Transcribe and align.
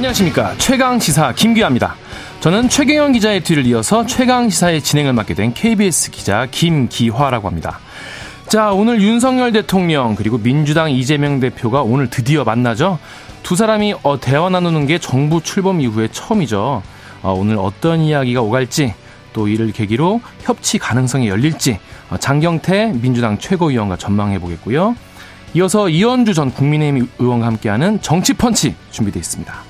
안녕하십니까. 0.00 0.54
최강시사 0.56 1.34
김기아입니다. 1.34 1.94
저는 2.40 2.70
최경영 2.70 3.12
기자의 3.12 3.42
뒤를 3.42 3.66
이어서 3.66 4.06
최강시사의 4.06 4.80
진행을 4.80 5.12
맡게 5.12 5.34
된 5.34 5.52
KBS 5.52 6.10
기자 6.10 6.46
김기화라고 6.50 7.46
합니다. 7.46 7.78
자, 8.48 8.72
오늘 8.72 9.02
윤석열 9.02 9.52
대통령 9.52 10.14
그리고 10.14 10.38
민주당 10.38 10.90
이재명 10.90 11.38
대표가 11.38 11.82
오늘 11.82 12.08
드디어 12.08 12.44
만나죠. 12.44 12.98
두 13.42 13.56
사람이 13.56 13.94
어, 14.02 14.18
대화 14.18 14.48
나누는 14.48 14.86
게 14.86 14.96
정부 14.96 15.42
출범 15.42 15.82
이후에 15.82 16.08
처음이죠. 16.10 16.82
어, 17.22 17.32
오늘 17.34 17.58
어떤 17.58 18.00
이야기가 18.00 18.40
오갈지 18.40 18.94
또 19.34 19.48
이를 19.48 19.70
계기로 19.70 20.22
협치 20.40 20.78
가능성이 20.78 21.28
열릴지 21.28 21.78
어, 22.08 22.16
장경태 22.16 22.94
민주당 22.94 23.36
최고위원과 23.36 23.98
전망해 23.98 24.38
보겠고요. 24.38 24.96
이어서 25.52 25.90
이현주 25.90 26.32
전 26.32 26.50
국민의힘 26.50 27.06
의원과 27.18 27.46
함께하는 27.48 28.00
정치펀치 28.00 28.74
준비되어 28.92 29.20
있습니다. 29.20 29.69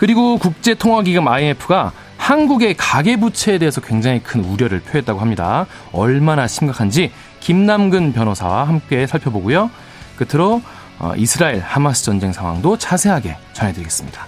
그리고 0.00 0.38
국제통화기금 0.38 1.28
IMF가 1.28 1.92
한국의 2.16 2.74
가계부채에 2.78 3.58
대해서 3.58 3.82
굉장히 3.82 4.22
큰 4.22 4.42
우려를 4.42 4.80
표했다고 4.80 5.20
합니다. 5.20 5.66
얼마나 5.92 6.46
심각한지 6.46 7.12
김남근 7.40 8.14
변호사와 8.14 8.66
함께 8.66 9.06
살펴보고요. 9.06 9.70
끝으로 10.16 10.62
어, 10.98 11.12
이스라엘 11.18 11.60
하마스 11.60 12.02
전쟁 12.02 12.32
상황도 12.32 12.78
자세하게 12.78 13.36
전해드리겠습니다. 13.52 14.26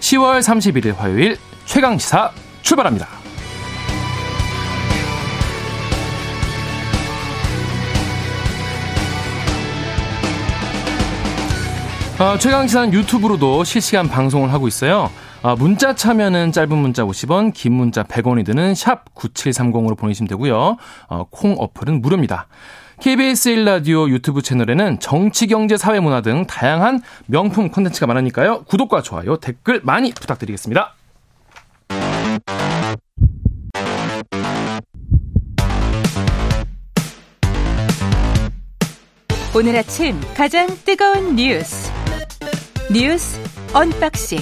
10월 0.00 0.40
31일 0.40 0.94
화요일 0.94 1.38
최강시사 1.64 2.30
출발합니다. 2.60 3.23
어, 12.18 12.38
최강시사는 12.38 12.92
유튜브로도 12.92 13.64
실시간 13.64 14.08
방송을 14.08 14.52
하고 14.52 14.68
있어요. 14.68 15.10
어, 15.42 15.56
문자 15.56 15.94
참여는 15.94 16.52
짧은 16.52 16.76
문자 16.78 17.02
50원, 17.04 17.52
긴 17.52 17.72
문자 17.72 18.04
100원이 18.04 18.46
드는 18.46 18.76
샵 18.76 19.12
9730으로 19.14 19.98
보내시면 19.98 20.28
되고요. 20.28 20.76
어, 21.08 21.24
콩 21.30 21.56
어플은 21.58 22.00
무료입니다. 22.00 22.46
KBS 23.00 23.50
1라디오 23.56 24.08
유튜브 24.08 24.42
채널에는 24.42 25.00
정치, 25.00 25.48
경제, 25.48 25.76
사회, 25.76 25.98
문화 25.98 26.20
등 26.20 26.46
다양한 26.46 27.02
명품 27.26 27.70
콘텐츠가 27.70 28.06
많으니까요. 28.06 28.62
구독과 28.62 29.02
좋아요, 29.02 29.36
댓글 29.38 29.80
많이 29.82 30.12
부탁드리겠습니다. 30.12 30.94
오늘 39.56 39.76
아침 39.76 40.20
가장 40.36 40.66
뜨거운 40.84 41.36
뉴스 41.36 41.92
뉴스 42.92 43.40
언박싱 43.72 44.38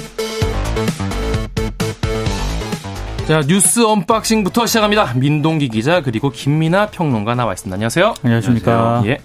자 3.28 3.40
뉴스 3.46 3.84
언박싱부터 3.84 4.66
시작합니다. 4.66 5.14
민동기 5.14 5.68
기자 5.68 6.02
그리고 6.02 6.30
김민아 6.30 6.88
평론가 6.88 7.34
나와 7.34 7.52
있습니다. 7.52 7.74
안녕하세요. 7.74 8.14
안녕하십니까. 8.22 8.72
안녕하세요. 8.72 9.12
예. 9.12 9.18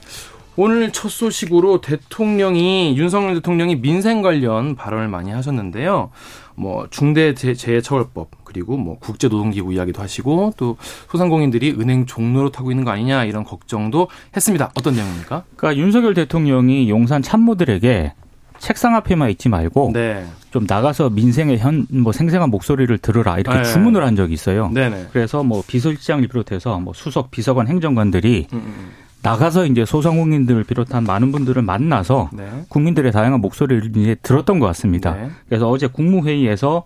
오늘 0.55 0.91
첫 0.91 1.09
소식으로 1.09 1.81
대통령이 1.81 2.97
윤석열 2.97 3.35
대통령이 3.35 3.81
민생 3.81 4.21
관련 4.21 4.75
발언을 4.75 5.07
많이 5.07 5.31
하셨는데요. 5.31 6.11
뭐 6.55 6.87
중대재해처벌법 6.89 8.29
그리고 8.43 8.77
뭐 8.77 8.97
국제노동기구 8.99 9.73
이야기도 9.73 10.01
하시고 10.01 10.53
또 10.57 10.77
소상공인들이 11.11 11.75
은행 11.79 12.05
종로로 12.05 12.51
타고 12.51 12.71
있는 12.71 12.85
거 12.85 12.91
아니냐 12.91 13.25
이런 13.25 13.43
걱정도 13.43 14.09
했습니다. 14.35 14.71
어떤 14.75 14.95
내용입니까? 14.95 15.43
그러니까 15.55 15.81
윤석열 15.81 16.13
대통령이 16.13 16.89
용산 16.89 17.21
참모들에게 17.21 18.13
책상 18.59 18.95
앞에만 18.95 19.29
있지 19.31 19.49
말고 19.49 19.91
네. 19.93 20.25
좀 20.51 20.65
나가서 20.67 21.09
민생의 21.11 21.57
현 21.59 21.85
뭐 21.89 22.11
생생한 22.11 22.49
목소리를 22.49 22.97
들으라 22.99 23.37
이렇게 23.39 23.57
네. 23.59 23.63
주문을 23.63 24.05
한 24.05 24.15
적이 24.15 24.33
있어요. 24.33 24.69
네네. 24.73 25.07
그래서 25.11 25.43
뭐 25.43 25.63
비서실장을 25.65 26.27
비롯해서 26.27 26.79
뭐 26.79 26.93
수석 26.93 27.31
비서관 27.31 27.67
행정관들이 27.67 28.47
음, 28.53 28.57
음. 28.57 28.63
음. 28.65 28.91
나가서 29.23 29.65
이제 29.65 29.83
소상공인들을 29.83 30.63
비롯한 30.63 31.03
많은 31.03 31.31
분들을 31.31 31.61
만나서 31.61 32.29
네. 32.33 32.47
국민들의 32.69 33.11
다양한 33.11 33.41
목소리를 33.41 33.95
이제 33.97 34.15
들었던 34.21 34.59
것 34.59 34.67
같습니다. 34.67 35.15
네. 35.15 35.29
그래서 35.49 35.69
어제 35.69 35.87
국무회의에서 35.87 36.83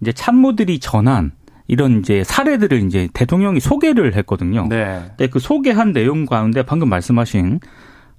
이제 0.00 0.12
참모들이 0.12 0.78
전한 0.78 1.32
이런 1.66 2.00
이제 2.00 2.22
사례들을 2.24 2.86
이제 2.86 3.08
대통령이 3.12 3.60
소개를 3.60 4.14
했거든요. 4.16 4.66
네. 4.68 5.00
근데 5.08 5.26
그 5.28 5.38
소개한 5.38 5.92
내용 5.92 6.24
가운데 6.24 6.62
방금 6.62 6.88
말씀하신 6.88 7.60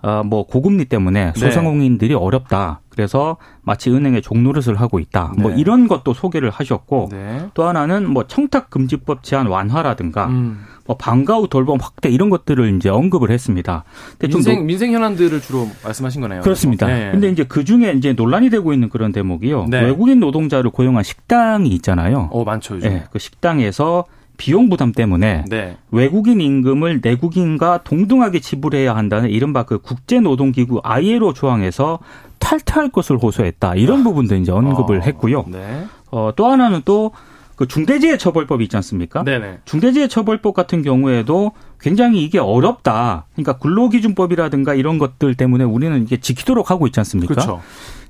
어, 0.01 0.21
뭐 0.25 0.45
고금리 0.45 0.85
때문에 0.85 1.31
네. 1.33 1.39
소상공인들이 1.39 2.09
네. 2.09 2.15
어렵다. 2.15 2.81
그래서 2.93 3.37
마치 3.63 3.89
은행에 3.89 4.21
종노릇을 4.21 4.75
하고 4.79 4.99
있다. 4.99 5.33
뭐 5.35 5.35
네. 5.35 5.41
뭐 5.41 5.51
이런 5.51 5.87
것도 5.87 6.13
소개를 6.13 6.51
하셨고 6.51 7.09
네. 7.11 7.47
또 7.55 7.63
하나는 7.67 8.07
뭐 8.07 8.27
청탁 8.27 8.69
금지법 8.69 9.23
제한 9.23 9.47
완화라든가 9.47 10.27
음. 10.27 10.63
뭐 10.85 10.95
방과 10.97 11.37
후 11.37 11.47
돌봄 11.47 11.79
확대 11.81 12.09
이런 12.09 12.29
것들을 12.29 12.75
이제 12.75 12.89
언급을 12.89 13.31
했습니다. 13.31 13.83
민생 14.19 14.57
좀 14.57 14.65
민생 14.65 14.91
현안들을 14.93 15.41
주로 15.41 15.67
말씀하신 15.83 16.21
거네요. 16.21 16.41
그렇습니다. 16.41 16.87
네. 16.87 17.11
근데 17.11 17.29
이제 17.29 17.43
그 17.43 17.63
중에 17.63 17.93
이제 17.93 18.13
논란이 18.13 18.49
되고 18.49 18.73
있는 18.73 18.89
그런 18.89 19.11
대목이요. 19.11 19.67
네. 19.69 19.81
외국인 19.81 20.19
노동자를 20.19 20.69
고용한 20.69 21.03
식당이 21.03 21.69
있잖아요. 21.69 22.29
어 22.31 22.43
많죠. 22.43 22.75
요즘. 22.75 22.89
네. 22.89 23.03
그 23.11 23.17
식당에서 23.17 24.05
비용 24.37 24.69
부담 24.69 24.91
때문에 24.91 25.45
네. 25.47 25.77
외국인 25.91 26.41
임금을 26.41 27.01
내국인과 27.03 27.83
동등하게 27.83 28.39
지불해야 28.39 28.95
한다는 28.95 29.29
이른바 29.29 29.63
그 29.63 29.79
국제노동기구 29.79 30.81
ILO 30.83 31.33
조항에서 31.33 31.99
탈퇴할 32.39 32.89
것을 32.89 33.17
호소했다. 33.17 33.75
이런 33.75 34.01
아. 34.01 34.03
부분도 34.03 34.35
이제 34.35 34.51
언급을 34.51 34.97
어. 34.97 35.01
했고요. 35.01 35.45
네. 35.47 35.85
어, 36.11 36.31
또 36.35 36.47
하나는 36.47 36.81
또 36.85 37.11
그 37.55 37.67
중대재해 37.67 38.17
처벌법이 38.17 38.63
있지 38.65 38.75
않습니까? 38.77 39.23
네네. 39.23 39.59
중대재해 39.65 40.07
처벌법 40.07 40.53
같은 40.53 40.81
경우에도 40.81 41.51
굉장히 41.79 42.23
이게 42.23 42.39
어렵다. 42.39 43.27
그러니까 43.33 43.57
근로기준법이라든가 43.59 44.73
이런 44.73 44.97
것들 44.97 45.35
때문에 45.35 45.63
우리는 45.63 46.01
이게 46.03 46.17
지키도록 46.17 46.71
하고 46.71 46.87
있지 46.87 46.99
않습니까? 46.99 47.33
그렇죠. 47.33 47.61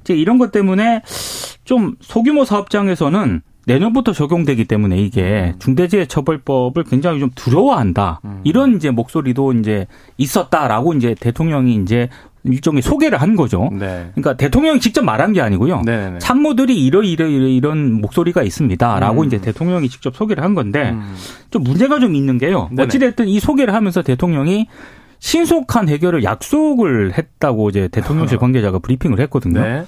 이제 0.01 0.15
이런 0.15 0.37
것 0.37 0.51
때문에 0.51 1.01
좀 1.65 1.95
소규모 2.01 2.45
사업장에서는 2.45 3.41
내년부터 3.65 4.11
적용되기 4.11 4.65
때문에 4.65 4.97
이게 4.97 5.53
음. 5.53 5.59
중대재해처벌법을 5.59 6.83
굉장히 6.83 7.19
좀 7.19 7.29
두려워한다. 7.35 8.21
음. 8.25 8.41
이런 8.43 8.75
이제 8.75 8.91
목소리도 8.91 9.53
이제 9.53 9.87
있었다라고 10.17 10.93
이제 10.93 11.15
대통령이 11.19 11.75
이제 11.75 12.09
일종의 12.45 12.81
소개를 12.81 13.21
한 13.21 13.37
거죠. 13.37 13.69
네. 13.71 14.09
그러니까 14.13 14.35
대통령이 14.35 14.81
직접 14.81 15.01
말한 15.01 15.31
게 15.31 15.41
아니고요. 15.41 15.83
네네. 15.83 16.09
네. 16.11 16.19
참모들이 16.19 16.85
이러 16.85 17.01
이러 17.01 17.25
이런 17.25 18.01
목소리가 18.01 18.43
있습니다라고 18.43 19.21
음. 19.21 19.27
이제 19.27 19.39
대통령이 19.39 19.87
직접 19.87 20.15
소개를 20.15 20.43
한 20.43 20.53
건데 20.53 20.91
음. 20.91 21.15
좀 21.51 21.63
문제가 21.63 21.99
좀 21.99 22.15
있는 22.15 22.37
게요. 22.37 22.69
어찌됐든 22.77 23.29
이 23.29 23.39
소개를 23.39 23.73
하면서 23.73 24.01
대통령이 24.01 24.67
신속한 25.19 25.87
해결을 25.87 26.25
약속을 26.25 27.13
했다고 27.17 27.69
이제 27.69 27.87
대통령실 27.87 28.37
관계자가 28.37 28.79
브리핑을 28.79 29.21
했거든요. 29.21 29.61
네. 29.61 29.85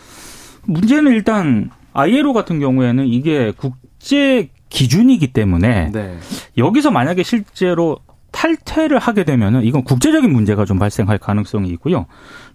문제는 0.64 1.12
일단 1.12 1.72
ILO 1.96 2.34
같은 2.34 2.60
경우에는 2.60 3.08
이게 3.08 3.52
국제 3.56 4.50
기준이기 4.70 5.34
때문에 5.34 5.92
네. 5.92 6.18
여기서 6.58 6.92
만약에 6.92 7.24
실제로 7.24 7.98
탈퇴를 8.32 9.00
하게 9.00 9.24
되면은 9.24 9.64
이건 9.64 9.84
국제적인 9.84 10.32
문제가 10.32 10.66
좀 10.66 10.78
발생할 10.78 11.18
가능성이 11.18 11.70
있고요. 11.70 12.06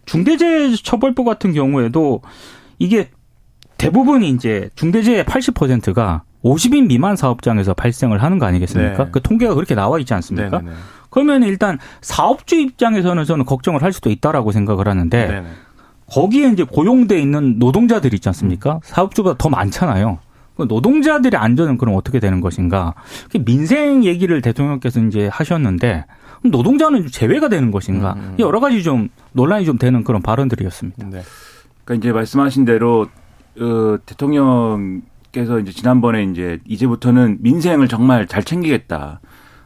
중대재해처벌법 0.04 1.24
같은 1.24 1.54
경우에도 1.54 2.20
이게 2.78 3.08
대부분이 3.78 4.28
이제 4.28 4.68
중대재해 4.74 5.24
80%가 5.24 6.22
50인 6.44 6.86
미만 6.86 7.16
사업장에서 7.16 7.72
발생을 7.72 8.22
하는 8.22 8.38
거 8.38 8.46
아니겠습니까? 8.46 9.04
네. 9.04 9.10
그 9.10 9.22
통계가 9.22 9.54
그렇게 9.54 9.74
나와 9.74 9.98
있지 9.98 10.12
않습니까? 10.12 10.58
네네네. 10.58 10.76
그러면 11.08 11.42
일단 11.42 11.78
사업주 12.02 12.56
입장에서는 12.56 13.24
저는 13.24 13.44
걱정을 13.44 13.82
할 13.82 13.92
수도 13.92 14.10
있다라고 14.10 14.52
생각을 14.52 14.86
하는데 14.86 15.26
네네. 15.26 15.48
거기에 16.10 16.48
이제 16.50 16.64
고용돼 16.64 17.20
있는 17.20 17.58
노동자들 17.58 18.12
있지 18.14 18.28
않습니까? 18.28 18.74
음. 18.74 18.80
사업주보다 18.82 19.36
더 19.38 19.48
많잖아요. 19.48 20.18
그 20.56 20.64
노동자들의 20.68 21.40
안전은 21.40 21.78
그럼 21.78 21.94
어떻게 21.96 22.20
되는 22.20 22.40
것인가? 22.40 22.94
민생 23.44 24.04
얘기를 24.04 24.42
대통령께서 24.42 25.00
이제 25.00 25.28
하셨는데 25.32 26.04
노동자는 26.44 27.06
제외가 27.06 27.48
되는 27.48 27.70
것인가? 27.70 28.14
음. 28.14 28.36
여러 28.38 28.60
가지 28.60 28.82
좀 28.82 29.08
논란이 29.32 29.64
좀 29.64 29.78
되는 29.78 30.04
그런 30.04 30.22
발언들이었습니다. 30.22 31.06
네. 31.06 31.22
그러니까 31.84 31.94
이제 31.94 32.12
말씀하신 32.12 32.64
대로 32.64 33.06
어, 33.58 33.96
대통령께서 34.04 35.60
이제 35.60 35.72
지난번에 35.72 36.24
이제 36.24 36.58
이제부터는 36.66 37.38
민생을 37.40 37.88
정말 37.88 38.26
잘 38.26 38.42
챙기겠다. 38.42 39.20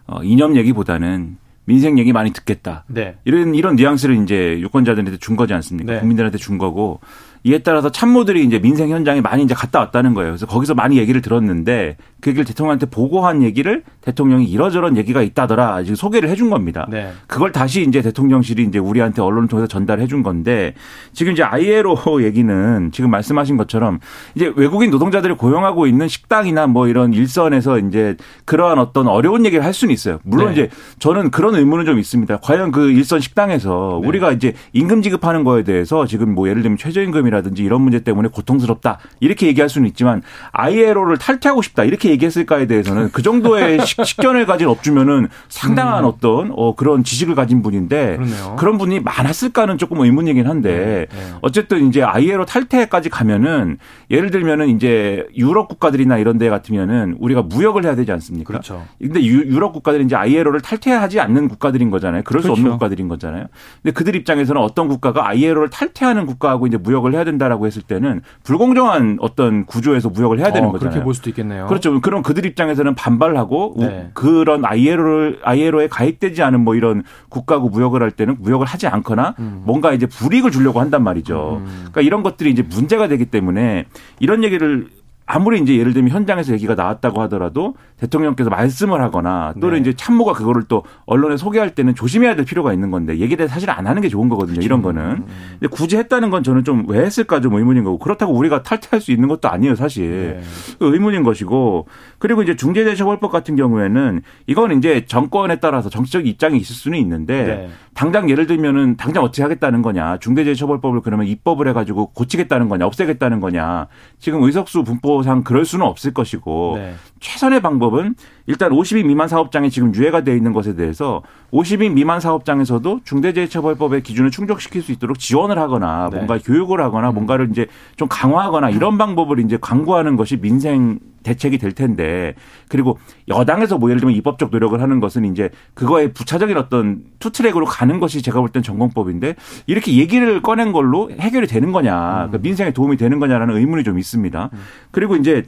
어, 0.06 0.23
이념 0.23 0.56
얘기보다는 0.56 1.38
민생 1.66 1.99
얘기 1.99 2.12
많이 2.12 2.32
듣겠다. 2.32 2.84
네. 2.88 3.16
이런 3.25 3.55
이런 3.55 3.76
뉘앙스를 3.76 4.22
이제 4.22 4.58
유권자들한테 4.61 5.19
준 5.19 5.37
거지 5.37 5.55
않습니까? 5.55 5.94
네. 5.94 6.00
국민들한테 6.00 6.38
준 6.38 6.58
거고 6.58 7.00
이에 7.46 7.58
따라서 7.58 7.91
참모들이 7.91 8.43
이제 8.43 8.58
민생 8.58 8.88
현장에 8.88 9.20
많이 9.20 9.43
이제 9.43 9.52
갔다 9.52 9.79
왔다는 9.81 10.14
거예요. 10.14 10.31
그래서 10.31 10.46
거기서 10.46 10.75
많이 10.75 10.96
얘기를 10.96 11.20
들었는데 11.20 11.99
그 12.23 12.31
얘기를 12.31 12.46
대통령한테 12.46 12.87
보고한 12.87 13.43
얘기를 13.43 13.82
대통령이 14.00 14.46
이러저런 14.46 14.96
얘기가 14.96 15.20
있다더라 15.20 15.82
지금 15.82 15.94
소개를 15.94 16.31
해준 16.31 16.49
겁니다. 16.49 16.87
네. 16.91 17.12
그걸 17.26 17.52
다시 17.52 17.82
이제 17.82 18.00
대통령실이 18.00 18.62
이제 18.62 18.79
우리한테 18.79 19.20
언론을 19.20 19.49
통해서 19.49 19.67
전달해 19.67 20.06
준 20.06 20.23
건데 20.23 20.73
지금 21.12 21.35
이제 21.35 21.43
ILO 21.43 21.99
얘기는 22.25 22.91
지금 22.93 23.11
말씀하신 23.11 23.58
것처럼 23.58 24.00
이제 24.35 24.50
외국인 24.56 24.91
노동자들이 24.91 25.35
고용하고 25.35 25.87
있는 25.87 26.08
식당이나 26.08 26.67
뭐 26.67 26.88
이런 26.88 27.12
일선에서 27.12 27.79
이제 27.81 28.17
그러한 28.46 28.79
어떤 28.79 29.06
어려운 29.06 29.44
얘기를 29.44 29.62
할 29.62 29.75
수는 29.75 29.93
있어요. 29.93 30.19
물론 30.23 30.46
네. 30.46 30.52
이제 30.52 30.70
저는 30.99 31.31
그런 31.31 31.55
의문은 31.55 31.85
좀 31.85 31.99
있습니다. 31.99 32.38
과연 32.38 32.73
그 32.73 32.91
일선 32.91 33.20
식당에서 33.20 33.99
네. 34.00 34.08
우리가 34.08 34.32
이제 34.32 34.55
임금 34.73 35.02
지급하는 35.02 35.44
거에 35.44 35.62
대해서 35.62 36.06
지금 36.06 36.35
뭐 36.35 36.49
예를 36.49 36.62
들면 36.62 36.79
최저임금이 36.79 37.33
라든지 37.34 37.62
이런 37.64 37.81
문제 37.82 38.00
때문에 38.00 38.28
고통스럽다 38.28 38.98
이렇게 39.20 39.46
얘기할 39.48 39.69
수는 39.69 39.88
있지만 39.88 40.22
ILO를 40.52 41.19
탈퇴하고 41.19 41.62
싶다 41.62 41.84
이렇게 41.84 42.10
얘기했을까에 42.10 42.66
대해서는 42.66 43.10
그 43.12 43.22
정도의 43.22 43.81
식 43.86 44.16
견을 44.19 44.46
가진 44.46 44.69
업주면은 44.69 45.28
상당한 45.48 46.04
음. 46.04 46.08
어떤 46.08 46.52
어 46.56 46.75
그런 46.75 47.02
지식을 47.04 47.34
가진 47.34 47.62
분인데 47.62 48.16
그러네요. 48.16 48.56
그런 48.58 48.78
분이 48.78 49.00
많았을까는 49.00 49.78
조금 49.78 50.00
의문이긴 50.00 50.46
한데 50.46 51.08
네, 51.10 51.16
네. 51.19 51.32
어쨌든 51.40 51.88
이제 51.88 52.02
ILO 52.02 52.44
탈퇴까지 52.44 53.08
가면은 53.10 53.78
예를 54.10 54.31
들면은 54.31 54.69
이제 54.69 55.26
유럽 55.36 55.69
국가들이나 55.69 56.19
이런 56.19 56.38
데 56.38 56.48
같으면은 56.48 57.16
우리가 57.19 57.42
무역을 57.42 57.84
해야 57.84 57.94
되지 57.96 58.12
않습니까? 58.12 58.46
그렇죠. 58.48 58.84
근데 59.00 59.22
유 59.25 59.58
럽 59.58 59.72
국가들이 59.72 60.04
이제 60.04 60.14
ILO를 60.16 60.60
탈퇴하지 60.60 61.20
않는 61.20 61.48
국가들인 61.48 61.90
거잖아요. 61.90 62.22
그럴 62.25 62.42
그렇죠. 62.42 62.54
수 62.54 62.60
없는 62.60 62.72
국가들인 62.72 63.08
거잖아요. 63.08 63.46
근데 63.82 63.92
그들 63.92 64.14
입장에서는 64.16 64.60
어떤 64.60 64.88
국가가 64.88 65.28
ILO를 65.28 65.70
탈퇴하는 65.70 66.26
국가하고 66.26 66.66
이제 66.66 66.76
무역을 66.76 67.14
해야 67.14 67.23
된다라고 67.24 67.66
했을 67.66 67.82
때는 67.82 68.22
불공정한 68.42 69.18
어떤 69.20 69.66
구조에서 69.66 70.08
무역을 70.10 70.38
해야 70.38 70.52
되는 70.52 70.68
어, 70.68 70.72
거잖아요. 70.72 70.90
그렇게 70.90 71.04
볼 71.04 71.14
수도 71.14 71.30
있겠네요. 71.30 71.66
그렇죠. 71.66 72.00
그럼 72.00 72.22
그들 72.22 72.46
입장에서는 72.46 72.94
반발하고 72.94 73.74
네. 73.78 74.10
그런 74.14 74.64
ILO를 74.64 75.40
ILO에 75.42 75.88
가입되지 75.88 76.42
않은 76.42 76.60
뭐 76.60 76.74
이런 76.74 77.02
국가하고 77.28 77.68
무역을 77.68 78.02
할 78.02 78.10
때는 78.10 78.36
무역을 78.40 78.66
하지 78.66 78.86
않거나 78.86 79.34
음. 79.38 79.62
뭔가 79.64 79.92
이제 79.92 80.06
불이익을 80.06 80.50
주려고 80.50 80.80
한단 80.80 81.02
말이죠. 81.02 81.60
음. 81.60 81.66
그러니까 81.78 82.00
이런 82.02 82.22
것들이 82.22 82.50
이제 82.50 82.62
문제가 82.62 83.08
되기 83.08 83.26
때문에 83.26 83.86
이런 84.20 84.44
얘기를 84.44 84.88
아무리 85.26 85.60
이제 85.60 85.76
예를 85.76 85.92
들면 85.92 86.10
현장에서 86.10 86.52
얘기가 86.52 86.74
나왔다고 86.74 87.20
하더라도 87.22 87.74
대통령께서 87.98 88.50
말씀을 88.50 89.00
하거나 89.02 89.54
또는 89.60 89.76
네. 89.76 89.80
이제 89.80 89.92
참모가 89.96 90.32
그거를 90.32 90.64
또 90.68 90.84
언론에 91.06 91.36
소개할 91.36 91.74
때는 91.74 91.94
조심해야 91.94 92.36
될 92.36 92.44
필요가 92.44 92.72
있는 92.72 92.90
건데 92.90 93.18
얘기를 93.18 93.48
사실 93.48 93.70
안 93.70 93.86
하는 93.86 94.02
게 94.02 94.08
좋은 94.08 94.28
거거든요. 94.28 94.54
그렇죠. 94.54 94.66
이런 94.66 94.82
거는. 94.82 95.02
음. 95.02 95.26
근데 95.58 95.66
굳이 95.68 95.96
했다는 95.96 96.30
건 96.30 96.42
저는 96.42 96.62
좀 96.62 96.84
왜 96.88 97.04
했을까 97.04 97.40
좀 97.40 97.54
의문인 97.54 97.84
거고 97.84 97.98
그렇다고 97.98 98.32
우리가 98.32 98.62
탈퇴할 98.62 99.00
수 99.00 99.12
있는 99.12 99.28
것도 99.28 99.48
아니에요, 99.48 99.74
사실. 99.74 100.38
네. 100.38 100.42
그 100.78 100.92
의문인 100.92 101.22
것이고 101.22 101.86
그리고 102.18 102.42
이제 102.42 102.56
중재재처벌법 102.56 103.30
같은 103.30 103.56
경우에는 103.56 104.22
이건 104.46 104.78
이제 104.78 105.04
정권에 105.06 105.56
따라서 105.56 105.88
정치적 105.88 106.26
입장이 106.26 106.58
있을 106.58 106.74
수는 106.74 106.98
있는데 106.98 107.44
네. 107.44 107.68
당장 107.94 108.28
예를 108.28 108.46
들면은 108.46 108.96
당장 108.96 109.22
어떻게 109.22 109.42
하겠다는 109.42 109.82
거냐. 109.82 110.18
중대재해처벌법을 110.18 111.00
그러면 111.00 111.26
입법을 111.26 111.68
해가지고 111.68 112.06
고치겠다는 112.12 112.68
거냐, 112.68 112.86
없애겠다는 112.86 113.40
거냐. 113.40 113.86
지금 114.18 114.42
의석수 114.42 114.84
분포 114.84 115.13
상 115.22 115.43
그럴 115.43 115.64
수는 115.64 115.87
없을 115.87 116.12
것이고 116.12 116.75
네. 116.76 116.94
최선의 117.24 117.62
방법은 117.62 118.14
일단 118.46 118.70
50인 118.70 119.06
미만 119.06 119.28
사업장에 119.28 119.70
지금 119.70 119.94
유예가 119.94 120.22
되어 120.24 120.36
있는 120.36 120.52
것에 120.52 120.76
대해서 120.76 121.22
50인 121.52 121.94
미만 121.94 122.20
사업장에서도 122.20 123.00
중대재해처벌법의 123.02 124.02
기준을 124.02 124.30
충족시킬 124.30 124.82
수 124.82 124.92
있도록 124.92 125.18
지원을 125.18 125.58
하거나 125.58 126.10
네. 126.10 126.16
뭔가 126.18 126.38
교육을 126.38 126.82
하거나 126.82 127.08
음. 127.08 127.14
뭔가를 127.14 127.48
이제 127.50 127.66
좀 127.96 128.08
강화하거나 128.08 128.68
이런 128.68 128.98
방법을 128.98 129.40
이제 129.40 129.56
강구하는 129.58 130.16
것이 130.16 130.36
민생 130.36 130.98
대책이 131.22 131.56
될 131.56 131.72
텐데 131.72 132.34
그리고 132.68 132.98
여당에서 133.28 133.78
뭐 133.78 133.88
예를 133.88 134.00
들면 134.00 134.14
입법적 134.16 134.50
노력을 134.50 134.78
하는 134.78 135.00
것은 135.00 135.24
이제 135.24 135.48
그거에 135.72 136.12
부차적인 136.12 136.58
어떤 136.58 137.04
투트랙으로 137.20 137.64
가는 137.64 137.98
것이 138.00 138.20
제가 138.20 138.40
볼 138.40 138.50
땐 138.50 138.62
전공법인데 138.62 139.34
이렇게 139.66 139.96
얘기를 139.96 140.42
꺼낸 140.42 140.72
걸로 140.72 141.10
해결이 141.10 141.46
되는 141.46 141.72
거냐 141.72 141.92
그러니까 142.28 142.38
민생에 142.38 142.74
도움이 142.74 142.98
되는 142.98 143.18
거냐라는 143.18 143.56
의문이 143.56 143.82
좀 143.82 143.98
있습니다. 143.98 144.50
그리고 144.90 145.16
이제 145.16 145.44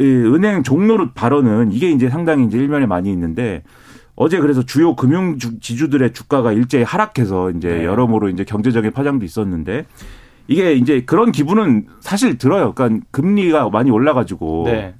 은행 0.00 0.62
종로릇 0.62 1.14
발언은 1.14 1.72
이게 1.72 1.90
이제 1.90 2.08
상당히 2.08 2.46
이제 2.46 2.58
일면에 2.58 2.86
많이 2.86 3.12
있는데 3.12 3.62
어제 4.16 4.38
그래서 4.38 4.62
주요 4.64 4.94
금융 4.94 5.38
지주들의 5.38 6.12
주가가 6.12 6.52
일제히 6.52 6.82
하락해서 6.82 7.50
이제 7.50 7.68
네. 7.68 7.84
여러모로 7.84 8.28
이제 8.28 8.44
경제적인 8.44 8.92
파장도 8.92 9.24
있었는데 9.24 9.86
이게 10.46 10.74
이제 10.74 11.02
그런 11.04 11.32
기분은 11.32 11.86
사실 12.00 12.38
들어요. 12.38 12.74
그러니까 12.74 13.04
금리가 13.10 13.70
많이 13.70 13.90
올라가지고 13.90 14.64
네. 14.66 14.94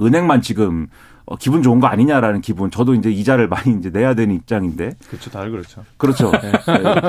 은행만 0.00 0.42
지금 0.42 0.88
어, 1.26 1.36
기분 1.36 1.62
좋은 1.62 1.80
거 1.80 1.86
아니냐라는 1.86 2.42
기분. 2.42 2.70
저도 2.70 2.94
이제 2.94 3.10
이자를 3.10 3.48
많이 3.48 3.74
이제 3.78 3.90
내야 3.90 4.14
되는 4.14 4.34
입장인데. 4.34 4.92
그렇죠. 5.08 5.30
다들 5.30 5.50
그렇죠. 5.50 5.82
그렇죠. 5.96 6.30
네. 6.32 6.52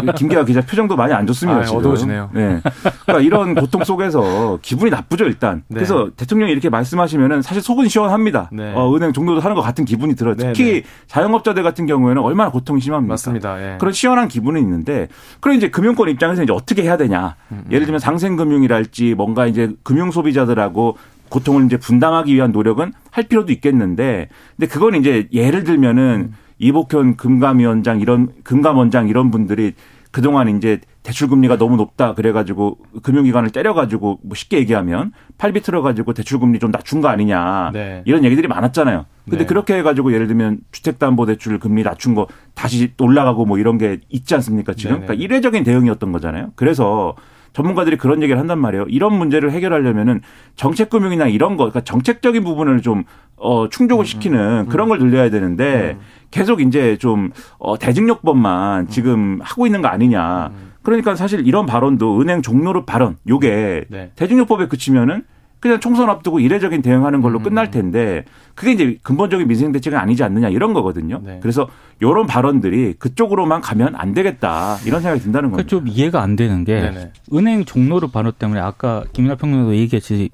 네. 0.03 0.13
김기아 0.15 0.45
기자 0.45 0.61
표정도 0.61 0.95
많이 0.95 1.13
안 1.13 1.27
좋습니다. 1.27 1.59
아, 1.59 1.63
지금. 1.63 1.79
어두워지네요. 1.79 2.29
네. 2.33 2.61
그러니까 3.05 3.19
이런 3.19 3.55
고통 3.55 3.83
속에서 3.83 4.57
기분이 4.61 4.89
나쁘죠, 4.89 5.25
일단. 5.25 5.63
네. 5.67 5.75
그래서 5.75 6.09
대통령이 6.15 6.51
이렇게 6.51 6.69
말씀하시면은 6.69 7.41
사실 7.41 7.61
속은 7.61 7.89
시원합니다. 7.89 8.49
네. 8.53 8.73
어, 8.73 8.95
은행 8.95 9.11
종료도 9.11 9.41
하는 9.41 9.55
것 9.55 9.61
같은 9.61 9.83
기분이 9.83 10.15
들어요. 10.15 10.35
네, 10.35 10.53
특히 10.53 10.81
네. 10.81 10.83
자영업자들 11.07 11.61
같은 11.63 11.85
경우에는 11.85 12.21
얼마나 12.21 12.51
고통이 12.51 12.79
심합니까? 12.79 13.11
맞습니다. 13.11 13.61
예. 13.61 13.77
그런 13.79 13.93
시원한 13.93 14.29
기분은 14.29 14.61
있는데 14.61 15.09
그럼 15.41 15.57
이제 15.57 15.69
금융권 15.69 16.07
입장에서 16.09 16.43
이제 16.43 16.53
어떻게 16.53 16.83
해야 16.83 16.95
되냐. 16.95 17.35
음, 17.51 17.63
음. 17.65 17.71
예를 17.71 17.85
들면 17.85 17.99
상생금융이랄지 17.99 19.15
뭔가 19.15 19.45
이제 19.45 19.73
금융 19.83 20.11
소비자들하고 20.11 20.97
고통을 21.29 21.65
이제 21.65 21.77
분담하기 21.77 22.33
위한 22.33 22.51
노력은 22.51 22.93
할 23.11 23.23
필요도 23.25 23.51
있겠는데, 23.53 24.29
근데 24.55 24.67
그건 24.67 24.95
이제 24.95 25.27
예를 25.33 25.63
들면은 25.63 26.31
음. 26.31 26.33
이복현 26.57 27.17
금감위원장 27.17 27.99
이런 27.99 28.29
금감원장 28.43 29.07
이런 29.09 29.29
분들이 29.31 29.73
그동안 30.11 30.47
이제 30.47 30.79
대출 31.03 31.27
금리가 31.27 31.57
너무 31.57 31.75
높다 31.75 32.13
그래 32.13 32.31
가지고 32.31 32.77
금융기관을 33.03 33.49
때려 33.49 33.73
가지고 33.73 34.19
뭐 34.23 34.33
쉽게 34.33 34.57
얘기하면 34.59 35.11
팔 35.37 35.51
비 35.51 35.59
틀어 35.59 35.81
가지고 35.81 36.13
대출 36.13 36.39
금리 36.39 36.57
좀 36.57 36.71
낮춘 36.71 37.01
거 37.01 37.09
아니냐 37.09 37.71
네. 37.73 38.01
이런 38.05 38.23
얘기들이 38.23 38.47
많았잖아요. 38.47 39.05
근데 39.25 39.39
네. 39.39 39.45
그렇게 39.45 39.75
해 39.75 39.83
가지고 39.83 40.13
예를 40.13 40.27
들면 40.27 40.59
주택담보대출 40.71 41.59
금리 41.59 41.83
낮춘 41.83 42.15
거 42.15 42.27
다시 42.53 42.93
올라가고 42.97 43.45
뭐 43.45 43.57
이런 43.59 43.77
게 43.77 43.99
있지 44.07 44.33
않습니까 44.35 44.73
지금? 44.73 44.95
네, 44.95 44.99
네. 45.01 45.05
그러니까 45.07 45.23
이례적인 45.25 45.65
대응이었던 45.65 46.11
거잖아요. 46.13 46.53
그래서 46.55 47.15
전문가들이 47.55 47.95
그런 47.95 48.21
얘기를 48.21 48.37
한단 48.37 48.59
말이에요. 48.59 48.85
이런 48.89 49.17
문제를 49.17 49.51
해결하려면은 49.51 50.19
정책금융이나 50.57 51.27
이런 51.27 51.55
거, 51.55 51.63
그러니까 51.63 51.81
정책적인 51.81 52.43
부분을 52.43 52.81
좀 52.81 53.05
어, 53.37 53.69
충족을 53.69 54.03
음, 54.03 54.05
시키는 54.05 54.39
음, 54.39 54.59
음. 54.59 54.65
그런 54.67 54.89
걸 54.89 54.99
늘려야 54.99 55.29
되는데 55.29 55.97
계속 56.31 56.59
이제 56.59 56.97
좀 56.97 57.31
어, 57.57 57.79
대증요법만 57.79 58.89
지금 58.89 59.39
하고 59.41 59.65
있는 59.65 59.81
거 59.81 59.87
아니냐. 59.87 60.51
그러니까 60.81 61.15
사실 61.15 61.47
이런 61.47 61.65
발언도 61.65 62.19
은행 62.21 62.41
종료로 62.41 62.85
발언, 62.85 63.15
요게 63.27 63.85
네. 63.89 64.11
대증요법에 64.15 64.67
그치면은 64.67 65.23
그냥 65.65 65.79
총선 65.79 66.11
앞두고 66.11 66.39
이례적인 66.39 66.83
대응하는 66.83 67.21
걸로 67.21 67.39
음. 67.39 67.43
끝날 67.43 67.71
텐데 67.71 68.23
그게 68.53 68.71
이제 68.71 68.99
근본적인 69.01 69.47
민생 69.47 69.71
대책은 69.71 69.97
아니지 69.97 70.23
않느냐 70.23 70.49
이런 70.49 70.73
거거든요. 70.73 71.19
네. 71.23 71.39
그래서 71.41 71.67
이런 71.99 72.27
발언들이 72.27 72.93
그쪽으로만 72.99 73.61
가면 73.61 73.95
안 73.95 74.13
되겠다 74.13 74.77
이런 74.85 75.01
생각이 75.01 75.23
든다는 75.23 75.49
거죠. 75.49 75.65
좀 75.65 75.87
이해가 75.87 76.21
안 76.21 76.35
되는 76.35 76.65
게 76.65 76.81
네네. 76.81 77.11
은행 77.33 77.65
종로를 77.65 78.09
발언 78.13 78.31
때문에 78.33 78.59
아까 78.59 79.05
김민하 79.11 79.35
평론도 79.37 79.75
얘기했지 79.75 80.29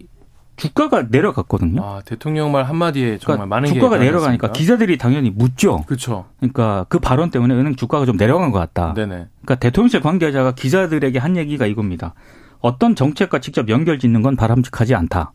주가가 0.57 1.07
내려갔거든요. 1.09 1.81
아, 1.81 2.01
대통령 2.03 2.51
말 2.51 2.65
한마디에 2.65 3.17
정말 3.17 3.37
그러니까 3.37 3.45
많은 3.45 3.73
주가가 3.73 3.97
내려가니까 3.99 4.51
기자들이 4.51 4.97
당연히 4.97 5.29
묻죠. 5.29 5.83
그렇죠. 5.87 6.25
그러니까 6.41 6.85
그 6.89 6.99
발언 6.99 7.31
때문에 7.31 7.53
은행 7.53 7.77
주가가 7.77 8.05
좀 8.05 8.17
내려간 8.17 8.51
것 8.51 8.59
같다. 8.59 8.93
네네. 8.93 9.27
그러니까 9.43 9.55
대통령실 9.55 10.01
관계자가 10.01 10.55
기자들에게 10.55 11.17
한 11.19 11.37
얘기가 11.37 11.67
이겁니다. 11.67 12.15
어떤 12.61 12.95
정책과 12.95 13.39
직접 13.39 13.69
연결 13.69 13.99
짓는 13.99 14.21
건 14.21 14.35
바람직하지 14.35 14.95
않다. 14.95 15.33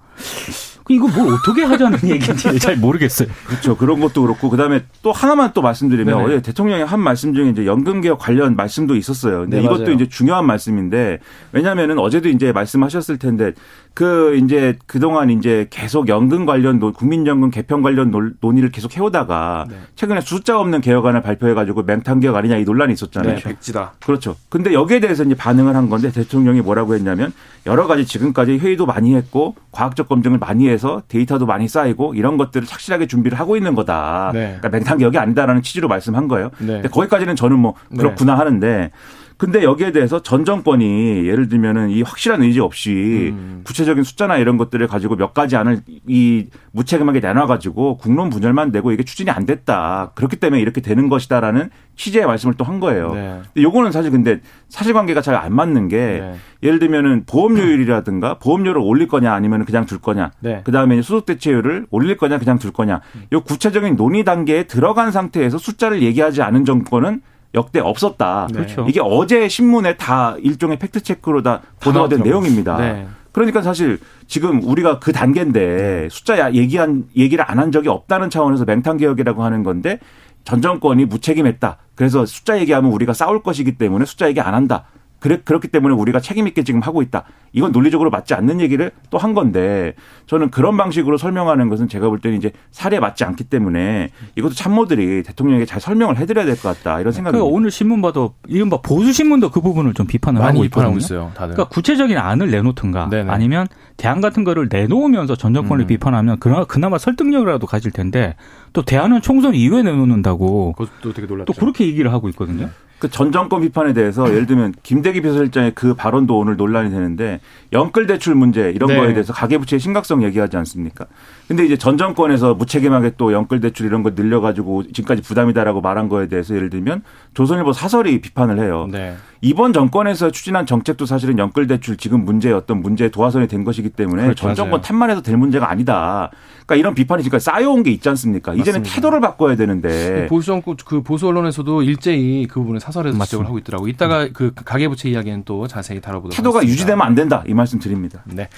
그 0.86 0.92
이거 0.92 1.08
뭘 1.08 1.34
어떻게 1.34 1.64
하자는 1.64 1.98
얘기인지 2.08 2.60
잘 2.60 2.76
모르겠어요. 2.76 3.28
그렇죠. 3.48 3.76
그런 3.76 3.98
것도 3.98 4.22
그렇고 4.22 4.48
그다음에 4.48 4.84
또 5.02 5.10
하나만 5.10 5.50
또 5.52 5.60
말씀드리면 5.60 6.16
네네. 6.16 6.24
어제 6.24 6.42
대통령이 6.42 6.84
한 6.84 7.00
말씀 7.00 7.34
중에 7.34 7.50
이제 7.50 7.66
연금 7.66 8.00
개혁 8.00 8.20
관련 8.20 8.54
말씀도 8.54 8.94
있었어요. 8.94 9.40
근데 9.40 9.56
네, 9.56 9.64
이것도 9.64 9.80
맞아요. 9.80 9.94
이제 9.94 10.08
중요한 10.08 10.46
말씀인데 10.46 11.18
왜냐면은 11.50 11.98
어제도 11.98 12.28
이제 12.28 12.52
말씀하셨을 12.52 13.18
텐데 13.18 13.52
그 13.96 14.36
이제 14.36 14.76
그동안 14.84 15.30
이제 15.30 15.68
계속 15.70 16.08
연금 16.08 16.44
관련 16.44 16.80
국민연금 16.80 17.50
개편 17.50 17.80
관련 17.80 18.10
논 18.10 18.36
의를 18.42 18.70
계속 18.70 18.94
해오다가 18.94 19.64
네. 19.70 19.76
최근에 19.94 20.20
숫자 20.20 20.60
없는 20.60 20.82
개혁안을 20.82 21.22
발표해가지고 21.22 21.84
맹탕 21.84 22.20
개혁 22.20 22.36
아니냐 22.36 22.58
이 22.58 22.64
논란이 22.64 22.92
있었잖아요. 22.92 23.36
네, 23.36 23.42
백지다. 23.42 23.94
그렇죠. 24.04 24.36
근데 24.50 24.74
여기에 24.74 25.00
대해서 25.00 25.24
이제 25.24 25.34
반응을 25.34 25.74
한 25.74 25.88
건데 25.88 26.12
대통령이 26.12 26.60
뭐라고 26.60 26.94
했냐면 26.94 27.32
여러 27.64 27.86
가지 27.86 28.04
지금까지 28.04 28.58
회의도 28.58 28.84
많이 28.84 29.14
했고 29.14 29.54
과학적 29.72 30.10
검증을 30.10 30.36
많이 30.36 30.68
해서 30.68 31.00
데이터도 31.08 31.46
많이 31.46 31.66
쌓이고 31.66 32.14
이런 32.14 32.36
것들을 32.36 32.66
착실하게 32.66 33.06
준비를 33.06 33.40
하고 33.40 33.56
있는 33.56 33.74
거다. 33.74 34.32
네. 34.34 34.58
그러니까 34.58 34.68
맹탕 34.68 34.98
개혁이 34.98 35.16
아니다라는 35.16 35.62
취지로 35.62 35.88
말씀한 35.88 36.28
거예요. 36.28 36.50
네. 36.58 36.66
근데 36.66 36.88
거기까지는 36.90 37.34
저는 37.34 37.58
뭐 37.58 37.72
네. 37.88 37.96
그렇구나 37.96 38.38
하는데 38.38 38.90
근데 39.38 39.62
여기에 39.62 39.92
대해서 39.92 40.22
전 40.22 40.44
정권이 40.46 41.26
예를 41.26 41.48
들면은 41.48 41.90
이 41.90 42.00
확실한 42.00 42.42
의지 42.42 42.60
없이 42.60 43.34
음. 43.34 43.60
구체적인 43.64 44.02
숫자나 44.02 44.38
이런 44.38 44.56
것들을 44.56 44.86
가지고 44.88 45.16
몇 45.16 45.34
가지 45.34 45.56
안을 45.56 45.82
이 46.06 46.46
무책임하게 46.72 47.20
내놔가지고 47.20 47.98
국론 47.98 48.30
분열만 48.30 48.70
내고 48.72 48.92
이게 48.92 49.02
추진이 49.02 49.30
안 49.30 49.44
됐다. 49.44 50.12
그렇기 50.14 50.36
때문에 50.36 50.62
이렇게 50.62 50.80
되는 50.80 51.08
것이다라는 51.10 51.70
취지의 51.96 52.26
말씀을 52.26 52.54
또 52.54 52.64
한 52.64 52.80
거예요. 52.80 53.14
네. 53.14 53.40
요거는 53.58 53.92
사실 53.92 54.10
근데 54.10 54.40
사실관계가 54.68 55.20
잘 55.22 55.36
안 55.36 55.54
맞는 55.54 55.88
게 55.88 55.96
네. 55.98 56.34
예를 56.62 56.78
들면은 56.78 57.24
보험료율이라든가 57.26 58.38
보험료를 58.38 58.80
올릴 58.82 59.06
거냐 59.06 59.32
아니면 59.32 59.64
그냥 59.64 59.86
둘 59.86 59.98
거냐. 59.98 60.30
네. 60.40 60.62
그 60.64 60.72
다음에 60.72 61.00
수속 61.02 61.26
대체율을 61.26 61.86
올릴 61.90 62.16
거냐 62.16 62.38
그냥 62.38 62.58
둘 62.58 62.72
거냐. 62.72 63.00
요 63.32 63.40
구체적인 63.42 63.96
논의 63.96 64.24
단계에 64.24 64.64
들어간 64.64 65.10
상태에서 65.12 65.58
숫자를 65.58 66.02
얘기하지 66.02 66.42
않은 66.42 66.64
정권은 66.64 67.20
역대 67.56 67.80
없었다. 67.80 68.46
네. 68.50 68.58
그렇죠. 68.58 68.86
이게 68.88 69.00
어제 69.02 69.48
신문에 69.48 69.96
다 69.96 70.36
일종의 70.40 70.78
팩트 70.78 71.02
체크로 71.02 71.42
다 71.42 71.62
보도가 71.80 72.08
된 72.08 72.22
내용입니다. 72.22 72.76
네. 72.78 73.08
그러니까 73.32 73.60
사실 73.62 73.98
지금 74.26 74.62
우리가 74.62 74.98
그 74.98 75.12
단계인데 75.12 76.08
숫자 76.10 76.52
얘기한 76.54 77.04
얘기를 77.16 77.44
안 77.46 77.58
한 77.58 77.72
적이 77.72 77.88
없다는 77.88 78.30
차원에서 78.30 78.64
맹탕 78.64 78.98
개혁이라고 78.98 79.42
하는 79.42 79.62
건데 79.62 79.98
전 80.44 80.62
정권이 80.62 81.06
무책임했다. 81.06 81.78
그래서 81.94 82.24
숫자 82.24 82.58
얘기하면 82.60 82.92
우리가 82.92 83.12
싸울 83.14 83.42
것이기 83.42 83.76
때문에 83.78 84.04
숫자 84.04 84.28
얘기 84.28 84.40
안 84.40 84.54
한다. 84.54 84.84
그래, 85.26 85.40
그렇기 85.44 85.66
때문에 85.68 85.92
우리가 85.92 86.20
책임있게 86.20 86.62
지금 86.62 86.80
하고 86.82 87.02
있다. 87.02 87.24
이건 87.52 87.72
논리적으로 87.72 88.10
맞지 88.10 88.34
않는 88.34 88.60
얘기를 88.60 88.92
또 89.10 89.18
한 89.18 89.34
건데 89.34 89.94
저는 90.26 90.50
그런 90.50 90.76
방식으로 90.76 91.16
설명하는 91.16 91.68
것은 91.68 91.88
제가 91.88 92.08
볼 92.08 92.20
때는 92.20 92.36
이제 92.38 92.52
사례에 92.70 93.00
맞지 93.00 93.24
않기 93.24 93.44
때문에 93.44 94.10
이것도 94.36 94.54
참모들이 94.54 95.24
대통령에게 95.24 95.64
잘 95.64 95.80
설명을 95.80 96.18
해드려야 96.18 96.44
될 96.44 96.54
것 96.56 96.62
같다. 96.76 97.00
이런 97.00 97.12
생각이 97.12 97.32
그러니까 97.36 97.52
오늘 97.52 97.70
신문 97.72 98.02
봐도 98.02 98.34
이른바 98.46 98.80
보수신문도 98.82 99.50
그 99.50 99.60
부분을 99.60 99.94
좀 99.94 100.06
비판을 100.06 100.40
하고 100.42 100.64
있거든요. 100.66 100.96
있어요, 100.96 101.32
다들. 101.34 101.54
그러니까 101.54 101.74
구체적인 101.74 102.16
안을 102.16 102.50
내놓든가 102.52 103.08
네네. 103.10 103.30
아니면 103.30 103.66
대안 103.96 104.20
같은 104.20 104.44
거를 104.44 104.68
내놓으면서 104.70 105.34
전 105.34 105.52
정권을 105.54 105.84
음. 105.84 105.86
비판하면 105.88 106.38
그나마, 106.38 106.64
그나마 106.66 106.98
설득력이라도 106.98 107.66
가질 107.66 107.90
텐데 107.90 108.36
또 108.72 108.82
대안은 108.82 109.22
총선 109.22 109.54
이후에 109.54 109.82
내놓는다고 109.82 110.74
그것도 110.76 111.14
되게 111.14 111.26
놀랍죠. 111.26 111.52
또 111.52 111.58
그렇게 111.58 111.86
얘기를 111.86 112.12
하고 112.12 112.28
있거든요. 112.28 112.68
그 112.98 113.08
전 113.10 113.32
정권 113.32 113.60
비판에 113.62 113.92
대해서 113.92 114.26
예를 114.32 114.46
들면 114.46 114.74
김대기 114.82 115.20
비서실장의 115.22 115.72
그 115.74 115.94
발언도 115.94 116.38
오늘 116.38 116.56
논란이 116.56 116.90
되는데 116.90 117.40
연끌 117.72 118.06
대출 118.06 118.34
문제 118.34 118.70
이런 118.70 118.88
네. 118.88 118.96
거에 118.96 119.12
대해서 119.12 119.32
가계부채의 119.32 119.80
심각성 119.80 120.22
얘기하지 120.22 120.56
않습니까? 120.56 121.06
근데 121.48 121.64
이제 121.64 121.76
전 121.76 121.96
정권에서 121.96 122.54
무책임하게 122.54 123.12
또 123.16 123.32
연끌 123.32 123.60
대출 123.60 123.86
이런 123.86 124.02
거 124.02 124.10
늘려가지고 124.14 124.92
지금까지 124.92 125.22
부담이다라고 125.22 125.80
말한 125.80 126.08
거에 126.08 126.28
대해서 126.28 126.54
예를 126.54 126.70
들면 126.70 127.02
조선일보 127.34 127.72
사설이 127.72 128.20
비판을 128.20 128.58
해요. 128.58 128.88
네. 128.90 129.16
이번 129.42 129.72
정권에서 129.72 130.30
추진한 130.30 130.66
정책도 130.66 131.06
사실은 131.06 131.38
연끌 131.38 131.66
대출 131.66 131.96
지금 131.96 132.24
문제의 132.24 132.54
어떤 132.54 132.80
문제의 132.80 133.10
도화선이 133.10 133.46
된 133.48 133.64
것이기 133.64 133.90
때문에 133.90 134.22
그렇죠. 134.22 134.46
전 134.46 134.54
정권 134.54 134.80
탓만 134.80 135.10
해서 135.10 135.22
될 135.22 135.36
문제가 135.36 135.70
아니다. 135.70 136.30
그러니까 136.66 136.76
이런 136.76 136.94
비판이 136.94 137.22
지금 137.22 137.38
쌓여온 137.38 137.82
게 137.82 137.90
있지 137.90 138.08
않습니까? 138.08 138.52
맞습니다. 138.52 138.70
이제는 138.70 138.82
태도를 138.88 139.20
바꿔야 139.20 139.54
되는데 139.54 140.26
보수 140.28 140.46
정권 140.46 140.76
그 140.84 141.02
보수 141.02 141.28
언론에서도 141.28 141.82
일제히 141.82 142.46
그 142.48 142.60
부분을 142.60 142.80
사설에서 142.86 143.24
지적을 143.24 143.46
하고 143.46 143.58
있더라고. 143.58 143.88
이따가 143.88 144.28
그 144.32 144.52
가계부채 144.54 145.10
이야기는 145.10 145.42
또 145.44 145.66
자세히 145.66 146.00
다뤄보도록 146.00 146.36
태도가 146.36 146.58
하겠습니다. 146.58 146.72
유지되면 146.72 147.06
안 147.06 147.14
된다 147.14 147.42
이 147.46 147.54
말씀 147.54 147.78
드립니다. 147.78 148.22
네. 148.26 148.48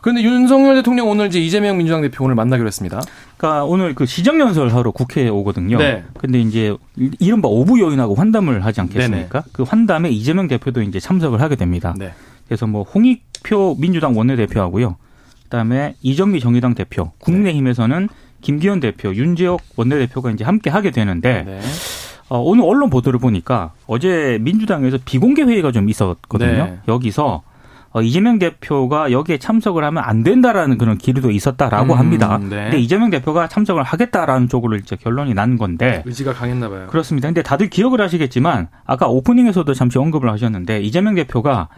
그런데 0.00 0.22
윤석열 0.22 0.74
대통령 0.74 1.08
오늘 1.08 1.26
이제 1.28 1.38
이재명 1.38 1.76
민주당 1.78 2.02
대표 2.02 2.24
오늘 2.24 2.34
만나기로 2.34 2.66
했습니다. 2.66 3.00
그러니까 3.36 3.64
오늘 3.64 3.94
그 3.94 4.04
시정연설 4.06 4.68
하러 4.70 4.90
국회에 4.90 5.28
오거든요. 5.28 5.78
네. 5.78 6.04
근데 6.18 6.40
이제 6.40 6.76
이른바 7.20 7.48
오부 7.48 7.80
요인하고 7.80 8.14
환담을 8.14 8.64
하지 8.64 8.80
않겠습니까? 8.80 9.40
네네. 9.40 9.50
그 9.52 9.62
환담에 9.62 10.10
이재명 10.10 10.48
대표도 10.48 10.82
이제 10.82 10.98
참석을 10.98 11.40
하게 11.40 11.56
됩니다. 11.56 11.94
네. 11.96 12.12
그래서 12.46 12.66
뭐 12.66 12.82
홍익표 12.82 13.76
민주당 13.78 14.16
원내대표하고요. 14.16 14.96
그다음에 15.44 15.94
이정미 16.02 16.40
정의당 16.40 16.74
대표, 16.74 17.12
국민의힘에서는 17.18 18.08
김기현 18.40 18.80
대표, 18.80 19.14
윤재옥 19.14 19.60
원내대표가 19.76 20.32
이제 20.32 20.42
함께 20.44 20.68
하게 20.68 20.90
되는데 20.90 21.44
네. 21.46 21.60
어, 22.32 22.38
오늘 22.38 22.64
언론 22.64 22.88
보도를 22.88 23.20
보니까 23.20 23.72
어제 23.86 24.38
민주당에서 24.40 24.96
비공개 25.04 25.42
회의가 25.42 25.70
좀 25.70 25.90
있었거든요. 25.90 26.64
네. 26.64 26.78
여기서 26.88 27.42
어, 27.90 28.00
이재명 28.00 28.38
대표가 28.38 29.12
여기에 29.12 29.36
참석을 29.36 29.84
하면 29.84 30.02
안 30.02 30.22
된다라는 30.22 30.78
그런 30.78 30.96
기류도 30.96 31.30
있었다라고 31.30 31.92
음, 31.92 31.98
합니다. 31.98 32.38
네. 32.38 32.48
근데 32.48 32.78
이재명 32.78 33.10
대표가 33.10 33.48
참석을 33.48 33.82
하겠다라는 33.82 34.48
쪽으로 34.48 34.76
이제 34.76 34.96
결론이 34.96 35.34
난 35.34 35.58
건데 35.58 36.02
의지가 36.06 36.32
강했나 36.32 36.70
봐요. 36.70 36.86
그렇습니다. 36.86 37.28
근데 37.28 37.42
다들 37.42 37.68
기억을 37.68 38.00
하시겠지만 38.00 38.68
아까 38.86 39.08
오프닝에서도 39.08 39.74
잠시 39.74 39.98
언급을 39.98 40.30
하셨는데 40.30 40.80
이재명 40.80 41.14
대표가 41.16 41.68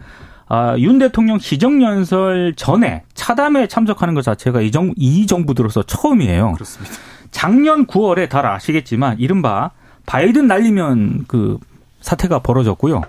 아, 0.47 0.77
윤 0.77 0.99
대통령 0.99 1.37
시정연설 1.37 2.53
전에 2.55 3.03
차담에 3.13 3.67
참석하는 3.67 4.13
것 4.13 4.21
자체가 4.23 4.61
이, 4.61 4.71
정, 4.71 4.93
이 4.95 5.27
정부 5.27 5.53
들어서 5.53 5.83
처음이에요. 5.83 6.53
그렇습니다. 6.53 6.95
작년 7.31 7.85
9월에 7.87 8.29
다 8.29 8.53
아시겠지만 8.53 9.19
이른바 9.19 9.71
바이든 10.05 10.47
날리면 10.47 11.25
그 11.27 11.57
사태가 12.01 12.39
벌어졌고요. 12.39 13.01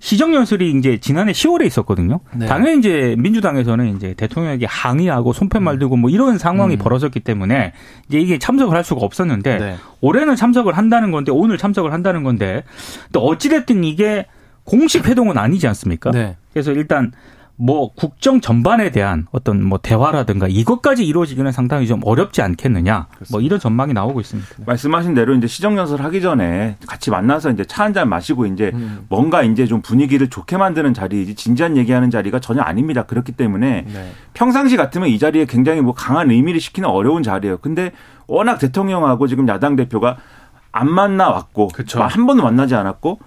시정연설이 0.00 0.70
이제 0.78 0.98
지난해 0.98 1.32
10월에 1.32 1.66
있었거든요. 1.66 2.20
네. 2.34 2.46
당연히 2.46 2.78
이제 2.78 3.16
민주당에서는 3.18 3.96
이제 3.96 4.14
대통령에게 4.14 4.66
항의하고 4.66 5.32
손팻말 5.32 5.78
들고 5.78 5.96
뭐 5.96 6.08
이런 6.08 6.38
상황이 6.38 6.76
음. 6.76 6.78
벌어졌기 6.78 7.20
때문에 7.20 7.72
이제 8.08 8.20
이게 8.20 8.38
참석을 8.38 8.76
할 8.76 8.84
수가 8.84 9.00
없었는데 9.04 9.58
네. 9.58 9.76
올해는 10.00 10.36
참석을 10.36 10.76
한다는 10.76 11.10
건데 11.10 11.32
오늘 11.32 11.58
참석을 11.58 11.92
한다는 11.92 12.22
건데 12.22 12.62
또 13.12 13.24
어찌됐든 13.26 13.82
이게 13.84 14.26
공식 14.62 15.08
회동은 15.08 15.36
아니지 15.36 15.66
않습니까? 15.66 16.10
네. 16.12 16.36
그래서 16.52 16.72
일단 16.72 17.12
뭐 17.60 17.90
국정 17.92 18.40
전반에 18.40 18.90
대한 18.92 19.26
어떤 19.32 19.64
뭐 19.64 19.78
대화라든가 19.82 20.46
이것까지 20.48 21.04
이루어지기는 21.04 21.50
상당히 21.50 21.88
좀 21.88 22.00
어렵지 22.04 22.40
않겠느냐. 22.40 22.94
뭐 22.94 23.06
그렇습니다. 23.16 23.32
뭐 23.32 23.40
이런 23.40 23.58
전망이 23.58 23.92
나오고 23.92 24.20
있습니다. 24.20 24.48
말씀하신 24.64 25.14
대로 25.14 25.34
이제 25.34 25.48
시정 25.48 25.76
연설 25.76 26.00
하기 26.02 26.20
전에 26.20 26.76
같이 26.86 27.10
만나서 27.10 27.50
이제 27.50 27.64
차 27.64 27.82
한 27.82 27.92
잔 27.92 28.08
마시고 28.08 28.46
이제 28.46 28.70
음. 28.74 29.06
뭔가 29.08 29.42
이제 29.42 29.66
좀 29.66 29.82
분위기를 29.82 30.28
좋게 30.30 30.56
만드는 30.56 30.94
자리이지 30.94 31.34
진지한 31.34 31.76
얘기하는 31.76 32.10
자리가 32.10 32.38
전혀 32.38 32.62
아닙니다. 32.62 33.02
그렇기 33.02 33.32
때문에 33.32 33.86
네. 33.92 34.12
평상시 34.34 34.76
같으면 34.76 35.08
이 35.08 35.18
자리에 35.18 35.46
굉장히 35.46 35.80
뭐 35.80 35.94
강한 35.94 36.30
의미를 36.30 36.60
시키는 36.60 36.88
어려운 36.88 37.22
자리예요. 37.24 37.56
근데 37.58 37.90
워낙 38.28 38.58
대통령하고 38.58 39.26
지금 39.26 39.48
야당 39.48 39.74
대표가 39.74 40.18
안 40.70 40.88
만나 40.88 41.28
왔고 41.30 41.70
한 41.94 42.26
번도 42.26 42.44
만나지 42.44 42.74
않았고 42.76 43.18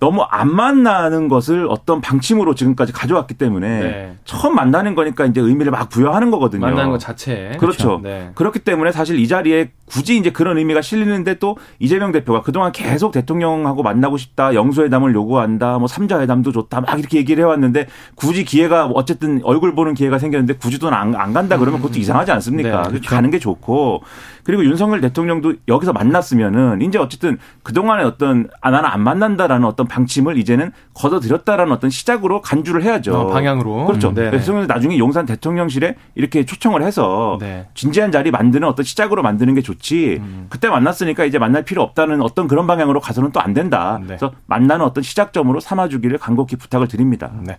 너무 0.00 0.22
안 0.22 0.54
만나는 0.54 1.28
것을 1.28 1.66
어떤 1.68 2.00
방침으로 2.00 2.54
지금까지 2.54 2.92
가져왔기 2.92 3.34
때문에 3.34 3.80
네. 3.80 4.16
처음 4.24 4.54
만나는 4.54 4.94
거니까 4.94 5.26
이제 5.26 5.40
의미를 5.40 5.72
막 5.72 5.88
부여하는 5.88 6.30
거거든요. 6.30 6.66
만나는 6.66 6.90
것 6.90 6.98
자체. 6.98 7.56
그렇죠. 7.58 7.98
그렇죠. 7.98 8.00
네. 8.02 8.30
그렇기 8.34 8.60
때문에 8.60 8.92
사실 8.92 9.18
이 9.18 9.26
자리에 9.26 9.70
굳이 9.86 10.18
이제 10.18 10.30
그런 10.30 10.58
의미가 10.58 10.82
실리는데 10.82 11.38
또 11.38 11.56
이재명 11.78 12.12
대표가 12.12 12.42
그동안 12.42 12.72
계속 12.72 13.10
대통령하고 13.10 13.82
만나고 13.82 14.18
싶다, 14.18 14.54
영수회담을 14.54 15.14
요구한다, 15.14 15.78
뭐 15.78 15.88
삼자회담도 15.88 16.52
좋다, 16.52 16.82
막 16.82 16.98
이렇게 16.98 17.16
얘기를 17.18 17.42
해왔는데 17.42 17.86
굳이 18.14 18.44
기회가 18.44 18.86
어쨌든 18.86 19.40
얼굴 19.44 19.74
보는 19.74 19.94
기회가 19.94 20.18
생겼는데 20.18 20.54
굳이 20.58 20.78
또 20.78 20.88
안 20.88 21.14
안 21.16 21.32
간다 21.32 21.58
그러면 21.58 21.80
그것도 21.80 21.98
음. 21.98 22.00
이상하지 22.00 22.32
않습니까? 22.32 22.82
네, 22.82 22.88
그렇죠. 22.90 23.08
가는 23.10 23.30
게 23.30 23.38
좋고 23.38 24.02
그리고 24.44 24.64
윤석열 24.64 25.00
대통령도 25.00 25.54
여기서 25.68 25.92
만났으면은 25.92 26.82
이제 26.82 26.98
어쨌든 26.98 27.38
그동안의 27.62 28.04
어떤 28.04 28.48
아 28.60 28.70
나는 28.70 28.88
안 28.88 29.00
만난다라는 29.00 29.66
어떤 29.66 29.87
방침을 29.88 30.38
이제는 30.38 30.72
걷어들였다라는 30.94 31.72
어떤 31.72 31.90
시작으로 31.90 32.40
간주를 32.42 32.82
해야죠. 32.82 33.16
어, 33.16 33.26
방향으로. 33.28 33.86
그렇죠. 33.86 34.10
음, 34.10 34.14
네. 34.14 34.30
그래서 34.30 34.52
나중에 34.66 34.98
용산 34.98 35.26
대통령실에 35.26 35.96
이렇게 36.14 36.44
초청을 36.44 36.82
해서 36.82 37.38
네. 37.40 37.66
진지한 37.74 38.12
자리 38.12 38.30
만드는 38.30 38.68
어떤 38.68 38.84
시작으로 38.84 39.22
만드는 39.22 39.54
게 39.54 39.62
좋지. 39.62 40.18
음. 40.20 40.46
그때 40.50 40.68
만났으니까 40.68 41.24
이제 41.24 41.38
만날 41.38 41.64
필요 41.64 41.82
없다는 41.82 42.22
어떤 42.22 42.46
그런 42.46 42.66
방향으로 42.66 43.00
가서는 43.00 43.32
또 43.32 43.38
안 43.38 43.54
된다. 43.54 43.98
네. 44.00 44.08
그래서 44.08 44.32
만나는 44.46 44.84
어떤 44.84 45.02
시작점으로 45.02 45.60
삼아주기를 45.60 46.18
간곡히 46.18 46.56
부탁을 46.56 46.88
드립니다. 46.88 47.30
네. 47.42 47.56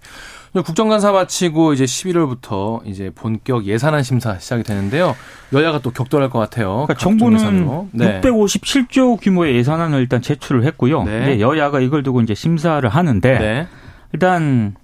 국정감사 0.54 1.12
마치고 1.12 1.74
이제 1.74 1.86
11월부터 1.86 2.82
이제 2.86 3.12
본격 3.14 3.66
예산안 3.66 4.04
심사 4.04 4.38
시작이 4.40 4.64
되는데요. 4.64 5.16
여야가 5.54 5.80
또 5.80 5.92
격돌할 5.92 6.30
것 6.30 6.40
같아요. 6.40 6.86
그러니까 6.88 6.96
정부는 6.96 7.90
네. 7.92 8.20
657조 8.22 9.22
규모의 9.22 9.56
예산안을 9.56 10.00
일단 10.00 10.22
제출을 10.22 10.64
했고요. 10.66 11.04
네. 11.04 11.40
여야가 11.40 11.80
이걸 11.82 12.04
두고 12.04 12.19
이제 12.22 12.34
심사를 12.34 12.88
하는데 12.88 13.40
네. 13.40 13.68
일단 14.14 14.76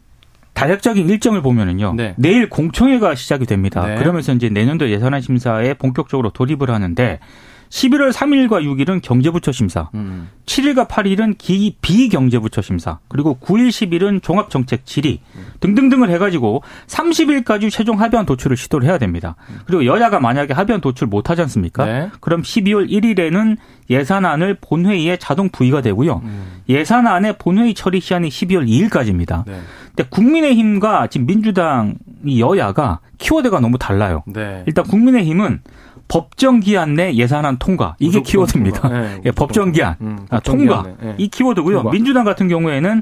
다략적인 0.53 1.09
일정을 1.09 1.41
보면은요. 1.41 1.93
네. 1.95 2.15
내일 2.17 2.49
공청회가 2.49 3.15
시작이 3.15 3.45
됩니다. 3.45 3.85
네. 3.85 3.95
그러면서 3.95 4.33
이제 4.33 4.49
내년도 4.49 4.89
예산안 4.89 5.21
심사에 5.21 5.73
본격적으로 5.73 6.29
돌입을 6.31 6.69
하는데 6.69 7.19
11월 7.69 8.11
3일과 8.11 8.63
6일은 8.63 9.01
경제부처 9.01 9.51
심사, 9.51 9.89
음. 9.93 10.29
7일과 10.45 10.87
8일은 10.87 11.37
기, 11.37 11.75
비경제부처 11.81 12.61
심사, 12.61 12.99
그리고 13.07 13.37
9일, 13.41 13.69
10일은 13.69 14.21
종합정책 14.21 14.85
질의 14.85 15.19
등등등을 15.59 16.09
해가지고 16.11 16.63
30일까지 16.87 17.71
최종 17.71 17.99
합의안 17.99 18.25
도출을 18.25 18.55
시도를 18.57 18.87
해야 18.87 18.97
됩니다. 18.97 19.35
그리고 19.65 19.85
여야가 19.85 20.19
만약에 20.19 20.53
합의안 20.53 20.81
도출 20.81 21.07
못하지 21.07 21.41
않습니까? 21.41 21.85
네. 21.85 22.09
그럼 22.19 22.41
12월 22.41 22.89
1일에는 22.89 23.57
예산안을 23.89 24.57
본회의에 24.61 25.17
자동 25.17 25.49
부의가 25.49 25.81
되고요. 25.81 26.21
음. 26.23 26.61
예산안의 26.69 27.37
본회의 27.37 27.73
처리 27.73 27.99
시한이 27.99 28.29
12월 28.29 28.67
2일까지입니다. 28.67 29.45
네. 29.45 29.59
근데 29.95 30.09
국민의힘과 30.09 31.07
지금 31.07 31.27
민주당 31.27 31.95
이 32.25 32.41
여야가 32.41 32.99
키워드가 33.17 33.59
너무 33.59 33.77
달라요. 33.77 34.23
네. 34.27 34.63
일단 34.65 34.83
국민의힘은 34.85 35.61
법정 36.07 36.59
기한 36.59 36.93
내 36.93 37.13
예산안 37.13 37.57
통과 37.57 37.95
이게 37.99 38.21
키워드입니다. 38.21 38.89
네, 38.89 39.21
예, 39.25 39.31
법정 39.31 39.71
기한 39.71 39.95
음, 40.01 40.19
아, 40.29 40.39
통과 40.39 40.83
네. 40.99 41.15
이 41.17 41.27
키워드고요. 41.27 41.77
통과. 41.77 41.91
민주당 41.91 42.23
같은 42.25 42.47
경우에는 42.47 43.01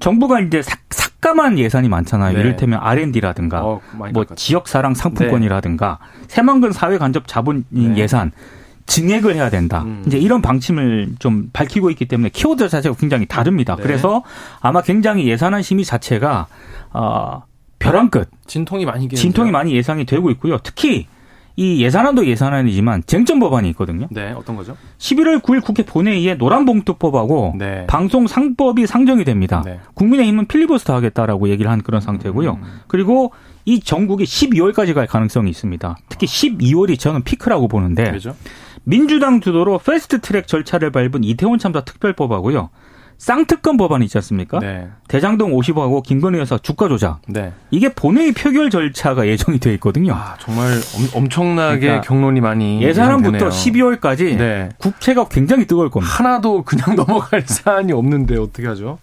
정부가 0.00 0.40
이제 0.40 0.60
삭, 0.62 0.80
삭감한 0.90 1.58
예산이 1.58 1.88
많잖아요. 1.88 2.34
네. 2.34 2.40
이를테면 2.40 2.80
R&D라든가 2.82 3.64
어, 3.64 3.80
뭐 4.12 4.24
지역사랑 4.24 4.94
상품권이라든가 4.94 5.98
네. 6.20 6.24
새만금 6.28 6.72
사회 6.72 6.98
간접 6.98 7.26
자본 7.26 7.64
네. 7.70 7.96
예산 7.96 8.32
증액을 8.86 9.34
해야 9.34 9.48
된다. 9.48 9.82
음. 9.84 10.02
이제 10.06 10.18
이런 10.18 10.42
방침을 10.42 11.14
좀 11.18 11.48
밝히고 11.52 11.90
있기 11.90 12.06
때문에 12.06 12.28
키워드 12.28 12.68
자체가 12.68 12.96
굉장히 12.96 13.24
다릅니다. 13.26 13.76
네. 13.76 13.82
그래서 13.82 14.22
아마 14.60 14.82
굉장히 14.82 15.26
예산안 15.26 15.62
심의 15.62 15.86
자체가 15.86 16.46
어, 16.92 17.44
벼랑 17.78 18.10
끝 18.10 18.30
진통이 18.46 18.84
많이 18.84 19.08
진통이 19.08 19.50
많이 19.50 19.74
예상이 19.74 20.04
되고 20.04 20.30
있고요. 20.30 20.58
특히 20.58 21.06
이 21.56 21.82
예산안도 21.82 22.26
예산안이지만 22.26 23.04
쟁점 23.06 23.38
법안이 23.38 23.68
있거든요. 23.70 24.08
네, 24.10 24.32
어떤 24.32 24.56
거죠? 24.56 24.76
11월 24.98 25.40
9일 25.40 25.62
국회 25.62 25.84
본회의에 25.84 26.34
노란봉투법하고 26.34 27.54
네. 27.58 27.86
방송 27.86 28.26
3법이 28.26 28.86
상정이 28.86 29.24
됩니다. 29.24 29.62
네. 29.64 29.78
국민의힘은 29.94 30.46
필리버스터 30.46 30.94
하겠다라고 30.94 31.48
얘기를 31.48 31.70
한 31.70 31.82
그런 31.82 32.00
상태고요. 32.00 32.58
음. 32.60 32.80
그리고 32.88 33.32
이 33.64 33.80
정국이 33.80 34.24
12월까지 34.24 34.94
갈 34.94 35.06
가능성이 35.06 35.50
있습니다. 35.50 35.96
특히 36.08 36.26
12월이 36.26 36.98
저는 36.98 37.22
피크라고 37.22 37.68
보는데 37.68 38.04
그렇죠? 38.04 38.34
민주당 38.82 39.40
주도로 39.40 39.78
패스트 39.78 40.20
트랙 40.20 40.46
절차를 40.46 40.90
밟은 40.90 41.22
이태원 41.24 41.58
참사 41.58 41.82
특별법하고요. 41.82 42.70
쌍특검 43.18 43.76
법안이 43.76 44.04
있지 44.04 44.18
않습니까? 44.18 44.58
네. 44.58 44.88
대장동 45.08 45.52
50하고 45.52 46.02
김건희 46.02 46.38
여사 46.38 46.58
주가 46.58 46.88
조작. 46.88 47.20
네. 47.28 47.52
이게 47.70 47.88
본회의 47.88 48.32
표결 48.32 48.70
절차가 48.70 49.26
예정이 49.26 49.58
되어 49.58 49.72
있거든요. 49.74 50.14
아, 50.14 50.36
정말 50.38 50.72
엄, 51.14 51.28
청나게 51.28 51.80
그러니까 51.80 52.02
경론이 52.02 52.40
많이 52.40 52.82
예산안부터 52.82 53.48
12월까지 53.48 54.36
네. 54.36 54.68
국채가 54.78 55.28
굉장히 55.28 55.66
뜨거울 55.66 55.90
겁니다. 55.90 56.14
하나도 56.14 56.62
그냥 56.64 56.96
넘어갈 56.96 57.42
사안이 57.46 57.92
없는데 57.92 58.36
어떻게 58.38 58.66
하죠? 58.66 58.98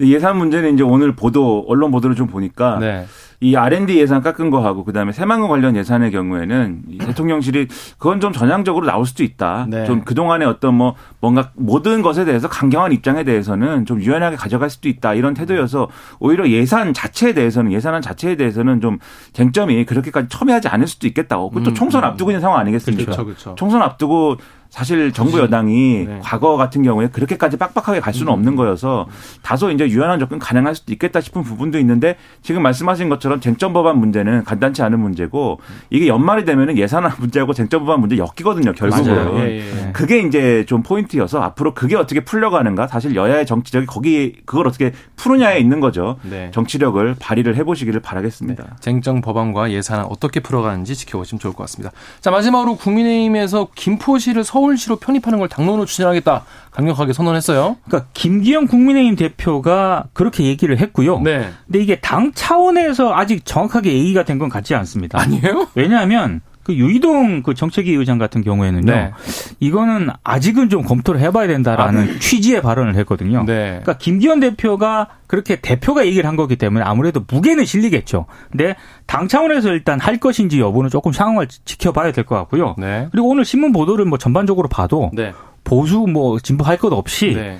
예산 0.00 0.36
문제는 0.38 0.74
이제 0.74 0.82
오늘 0.82 1.14
보도 1.14 1.64
언론 1.68 1.90
보도를 1.90 2.16
좀 2.16 2.26
보니까 2.26 2.78
네. 2.80 3.06
이 3.44 3.56
R&D 3.56 3.98
예산 3.98 4.22
깎은 4.22 4.48
거하고 4.48 4.84
그다음에 4.84 5.12
새만금 5.12 5.50
관련 5.50 5.76
예산의 5.76 6.10
경우에는 6.12 6.82
대통령실이 6.98 7.68
그건 7.98 8.18
좀 8.18 8.32
전향적으로 8.32 8.86
나올 8.86 9.04
수도 9.04 9.22
있다. 9.22 9.66
네. 9.68 9.84
좀 9.84 10.02
그동안의 10.02 10.48
어떤 10.48 10.74
뭐 10.74 10.94
뭔가 11.20 11.50
모든 11.54 12.00
것에 12.00 12.24
대해서 12.24 12.48
강경한 12.48 12.92
입장에 12.92 13.22
대해서는 13.22 13.84
좀 13.84 14.00
유연하게 14.00 14.36
가져갈 14.36 14.70
수도 14.70 14.88
있다. 14.88 15.12
이런 15.12 15.34
태도여서 15.34 15.88
오히려 16.20 16.48
예산 16.48 16.94
자체에 16.94 17.34
대해서는 17.34 17.70
예산안 17.72 18.00
자체에 18.00 18.36
대해서는 18.36 18.80
좀 18.80 18.98
쟁점이 19.34 19.84
그렇게까지 19.84 20.28
첨예하지 20.30 20.68
않을 20.68 20.86
수도 20.86 21.06
있겠다고. 21.06 21.50
그것도 21.50 21.72
음, 21.72 21.74
총선 21.74 22.02
음. 22.02 22.08
앞두고 22.08 22.30
있는 22.30 22.40
상황 22.40 22.60
아니겠습니까? 22.60 23.04
그렇죠, 23.04 23.24
그렇죠. 23.26 23.54
총선 23.58 23.82
앞두고 23.82 24.38
사실 24.74 25.12
정부 25.12 25.38
여당이 25.38 26.04
네. 26.04 26.18
과거 26.20 26.56
같은 26.56 26.82
경우에 26.82 27.06
그렇게까지 27.06 27.56
빡빡하게 27.58 28.00
갈 28.00 28.12
수는 28.12 28.32
음. 28.32 28.34
없는 28.34 28.56
거여서 28.56 29.06
다소 29.40 29.70
이제 29.70 29.88
유연한 29.88 30.18
접근 30.18 30.40
가능할 30.40 30.74
수도 30.74 30.92
있겠다 30.92 31.20
싶은 31.20 31.44
부분도 31.44 31.78
있는데 31.78 32.16
지금 32.42 32.60
말씀하신 32.62 33.08
것처럼 33.08 33.38
쟁점 33.38 33.72
법안 33.72 33.98
문제는 33.98 34.42
간단치 34.42 34.82
않은 34.82 34.98
문제고 34.98 35.60
이게 35.90 36.08
연말이 36.08 36.44
되면은 36.44 36.76
예산안 36.76 37.12
문제하고 37.20 37.54
쟁점 37.54 37.84
법안 37.84 38.00
문제 38.00 38.18
엮이거든요 38.18 38.72
결국은 38.72 39.38
예, 39.38 39.60
예. 39.60 39.92
그게 39.92 40.18
이제 40.18 40.64
좀 40.66 40.82
포인트여서 40.82 41.40
앞으로 41.40 41.72
그게 41.72 41.94
어떻게 41.94 42.24
풀려가는가 42.24 42.88
사실 42.88 43.14
여야의 43.14 43.46
정치력이 43.46 43.86
거기 43.86 44.32
그걸 44.44 44.66
어떻게 44.66 44.90
푸느냐에 45.14 45.60
있는 45.60 45.78
거죠 45.78 46.16
네. 46.22 46.50
정치력을 46.52 47.14
발휘를 47.20 47.54
해보시기를 47.54 48.00
바라겠습니다. 48.00 48.64
네. 48.64 48.70
쟁점 48.80 49.20
법안과 49.20 49.70
예산안 49.70 50.06
어떻게 50.06 50.40
풀어가는지 50.40 50.96
지켜보시면 50.96 51.38
좋을 51.38 51.54
것 51.54 51.62
같습니다. 51.62 51.92
자 52.20 52.32
마지막으로 52.32 52.74
국민의힘에서 52.74 53.68
김포시를 53.76 54.42
서울 54.42 54.63
서울시로 54.64 54.96
편입하는 54.96 55.38
걸 55.38 55.48
당론으로 55.48 55.84
추진하겠다 55.84 56.44
강력하게 56.70 57.12
선언했어요. 57.12 57.76
그러니까 57.84 58.08
김기현 58.14 58.66
국민의힘 58.66 59.16
대표가 59.16 60.04
그렇게 60.12 60.44
얘기를 60.44 60.78
했고요. 60.78 61.20
네. 61.20 61.50
근데 61.66 61.78
이게 61.80 62.00
당 62.00 62.32
차원에서 62.32 63.14
아직 63.14 63.44
정확하게 63.44 63.92
얘기가 63.92 64.24
된 64.24 64.34
건 64.34 64.48
같지 64.48 64.74
않습니다. 64.74 65.20
아니에요? 65.20 65.68
왜냐하면 65.76 66.40
그 66.64 66.74
유이동 66.74 67.42
그 67.42 67.54
정책위 67.54 67.92
의장 67.94 68.18
같은 68.18 68.42
경우에는요. 68.42 68.90
네. 68.92 69.12
이거는 69.60 70.08
아직은 70.24 70.70
좀 70.70 70.82
검토를 70.82 71.20
해봐야 71.20 71.46
된다라는 71.46 72.00
아, 72.00 72.04
네. 72.06 72.18
취지의 72.18 72.62
발언을 72.62 72.96
했거든요. 72.96 73.44
네. 73.46 73.80
그러니까 73.82 73.98
김기현 73.98 74.40
대표가 74.40 75.08
그렇게 75.26 75.56
대표가 75.56 76.06
얘기를 76.06 76.26
한 76.28 76.36
거기 76.36 76.56
때문에 76.56 76.84
아무래도 76.84 77.22
무게는 77.30 77.64
실리겠죠. 77.64 78.26
근데 78.50 78.74
당 79.06 79.28
차원에서 79.28 79.68
일단 79.70 80.00
할 80.00 80.18
것인지 80.18 80.58
여부는 80.60 80.90
조금 80.90 81.12
상황을 81.12 81.46
지켜봐야 81.64 82.12
될 82.12 82.24
것 82.24 82.34
같고요. 82.36 82.74
네. 82.78 83.08
그리고 83.12 83.28
오늘 83.28 83.44
신문 83.44 83.72
보도를 83.72 84.06
뭐 84.06 84.16
전반적으로 84.16 84.68
봐도 84.68 85.10
네. 85.12 85.32
보수 85.62 86.06
뭐 86.08 86.38
진보 86.40 86.64
할 86.64 86.78
것 86.78 86.92
없이 86.92 87.34
네. 87.34 87.58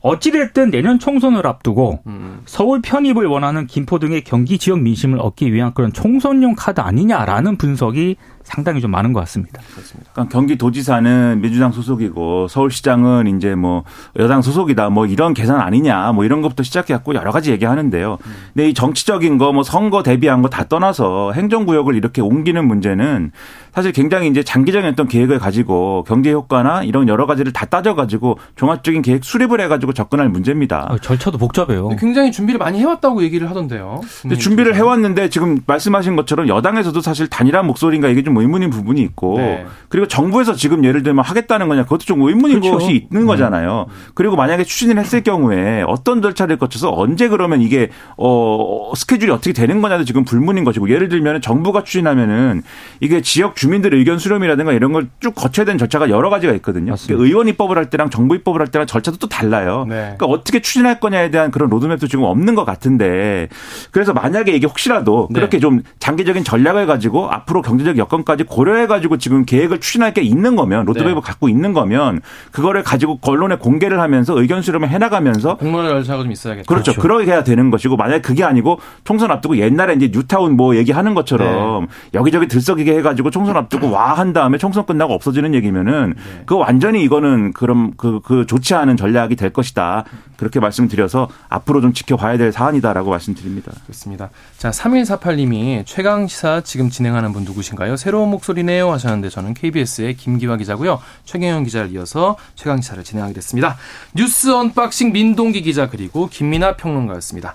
어찌됐든 0.00 0.70
내년 0.70 0.98
총선을 0.98 1.46
앞두고 1.46 2.00
음. 2.06 2.40
서울 2.46 2.80
편입을 2.80 3.26
원하는 3.26 3.66
김포 3.66 3.98
등의 3.98 4.22
경기 4.22 4.58
지역 4.58 4.80
민심을 4.80 5.18
얻기 5.20 5.52
위한 5.52 5.74
그런 5.74 5.92
총선용 5.92 6.54
카드 6.56 6.80
아니냐라는 6.80 7.56
분석이 7.56 8.16
상당히 8.44 8.80
좀 8.80 8.90
많은 8.90 9.12
것 9.12 9.20
같습니다. 9.20 9.60
그렇습니다. 9.72 10.10
그러니까 10.12 10.32
경기도지사는 10.32 11.40
민주당 11.40 11.72
소속이고 11.72 12.48
서울시장은 12.48 13.36
이제 13.36 13.54
뭐 13.54 13.84
여당 14.18 14.42
소속이다 14.42 14.90
뭐 14.90 15.06
이런 15.06 15.34
계산 15.34 15.60
아니냐 15.60 16.12
뭐 16.12 16.24
이런 16.24 16.42
것부터 16.42 16.62
시작해갖고 16.62 17.14
여러 17.14 17.32
가지 17.32 17.50
얘기하는데요. 17.50 18.18
음. 18.20 18.32
근데 18.52 18.68
이 18.68 18.74
정치적인 18.74 19.38
거 19.38 19.52
뭐 19.54 19.62
선거 19.62 20.02
대비한 20.02 20.42
거 20.42 20.48
다 20.48 20.64
떠나서 20.68 21.32
행정구역을 21.32 21.94
이렇게 21.96 22.20
옮기는 22.20 22.66
문제는 22.66 23.32
사실 23.74 23.90
굉장히 23.92 24.28
이제 24.28 24.42
장기적인 24.42 24.88
어떤 24.88 25.08
계획을 25.08 25.38
가지고 25.40 26.04
경제 26.06 26.32
효과나 26.32 26.82
이런 26.84 27.08
여러 27.08 27.26
가지를 27.26 27.52
다 27.52 27.66
따져가지고 27.66 28.38
종합적인 28.56 29.02
계획 29.02 29.24
수립을 29.24 29.60
해가지고 29.60 29.92
접근할 29.94 30.28
문제입니다. 30.28 30.86
아, 30.90 30.98
절차도 30.98 31.38
복잡해요. 31.38 31.88
굉장히 31.98 32.30
준비를 32.30 32.58
많이 32.58 32.78
해왔다고 32.78 33.22
얘기를 33.24 33.48
하던데요. 33.50 34.00
근데 34.22 34.36
준비를 34.36 34.74
해왔는데 34.76 35.28
지금 35.30 35.60
말씀하신 35.66 36.14
것처럼 36.16 36.46
여당에서도 36.48 37.00
사실 37.00 37.26
단일한 37.28 37.66
목소리인가 37.66 38.08
이게 38.08 38.22
좀 38.22 38.33
의문인 38.36 38.70
부분이 38.70 39.00
있고 39.02 39.38
네. 39.38 39.66
그리고 39.88 40.06
정부에서 40.06 40.54
지금 40.54 40.84
예를 40.84 41.02
들면 41.02 41.24
하겠다는 41.24 41.68
거냐 41.68 41.84
그것도 41.84 42.00
좀 42.00 42.22
의문인 42.22 42.60
그렇죠. 42.60 42.78
것이 42.78 43.08
있는 43.10 43.22
네. 43.22 43.26
거잖아요. 43.26 43.86
그리고 44.14 44.36
만약에 44.36 44.64
추진을 44.64 44.98
했을 44.98 45.22
경우에 45.22 45.82
어떤 45.86 46.20
절차를 46.22 46.58
거쳐서 46.58 46.92
언제 46.94 47.28
그러면 47.28 47.60
이게 47.60 47.90
어 48.16 48.92
스케줄이 48.96 49.30
어떻게 49.30 49.52
되는 49.52 49.80
거냐도 49.80 50.04
지금 50.04 50.24
불문인 50.24 50.64
것이고 50.64 50.90
예를 50.90 51.08
들면 51.08 51.40
정부가 51.40 51.84
추진하면은 51.84 52.62
이게 53.00 53.20
지역 53.20 53.56
주민들 53.56 53.94
의견 53.94 54.18
수렴이라든가 54.18 54.72
이런 54.72 54.92
걸 54.92 55.04
쭉 55.20 55.34
거쳐야 55.34 55.64
되는 55.64 55.78
절차가 55.78 56.10
여러 56.10 56.28
가지가 56.28 56.52
있거든요. 56.54 56.94
그러니까 57.02 57.24
의원 57.24 57.48
입법을 57.48 57.78
할 57.78 57.88
때랑 57.88 58.10
정부 58.10 58.34
입법을 58.34 58.60
할 58.60 58.68
때랑 58.68 58.86
절차도 58.86 59.18
또 59.18 59.28
달라요. 59.28 59.86
네. 59.88 59.94
그러니까 60.16 60.26
어떻게 60.26 60.60
추진할 60.60 61.00
거냐에 61.00 61.30
대한 61.30 61.50
그런 61.50 61.70
로드맵도 61.70 62.08
지금 62.08 62.24
없는 62.24 62.54
것 62.54 62.64
같은데 62.64 63.48
그래서 63.90 64.12
만약에 64.12 64.52
이게 64.52 64.66
혹시라도 64.66 65.28
네. 65.30 65.40
그렇게 65.40 65.60
좀 65.60 65.82
장기적인 65.98 66.44
전략을 66.44 66.86
가지고 66.86 67.30
앞으로 67.30 67.62
경제적 67.62 67.96
여건 67.96 68.23
까지 68.24 68.44
고려해 68.44 68.86
가지고 68.86 69.18
지금 69.18 69.44
계획을 69.44 69.80
추진할 69.80 70.14
게 70.14 70.22
있는 70.22 70.56
거면 70.56 70.86
로드맵을 70.86 71.14
네. 71.16 71.20
갖고 71.20 71.48
있는 71.48 71.72
거면 71.74 72.22
그거를 72.50 72.82
가지고 72.82 73.18
언론에 73.22 73.56
공개를 73.56 74.00
하면서 74.00 74.38
의견 74.40 74.62
수렴을 74.62 74.88
해 74.88 74.98
나가면서 74.98 75.56
공론화 75.58 75.90
절차가 75.90 76.22
좀 76.22 76.32
있어야겠죠. 76.32 76.66
그렇죠. 76.66 76.92
그렇죠. 76.92 77.00
그렇게 77.00 77.30
해야 77.30 77.44
되는 77.44 77.70
것이고 77.70 77.96
만약에 77.96 78.22
그게 78.22 78.42
아니고 78.44 78.80
총선 79.04 79.30
앞두고 79.30 79.58
옛날에 79.58 79.94
이제 79.94 80.10
뉴타운 80.10 80.56
뭐 80.56 80.76
얘기하는 80.76 81.14
것처럼 81.14 81.82
네. 81.82 81.88
여기저기 82.14 82.48
들썩이게 82.48 82.96
해 82.96 83.02
가지고 83.02 83.30
총선 83.30 83.56
앞두고 83.56 83.90
와 83.90 84.14
한 84.14 84.32
다음에 84.32 84.58
총선 84.58 84.86
끝나고 84.86 85.12
없어지는 85.12 85.54
얘기면은 85.54 86.14
네. 86.16 86.42
그 86.46 86.56
완전히 86.56 87.02
이거는 87.02 87.52
그럼 87.52 87.92
그, 87.96 88.20
그 88.24 88.46
좋지 88.46 88.74
않은 88.74 88.96
전략이 88.96 89.36
될 89.36 89.50
것이다. 89.50 90.04
그렇게 90.36 90.60
말씀드려서 90.60 91.28
앞으로 91.48 91.80
좀 91.80 91.92
지켜봐야 91.92 92.36
될 92.36 92.52
사안이다라고 92.52 93.10
말씀드립니다. 93.10 93.72
그렇습니다. 93.84 94.30
자, 94.58 94.70
3148님이 94.70 95.84
최강 95.86 96.26
시사 96.26 96.62
지금 96.62 96.90
진행하는 96.90 97.32
분 97.32 97.44
누구신가요? 97.44 97.96
새로운 97.96 98.30
목소리네요 98.30 98.90
하셨는데 98.92 99.30
저는 99.30 99.54
KBS의 99.54 100.14
김기화 100.14 100.56
기자고요. 100.56 101.00
최경영 101.24 101.64
기자를 101.64 101.92
이어서 101.92 102.36
최강 102.54 102.80
시사를 102.80 103.02
진행하게 103.02 103.34
됐습니다. 103.34 103.76
뉴스 104.14 104.50
unboxing 104.50 105.12
민동기 105.12 105.62
기자 105.62 105.88
그리고 105.88 106.28
김민아 106.28 106.76
평론가였습니다. 106.76 107.54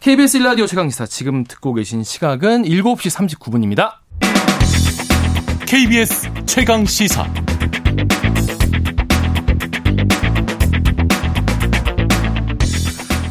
KBS 0.00 0.38
1라디오 0.38 0.68
최강시사 0.68 1.06
지금 1.06 1.44
듣고 1.44 1.74
계신 1.74 2.04
시각은 2.04 2.62
7시 2.62 3.38
39분입니다. 3.38 3.94
KBS 5.66 6.30
최강 6.46 6.84
시사 6.84 7.26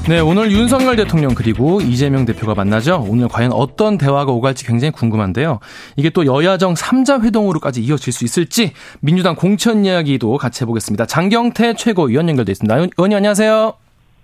네, 0.07 0.19
오늘 0.19 0.51
윤석열 0.51 0.95
대통령 0.95 1.33
그리고 1.33 1.81
이재명 1.81 2.25
대표가 2.25 2.53
만나죠. 2.53 3.03
오늘 3.09 3.27
과연 3.27 3.51
어떤 3.51 3.97
대화가 3.97 4.31
오갈지 4.31 4.63
굉장히 4.63 4.91
궁금한데요. 4.91 5.59
이게 5.95 6.11
또 6.11 6.27
여야정 6.27 6.75
3자 6.75 7.23
회동으로까지 7.23 7.81
이어질 7.81 8.13
수 8.13 8.23
있을지 8.23 8.73
민주당 8.99 9.35
공천 9.35 9.83
이야기도 9.83 10.37
같이 10.37 10.63
해보겠습니다. 10.63 11.07
장경태 11.07 11.73
최고위원 11.73 12.29
연결돼 12.29 12.51
있습니다. 12.51 12.75
의원님 12.75 13.17
안녕하세요. 13.17 13.73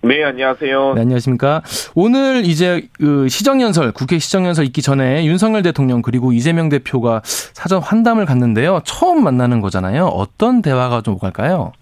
네, 0.02 0.22
안녕하세요. 0.22 0.94
네, 0.94 1.00
안녕하십니까. 1.00 1.62
오늘 1.96 2.44
이제 2.44 2.88
그 2.92 3.28
시정연설, 3.28 3.90
국회 3.90 4.20
시정연설 4.20 4.64
있기 4.66 4.82
전에 4.82 5.24
윤석열 5.24 5.62
대통령 5.62 6.00
그리고 6.00 6.32
이재명 6.32 6.68
대표가 6.68 7.22
사전 7.24 7.82
환담을 7.82 8.24
갔는데요. 8.24 8.82
처음 8.84 9.24
만나는 9.24 9.60
거잖아요. 9.60 10.06
어떤 10.06 10.62
대화가 10.62 11.02
좀 11.02 11.14
오갈까요? 11.14 11.72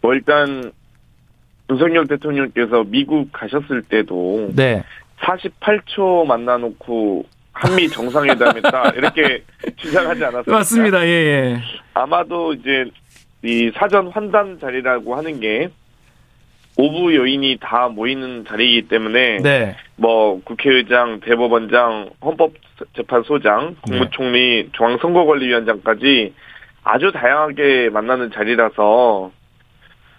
뭐 0.00 0.14
일단 0.14 0.72
윤석열 1.70 2.06
대통령께서 2.08 2.84
미국 2.86 3.32
가셨을 3.32 3.82
때도 3.82 4.50
네. 4.56 4.82
48초 5.20 6.26
만나놓고 6.26 7.24
한미 7.52 7.88
정상회담했다 7.88 8.90
이렇게 8.96 9.42
주장하지 9.76 10.24
않았습니까? 10.24 10.52
맞습니다. 10.52 11.06
예, 11.06 11.10
예. 11.10 11.60
아마도 11.94 12.54
이제 12.54 12.86
이 13.42 13.70
사전 13.74 14.08
환담 14.08 14.58
자리라고 14.58 15.14
하는 15.14 15.40
게 15.40 15.68
오부 16.76 17.14
요인이 17.14 17.58
다 17.60 17.88
모이는 17.88 18.46
자리이기 18.48 18.88
때문에 18.88 19.38
네. 19.38 19.76
뭐 19.96 20.40
국회의장, 20.42 21.20
대법원장, 21.20 22.10
헌법재판소장, 22.22 23.76
국무총리, 23.82 24.64
네. 24.64 24.68
중앙선거관리위원장까지 24.72 26.32
아주 26.82 27.12
다양하게 27.12 27.90
만나는 27.90 28.30
자리라서 28.32 29.30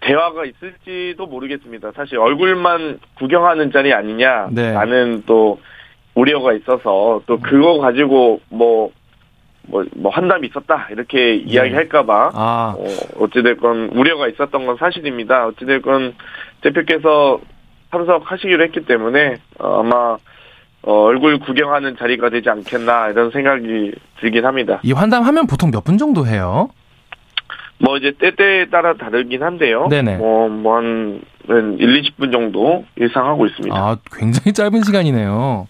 대화가 0.01 0.43
있을지도 0.45 1.25
모르겠습니다. 1.27 1.91
사실 1.95 2.17
얼굴만 2.17 2.99
구경하는 3.17 3.71
자리 3.71 3.93
아니냐라는 3.93 5.15
네. 5.17 5.21
또 5.25 5.59
우려가 6.15 6.53
있어서 6.53 7.21
또 7.25 7.39
그거 7.39 7.79
가지고 7.79 8.41
뭐 8.49 8.91
뭐, 9.67 9.85
뭐, 9.95 10.11
환담이 10.11 10.47
있었다, 10.47 10.87
이렇게 10.89 11.17
네. 11.17 11.35
이야기할까봐, 11.45 12.31
아. 12.33 12.75
어, 12.75 12.83
어찌됐건, 13.23 13.91
우려가 13.93 14.27
있었던 14.27 14.65
건 14.65 14.75
사실입니다. 14.77 15.45
어찌됐건, 15.47 16.15
대표께서 16.61 17.39
참석하시기로 17.91 18.63
했기 18.63 18.83
때문에, 18.85 19.37
어, 19.59 19.79
아마, 19.81 20.17
어, 20.81 20.93
얼굴 21.03 21.37
구경하는 21.37 21.95
자리가 21.95 22.31
되지 22.31 22.49
않겠나, 22.49 23.09
이런 23.09 23.29
생각이 23.29 23.93
들긴 24.19 24.45
합니다. 24.45 24.79
이 24.81 24.93
환담하면 24.93 25.45
보통 25.45 25.69
몇 25.69 25.83
분 25.83 25.99
정도 25.99 26.25
해요? 26.25 26.69
뭐 27.83 27.97
이제 27.97 28.13
때때에 28.17 28.69
따라 28.69 28.93
다르긴 28.95 29.43
한데요. 29.43 29.87
네네. 29.89 30.17
뭐, 30.17 30.47
뭐 30.49 30.77
한, 30.77 31.21
한 31.47 31.77
1, 31.79 32.01
20분 32.01 32.31
정도 32.31 32.85
예상하고 32.99 33.47
있습니다. 33.47 33.75
아, 33.75 33.97
굉장히 34.11 34.53
짧은 34.53 34.83
시간이네요. 34.83 35.67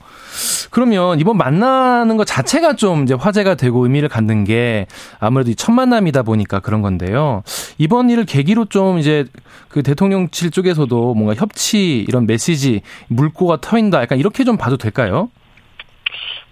그러면 0.72 1.20
이번 1.20 1.38
만나는 1.38 2.18
것 2.18 2.26
자체가 2.26 2.76
좀 2.76 3.04
이제 3.04 3.14
화제가 3.14 3.56
되고 3.56 3.84
의미를 3.84 4.10
갖는 4.10 4.44
게 4.44 4.88
아무래도 5.20 5.54
첫 5.54 5.72
만남이다 5.72 6.24
보니까 6.24 6.60
그런 6.60 6.82
건데요. 6.82 7.44
이번 7.78 8.10
일을 8.10 8.26
계기로 8.26 8.66
좀 8.66 8.98
이제 8.98 9.26
그 9.70 9.84
대통령실 9.84 10.52
쪽에서도 10.52 11.14
뭔가 11.14 11.34
협치 11.34 12.00
이런 12.00 12.26
메시지 12.26 12.82
물꼬가 13.10 13.58
터인다 13.58 14.02
약간 14.02 14.20
이렇게 14.20 14.44
좀 14.44 14.58
봐도 14.58 14.78
될까요? 14.78 15.30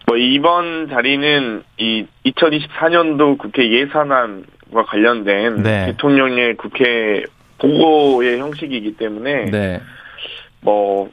뭐 0.08 0.18
이번 0.18 0.90
자리는 0.90 1.64
이 1.78 2.06
2024년도 2.26 3.38
국회 3.38 3.72
예산안 3.72 4.46
과 4.74 4.84
관련된 4.84 5.64
네. 5.64 5.86
대통령의 5.88 6.56
국회 6.58 7.24
보고의 7.58 8.40
형식이기 8.40 8.98
때문에 8.98 9.46
네. 9.46 9.82
뭐, 10.62 11.10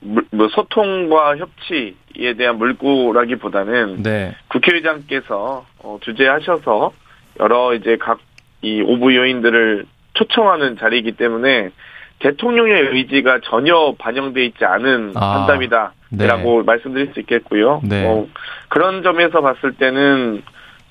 뭐 0.00 0.48
소통과 0.48 1.36
협치에 1.36 2.34
대한 2.36 2.56
물꼬라기보다는 2.58 4.02
네. 4.02 4.34
국회의장께서 4.48 5.66
어, 5.80 5.98
주재하셔서 6.02 6.92
여러 7.40 7.74
이제 7.74 7.96
각 7.96 8.18
이 8.62 8.80
오부 8.82 9.14
요인들을 9.14 9.86
초청하는 10.14 10.76
자리이기 10.78 11.12
때문에 11.12 11.70
대통령의 12.18 12.88
의지가 12.94 13.40
전혀 13.44 13.94
반영돼 13.96 14.44
있지 14.46 14.64
않은 14.64 15.12
아, 15.14 15.46
판답이다라고 15.46 15.92
네. 16.10 16.62
말씀드릴 16.66 17.12
수 17.14 17.20
있겠고요. 17.20 17.80
네. 17.84 18.04
어, 18.04 18.26
그런 18.68 19.04
점에서 19.04 19.40
봤을 19.40 19.74
때는 19.74 20.42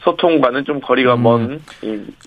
소통과는 0.08 0.64
좀 0.64 0.80
거리가 0.80 1.16
음. 1.16 1.24
먼, 1.24 1.62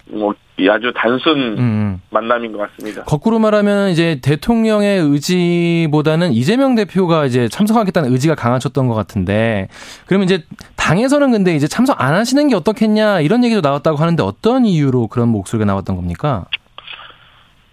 뭐, 0.07 0.35
아주 0.69 0.93
단순 0.95 1.57
음. 1.59 2.03
만남인 2.11 2.53
것 2.53 2.59
같습니다. 2.59 3.05
거꾸로 3.05 3.39
말하면 3.39 3.89
이제 3.89 4.21
대통령의 4.23 5.01
의지보다는 5.01 6.33
이재명 6.33 6.75
대표가 6.75 7.25
이제 7.25 7.49
참석하겠다는 7.49 8.13
의지가 8.13 8.35
강하셨던 8.35 8.87
것 8.87 8.95
같은데, 8.95 9.69
그러면 10.07 10.27
이제 10.27 10.45
당에서는 10.77 11.31
근데 11.31 11.55
이제 11.55 11.67
참석 11.67 12.03
안 12.03 12.15
하시는 12.15 12.47
게 12.49 12.55
어떻겠냐 12.55 13.21
이런 13.21 13.43
얘기도 13.45 13.63
나왔다고 13.63 13.97
하는데 13.97 14.23
어떤 14.23 14.67
이유로 14.67 15.07
그런 15.09 15.29
목소리가 15.29 15.65
나왔던 15.65 15.97
겁니까? 15.97 16.45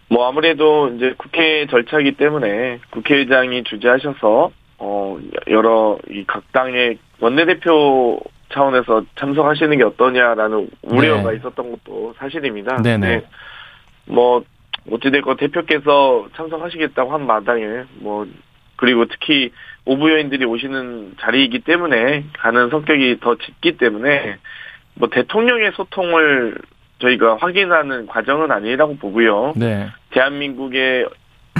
뭐 0.10 0.26
아무래도 0.30 0.88
이제 0.96 1.14
국회 1.18 1.68
절차이기 1.70 2.14
때문에 2.16 2.80
국회의장이 2.92 3.66
주재하셔서 3.66 4.52
어 4.80 5.18
여러 5.50 5.98
이 6.10 6.24
각 6.26 6.50
당의 6.54 7.00
원내대표 7.20 8.22
차원에서 8.50 9.04
참석하시는 9.16 9.78
게 9.78 9.84
어떠냐라는 9.84 10.70
우려가 10.84 11.32
네. 11.32 11.38
있었던 11.38 11.72
것도 11.72 12.16
사실입니다. 12.18 12.82
네네. 12.82 13.08
네. 13.08 13.28
뭐 14.06 14.44
어찌됐건 14.90 15.38
대표께서 15.38 16.28
참석하시겠다고 16.36 17.12
한 17.12 17.26
마당에 17.26 17.84
뭐 17.96 18.26
그리고 18.78 19.06
특히 19.06 19.52
오부여인들이 19.86 20.46
오시는 20.46 21.16
자리이기 21.20 21.60
때문에 21.60 22.26
가는 22.38 22.70
성격이 22.70 23.20
더 23.20 23.36
짙기 23.36 23.78
때문에 23.78 24.38
뭐 24.94 25.10
대통령의 25.10 25.72
소통을 25.74 26.58
저희가 27.00 27.38
확인하는 27.38 28.08
과정은 28.08 28.52
아니라고 28.52 28.98
보고요. 28.98 29.54
네. 29.56 29.88
대한민국의 30.12 31.08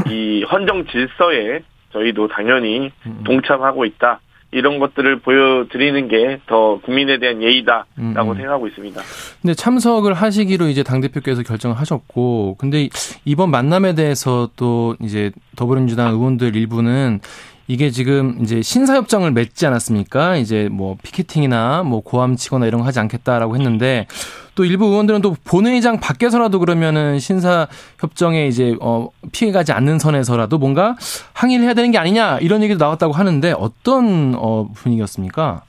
이 0.10 0.44
헌정 0.44 0.86
질서에 0.86 1.62
저희도 1.92 2.28
당연히 2.28 2.92
음. 3.06 3.24
동참하고 3.26 3.86
있다. 3.86 4.20
이런 4.52 4.80
것들을 4.80 5.20
보여드리는 5.20 6.08
게 6.08 6.40
더 6.48 6.80
국민에 6.84 7.20
대한 7.20 7.42
예의다라고 7.44 7.88
음. 7.98 8.36
생각하고 8.36 8.68
있습니다. 8.68 9.02
근데 9.42 9.54
참석을 9.54 10.14
하시기로 10.14 10.68
이제 10.68 10.84
당 10.84 11.02
대표께서 11.02 11.44
결정을 11.44 11.78
하셨고, 11.78 12.56
근데 12.58 12.90
이번 13.26 13.52
만남에 13.52 13.94
대해서 13.96 14.50
또 14.56 14.96
이제 15.02 15.32
더불어민주당 15.56 16.14
의원들 16.14 16.56
일부는 16.56 17.20
이게 17.68 17.90
지금 17.90 18.38
이제 18.42 18.62
신사협정을 18.62 19.32
맺지 19.32 19.68
않았습니까? 19.68 20.38
이제 20.38 20.70
뭐 20.72 20.96
피켓팅이나 21.04 21.84
뭐 21.84 22.02
고함 22.02 22.38
치거나 22.38 22.66
이런 22.66 22.80
거 22.80 22.88
하지 22.88 23.00
않겠다라고 23.00 23.56
했는데 23.56 24.08
또 24.56 24.64
일부 24.64 24.86
의원들은 24.86 25.22
또 25.22 25.36
본회의장 25.46 26.00
밖에서라도 26.00 26.60
그러면은 26.60 27.20
신사협정에 27.20 28.48
이제 28.48 28.76
어 28.80 29.10
피해가지 29.34 29.74
않는 29.74 30.00
선에서라도 30.00 30.58
뭔가 30.58 30.96
항의를 31.34 31.66
해야 31.66 31.74
되는 31.74 31.92
게 31.92 31.98
아니냐 31.98 32.40
이런 32.40 32.64
얘기도 32.64 32.84
나왔다고 32.84 33.14
하는데 33.14 33.54
어떤 33.58 34.34
어 34.36 34.70
분위기였습니까? 34.74 35.64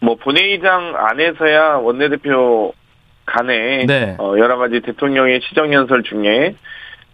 뭐 0.00 0.16
본회의장 0.16 0.94
안에서야 0.96 1.76
원내대표 1.76 2.72
간에 3.26 3.84
네. 3.84 4.16
어 4.18 4.34
여러 4.38 4.56
가지 4.56 4.80
대통령의 4.80 5.40
시정연설 5.42 6.02
중에 6.04 6.54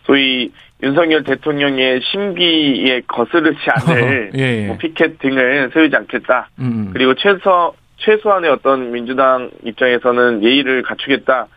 소위 0.06 0.52
윤석열 0.84 1.24
대통령의 1.24 2.00
심기에 2.02 3.02
거스르지 3.06 3.58
않을 3.68 4.30
예, 4.36 4.62
예. 4.62 4.66
뭐 4.66 4.76
피켓 4.76 5.18
등을 5.18 5.70
세우지 5.72 5.96
않겠다. 5.96 6.48
음, 6.58 6.64
음. 6.64 6.90
그리고 6.92 7.14
최소 7.14 7.74
최소한의 7.96 8.50
어떤 8.50 8.90
민주당 8.92 9.50
입장에서는 9.64 10.42
예의를 10.42 10.82
갖추겠다라고 10.82 11.56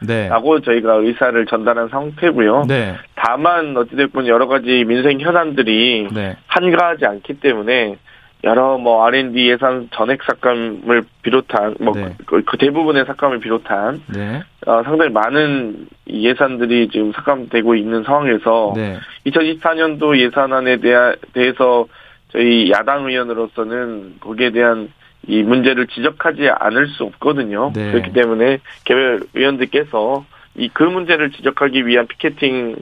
네. 0.59 0.65
저희가 0.65 0.93
의사를 0.93 1.45
전달한 1.47 1.89
상태고요. 1.89 2.65
네. 2.67 2.95
다만 3.15 3.75
어찌됐건 3.75 4.27
여러 4.27 4.47
가지 4.47 4.85
민생 4.85 5.19
현안들이 5.19 6.07
네. 6.13 6.37
한가하지 6.47 7.05
않기 7.05 7.39
때문에 7.41 7.97
여러 8.43 8.77
뭐 8.77 9.05
R&D 9.07 9.49
예산 9.49 9.89
전액 9.93 10.23
삭감을 10.23 11.03
비롯한 11.23 11.75
뭐 11.79 11.93
네. 11.95 12.15
그, 12.25 12.43
그, 12.43 12.57
대부분의 12.57 13.05
삭감을 13.05 13.39
비롯한 13.39 14.01
네. 14.13 14.43
어, 14.65 14.83
상당히 14.83 15.11
많은 15.11 15.87
예산들이 16.07 16.89
지금 16.89 17.11
삭감되고 17.13 17.75
있는 17.75 18.03
상황에서 18.03 18.73
네. 18.75 18.97
2024년도 19.25 20.19
예산안에 20.19 20.77
대하, 20.77 21.15
대해서 21.33 21.87
저희 22.29 22.71
야당 22.71 23.07
의원으로서는 23.07 24.17
거기에 24.19 24.51
대한 24.51 24.91
이 25.27 25.41
문제를 25.41 25.87
지적하지 25.87 26.49
않을 26.49 26.87
수 26.89 27.03
없거든요. 27.05 27.71
네. 27.73 27.91
그렇기 27.91 28.13
때문에 28.13 28.59
개별 28.85 29.21
의원들께서 29.33 30.25
이 30.57 30.69
그 30.73 30.83
문제를 30.83 31.31
지적하기 31.31 31.85
위한 31.85 32.07
피켓팅을 32.07 32.77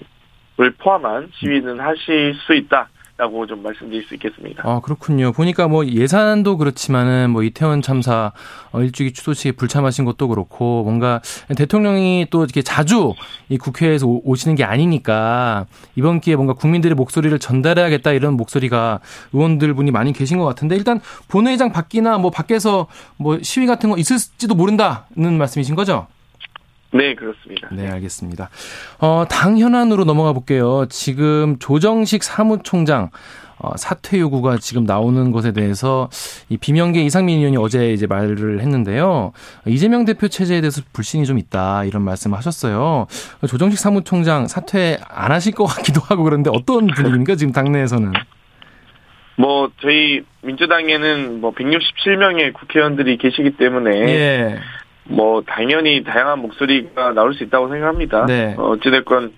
포함한 0.77 1.29
시위는 1.33 1.79
하실 1.79 2.33
수 2.45 2.53
있다. 2.53 2.89
라고 3.17 3.47
좀 3.47 3.63
말씀드릴 3.63 4.03
수 4.03 4.13
있겠습니다. 4.15 4.63
아, 4.65 4.81
그렇군요. 4.81 5.31
보니까 5.31 5.69
뭐 5.69 5.85
예산도 5.85 6.57
그렇지만은 6.57 7.29
뭐 7.29 7.43
이태원 7.43 7.81
참사 7.81 8.33
어, 8.73 8.81
일주기 8.81 9.13
추도식에 9.13 9.53
불참하신 9.53 10.03
것도 10.03 10.27
그렇고 10.27 10.83
뭔가 10.83 11.21
대통령이 11.55 12.27
또 12.29 12.43
이렇게 12.43 12.61
자주 12.61 13.13
이 13.47 13.57
국회에서 13.57 14.05
오시는 14.05 14.55
게 14.55 14.65
아니니까 14.65 15.65
이번 15.95 16.19
기회에 16.19 16.35
뭔가 16.35 16.53
국민들의 16.53 16.93
목소리를 16.95 17.39
전달해야겠다 17.39 18.11
이런 18.11 18.33
목소리가 18.33 18.99
의원들 19.31 19.73
분이 19.75 19.91
많이 19.91 20.11
계신 20.11 20.37
것 20.37 20.43
같은데 20.43 20.75
일단 20.75 20.99
본회의장 21.29 21.71
밖이나 21.71 22.17
뭐 22.17 22.31
밖에서 22.31 22.87
뭐 23.15 23.39
시위 23.41 23.65
같은 23.65 23.89
거 23.89 23.97
있을지도 23.97 24.55
모른다는 24.55 25.37
말씀이신 25.37 25.75
거죠? 25.75 26.07
네, 26.95 27.13
그렇습니다. 27.13 27.67
네, 27.71 27.89
알겠습니다. 27.89 28.49
어, 28.99 29.25
당 29.29 29.57
현안으로 29.59 30.05
넘어가 30.05 30.31
볼게요. 30.31 30.85
지금 30.89 31.57
조정식 31.59 32.23
사무총장 32.23 33.09
어, 33.57 33.75
사퇴 33.75 34.19
요구가 34.19 34.57
지금 34.57 34.85
나오는 34.85 35.31
것에 35.31 35.51
대해서 35.51 36.09
이 36.49 36.57
비명계 36.57 37.01
이상민 37.01 37.39
의원이 37.39 37.57
어제 37.57 37.91
이제 37.91 38.07
말을 38.07 38.61
했는데요. 38.61 39.33
이재명 39.65 40.05
대표 40.05 40.27
체제에 40.27 40.61
대해서 40.61 40.81
불신이 40.93 41.25
좀 41.25 41.37
있다 41.37 41.83
이런 41.83 42.01
말씀을 42.03 42.37
하셨어요. 42.37 43.07
조정식 43.47 43.79
사무총장 43.79 44.47
사퇴 44.47 44.99
안 45.09 45.31
하실 45.31 45.53
것 45.53 45.65
같기도 45.65 45.99
하고 46.01 46.23
그런데 46.23 46.49
어떤 46.53 46.87
분위기입니까 46.87 47.35
지금 47.35 47.51
당내에서는? 47.51 48.13
뭐 49.37 49.69
저희 49.81 50.23
민주당에는 50.43 51.41
뭐 51.41 51.53
167명의 51.53 52.53
국회의원들이 52.53 53.17
계시기 53.17 53.57
때문에 53.57 53.91
예. 53.91 54.59
뭐 55.07 55.43
당연히 55.45 56.03
다양한 56.03 56.39
목소리가 56.39 57.13
나올 57.13 57.33
수 57.33 57.43
있다고 57.43 57.69
생각합니다. 57.69 58.25
네. 58.25 58.55
어, 58.57 58.71
어찌됐건 58.71 59.33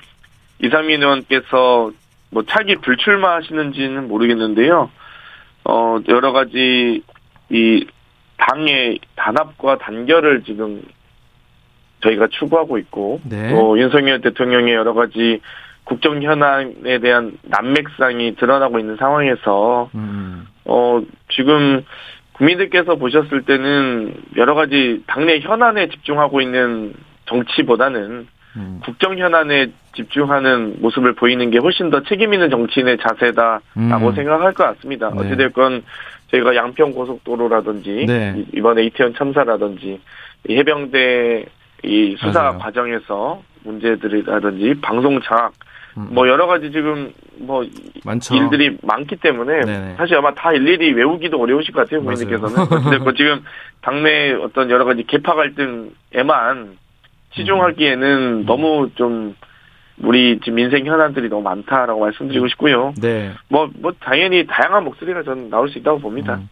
이상민 0.63 1.01
의원께서 1.01 1.91
뭐 2.29 2.43
차기 2.47 2.75
불출마하시는지는 2.77 4.07
모르겠는데요. 4.07 4.89
어 5.65 5.99
여러 6.07 6.31
가지 6.31 7.03
이 7.49 7.85
당의 8.37 8.99
단합과 9.15 9.77
단결을 9.79 10.43
지금 10.43 10.83
저희가 12.01 12.27
추구하고 12.31 12.77
있고 12.79 13.19
네. 13.23 13.49
또 13.49 13.79
윤석열 13.79 14.21
대통령의 14.21 14.73
여러 14.73 14.93
가지 14.93 15.41
국정 15.83 16.21
현안에 16.21 16.99
대한 16.99 17.37
난맥상이 17.43 18.35
드러나고 18.35 18.79
있는 18.79 18.97
상황에서 18.97 19.89
음. 19.95 20.47
어 20.65 21.01
지금 21.29 21.83
국민들께서 22.37 22.95
보셨을 22.95 23.43
때는 23.43 24.13
여러 24.35 24.53
가지 24.53 25.03
당내 25.07 25.39
현안에 25.39 25.89
집중하고 25.89 26.41
있는 26.41 26.93
정치보다는 27.25 28.27
음. 28.55 28.79
국정 28.83 29.17
현안에 29.17 29.67
집중하는 29.95 30.77
모습을 30.79 31.13
보이는 31.13 31.49
게 31.51 31.59
훨씬 31.59 31.89
더 31.89 32.01
책임 32.03 32.33
있는 32.33 32.49
정치인의 32.49 32.97
자세다라고 32.97 33.61
음. 33.77 34.15
생각할 34.15 34.53
것 34.53 34.63
같습니다. 34.75 35.09
네. 35.11 35.19
어찌됐건 35.19 35.83
저희가 36.31 36.55
양평 36.55 36.91
고속도로라든지 36.91 38.05
네. 38.07 38.45
이번에 38.53 38.83
이태원 38.83 39.13
참사라든지 39.15 39.99
해병대 40.49 41.45
이 41.83 42.15
수사 42.19 42.43
맞아요. 42.43 42.57
과정에서 42.59 43.41
문제들이라든지 43.63 44.75
방송 44.81 45.21
장악 45.21 45.53
음. 45.53 45.76
뭐 45.99 46.27
여러 46.27 46.47
가지 46.47 46.71
지금 46.71 47.11
뭐 47.39 47.65
많죠. 48.03 48.35
일들이 48.35 48.77
많기 48.83 49.15
때문에 49.15 49.61
네네. 49.61 49.95
사실 49.97 50.15
아마 50.15 50.33
다 50.33 50.53
일일이 50.53 50.93
외우기도 50.93 51.39
어려우실 51.39 51.73
것 51.73 51.81
같아요 51.81 52.01
국민들께서는. 52.01 52.67
근데 52.83 52.97
뭐 52.99 53.13
지금 53.13 53.43
당내 53.81 54.33
어떤 54.33 54.69
여러 54.69 54.85
가지 54.85 55.03
개파 55.03 55.33
갈등에만 55.35 56.77
치중하기에는 57.35 58.07
음. 58.07 58.45
너무 58.45 58.89
좀 58.95 59.35
우리 59.99 60.39
지금 60.39 60.55
민생 60.55 60.85
현안들이 60.85 61.29
너무 61.29 61.41
많다라고 61.41 61.99
말씀드리고 61.99 62.47
싶고요. 62.49 62.93
네. 63.01 63.31
뭐, 63.49 63.67
뭐, 63.79 63.91
당연히 63.99 64.45
다양한 64.45 64.83
목소리가 64.83 65.23
저는 65.23 65.49
나올 65.49 65.69
수 65.69 65.79
있다고 65.79 65.99
봅니다. 65.99 66.35
음. 66.35 66.49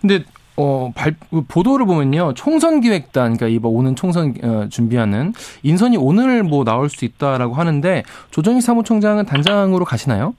근데 0.00 0.24
어, 0.56 0.90
발, 0.94 1.14
그 1.30 1.42
보도를 1.46 1.86
보면요. 1.86 2.34
총선 2.34 2.80
기획단, 2.80 3.36
그러니까 3.36 3.48
이번 3.48 3.72
오는 3.72 3.94
총선 3.94 4.34
어, 4.42 4.68
준비하는 4.70 5.32
인선이 5.62 5.96
오늘 5.98 6.42
뭐 6.42 6.64
나올 6.64 6.88
수 6.88 7.04
있다라고 7.04 7.54
하는데 7.54 8.02
조정희 8.30 8.60
사무총장은 8.60 9.26
단장으로 9.26 9.84
가시나요? 9.84 10.34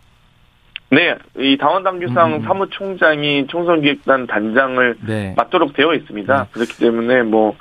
네, 0.90 1.16
이 1.38 1.58
당원당규상 1.58 2.36
음. 2.36 2.42
사무총장이 2.44 3.48
총선 3.48 3.82
기획단 3.82 4.26
단장을 4.26 4.98
네. 5.06 5.34
맡도록 5.36 5.74
되어 5.74 5.94
있습니다. 5.94 6.44
네. 6.44 6.50
그렇기 6.52 6.78
때문에 6.78 7.24
뭐 7.24 7.56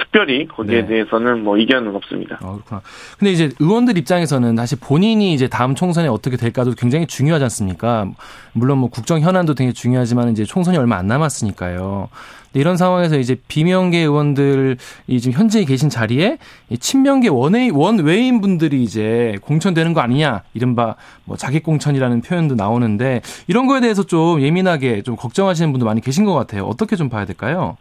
특별히 0.00 0.48
거기에 0.48 0.82
네. 0.82 0.86
대해서는 0.86 1.44
뭐 1.44 1.56
이견은 1.58 1.94
없습니다. 1.94 2.38
아, 2.42 2.52
그렇구나. 2.52 2.80
근데 3.18 3.32
이제 3.32 3.50
의원들 3.58 3.98
입장에서는 3.98 4.54
다시 4.56 4.76
본인이 4.76 5.34
이제 5.34 5.46
다음 5.46 5.74
총선에 5.74 6.08
어떻게 6.08 6.36
될까도 6.36 6.72
굉장히 6.72 7.06
중요하지 7.06 7.44
않습니까? 7.44 8.10
물론 8.52 8.78
뭐 8.78 8.88
국정 8.88 9.20
현안도 9.20 9.54
되게 9.54 9.72
중요하지만 9.72 10.30
이제 10.30 10.44
총선이 10.44 10.76
얼마 10.78 10.96
안 10.96 11.06
남았으니까요. 11.06 12.08
이런 12.52 12.76
상황에서 12.76 13.16
이제 13.16 13.36
비명계 13.46 13.98
의원들이 13.98 14.76
지금 15.20 15.32
현재 15.32 15.64
계신 15.64 15.88
자리에 15.88 16.38
친명계 16.80 17.28
원외 17.28 17.70
원외인 17.72 18.40
분들이 18.40 18.82
이제 18.82 19.36
공천되는 19.42 19.92
거 19.92 20.00
아니냐 20.00 20.42
이른바 20.52 20.96
뭐 21.24 21.36
자객 21.36 21.62
공천이라는 21.62 22.22
표현도 22.22 22.56
나오는데 22.56 23.20
이런 23.46 23.68
거에 23.68 23.80
대해서 23.80 24.02
좀 24.02 24.40
예민하게 24.40 25.02
좀 25.02 25.14
걱정하시는 25.14 25.70
분도 25.70 25.86
많이 25.86 26.00
계신 26.00 26.24
것 26.24 26.34
같아요. 26.34 26.64
어떻게 26.64 26.96
좀 26.96 27.08
봐야 27.08 27.24
될까요? 27.24 27.76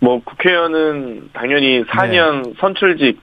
뭐 0.00 0.20
국회의원은 0.22 1.30
당연히 1.32 1.84
4년 1.84 2.44
네. 2.44 2.52
선출직 2.58 3.20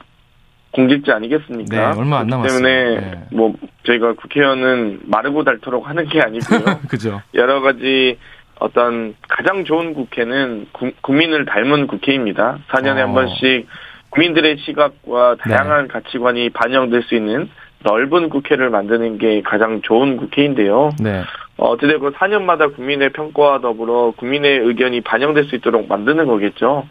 공직자 0.71 1.15
아니겠습니까? 1.15 1.91
네, 1.91 1.99
얼마 1.99 2.19
안 2.19 2.27
남았어요. 2.27 2.59
때문에 2.59 2.99
네. 2.99 3.23
뭐 3.31 3.53
저희가 3.83 4.13
국회의원은 4.13 5.01
마르고 5.05 5.43
닳도록 5.43 5.87
하는 5.87 6.07
게 6.09 6.19
아니고요. 6.19 6.79
그죠. 6.89 7.21
여러 7.35 7.61
가지 7.61 8.17
어떤 8.59 9.15
가장 9.29 9.65
좋은 9.65 9.93
국회는 9.93 10.67
구, 10.71 10.91
국민을 11.01 11.45
닮은 11.45 11.87
국회입니다. 11.87 12.59
4년에 12.69 12.97
어. 12.97 13.01
한 13.01 13.13
번씩 13.13 13.67
국민들의 14.09 14.57
시각과 14.59 15.37
다양한 15.39 15.87
네. 15.87 15.93
가치관이 15.93 16.49
반영될 16.51 17.03
수 17.03 17.15
있는 17.15 17.49
넓은 17.83 18.29
국회를 18.29 18.69
만드는 18.69 19.17
게 19.17 19.41
가장 19.41 19.81
좋은 19.81 20.17
국회인데요. 20.17 20.91
네. 20.99 21.23
어, 21.57 21.69
어찌되건 21.69 22.13
4년마다 22.13 22.75
국민의 22.75 23.11
평가와 23.11 23.59
더불어 23.59 24.13
국민의 24.17 24.59
의견이 24.59 25.01
반영될 25.01 25.45
수 25.45 25.55
있도록 25.55 25.87
만드는 25.87 26.25
거겠죠. 26.25 26.87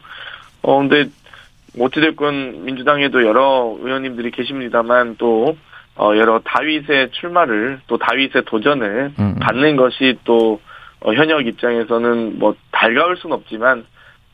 어, 0.62 0.79
근데 0.79 1.07
어찌됐건 1.79 2.64
민주당에도 2.64 3.25
여러 3.25 3.77
의원님들이 3.81 4.31
계십니다만 4.31 5.16
또 5.18 5.57
어, 5.96 6.16
여러 6.16 6.40
다윗의 6.44 7.11
출마를 7.12 7.81
또 7.87 7.98
다윗의 7.98 8.44
도전을 8.46 9.12
음. 9.18 9.37
받는 9.40 9.77
것이 9.77 10.18
또 10.25 10.61
어, 11.01 11.12
현역 11.12 11.46
입장에서는 11.46 12.38
뭐 12.38 12.55
달가울 12.70 13.16
수는 13.16 13.35
없지만 13.37 13.85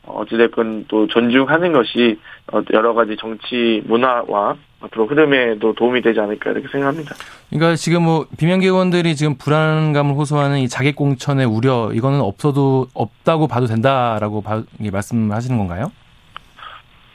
어찌됐건 0.05 0.85
또 0.87 1.07
존중하는 1.07 1.73
것이 1.73 2.19
어, 2.51 2.61
여러 2.73 2.93
가지 2.93 3.17
정치 3.17 3.81
문화와 3.85 4.55
앞으로 4.81 5.07
흐름에도 5.07 5.73
도움이 5.73 6.01
되지 6.01 6.19
않을까 6.19 6.51
이렇게 6.51 6.67
생각합니다. 6.69 7.15
그러니까 7.49 7.75
지금 7.75 8.03
뭐 8.03 8.27
비명계 8.37 8.67
의원들이 8.67 9.15
지금 9.15 9.35
불안감을 9.35 10.15
호소하는 10.15 10.59
이 10.59 10.67
자객 10.67 10.95
공천의 10.95 11.45
우려 11.45 11.91
이거는 11.93 12.21
없어도 12.21 12.87
없다고 12.93 13.47
봐도 13.47 13.65
된다라고 13.65 14.41
바, 14.41 14.63
말씀하시는 14.79 15.57
건가요? 15.57 15.91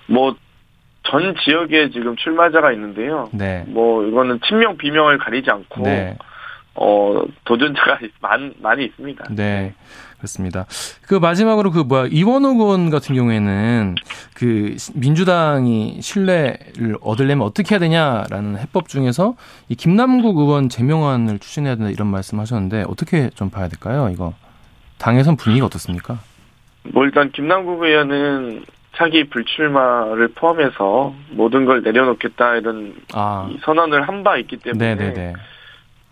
뭐 0.07 0.35
전 1.05 1.35
지역에 1.45 1.91
지금 1.91 2.17
출마자가 2.17 2.73
있는데요. 2.73 3.29
네. 3.33 3.65
뭐 3.69 4.05
이거는 4.05 4.41
친명 4.47 4.77
비명을 4.77 5.19
가리지 5.19 5.51
않고 5.51 5.83
네. 5.83 6.17
어 6.75 7.23
도전자가 7.45 7.99
많, 8.21 8.53
많이 8.61 8.85
있습니다. 8.85 9.25
네. 9.31 9.75
그렇습니다. 10.17 10.65
그 11.03 11.15
마지막으로 11.15 11.71
그 11.71 11.81
뭐야 11.81 12.07
이원호 12.07 12.53
의원 12.53 12.89
같은 12.91 13.15
경우에는 13.15 13.95
그 14.35 14.75
민주당이 14.95 15.99
신뢰를 16.01 16.97
얻으려면 17.03 17.47
어떻게 17.47 17.75
해야 17.75 17.79
되냐라는 17.81 18.59
해법 18.59 18.89
중에서 18.89 19.37
이 19.69 19.75
김남국 19.75 20.39
의원 20.39 20.69
제명안을 20.71 21.39
추진해야 21.41 21.75
된다 21.77 21.91
이런 21.91 22.09
말씀하셨는데 22.09 22.85
어떻게 22.89 23.29
좀 23.31 23.51
봐야 23.51 23.69
될까요? 23.69 24.09
이거 24.11 24.33
당에선 24.99 25.37
분위기가 25.37 25.67
어떻습니까? 25.67 26.19
뭐 26.85 27.05
일단 27.05 27.31
김남국 27.31 27.83
의원은 27.83 28.65
차기 28.97 29.29
불출마를 29.29 30.29
포함해서 30.29 31.15
모든 31.33 31.65
걸 31.67 31.83
내려놓겠다 31.83 32.57
이런 32.57 32.95
아. 33.13 33.51
선언을 33.63 34.09
한 34.09 34.23
바 34.23 34.39
있기 34.39 34.57
때문에 34.57 34.95
네네네. 34.95 35.35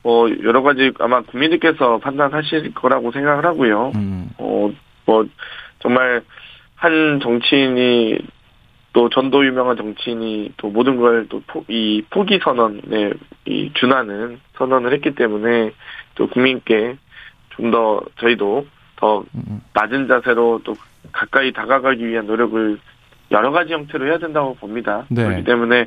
뭐 0.03 0.29
여러 0.43 0.63
가지 0.63 0.93
아마 0.99 1.23
국민들께서 1.23 1.99
판단하실 1.99 2.75
거라고 2.75 3.13
생각을 3.13 3.45
하고요. 3.45 3.93
음. 3.95 4.31
어뭐 4.39 5.27
정말 5.81 6.23
한 6.77 7.21
정치인이 7.23 8.19
또 8.93 9.09
전도 9.09 9.47
유명한 9.47 9.77
정치인이 9.77 10.53
또 10.57 10.69
모든 10.69 10.97
걸 10.97 11.27
또 11.29 11.41
이 11.69 12.03
포기 12.11 12.41
선언에 12.43 13.13
이 13.47 13.71
준하는 13.75 14.41
선언을 14.57 14.93
했기 14.93 15.15
때문에 15.15 15.71
또 16.17 16.27
국민께 16.29 16.97
좀 17.51 17.71
더 17.71 18.01
저희도 18.19 18.67
더 18.97 19.25
음. 19.35 19.61
낮은 19.75 20.09
자세로 20.09 20.63
또 20.65 20.75
가까이 21.13 21.53
다가가기 21.53 22.07
위한 22.07 22.27
노력을 22.27 22.79
여러 23.31 23.51
가지 23.51 23.73
형태로 23.73 24.07
해야 24.07 24.19
된다고 24.19 24.55
봅니다. 24.57 25.07
네. 25.11 25.25
그렇기 25.25 25.45
때문에 25.45 25.87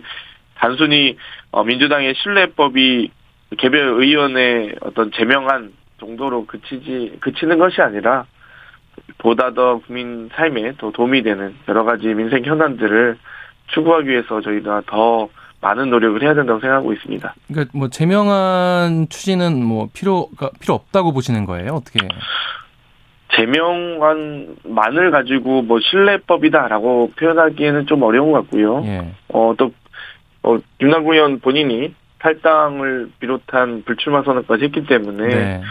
단순히 0.55 1.17
어 1.51 1.63
민주당의 1.63 2.15
신뢰법이 2.15 3.11
개별 3.57 4.01
의원의 4.01 4.75
어떤 4.81 5.11
제명한 5.11 5.73
정도로 5.99 6.45
그치지 6.45 7.17
그치는 7.21 7.57
것이 7.57 7.81
아니라 7.81 8.25
보다 9.17 9.53
더 9.53 9.79
국민 9.79 10.29
삶에 10.33 10.73
더 10.77 10.91
도움이 10.91 11.23
되는 11.23 11.55
여러 11.67 11.83
가지 11.83 12.07
민생 12.07 12.43
현안들을 12.43 13.17
추구하기 13.67 14.09
위해서 14.09 14.41
저희가 14.41 14.83
더 14.87 15.29
많은 15.61 15.89
노력을 15.89 16.21
해야 16.21 16.33
된다고 16.33 16.59
생각하고 16.59 16.93
있습니다. 16.93 17.33
그러니까 17.47 17.71
뭐 17.77 17.89
제명한 17.89 19.07
추진은 19.09 19.63
뭐 19.63 19.89
필요가 19.93 20.51
필요 20.59 20.75
없다고 20.75 21.11
보시는 21.13 21.45
거예요? 21.45 21.73
어떻게? 21.73 21.99
제명안만을 23.35 25.11
가지고 25.11 25.61
뭐 25.63 25.79
신뢰법이다라고 25.79 27.13
표현하기에는 27.17 27.87
좀 27.87 28.03
어려운 28.03 28.31
것 28.31 28.41
같고요. 28.43 28.83
예. 28.85 29.13
어또 29.29 29.71
어, 30.43 30.57
김남국 30.79 31.13
의원 31.13 31.39
본인이 31.39 31.93
탈당을 32.19 33.09
비롯한 33.19 33.83
불출마 33.83 34.23
선언까지 34.23 34.65
했기 34.65 34.85
때문에 34.85 35.27
네. 35.27 35.61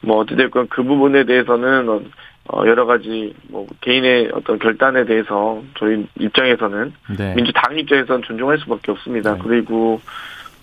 뭐 0.00 0.18
어찌됐건 0.18 0.68
그 0.68 0.82
부분에 0.82 1.24
대해서는 1.24 2.10
어 2.52 2.66
여러 2.66 2.86
가지 2.86 3.34
뭐 3.48 3.66
개인의 3.80 4.30
어떤 4.32 4.58
결단에 4.58 5.04
대해서 5.04 5.62
저희 5.78 6.06
입장에서는 6.18 6.92
네. 7.18 7.34
민주당 7.34 7.78
입장에서는 7.78 8.22
존중할 8.22 8.58
수밖에 8.58 8.92
없습니다. 8.92 9.34
네. 9.34 9.40
그리고 9.42 10.00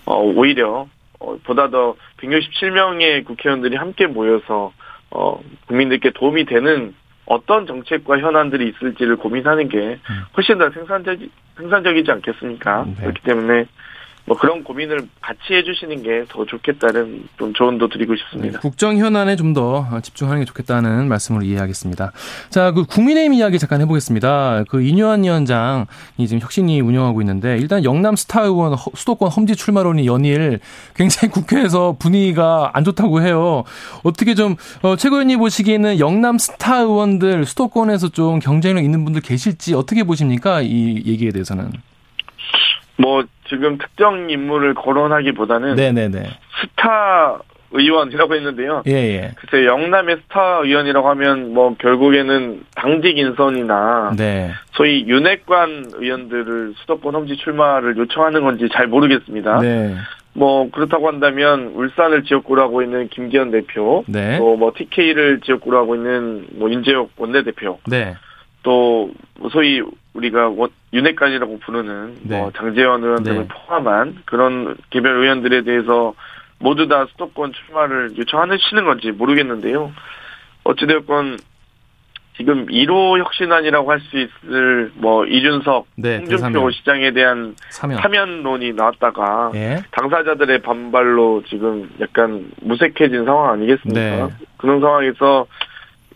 어 0.04 0.20
오히려 0.20 0.86
어 1.20 1.38
보다 1.44 1.70
더 1.70 1.94
167명의 2.18 3.24
국회의원들이 3.24 3.76
함께 3.76 4.06
모여서 4.06 4.72
어 5.10 5.40
국민들께 5.66 6.10
도움이 6.10 6.44
되는 6.44 6.94
어떤 7.26 7.66
정책과 7.66 8.18
현안들이 8.18 8.68
있을지를 8.68 9.16
고민하는 9.16 9.68
게 9.68 9.78
음. 9.78 10.22
훨씬 10.36 10.58
더 10.58 10.70
생산적 10.70 11.18
생산적이지 11.56 12.10
않겠습니까? 12.10 12.84
네. 12.86 12.94
그렇기 13.02 13.22
때문에 13.22 13.66
뭐 14.28 14.36
그런 14.36 14.62
고민을 14.62 15.08
같이 15.20 15.40
해주시는 15.54 16.02
게 16.02 16.18
더 16.28 16.44
좋겠다는 16.44 17.26
좀 17.38 17.54
조언도 17.54 17.88
드리고 17.88 18.14
싶습니다. 18.16 18.52
네, 18.52 18.58
국정 18.60 18.98
현안에 18.98 19.34
좀 19.36 19.48
더 19.54 19.86
집중하는 20.02 20.42
게 20.42 20.44
좋겠다는 20.44 21.08
말씀으로 21.08 21.42
이해하겠습니다. 21.42 22.12
자, 22.50 22.70
그 22.72 22.84
국민의힘 22.84 23.32
이야기 23.32 23.58
잠깐 23.58 23.80
해보겠습니다. 23.80 24.64
그 24.68 24.82
이뇨한 24.82 25.24
위원장이 25.24 25.86
지금 26.26 26.40
혁신이 26.40 26.82
운영하고 26.82 27.22
있는데 27.22 27.56
일단 27.56 27.82
영남 27.82 28.14
스타 28.14 28.42
의원 28.42 28.76
수도권 28.94 29.30
험지 29.30 29.56
출마론이 29.56 30.06
연일 30.06 30.60
굉장히 30.94 31.32
국회에서 31.32 31.96
분위기가 31.98 32.70
안 32.74 32.84
좋다고 32.84 33.22
해요. 33.22 33.64
어떻게 34.02 34.34
좀 34.34 34.56
어, 34.82 34.96
최고위원님 34.96 35.38
보시기에는 35.38 35.98
영남 35.98 36.36
스타 36.36 36.80
의원들 36.80 37.46
수도권에서 37.46 38.10
좀 38.10 38.38
경쟁력 38.40 38.84
있는 38.84 39.04
분들 39.06 39.22
계실지 39.22 39.72
어떻게 39.74 40.04
보십니까? 40.04 40.60
이 40.60 41.02
얘기에 41.06 41.30
대해서는. 41.30 41.72
뭐 42.98 43.24
지금 43.48 43.78
특정 43.78 44.28
인물을 44.28 44.74
거론하기보다는 44.74 45.76
네네네. 45.76 46.22
스타 46.60 47.38
의원이라고 47.70 48.34
했는데요. 48.34 48.82
예, 48.86 48.92
예. 48.92 49.30
글쎄 49.36 49.66
영남의 49.66 50.16
스타 50.22 50.60
의원이라고 50.64 51.08
하면 51.10 51.52
뭐 51.52 51.74
결국에는 51.78 52.64
당직 52.74 53.18
인선이나 53.18 54.14
네. 54.16 54.52
소위 54.72 55.04
윤핵관 55.06 55.90
의원들을 55.94 56.74
수도권 56.78 57.14
험지 57.14 57.36
출마를 57.36 57.96
요청하는 57.96 58.42
건지 58.42 58.68
잘 58.72 58.86
모르겠습니다. 58.86 59.60
네. 59.60 59.94
뭐 60.32 60.70
그렇다고 60.70 61.08
한다면 61.08 61.72
울산을 61.74 62.22
지역구로 62.24 62.62
하고 62.62 62.82
있는 62.82 63.08
김기현 63.08 63.50
대표, 63.50 64.04
네. 64.06 64.38
또뭐 64.38 64.72
TK를 64.76 65.40
지역구로 65.40 65.76
하고 65.76 65.94
있는 65.94 66.46
뭐 66.52 66.68
인재혁 66.68 67.10
원내대표, 67.16 67.80
네. 67.86 68.14
또 68.62 69.10
소위 69.50 69.82
우리가 70.18 70.50
윤핵관이라고 70.92 71.58
부르는 71.60 72.16
네. 72.22 72.40
뭐 72.40 72.50
장재원 72.56 73.02
의원 73.04 73.22
등을 73.22 73.42
네. 73.42 73.48
포함한 73.48 74.18
그런 74.24 74.76
개별 74.90 75.22
의원들에 75.22 75.62
대해서 75.62 76.14
모두 76.58 76.88
다 76.88 77.06
수도권 77.10 77.52
출마를 77.52 78.10
요청하시는 78.18 78.84
건지 78.84 79.12
모르겠는데요. 79.12 79.92
어찌되었건 80.64 81.38
지금 82.36 82.66
1호 82.66 83.18
혁신안이라고 83.18 83.90
할 83.90 84.00
수 84.00 84.16
있을 84.16 84.92
뭐 84.94 85.24
이준석, 85.26 85.86
네, 85.96 86.18
홍준표. 86.18 86.70
시장에 86.70 87.10
대한 87.12 87.54
사면. 87.70 87.98
사면론이 87.98 88.74
나왔다가 88.74 89.50
예. 89.54 89.82
당사자들의 89.90 90.62
반발로 90.62 91.42
지금 91.48 91.90
약간 92.00 92.50
무색해진 92.62 93.24
상황 93.24 93.50
아니겠습니까? 93.54 94.00
네. 94.00 94.28
그런 94.56 94.80
상황에서 94.80 95.46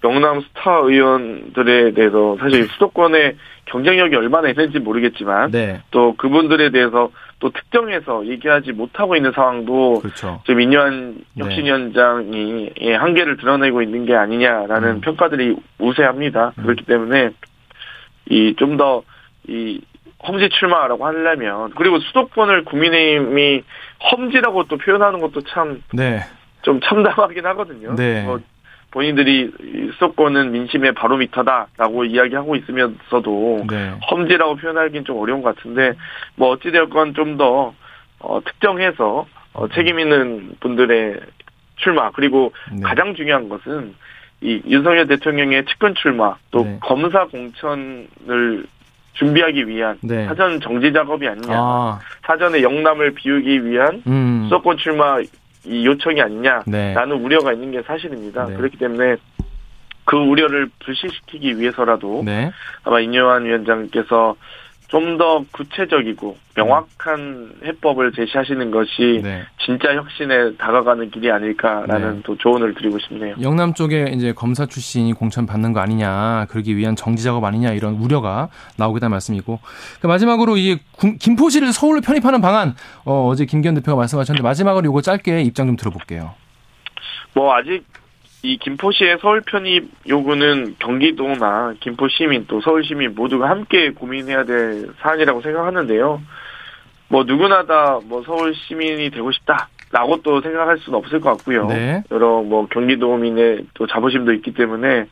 영남 0.05 0.41
스타 0.41 0.79
의원들에 0.79 1.93
대해서 1.95 2.37
사실 2.41 2.67
수도권의 2.69 3.37
경쟁력이 3.73 4.15
얼마나 4.17 4.49
있는지 4.49 4.79
모르겠지만 4.79 5.51
네. 5.51 5.81
또 5.91 6.15
그분들에 6.17 6.71
대해서 6.71 7.11
또 7.39 7.51
특정해서 7.51 8.27
얘기하지 8.27 8.73
못하고 8.73 9.17
있는 9.17 9.33
상황도 9.33 10.01
그렇죠. 10.01 10.43
지금 10.47 10.61
인현 10.61 11.15
네. 11.35 11.45
혁신위원장이 11.45 12.71
네. 12.79 12.95
한계를 12.95 13.39
드러내고 13.39 13.81
있는 13.83 14.05
게 14.05 14.15
아니냐라는 14.15 14.89
음. 14.89 15.01
평가들이 15.01 15.57
우세합니다. 15.79 16.53
음. 16.59 16.63
그렇기 16.63 16.85
때문에 16.85 17.31
이 18.31 18.55
좀 18.59 18.77
더 18.77 19.03
이 19.49 19.81
험지 20.25 20.51
출마라고 20.51 21.05
하려면 21.05 21.73
그리고 21.77 21.99
수도권을 21.99 22.65
국민의힘이 22.65 23.63
험지라고 24.13 24.69
또 24.69 24.77
표현하는 24.77 25.19
것도 25.19 25.41
참 25.49 25.83
네. 25.93 26.21
좀 26.63 26.81
참담하긴 26.81 27.45
하거든요. 27.47 27.97
네. 27.97 28.23
뭐 28.23 28.39
본인들이 28.93 29.51
수도권은 29.95 30.53
민심의 30.53 30.93
바로미터다라고 30.93 32.05
이야기하고 32.05 32.57
있으면서도 32.57 33.65
네. 33.69 33.95
험지라고 34.11 34.57
표현하기는 34.57 35.05
좀 35.05 35.19
어려운 35.19 35.43
것 35.43 35.57
같은데 35.57 35.95
뭐 36.37 36.51
어찌되었건 36.51 37.15
좀더 37.15 37.75
어, 38.21 38.41
특정해서 38.45 39.27
어, 39.55 39.69
책임 39.69 39.99
있는 39.99 40.53
분들의 40.61 41.21
출마 41.77 42.11
그리고 42.13 42.53
네. 42.71 42.83
가장 42.83 43.15
중요한 43.15 43.49
것은 43.49 43.95
이 44.43 44.61
윤석열 44.67 45.07
대통령의 45.07 45.65
측근 45.67 45.95
출마 45.95 46.37
또 46.51 46.63
네. 46.63 46.79
검사 46.83 47.27
공천을 47.27 48.65
준비하기 49.15 49.69
위한 49.69 49.99
네. 50.03 50.27
사전 50.27 50.61
정지 50.61 50.93
작업이 50.93 51.27
아니냐 51.27 51.55
아. 51.55 52.01
사전에 52.27 52.63
영남을 52.63 53.15
비우기 53.15 53.65
위한 53.67 54.03
음. 54.07 54.45
수도권 54.45 54.77
출마 54.79 55.19
이 55.65 55.87
요청이 55.87 56.21
아니냐라는 56.21 56.65
네. 56.67 56.95
우려가 56.97 57.53
있는 57.53 57.71
게 57.71 57.83
사실입니다. 57.83 58.47
네. 58.47 58.57
그렇기 58.57 58.79
때문에 58.79 59.17
그 60.05 60.17
우려를 60.17 60.69
불식시키기 60.81 61.59
위해서라도 61.59 62.23
네. 62.25 62.51
아마 62.83 63.01
인요한 63.01 63.45
위원장께서 63.45 64.37
좀 64.93 65.13
더 65.17 65.45
구체적이고 65.53 66.37
명확한 66.55 67.53
해법을 67.65 68.13
제시하시는 68.13 68.71
것이 68.71 69.21
네. 69.23 69.43
진짜 69.65 69.95
혁신에 69.95 70.57
다가가는 70.57 71.11
길이 71.11 71.31
아닐까라는 71.31 72.17
네. 72.17 72.23
또 72.25 72.37
조언을 72.37 72.75
드리고 72.75 72.99
싶네요. 72.99 73.37
영남 73.41 73.73
쪽에 73.73 74.11
이제 74.15 74.33
검사 74.33 74.67
출신이 74.67 75.15
공천 75.15 75.47
받는 75.47 75.73
거 75.73 75.81
아니냐, 75.81 76.47
그러기 76.51 76.77
위한 76.77 76.95
정지 76.95 77.25
작업 77.25 77.45
아니냐 77.45 77.73
이런 77.73 77.95
우려가 77.95 78.49
나오겠다는 78.77 79.11
말씀이고 79.13 79.61
그 80.01 80.07
마지막으로 80.07 80.57
이 80.57 80.79
김포시를 81.21 81.73
서울로 81.73 82.01
편입하는 82.01 82.41
방안 82.41 82.75
어, 83.05 83.29
어제 83.29 83.47
김기현 83.47 83.75
대표가 83.77 83.97
말씀하셨는데 83.97 84.43
마지막으로 84.43 84.91
이거 84.91 85.01
짧게 85.01 85.43
입장 85.43 85.67
좀 85.69 85.77
들어볼게요. 85.77 86.35
뭐 87.35 87.55
아직 87.55 87.85
이 88.45 88.57
김포시의 88.59 89.19
서울 89.21 89.41
편입 89.41 89.89
요구는 90.09 90.77
경기도나 90.81 91.75
김포 91.81 92.09
시민 92.09 92.45
또 92.49 92.61
서울 92.61 92.85
시민 92.85 93.15
모두가 93.15 93.49
함께 93.49 93.91
고민해야 93.91 94.45
될 94.45 94.89
사안이라고 95.01 95.43
생각하는데요. 95.43 96.21
뭐 97.09 97.25
누구나 97.25 97.65
다 97.67 98.01
뭐 98.05 98.23
서울 98.25 98.55
시민이 98.55 99.11
되고 99.11 99.31
싶다라고 99.31 100.23
또 100.23 100.41
생각할 100.41 100.79
수는 100.79 100.99
없을 100.99 101.21
것 101.21 101.31
같고요. 101.37 101.67
네. 101.69 102.03
여러 102.11 102.43
뭐 102.43 102.67
경기도민의 102.67 103.67
또 103.75 103.87
자부심도 103.87 104.33
있기 104.35 104.55
때문에 104.55 105.07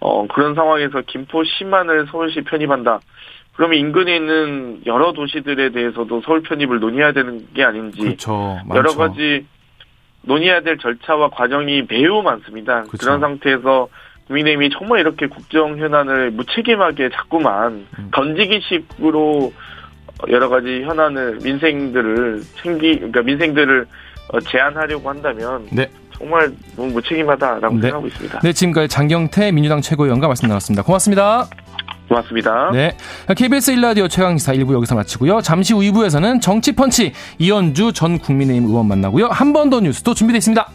어 0.00 0.26
그런 0.28 0.54
상황에서 0.54 1.02
김포시만을 1.02 2.06
서울시 2.10 2.40
편입한다. 2.42 3.00
그러면 3.54 3.78
인근에 3.78 4.16
있는 4.16 4.82
여러 4.86 5.12
도시들에 5.12 5.70
대해서도 5.70 6.22
서울 6.24 6.42
편입을 6.42 6.78
논의해야 6.80 7.12
되는 7.12 7.46
게 7.52 7.64
아닌지 7.64 8.00
그렇죠. 8.00 8.58
여러 8.74 8.94
가지 8.94 9.46
논의해야 10.26 10.60
될 10.60 10.76
절차와 10.78 11.30
과정이 11.30 11.84
매우 11.88 12.22
많습니다. 12.22 12.82
그렇죠. 12.82 12.98
그런 12.98 13.20
상태에서 13.20 13.88
국민의힘이 14.26 14.70
정말 14.70 15.00
이렇게 15.00 15.26
국정 15.28 15.78
현안을 15.78 16.32
무책임하게 16.32 17.10
자꾸만 17.10 17.86
음. 17.98 18.10
던지기식으로 18.12 19.52
여러 20.28 20.48
가지 20.48 20.82
현안을 20.82 21.38
민생들을 21.42 22.42
챙기 22.62 22.96
그러니까 22.96 23.22
민생들을 23.22 23.86
어, 24.32 24.40
제한하려고 24.40 25.08
한다면 25.08 25.66
네. 25.70 25.88
정말 26.12 26.50
너무 26.74 26.92
무책임하다라고 26.92 27.74
네. 27.76 27.80
생각하고 27.82 28.06
있습니다. 28.08 28.40
네, 28.40 28.52
지금까지 28.52 28.88
장경태 28.88 29.52
민주당 29.52 29.80
최고위원과 29.80 30.26
말씀 30.26 30.48
나눴습니다. 30.48 30.82
고맙습니다. 30.82 31.46
고맙습니다. 32.08 32.70
네. 32.72 32.96
KBS 33.34 33.74
1라디오 33.74 34.08
최강시사 34.08 34.52
1부 34.54 34.72
여기서 34.74 34.94
마치고요. 34.94 35.40
잠시 35.40 35.72
후 35.74 35.80
2부에서는 35.80 36.40
정치펀치 36.40 37.12
이현주 37.38 37.92
전 37.92 38.18
국민의힘 38.18 38.64
의원 38.68 38.86
만나고요. 38.86 39.26
한 39.28 39.52
번 39.52 39.70
더 39.70 39.80
뉴스도 39.80 40.14
준비되어 40.14 40.38
있습니다. 40.38 40.68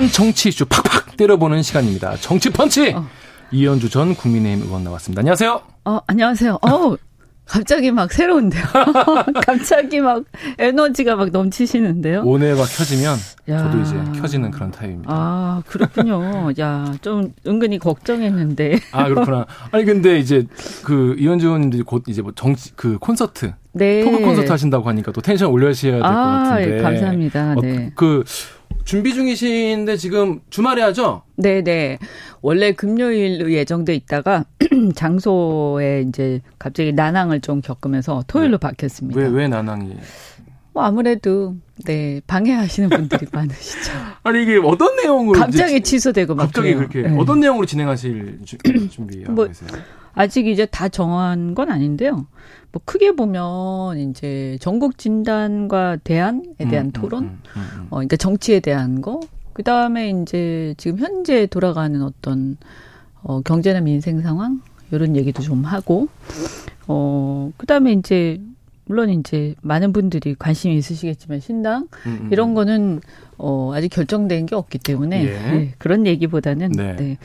deep한 0.00 0.08
정치 0.12 0.48
이슈 0.48 0.64
팍팍 0.64 1.16
때려보는 1.16 1.62
시간입니다. 1.62 2.16
정치 2.16 2.48
펀치! 2.50 2.92
어. 2.96 3.06
이언주 3.52 3.90
전 3.90 4.14
국민의힘 4.14 4.64
의원 4.66 4.82
나왔습니다. 4.84 5.20
안녕하세요. 5.20 5.60
어, 5.84 5.98
안녕하세요. 6.06 6.58
어 6.62 6.96
갑자기 7.44 7.90
막 7.90 8.12
새로운데요. 8.12 8.62
갑자기 9.44 10.00
막 10.00 10.22
에너지가 10.58 11.16
막 11.16 11.30
넘치시는데요. 11.30 12.22
on 12.22 12.33
air가 12.33 12.62
켜지면 12.62 13.16
야. 13.48 13.58
저도 13.58 13.80
이제 13.80 14.20
켜지는 14.20 14.50
그런 14.52 14.70
타입입니다. 14.70 15.12
아 15.12 15.62
그렇군요. 15.66 16.52
야 16.58 16.94
좀 17.02 17.32
은근히 17.46 17.78
걱정했는데. 17.78 18.78
아 18.92 19.08
그렇구나. 19.08 19.46
아니 19.72 19.84
근데 19.84 20.18
이제 20.18 20.46
그 20.84 21.16
이언주 21.18 21.46
의원님들이 21.46 21.82
곧 21.82 22.04
이제 22.06 22.22
뭐 22.22 22.32
정치 22.36 22.72
그 22.76 22.98
콘서트 22.98 23.52
네. 23.72 24.04
토크 24.04 24.20
콘서트 24.20 24.48
하신다고 24.50 24.88
하니까 24.88 25.10
또 25.12 25.20
텐션 25.20 25.48
올려주셔야 25.50 25.92
될것 25.94 26.10
아, 26.10 26.44
같은데. 26.50 26.82
감사합니다. 26.82 27.52
어, 27.56 27.60
네. 27.60 27.90
그 27.96 28.22
준비 28.90 29.14
중이신데 29.14 29.96
지금 29.98 30.40
주말에 30.50 30.82
하죠? 30.82 31.22
네, 31.36 31.62
네. 31.62 31.96
원래 32.42 32.72
금요일 32.72 33.48
예정돼 33.48 33.94
있다가 33.94 34.46
장소에 34.96 36.06
이제 36.08 36.40
갑자기 36.58 36.92
난항을 36.92 37.40
좀 37.40 37.60
겪으면서 37.60 38.24
토요일로 38.26 38.58
네. 38.58 38.66
바뀌었습니다. 38.66 39.20
왜, 39.20 39.28
왜 39.28 39.46
난항이? 39.46 39.94
뭐 40.72 40.82
아무래도 40.82 41.54
네 41.84 42.20
방해하시는 42.26 42.88
분들이 42.88 43.26
많으시죠. 43.30 43.92
아니 44.24 44.42
이게 44.42 44.56
어떤 44.56 44.96
내용으로 44.96 45.38
갑자기 45.38 45.80
취소되고 45.82 46.34
막 46.34 46.46
갑자기 46.46 46.74
그래요. 46.74 46.88
그렇게 46.88 47.08
네. 47.08 47.16
어떤 47.16 47.38
내용으로 47.38 47.66
진행하실 47.66 48.40
준비하고 48.90 49.32
뭐, 49.32 49.46
계세요? 49.46 49.68
아직 50.14 50.48
이제 50.48 50.66
다 50.66 50.88
정한 50.88 51.54
건 51.54 51.70
아닌데요. 51.70 52.26
뭐 52.72 52.80
크게 52.84 53.12
보면 53.12 53.98
이제 53.98 54.56
전국 54.60 54.96
진단과 54.98 55.98
대안에 56.04 56.42
대한 56.58 56.86
음, 56.86 56.90
토론, 56.92 57.24
음, 57.24 57.38
음, 57.56 57.60
음, 57.76 57.86
어 57.90 57.96
그러니까 57.96 58.16
정치에 58.16 58.60
대한 58.60 59.00
거, 59.00 59.20
그 59.52 59.62
다음에 59.62 60.10
이제 60.10 60.74
지금 60.78 60.98
현재 60.98 61.46
돌아가는 61.46 62.00
어떤 62.02 62.56
어 63.22 63.40
경제나 63.42 63.80
민생 63.80 64.20
상황? 64.22 64.62
이런 64.92 65.14
얘기도 65.16 65.42
좀 65.42 65.64
하고, 65.64 66.08
어 66.86 67.50
그 67.56 67.66
다음에 67.66 67.92
이제 67.92 68.40
물론 68.90 69.08
이제 69.10 69.54
많은 69.62 69.92
분들이 69.92 70.34
관심이 70.36 70.74
있으시겠지만 70.76 71.38
신당 71.38 71.86
음, 72.06 72.18
음. 72.22 72.28
이런 72.32 72.54
거는 72.54 73.00
어 73.38 73.70
아직 73.72 73.88
결정된 73.90 74.46
게 74.46 74.56
없기 74.56 74.78
때문에 74.78 75.22
예. 75.24 75.28
네, 75.28 75.74
그런 75.78 76.08
얘기보다는 76.08 76.72
네. 76.72 76.96
네. 76.96 77.16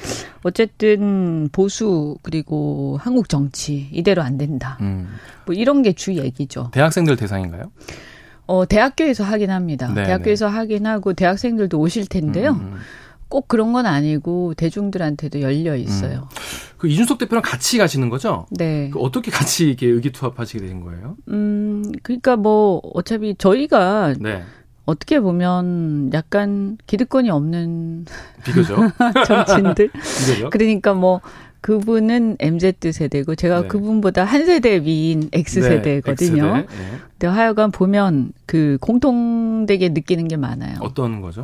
어쨌든 0.43 1.49
보수 1.51 2.17
그리고 2.21 2.99
한국 3.01 3.29
정치 3.29 3.89
이대로 3.91 4.21
안 4.21 4.37
된다. 4.37 4.77
음. 4.81 5.07
뭐 5.47 5.55
이런 5.55 5.81
게 5.81 5.93
주 5.93 6.13
얘기죠. 6.13 6.69
대학생들 6.71 7.15
대상인가요? 7.15 7.71
어 8.45 8.67
대학교에서 8.67 9.23
하긴 9.23 9.49
합니다. 9.49 9.91
네, 9.91 10.03
대학교에서 10.03 10.47
네. 10.47 10.53
하긴 10.55 10.85
하고 10.85 11.13
대학생들도 11.13 11.79
오실 11.79 12.05
텐데요. 12.05 12.51
음, 12.51 12.73
음. 12.73 12.77
꼭 13.35 13.49
그런 13.49 13.73
건 13.73 13.85
아니고 13.85 14.53
대중들한테도 14.53 15.41
열려 15.41 15.75
있어요. 15.75 16.29
음. 16.31 16.77
그 16.77 16.87
이준석 16.87 17.17
대표랑 17.17 17.41
같이 17.41 17.77
가시는 17.77 18.07
거죠? 18.07 18.45
네. 18.49 18.89
그 18.93 18.99
어떻게 18.99 19.29
같이 19.29 19.67
이렇게 19.67 19.87
의기투합하시게 19.87 20.65
된 20.65 20.79
거예요? 20.79 21.17
음, 21.27 21.83
그러니까 22.01 22.37
뭐 22.37 22.79
어차피 22.93 23.35
저희가 23.37 24.13
네. 24.21 24.43
어떻게 24.85 25.19
보면 25.19 26.11
약간 26.13 26.77
기득권이 26.87 27.29
없는 27.29 28.05
비교죠. 28.45 28.77
정치인들. 29.27 29.89
비교죠. 29.91 30.49
그러니까 30.49 30.93
뭐 30.93 31.19
그분은 31.59 32.37
MZ 32.39 32.93
세대고 32.93 33.35
제가 33.35 33.63
네. 33.63 33.67
그분보다 33.67 34.23
한 34.23 34.45
세대 34.45 34.79
위인 34.79 35.29
X 35.33 35.61
세대거든요. 35.61 36.53
네, 36.53 36.61
네. 36.61 36.67
근데 37.19 37.27
하여간 37.27 37.71
보면 37.71 38.31
그 38.45 38.77
공통되게 38.79 39.89
느끼는 39.89 40.29
게 40.29 40.37
많아요. 40.37 40.77
어떤 40.79 41.19
거죠? 41.19 41.43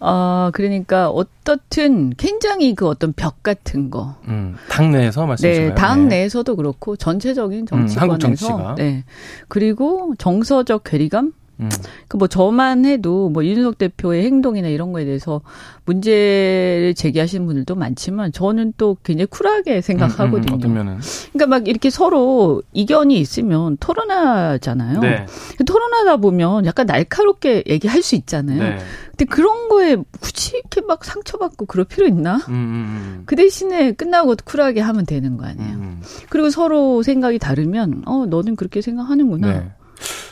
어, 0.00 0.50
그러니까 0.52 1.10
어떻든 1.10 2.10
굉장히 2.16 2.74
그 2.74 2.86
어떤 2.86 3.12
벽 3.12 3.42
같은 3.42 3.90
거. 3.90 4.16
음, 4.28 4.56
당 4.68 4.92
내에서 4.92 5.26
말씀하시나요? 5.26 5.68
네, 5.70 5.74
당 5.74 6.08
네. 6.08 6.18
내에서도 6.18 6.54
그렇고 6.56 6.96
전체적인 6.96 7.66
정치권에서 7.66 8.70
음, 8.70 8.74
네. 8.76 9.04
그리고 9.48 10.14
정서적 10.18 10.84
괴리감 10.84 11.32
음. 11.60 11.68
그뭐 12.08 12.28
저만 12.28 12.84
해도 12.84 13.28
뭐 13.28 13.42
이준석 13.42 13.78
대표의 13.78 14.24
행동이나 14.24 14.68
이런 14.68 14.92
거에 14.92 15.04
대해서 15.04 15.40
문제를 15.84 16.94
제기하시는 16.96 17.44
분들도 17.46 17.74
많지만 17.74 18.32
저는 18.32 18.74
또 18.76 18.96
굉장히 19.02 19.26
쿨하게 19.26 19.80
생각하거든요. 19.80 20.56
음, 20.56 20.62
음, 20.64 20.74
면은? 20.74 20.98
그러니까 21.32 21.46
막 21.46 21.68
이렇게 21.68 21.90
서로 21.90 22.62
이견이 22.72 23.18
있으면 23.18 23.76
토론하잖아요. 23.78 25.00
네. 25.00 25.26
토론하다 25.66 26.18
보면 26.18 26.66
약간 26.66 26.86
날카롭게 26.86 27.64
얘기할 27.66 28.02
수 28.02 28.14
있잖아요. 28.14 28.62
네. 28.62 28.78
근데 29.10 29.24
그런 29.24 29.68
거에 29.68 29.96
굳이 30.20 30.56
이렇게 30.56 30.80
막 30.82 31.04
상처받고 31.04 31.66
그럴 31.66 31.84
필요 31.84 32.06
있나? 32.06 32.36
음, 32.48 32.54
음, 32.54 32.54
음. 32.54 33.22
그 33.26 33.34
대신에 33.34 33.92
끝나고 33.92 34.36
쿨하게 34.44 34.80
하면 34.80 35.06
되는 35.06 35.36
거 35.36 35.46
아니에요. 35.46 35.74
음. 35.74 36.02
그리고 36.28 36.50
서로 36.50 37.02
생각이 37.02 37.38
다르면 37.38 38.02
어 38.06 38.26
너는 38.26 38.54
그렇게 38.54 38.80
생각하는구나. 38.80 39.52
네. 39.52 39.70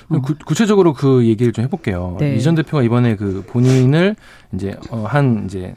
어. 0.08 0.20
구, 0.20 0.54
체적으로 0.54 0.92
그 0.92 1.26
얘기를 1.26 1.52
좀 1.52 1.64
해볼게요. 1.64 2.16
네. 2.20 2.36
이전 2.36 2.54
대표가 2.54 2.82
이번에 2.82 3.16
그 3.16 3.44
본인을 3.46 4.16
이제 4.54 4.76
어, 4.90 5.04
한 5.08 5.44
이제 5.46 5.74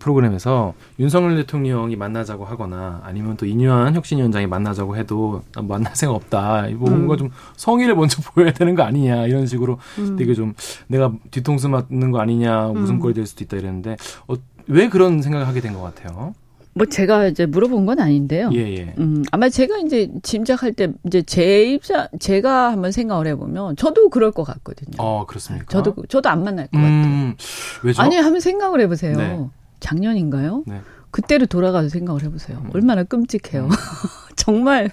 프로그램에서 0.00 0.74
윤석열 0.98 1.36
대통령이 1.36 1.94
만나자고 1.94 2.44
하거나 2.44 3.00
아니면 3.04 3.36
또 3.36 3.46
이뉴한 3.46 3.94
혁신위원장이 3.94 4.46
만나자고 4.48 4.96
해도 4.96 5.42
만날 5.62 5.94
생각 5.94 6.14
없다. 6.16 6.66
이거 6.66 6.86
음. 6.86 6.90
뭔가 6.92 7.16
좀 7.16 7.30
성의를 7.56 7.94
먼저 7.94 8.20
보여야 8.32 8.50
되는 8.52 8.74
거 8.74 8.82
아니냐 8.82 9.26
이런 9.26 9.46
식으로 9.46 9.78
음. 9.98 10.16
되게 10.16 10.34
좀 10.34 10.54
내가 10.88 11.12
뒤통수 11.30 11.68
맞는 11.68 12.10
거 12.10 12.18
아니냐 12.20 12.68
웃음거리 12.70 13.12
음. 13.12 13.14
될 13.14 13.26
수도 13.26 13.44
있다 13.44 13.56
이랬는데 13.58 13.96
어, 14.26 14.34
왜 14.66 14.88
그런 14.88 15.22
생각을 15.22 15.46
하게 15.46 15.60
된 15.60 15.74
것 15.74 15.82
같아요? 15.82 16.34
뭐 16.78 16.86
제가 16.86 17.26
이제 17.26 17.44
물어본 17.44 17.86
건 17.86 17.98
아닌데요. 17.98 18.50
예, 18.54 18.76
예. 18.76 18.94
음, 18.98 19.24
아마 19.32 19.48
제가 19.48 19.78
이제 19.78 20.08
짐작할 20.22 20.72
때 20.72 20.92
이제 21.06 21.22
제 21.22 21.64
입장 21.64 22.06
제가 22.20 22.70
한번 22.72 22.92
생각을 22.92 23.26
해보면 23.26 23.76
저도 23.76 24.08
그럴 24.08 24.30
것 24.30 24.44
같거든요. 24.44 24.96
어 24.98 25.26
그렇습니까? 25.26 25.66
저도 25.68 25.96
저도 26.08 26.28
안 26.28 26.44
만날 26.44 26.68
것 26.68 26.78
음, 26.78 27.34
같아요. 27.34 27.34
왜죠? 27.82 28.02
아니 28.02 28.16
한번 28.16 28.40
생각을 28.40 28.80
해보세요. 28.80 29.16
네. 29.16 29.44
작년인가요? 29.80 30.62
네. 30.66 30.80
그때로 31.10 31.46
돌아가서 31.46 31.88
생각을 31.88 32.22
해보세요. 32.22 32.62
음. 32.64 32.70
얼마나 32.72 33.02
끔찍해요. 33.02 33.64
음. 33.64 33.70
정말 34.36 34.90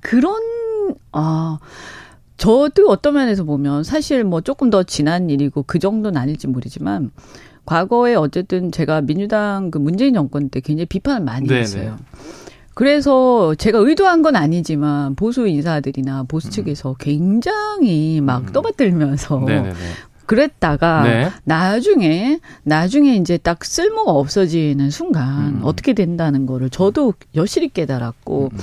그런 0.00 0.40
아. 1.12 1.58
저도 2.36 2.88
어떤 2.88 3.14
면에서 3.14 3.42
보면 3.42 3.82
사실 3.82 4.22
뭐 4.22 4.40
조금 4.40 4.70
더 4.70 4.84
지난 4.84 5.28
일이고 5.28 5.64
그 5.64 5.80
정도는 5.80 6.20
아닐지 6.20 6.46
모르지만 6.46 7.10
과거에 7.68 8.14
어쨌든 8.14 8.72
제가 8.72 9.02
민주당 9.02 9.70
그 9.70 9.76
문재인 9.76 10.14
정권 10.14 10.48
때 10.48 10.60
굉장히 10.60 10.86
비판을 10.86 11.22
많이 11.22 11.46
네네. 11.46 11.60
했어요. 11.60 11.98
그래서 12.72 13.54
제가 13.56 13.76
의도한 13.78 14.22
건 14.22 14.36
아니지만 14.36 15.14
보수 15.16 15.46
인사들이나 15.46 16.22
보수 16.22 16.48
음. 16.48 16.50
측에서 16.50 16.94
굉장히 16.98 18.22
막 18.22 18.44
음. 18.44 18.52
떠받들면서 18.54 19.40
네네네. 19.46 19.74
그랬다가 20.24 21.02
네. 21.02 21.30
나중에 21.44 22.40
나중에 22.62 23.16
이제 23.16 23.36
딱 23.36 23.62
쓸모가 23.62 24.12
없어지는 24.12 24.88
순간 24.88 25.56
음. 25.56 25.60
어떻게 25.62 25.92
된다는 25.92 26.46
거를 26.46 26.70
저도 26.70 27.12
여실히 27.34 27.68
깨달았고 27.68 28.48
음. 28.50 28.58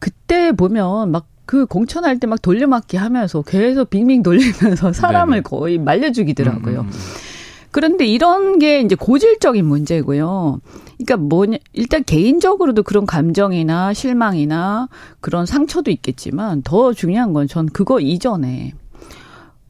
그때 0.00 0.50
보면 0.50 1.12
막 1.12 1.30
그 1.50 1.66
공천할 1.66 2.20
때 2.20 2.28
막 2.28 2.40
돌려막기 2.40 2.96
하면서 2.96 3.42
계속 3.42 3.90
빙빙 3.90 4.22
돌리면서 4.22 4.92
사람을 4.92 5.38
네네. 5.38 5.42
거의 5.42 5.78
말려 5.78 6.12
죽이더라고요. 6.12 6.82
음. 6.82 6.90
음 7.70 7.72
그런데 7.72 8.04
이런 8.06 8.58
게 8.58 8.80
이제 8.80 8.94
고질적인 8.94 9.64
문제고요. 9.64 10.60
그러니까 10.98 11.16
뭐냐, 11.16 11.56
일단 11.72 12.04
개인적으로도 12.04 12.82
그런 12.82 13.06
감정이나 13.06 13.94
실망이나 13.94 14.88
그런 15.20 15.46
상처도 15.46 15.90
있겠지만 15.90 16.62
더 16.62 16.92
중요한 16.92 17.32
건 17.32 17.46
전 17.46 17.66
그거 17.66 18.00
이전에 18.00 18.74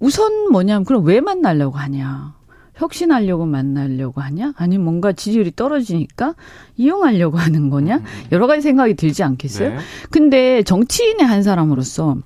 우선 0.01 0.51
뭐냐면 0.51 0.85
그럼 0.85 1.05
왜 1.05 1.21
만나려고 1.21 1.77
하냐. 1.79 2.35
혁신하려고 2.75 3.45
만나려고 3.45 4.23
하냐? 4.23 4.55
아니면 4.57 4.85
뭔가 4.85 5.13
지지율이 5.13 5.53
떨어지니까 5.55 6.35
이용하려고 6.79 7.37
하는 7.37 7.69
거냐? 7.69 7.97
음. 7.99 8.05
여러 8.33 8.47
가지 8.47 8.63
생각이 8.63 8.95
들지 8.95 9.23
않겠어요? 9.23 9.69
네. 9.71 9.77
근데 10.11 10.63
정치인의 10.63 11.27
한 11.27 11.43
사람으로서 11.43 12.17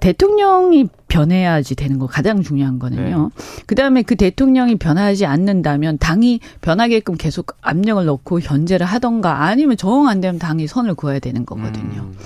대통령이 0.00 0.88
변해야지 1.08 1.74
되는 1.74 1.98
거 1.98 2.06
가장 2.06 2.42
중요한 2.42 2.78
거는요. 2.78 3.30
네. 3.34 3.44
그다음에 3.66 4.02
그 4.02 4.16
대통령이 4.16 4.76
변하지 4.76 5.26
않는다면 5.26 5.98
당이 5.98 6.40
변하게끔 6.60 7.16
계속 7.16 7.56
압력을 7.62 8.04
넣고 8.04 8.40
현재를 8.40 8.86
하던가 8.86 9.44
아니면 9.44 9.76
정안 9.76 10.20
되면 10.20 10.38
당이 10.38 10.66
선을 10.66 10.94
그어야 10.94 11.18
되는 11.18 11.46
거거든요. 11.46 12.02
음. 12.02 12.16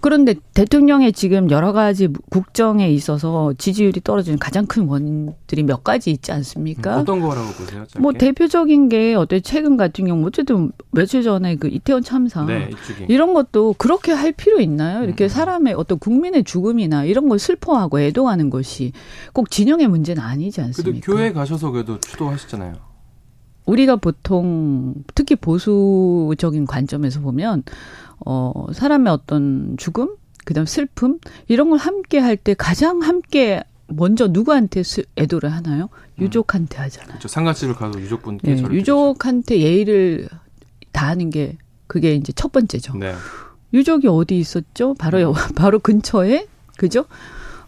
그런데 0.00 0.34
대통령의 0.54 1.12
지금 1.12 1.50
여러 1.50 1.72
가지 1.72 2.08
국정에 2.30 2.88
있어서 2.90 3.52
지지율이 3.58 4.00
떨어지는 4.02 4.38
가장 4.38 4.66
큰 4.66 4.86
원인들이 4.86 5.64
몇 5.64 5.82
가지 5.82 6.10
있지 6.10 6.30
않습니까? 6.30 6.96
음, 6.96 7.00
어떤 7.00 7.20
거라고 7.20 7.48
보세요? 7.48 7.80
짧게? 7.80 7.98
뭐 7.98 8.12
대표적인 8.12 8.88
게 8.88 9.14
어떤 9.14 9.42
최근 9.42 9.76
같은 9.76 10.06
경우 10.06 10.24
어쨌든 10.26 10.70
며칠 10.92 11.22
전에 11.22 11.56
그 11.56 11.68
이태원 11.68 12.02
참사 12.02 12.44
네, 12.44 12.70
이런 13.08 13.34
것도 13.34 13.74
그렇게 13.76 14.12
할 14.12 14.32
필요 14.32 14.60
있나요? 14.60 15.02
이렇게 15.02 15.24
음. 15.24 15.28
사람의 15.28 15.74
어떤 15.74 15.98
국민의 15.98 16.44
죽음이나 16.44 17.04
이런 17.04 17.28
걸 17.28 17.38
슬퍼하고 17.38 18.00
애도하는 18.00 18.50
것이 18.50 18.92
꼭 19.32 19.50
진영의 19.50 19.88
문제는 19.88 20.22
아니지 20.22 20.60
않습니까? 20.60 21.04
그래도 21.06 21.18
교회 21.18 21.32
가셔서 21.32 21.70
그래도 21.70 21.98
추도하시잖아요. 21.98 22.88
우리가 23.68 23.96
보통 23.96 24.94
특히 25.14 25.36
보수적인 25.36 26.66
관점에서 26.66 27.20
보면 27.20 27.64
어 28.24 28.66
사람의 28.72 29.12
어떤 29.12 29.76
죽음, 29.78 30.16
그다음 30.44 30.66
슬픔 30.66 31.18
이런 31.48 31.70
걸 31.70 31.78
함께 31.78 32.18
할 32.18 32.36
때 32.36 32.54
가장 32.54 33.02
함께 33.02 33.62
먼저 33.86 34.26
누구한테 34.28 34.82
애도를 35.16 35.50
하나요? 35.52 35.88
음. 36.18 36.24
유족한테 36.24 36.76
하잖아요. 36.78 37.08
그렇죠. 37.08 37.28
상가집을 37.28 37.74
가도 37.74 38.00
유족분께 38.00 38.54
네, 38.54 38.62
유족한테 38.70 39.60
예의를 39.60 40.28
다하는 40.92 41.30
게 41.30 41.56
그게 41.86 42.14
이제 42.14 42.32
첫 42.32 42.52
번째죠. 42.52 42.96
네. 42.96 43.14
유족이 43.72 44.08
어디 44.08 44.38
있었죠? 44.38 44.94
바로 44.94 45.30
음. 45.30 45.34
바로 45.56 45.78
근처에 45.78 46.46
그죠? 46.76 47.06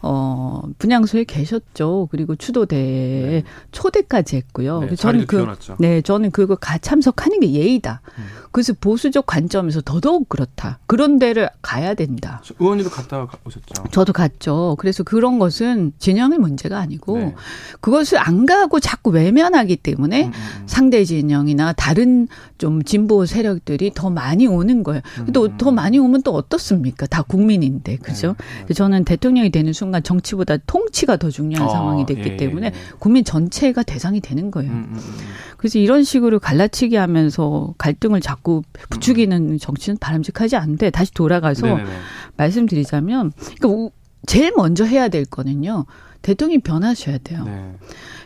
어, 0.02 0.62
분양소에 0.78 1.24
계셨죠. 1.24 2.08
그리고 2.10 2.34
추도대에 2.34 3.30
네. 3.30 3.44
초대까지 3.70 4.36
했고요. 4.36 4.80
네, 4.80 4.96
저는 4.96 5.26
그, 5.26 5.36
비워놨죠. 5.36 5.76
네, 5.78 6.00
저는 6.00 6.30
그거 6.30 6.56
가 6.56 6.78
참석하는 6.78 7.40
게 7.40 7.52
예의다. 7.52 8.00
음. 8.18 8.24
그래서 8.50 8.72
보수적 8.80 9.26
관점에서 9.26 9.80
더더욱 9.84 10.28
그렇다. 10.28 10.78
그런 10.86 11.18
데를 11.18 11.50
가야 11.62 11.94
된다. 11.94 12.42
의원님도 12.58 12.90
갔다 12.90 13.28
오셨죠? 13.44 13.84
저도 13.92 14.12
갔죠. 14.12 14.76
그래서 14.78 15.02
그런 15.02 15.38
것은 15.38 15.92
진영의 15.98 16.38
문제가 16.38 16.78
아니고 16.78 17.18
네. 17.18 17.34
그것을 17.80 18.18
안 18.18 18.46
가고 18.46 18.80
자꾸 18.80 19.10
외면하기 19.10 19.76
때문에 19.76 20.24
음, 20.24 20.28
음, 20.28 20.32
음. 20.32 20.62
상대 20.66 21.04
진영이나 21.04 21.74
다른 21.74 22.26
좀 22.58 22.82
진보 22.82 23.24
세력들이 23.26 23.92
더 23.94 24.10
많이 24.10 24.46
오는 24.46 24.82
거예요. 24.82 25.02
음, 25.20 25.32
또더 25.32 25.70
음. 25.70 25.74
많이 25.74 25.98
오면 25.98 26.22
또 26.22 26.34
어떻습니까? 26.34 27.06
다 27.06 27.22
국민인데, 27.22 27.96
그죠? 27.96 28.34
네, 28.66 28.74
저는 28.74 29.04
대통령이 29.04 29.50
되는 29.50 29.72
순간 29.72 29.89
순간 29.90 30.02
정치보다 30.04 30.56
통치가 30.66 31.16
더 31.16 31.30
중요한 31.30 31.68
어, 31.68 31.70
상황이 31.70 32.06
됐기 32.06 32.30
예, 32.30 32.36
때문에 32.36 32.68
예. 32.68 32.72
국민 33.00 33.24
전체가 33.24 33.82
대상이 33.82 34.20
되는 34.20 34.50
거예요. 34.50 34.70
음, 34.70 34.90
음, 34.92 34.96
음. 34.96 35.18
그래서 35.56 35.78
이런 35.80 36.04
식으로 36.04 36.38
갈라치기 36.38 36.94
하면서 36.94 37.74
갈등을 37.76 38.20
자꾸 38.20 38.62
부추기는 38.88 39.58
정치는 39.58 39.98
바람직하지 39.98 40.56
않은데 40.56 40.90
다시 40.90 41.12
돌아가서 41.12 41.66
네네네. 41.66 41.90
말씀드리자면 42.36 43.32
그러니까 43.60 43.90
제일 44.26 44.52
먼저 44.56 44.84
해야 44.84 45.08
될 45.08 45.24
거는요. 45.24 45.86
대통령이 46.22 46.60
변하셔야 46.60 47.18
돼요. 47.18 47.42
네. 47.44 47.74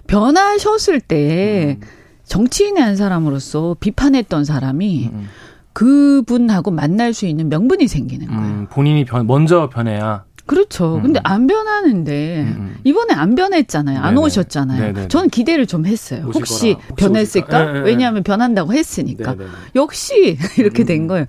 변하셨을 0.07 1.01
때 1.01 1.79
음. 1.81 1.87
정치인의 2.25 2.83
한 2.83 2.97
사람으로서 2.97 3.77
비판했던 3.81 4.45
사람이 4.45 5.11
음. 5.13 5.29
그분하고 5.73 6.71
만날 6.71 7.15
수 7.15 7.27
있는 7.27 7.49
명분이 7.49 7.89
생기는 7.89 8.27
거예요. 8.27 8.41
음, 8.41 8.67
본인이 8.71 9.05
변, 9.05 9.27
먼저 9.27 9.69
변해야. 9.69 10.25
그렇죠. 10.47 10.97
음. 10.97 11.03
근데 11.03 11.21
안 11.25 11.47
변하는데 11.47 12.41
음, 12.43 12.57
음. 12.59 12.77
이번에 12.85 13.15
안 13.15 13.35
변했잖아요. 13.35 13.99
안 13.99 14.15
네네. 14.15 14.27
오셨잖아요. 14.27 14.93
네네. 14.93 15.09
저는 15.09 15.31
기대를 15.31 15.67
좀 15.67 15.87
했어요. 15.87 16.31
혹시 16.35 16.77
변했을까? 16.97 17.65
네, 17.65 17.73
네, 17.73 17.81
왜냐하면 17.81 18.23
변한다고 18.23 18.75
했으니까. 18.75 19.35
네네. 19.37 19.51
역시 19.77 20.37
이렇게 20.59 20.85
된 20.85 21.03
음. 21.03 21.09
거예요. 21.09 21.27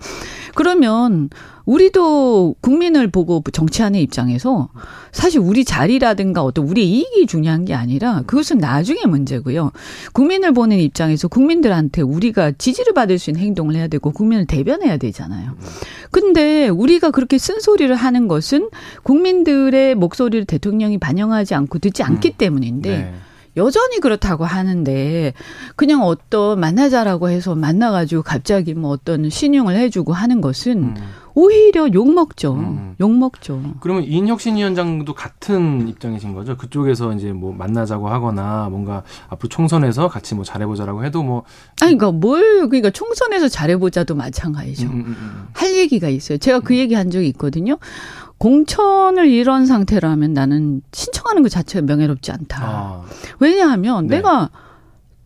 그러면 0.54 1.30
우리도 1.66 2.56
국민을 2.62 3.10
보고 3.10 3.44
정치하는 3.52 4.00
입장에서 4.00 4.70
사실 5.12 5.40
우리 5.40 5.66
자리라든가 5.66 6.44
어떤 6.44 6.68
우리 6.68 6.90
이익이 6.90 7.26
중요한 7.28 7.66
게 7.66 7.74
아니라 7.74 8.24
그것은 8.26 8.58
나중에 8.60 9.06
문제고요. 9.06 9.72
국민을 10.14 10.54
보는 10.54 10.78
입장에서 10.78 11.28
국민들한테 11.28 12.02
우리가 12.02 12.52
지지를 12.52 12.94
받을 12.94 13.18
수 13.18 13.30
있는 13.30 13.44
행동을 13.44 13.76
해야 13.76 13.88
되고 13.88 14.12
국민을 14.12 14.46
대변해야 14.46 14.98
되잖아요. 14.98 15.56
근데 16.12 16.70
우리가 16.70 17.12
그렇게 17.12 17.38
쓴소리를 17.38 17.94
하는 17.96 18.28
것은 18.28 18.70
국민들의 19.04 19.96
목소리를 19.96 20.46
대통령이 20.46 20.98
반영하지 20.98 21.56
않고 21.56 21.80
듣지 21.80 22.04
않기 22.04 22.30
음. 22.30 22.34
때문인데 22.38 22.90
네. 22.90 23.14
여전히 23.58 24.00
그렇다고 24.00 24.46
하는데 24.46 25.34
그냥 25.76 26.04
어떤 26.04 26.60
만나자라고 26.60 27.30
해서 27.30 27.56
만나가지고 27.56 28.24
갑자기 28.24 28.74
뭐 28.74 28.92
어떤 28.92 29.30
신용을 29.30 29.76
해주고 29.78 30.14
하는 30.14 30.42
것은 30.42 30.84
음. 30.84 30.96
오히려 31.38 31.90
욕 31.94 32.14
먹죠. 32.14 32.54
음. 32.54 32.96
욕 33.02 33.12
먹죠. 33.12 33.62
그러면 33.82 34.04
이인혁신 34.04 34.56
위원장도 34.56 35.14
같은 35.14 35.88
입장이신 35.90 36.34
거죠? 36.34 36.56
그쪽에서 36.56 37.14
이제 37.14 37.34
뭐 37.34 37.54
만나자고 37.54 38.08
하거나 38.08 38.70
뭔가 38.70 39.04
앞으로 39.28 39.50
총선에서 39.50 40.08
같이 40.08 40.34
뭐 40.34 40.46
잘해보자라고 40.46 41.04
해도 41.04 41.24
뭐 41.24 41.44
아니 41.82 41.98
그러니까 41.98 42.18
뭘 42.18 42.70
그러니까 42.70 42.90
총선에서 42.90 43.50
잘해보자도 43.50 44.16
마찬가지죠. 44.16 44.88
음, 44.88 44.92
음, 44.92 44.98
음, 45.00 45.16
음. 45.20 45.48
할 45.52 45.76
얘기가 45.76 46.08
있어요. 46.08 46.38
제가 46.38 46.62
그 46.62 46.78
얘기 46.78 46.96
한 46.96 47.12
적이 47.12 47.28
있거든요. 47.30 47.78
공천을 48.38 49.30
이런 49.30 49.66
상태로 49.66 50.08
하면 50.10 50.34
나는 50.34 50.82
신청하는 50.92 51.44
것 51.44 51.50
자체가 51.50 51.86
명예롭지 51.86 52.32
않다. 52.32 52.64
아. 52.64 53.04
왜냐하면 53.40 54.08
네. 54.08 54.18
내가 54.18 54.50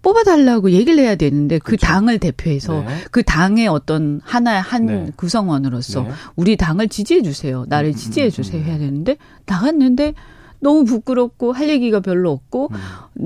뽑아달라고 0.02 0.72
얘기를 0.72 1.00
해야 1.00 1.16
되는데 1.16 1.60
그 1.60 1.72
그렇죠. 1.72 1.88
당을 1.88 2.20
대표해서 2.20 2.82
네. 2.82 2.88
그 3.12 3.24
당의 3.24 3.68
어떤 3.68 4.22
하나의 4.24 4.62
한 4.62 4.86
네. 4.86 5.12
구성원으로서 5.16 6.04
네. 6.04 6.10
우리 6.36 6.56
당을 6.56 6.88
지지해 6.88 7.22
주세요. 7.22 7.66
나를 7.68 7.90
음, 7.90 7.92
음 7.92 7.96
지지해 7.96 8.28
음, 8.28 8.32
주세요. 8.32 8.62
음. 8.62 8.66
해야 8.66 8.78
되는데 8.78 9.18
나갔는데 9.46 10.14
너무 10.62 10.86
부끄럽고 10.86 11.52
할 11.52 11.70
얘기가 11.70 12.00
별로 12.02 12.32
없고 12.32 12.70
음. 12.72 12.78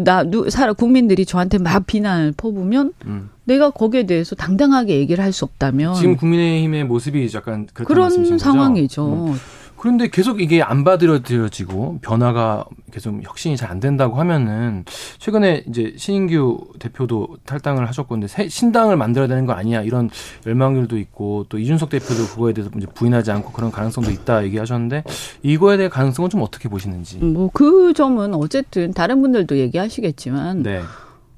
나 0.04 0.24
누, 0.24 0.50
사람 0.50 0.76
국민들이 0.76 1.26
저한테 1.26 1.58
막 1.58 1.86
비난을 1.86 2.34
퍼부면 2.38 2.94
음. 3.06 3.30
내가 3.44 3.70
거기에 3.72 4.06
대해서 4.06 4.36
당당하게 4.36 4.98
얘기를 4.98 5.24
할 5.24 5.34
수 5.34 5.46
없다면 5.46 5.96
지금 5.96 6.16
국민의힘의 6.16 6.86
모습이 6.86 7.30
약간 7.34 7.68
그런 7.74 8.38
상황이죠. 8.38 9.28
음. 9.32 9.40
그런데 9.84 10.08
계속 10.08 10.40
이게 10.42 10.62
안 10.62 10.86
받아들여지고 10.86 12.00
변화가 12.02 12.64
계속 12.92 13.20
혁신이 13.22 13.58
잘 13.58 13.74
안 13.74 13.80
된다고 13.82 14.16
하면은 14.18 14.86
최근에 15.18 15.64
이제 15.68 15.94
신인규 15.98 16.68
대표도 16.80 17.40
탈당을 17.46 17.88
하셨고 17.90 18.18
근데 18.18 18.28
신당을 18.48 18.96
만들어야 18.96 19.28
되는 19.28 19.46
거 19.46 19.52
아니야 19.54 19.82
이런 19.82 20.10
열망들도 20.46 20.98
있고 21.00 21.46
또 21.50 21.58
이준석 21.58 21.90
대표도 21.90 22.28
그거에 22.28 22.54
대해서 22.54 22.72
이제 22.78 22.86
부인하지 22.94 23.32
않고 23.32 23.52
그런 23.52 23.72
가능성도 23.72 24.12
있다 24.12 24.46
얘기하셨는데 24.46 25.04
이거에 25.42 25.76
대해 25.76 25.90
가능성은 25.90 26.30
좀 26.30 26.42
어떻게 26.44 26.70
보시는지. 26.70 27.18
뭐 27.18 27.50
그 27.54 27.94
점은 27.94 28.34
어쨌든 28.36 28.94
다른 28.94 29.22
분들도 29.22 29.58
얘기하시겠지만 29.58 30.64
네. 30.64 30.82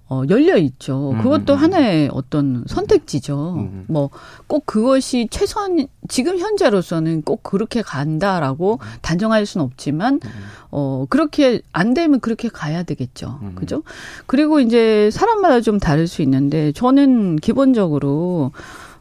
어, 0.08 0.22
열려 0.30 0.58
있죠. 0.58 1.12
음, 1.12 1.22
그것도 1.22 1.53
음, 1.53 1.58
음, 1.58 1.64
하나의 1.64 2.10
어떤 2.14 2.64
선택지죠. 2.68 3.56
음. 3.58 3.86
뭐꼭 3.88 4.66
그것이 4.66 5.28
최선, 5.32 5.88
지금 6.08 6.38
현재로서는 6.38 7.24
꼭 7.24 7.41
그렇게 7.41 7.82
간다라고 7.82 8.74
음. 8.74 8.88
단정할 9.01 9.47
수는 9.47 9.66
없지만, 9.66 10.20
음. 10.24 10.30
어, 10.70 11.06
그렇게 11.10 11.62
안 11.72 11.95
되면 11.95 12.20
그렇게 12.20 12.49
가야 12.49 12.84
되겠죠. 12.84 13.39
그죠? 13.56 13.82
그리고 14.28 14.60
이제 14.60 15.10
사람마다 15.12 15.62
좀 15.62 15.80
다를 15.80 16.06
수 16.08 16.22
있는데, 16.22 16.72
저는 16.74 17.38
기본적으로, 17.38 18.51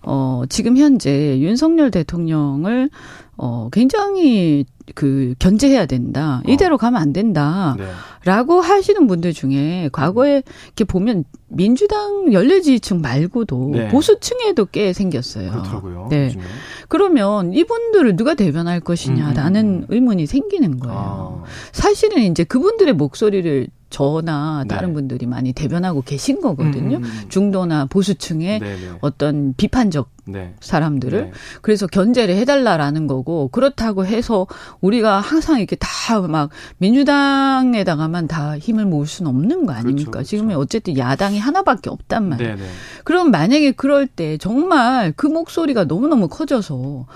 어, 0.03 0.43
지금 0.49 0.77
현재 0.77 1.39
윤석열 1.39 1.91
대통령을 1.91 2.91
어, 3.37 3.69
굉장히 3.73 4.65
그 4.95 5.35
견제해야 5.39 5.87
된다. 5.87 6.43
어. 6.45 6.51
이대로 6.51 6.77
가면 6.77 7.01
안 7.01 7.13
된다. 7.13 7.75
네. 7.79 7.87
라고 8.25 8.61
하시는 8.61 9.07
분들 9.07 9.33
중에 9.33 9.89
과거에 9.93 10.43
이렇게 10.67 10.85
보면 10.85 11.25
민주당 11.49 12.33
연례지지층 12.33 13.01
말고도 13.01 13.71
네. 13.73 13.89
보수층에도 13.89 14.67
꽤 14.67 14.93
생겼어요. 14.93 15.51
그렇더라고요. 15.51 16.09
네. 16.11 16.27
요즘에. 16.27 16.43
그러면 16.89 17.53
이분들을 17.53 18.17
누가 18.17 18.35
대변할 18.35 18.81
것이냐라는 18.81 19.65
음, 19.65 19.75
음, 19.75 19.79
음. 19.83 19.87
의문이 19.89 20.27
생기는 20.27 20.79
거예요. 20.79 21.43
아. 21.45 21.49
사실은 21.73 22.23
이제 22.23 22.45
그분들의 22.45 22.95
목소리를 22.95 23.69
저나 23.95 24.65
다른 24.69 24.89
네. 24.89 24.95
분들이 24.95 25.27
많이 25.27 25.53
대변하고 25.53 26.03
계신 26.03 26.41
거거든요. 26.41 26.97
음, 26.97 27.05
음, 27.05 27.09
음. 27.09 27.29
중도나 27.29 27.87
보수층의 27.87 28.59
네네. 28.59 28.75
네. 28.75 28.91
어떤 29.01 29.55
비판적 29.57 30.11
네. 30.27 30.55
사람들을 30.59 31.21
네. 31.27 31.33
그래서 31.63 31.87
견제를 31.87 32.35
해달라라는 32.37 33.07
거고 33.07 33.49
그렇다고 33.49 34.05
해서 34.05 34.49
우리가 34.81 35.21
항상 35.21 35.59
이렇게 35.59 35.77
다 35.77 35.95
막 36.29 36.51
민주당에다가만 36.79 38.27
다 38.29 38.59
힘을 38.59 38.85
모을 38.85 39.07
수는 39.07 39.31
없는 39.31 39.67
거 39.67 39.73
아닙니까? 39.73 40.11
그렇죠, 40.11 40.11
그렇죠. 40.11 40.29
지금은 40.29 40.57
어쨌든 40.57 40.99
야당이 40.99 41.39
하나밖에 41.39 41.91
없단 41.91 42.29
말이에요. 42.29 42.57
네네. 42.57 42.69
그럼 43.05 43.31
만약에 43.31 43.73
그럴 43.73 44.07
때 44.07 44.37
정말 44.39 45.13
그 45.17 45.27
목소리가 45.27 45.85
너무너무 45.85 46.29
커져서 46.29 47.07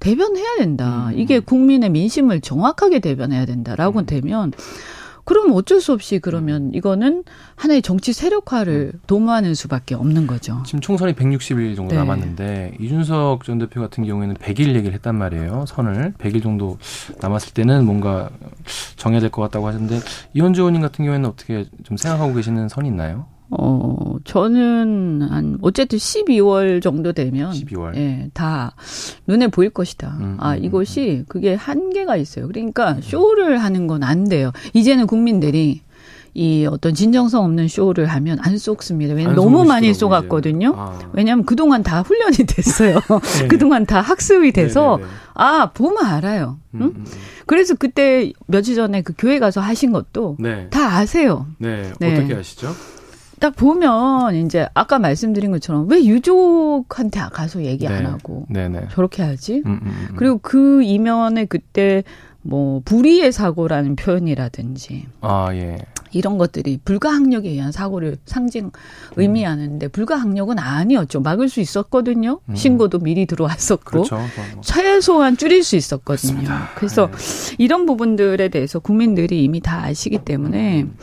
대변해야 0.00 0.56
된다. 0.58 1.08
음. 1.08 1.18
이게 1.18 1.40
국민의 1.40 1.90
민심을 1.90 2.40
정확하게 2.40 3.00
대변해야 3.00 3.46
된다라고 3.46 4.00
음. 4.00 4.06
되면 4.06 4.52
그럼 5.26 5.52
어쩔 5.54 5.80
수 5.80 5.92
없이 5.92 6.20
그러면 6.20 6.68
음. 6.68 6.74
이거는 6.74 7.24
하나의 7.56 7.82
정치 7.82 8.12
세력화를 8.12 8.92
음. 8.94 9.00
도모하는 9.08 9.54
수밖에 9.54 9.94
없는 9.96 10.26
거죠. 10.28 10.62
지금 10.64 10.80
총선이 10.80 11.14
160일 11.14 11.74
정도 11.76 11.94
네. 11.94 11.98
남았는데 11.98 12.76
이준석 12.80 13.44
전 13.44 13.58
대표 13.58 13.80
같은 13.80 14.04
경우에는 14.04 14.36
100일 14.36 14.68
얘기를 14.76 14.94
했단 14.94 15.16
말이에요. 15.18 15.64
선을 15.66 16.14
100일 16.18 16.42
정도 16.44 16.78
남았을 17.20 17.52
때는 17.54 17.84
뭔가 17.84 18.30
정해야 18.96 19.20
될 19.20 19.30
것 19.30 19.42
같다고 19.42 19.66
하셨는데 19.66 19.98
이현주 20.34 20.60
의원님 20.60 20.80
같은 20.80 21.04
경우에는 21.04 21.28
어떻게 21.28 21.66
좀 21.82 21.96
생각하고 21.96 22.32
계시는 22.32 22.68
선이 22.68 22.88
있나요? 22.88 23.26
어, 23.50 24.16
저는 24.24 25.22
한 25.30 25.58
어쨌든 25.62 25.98
12월 25.98 26.82
정도 26.82 27.12
되면 27.12 27.52
12월. 27.52 27.96
예, 27.96 28.28
다 28.34 28.74
눈에 29.26 29.48
보일 29.48 29.70
것이다. 29.70 30.16
음, 30.20 30.36
아, 30.40 30.54
음, 30.54 30.64
이것이 30.64 31.18
음. 31.20 31.24
그게 31.28 31.54
한계가 31.54 32.16
있어요. 32.16 32.48
그러니까 32.48 32.98
쇼를 33.02 33.58
하는 33.58 33.86
건 33.86 34.02
안 34.02 34.24
돼요. 34.28 34.52
이제는 34.74 35.06
국민들이 35.06 35.80
이 36.34 36.66
어떤 36.70 36.92
진정성 36.92 37.44
없는 37.44 37.66
쇼를 37.66 38.06
하면 38.06 38.38
안 38.42 38.58
쏟습니다. 38.58 39.14
왜냐면 39.14 39.36
너무 39.36 39.64
많이 39.64 39.94
쏟았거든요. 39.94 40.74
아. 40.76 40.98
왜냐하면 41.14 41.46
그동안 41.46 41.82
다 41.82 42.02
훈련이 42.02 42.36
됐어요. 42.46 43.00
네. 43.40 43.48
그동안 43.48 43.86
다 43.86 44.02
학습이 44.02 44.52
돼서 44.52 44.98
네네네. 44.98 45.12
아 45.34 45.70
보면 45.72 46.04
알아요. 46.04 46.58
응? 46.74 46.80
음, 46.80 46.84
음, 46.88 46.94
음. 46.98 47.04
그래서 47.46 47.74
그때 47.74 48.32
며칠 48.48 48.74
전에 48.74 49.00
그 49.00 49.14
교회 49.16 49.38
가서 49.38 49.62
하신 49.62 49.92
것도 49.92 50.36
네. 50.38 50.68
다 50.68 50.98
아세요. 50.98 51.46
네. 51.58 51.90
네. 52.00 52.12
어떻게 52.18 52.34
아시죠? 52.34 52.68
딱 53.38 53.54
보면 53.54 54.34
이제 54.34 54.66
아까 54.74 54.98
말씀드린 54.98 55.50
것처럼 55.50 55.88
왜 55.88 56.04
유족한테 56.04 57.20
가서 57.32 57.62
얘기 57.64 57.86
네. 57.86 57.94
안 57.94 58.06
하고 58.06 58.46
네네. 58.48 58.88
저렇게 58.92 59.22
하지? 59.22 59.62
음, 59.66 59.80
음, 59.82 60.06
음. 60.10 60.14
그리고 60.16 60.38
그 60.38 60.82
이면에 60.82 61.44
그때 61.44 62.02
뭐 62.42 62.80
불의의 62.84 63.32
사고라는 63.32 63.96
표현이라든지 63.96 65.06
아 65.20 65.48
예. 65.52 65.78
이런 66.12 66.38
것들이 66.38 66.78
불가항력에 66.84 67.48
의한 67.48 67.72
사고를 67.72 68.16
상징 68.24 68.70
의미하는데 69.16 69.88
불가항력은 69.88 70.58
아니었죠. 70.58 71.20
막을 71.20 71.48
수 71.48 71.60
있었거든요. 71.60 72.40
음. 72.48 72.54
신고도 72.54 73.00
미리 73.00 73.26
들어왔었고 73.26 73.84
그렇죠. 73.84 74.16
뭐. 74.16 74.62
최소한 74.62 75.36
줄일 75.36 75.62
수 75.62 75.76
있었거든요. 75.76 76.32
그렇습니다. 76.32 76.70
그래서 76.76 77.10
네. 77.10 77.56
이런 77.58 77.84
부분들에 77.84 78.48
대해서 78.48 78.78
국민들이 78.78 79.44
이미 79.44 79.60
다 79.60 79.84
아시기 79.84 80.18
때문에 80.18 80.82
음. 80.82 80.96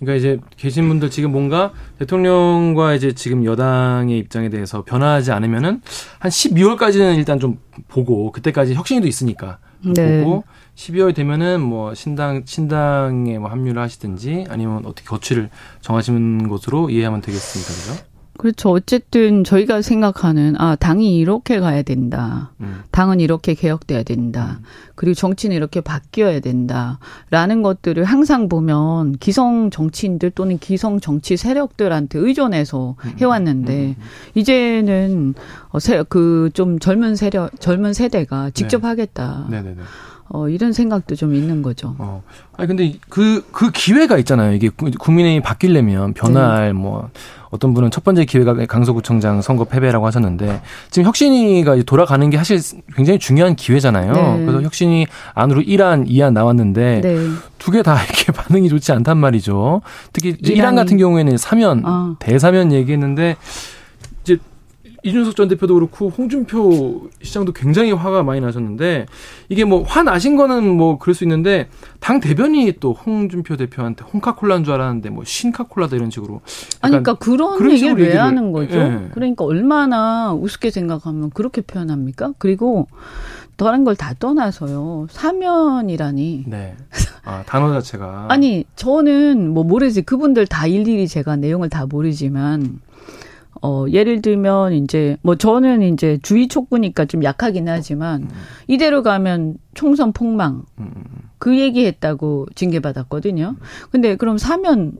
그러니까 0.00 0.16
이제 0.16 0.40
계신 0.56 0.88
분들 0.88 1.10
지금 1.10 1.30
뭔가 1.30 1.72
대통령과 1.98 2.94
이제 2.94 3.12
지금 3.12 3.44
여당의 3.44 4.18
입장에 4.18 4.48
대해서 4.48 4.82
변화하지 4.82 5.30
않으면은 5.30 5.82
한 6.18 6.30
12월까지는 6.30 7.16
일단 7.16 7.38
좀 7.38 7.58
보고 7.88 8.32
그때까지 8.32 8.74
혁신이도 8.74 9.06
있으니까 9.06 9.58
네. 9.82 10.22
보고 10.22 10.44
12월 10.74 11.14
되면은 11.14 11.60
뭐 11.60 11.94
신당 11.94 12.42
신당에 12.46 13.38
뭐 13.38 13.50
합류를 13.50 13.80
하시든지 13.82 14.46
아니면 14.48 14.86
어떻게 14.86 15.06
거취를 15.06 15.50
정하시는 15.82 16.48
것으로 16.48 16.88
이해하면 16.88 17.20
되겠습니다. 17.20 17.94
그죠? 17.94 18.09
그렇죠. 18.40 18.70
어쨌든 18.70 19.44
저희가 19.44 19.82
생각하는 19.82 20.54
아 20.58 20.74
당이 20.74 21.18
이렇게 21.18 21.60
가야 21.60 21.82
된다. 21.82 22.52
음. 22.60 22.84
당은 22.90 23.20
이렇게 23.20 23.52
개혁돼야 23.52 24.02
된다. 24.02 24.60
음. 24.60 24.64
그리고 24.94 25.12
정치는 25.12 25.54
이렇게 25.54 25.82
바뀌어야 25.82 26.40
된다라는 26.40 27.60
것들을 27.62 28.02
항상 28.02 28.48
보면 28.48 29.18
기성 29.18 29.68
정치인들 29.68 30.30
또는 30.30 30.56
기성 30.56 31.00
정치 31.00 31.36
세력들한테 31.36 32.18
의존해서 32.18 32.96
음. 33.04 33.12
해왔는데 33.18 33.74
음. 33.74 33.78
음, 33.78 33.94
음. 33.98 34.04
이제는 34.34 35.34
어, 35.68 35.78
그좀 36.08 36.78
젊은 36.78 37.16
세력 37.16 37.60
젊은 37.60 37.92
세대가 37.92 38.48
직접 38.54 38.80
네. 38.80 38.86
하겠다. 38.86 39.48
네네네. 39.50 39.82
어, 40.32 40.48
이런 40.48 40.72
생각도 40.72 41.16
좀 41.16 41.34
있는 41.34 41.60
거죠. 41.60 41.96
어. 41.98 42.22
아니, 42.56 42.68
근데 42.68 42.94
그, 43.08 43.44
그 43.50 43.70
기회가 43.72 44.16
있잖아요. 44.18 44.54
이게 44.54 44.68
국민의힘이 44.68 45.42
바뀌려면 45.42 46.14
변화할 46.14 46.68
네. 46.68 46.72
뭐, 46.72 47.10
어떤 47.50 47.74
분은 47.74 47.90
첫 47.90 48.04
번째 48.04 48.24
기회가 48.24 48.54
강서구청장 48.66 49.42
선거 49.42 49.64
패배라고 49.64 50.06
하셨는데 50.06 50.62
지금 50.90 51.06
혁신이가 51.08 51.82
돌아가는 51.84 52.30
게 52.30 52.36
사실 52.36 52.60
굉장히 52.94 53.18
중요한 53.18 53.56
기회잖아요. 53.56 54.12
네. 54.12 54.44
그래서 54.46 54.62
혁신이 54.62 55.08
안으로 55.34 55.62
1안, 55.62 56.08
2안 56.08 56.32
나왔는데 56.32 57.00
네. 57.00 57.16
두개 57.58 57.82
다 57.82 57.96
이렇게 58.06 58.30
반응이 58.30 58.68
좋지 58.68 58.92
않단 58.92 59.18
말이죠. 59.18 59.82
특히 60.12 60.36
1안 60.36 60.76
같은 60.76 60.96
경우에는 60.96 61.36
사면, 61.38 61.82
아. 61.84 62.14
대사면 62.20 62.70
얘기했는데 62.70 63.36
이준석 65.02 65.36
전 65.36 65.48
대표도 65.48 65.74
그렇고 65.74 66.08
홍준표 66.10 67.08
시장도 67.22 67.52
굉장히 67.52 67.92
화가 67.92 68.22
많이 68.22 68.40
나셨는데 68.40 69.06
이게 69.48 69.64
뭐 69.64 69.82
화 69.82 70.02
나신 70.02 70.36
거는 70.36 70.68
뭐 70.76 70.98
그럴 70.98 71.14
수 71.14 71.24
있는데 71.24 71.68
당 72.00 72.20
대변이 72.20 72.72
또 72.80 72.92
홍준표 72.92 73.56
대표한테 73.56 74.04
홍카콜라인 74.12 74.64
줄 74.64 74.74
알았는데 74.74 75.10
뭐 75.10 75.24
신카콜라다 75.24 75.96
이런 75.96 76.10
식으로 76.10 76.40
아니 76.80 76.90
그러니까 76.92 77.14
그런, 77.14 77.56
그런 77.58 77.72
얘기를 77.72 77.96
왜 77.96 78.02
얘기를, 78.04 78.22
하는 78.22 78.52
거죠? 78.52 78.76
예. 78.78 79.08
그러니까 79.12 79.44
얼마나 79.44 80.32
우습게 80.34 80.70
생각하면 80.70 81.30
그렇게 81.30 81.60
표현합니까? 81.62 82.32
그리고 82.38 82.86
다른 83.56 83.84
걸 83.84 83.94
다 83.94 84.14
떠나서요. 84.18 85.06
사면이라니. 85.10 86.44
네. 86.46 86.74
아, 87.24 87.42
단어 87.46 87.70
자체가. 87.74 88.26
아니, 88.30 88.64
저는 88.76 89.50
뭐 89.52 89.64
모르지. 89.64 90.00
그분들 90.00 90.46
다 90.46 90.66
일일이 90.66 91.06
제가 91.06 91.36
내용을 91.36 91.68
다 91.68 91.84
모르지만 91.84 92.80
어, 93.62 93.84
예를 93.90 94.22
들면 94.22 94.72
이제 94.72 95.16
뭐 95.22 95.36
저는 95.36 95.82
이제 95.82 96.18
주의 96.22 96.48
촉구니까 96.48 97.04
좀 97.04 97.22
약하긴 97.22 97.68
하지만 97.68 98.22
음. 98.22 98.28
이대로 98.66 99.02
가면 99.02 99.56
총선 99.74 100.12
폭망 100.12 100.64
음. 100.78 100.92
그 101.38 101.58
얘기 101.58 101.86
했다고 101.86 102.46
징계받았거든요. 102.54 103.56
근데 103.90 104.16
그럼 104.16 104.38
사면 104.38 104.92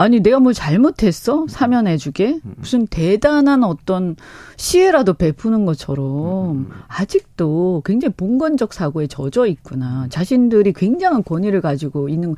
아니 0.00 0.20
내가 0.20 0.40
뭘 0.40 0.54
잘못했어? 0.54 1.44
사면해주게 1.46 2.40
무슨 2.56 2.86
대단한 2.86 3.62
어떤 3.62 4.16
시혜라도 4.56 5.12
베푸는 5.12 5.66
것처럼 5.66 6.70
아직도 6.88 7.82
굉장히 7.84 8.14
봉건적 8.14 8.72
사고에 8.72 9.08
젖어 9.08 9.46
있구나. 9.46 10.06
자신들이 10.08 10.72
굉장한 10.72 11.22
권위를 11.22 11.60
가지고 11.60 12.08
있는 12.08 12.34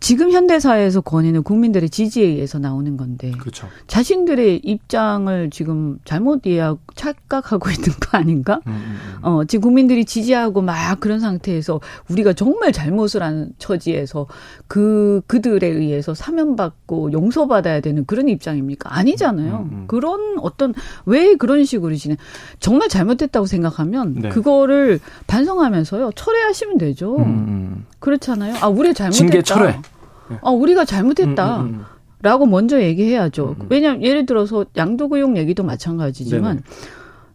지금 0.00 0.30
현대사회에서 0.30 1.02
권위는 1.02 1.42
국민들의 1.42 1.90
지지에 1.90 2.24
의해서 2.24 2.58
나오는 2.58 2.96
건데 2.96 3.32
그렇죠. 3.38 3.68
자신들의 3.86 4.62
입장을 4.64 5.50
지금 5.50 5.98
잘못 6.06 6.46
이해하고 6.46 6.80
착각하고 6.94 7.68
있는 7.70 7.90
거 8.00 8.16
아닌가? 8.16 8.60
음, 8.66 8.72
음, 8.72 8.98
음. 9.18 9.18
어, 9.20 9.44
지금 9.44 9.62
국민들이 9.64 10.06
지지하고 10.06 10.62
막 10.62 10.98
그런 11.00 11.20
상태에서 11.20 11.80
우리가 12.08 12.32
정말 12.32 12.72
잘못을 12.72 13.22
하는 13.22 13.52
처지에서 13.58 14.26
그 14.66 15.20
그들에 15.26 15.66
의해서 15.66 16.14
사면받고 16.14 17.12
용서받아야 17.12 17.80
되는 17.80 18.06
그런 18.06 18.28
입장입니까? 18.28 18.96
아니잖아요. 18.96 19.68
음, 19.70 19.70
음. 19.70 19.84
그런 19.86 20.38
어떤 20.40 20.72
왜 21.04 21.34
그런 21.34 21.64
식으로 21.64 21.94
지내 21.96 22.16
정말 22.58 22.88
잘못했다고 22.88 23.44
생각하면 23.44 24.14
네. 24.14 24.28
그거를 24.30 24.98
반성하면서요 25.26 26.12
철회하시면 26.14 26.78
되죠. 26.78 27.16
음, 27.18 27.84
그렇잖아요. 28.00 28.56
아 28.60 28.66
우리 28.68 28.92
잘못했다. 28.92 29.10
징계 29.10 29.42
철회. 29.42 29.78
아 30.42 30.50
우리가 30.50 30.84
잘못했다. 30.84 31.66
라고 32.22 32.44
먼저 32.46 32.80
얘기해야죠. 32.82 33.56
왜냐하면 33.70 34.02
예를 34.02 34.26
들어서 34.26 34.66
양도구용 34.76 35.38
얘기도 35.38 35.62
마찬가지지만 35.62 36.56
네네. 36.56 36.62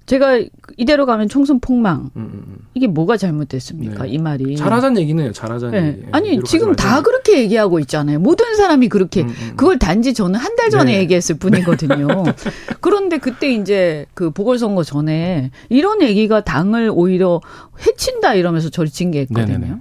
제가 0.05 0.39
이대로 0.77 1.05
가면 1.05 1.29
총선 1.29 1.59
폭망. 1.59 2.11
음, 2.15 2.21
음, 2.21 2.43
음. 2.47 2.57
이게 2.73 2.85
뭐가 2.87 3.17
잘못됐습니까? 3.17 4.03
네. 4.03 4.09
이 4.09 4.17
말이. 4.17 4.55
잘하자는 4.55 5.01
얘기네요. 5.01 5.31
잘하자는 5.31 5.81
네. 5.81 5.87
얘기. 5.87 6.07
아니 6.11 6.43
지금 6.43 6.75
다 6.75 7.01
그렇게 7.01 7.39
얘기하고 7.39 7.79
있잖아요. 7.79 8.19
모든 8.19 8.55
사람이 8.55 8.89
그렇게 8.89 9.21
음, 9.23 9.29
음. 9.29 9.53
그걸 9.55 9.79
단지 9.79 10.13
저는 10.13 10.39
한 10.39 10.55
달 10.55 10.69
전에 10.69 10.93
네. 10.93 10.99
얘기했을 10.99 11.37
뿐이거든요. 11.37 12.07
그런데 12.79 13.17
그때 13.17 13.51
이제 13.51 14.05
그 14.13 14.31
보궐선거 14.31 14.83
전에 14.83 15.51
이런 15.67 16.01
얘기가 16.01 16.45
당을 16.45 16.89
오히려 16.93 17.41
해친다 17.85 18.35
이러면서 18.35 18.69
저를 18.69 18.89
징계했거든요. 18.89 19.45
네네네. 19.57 19.75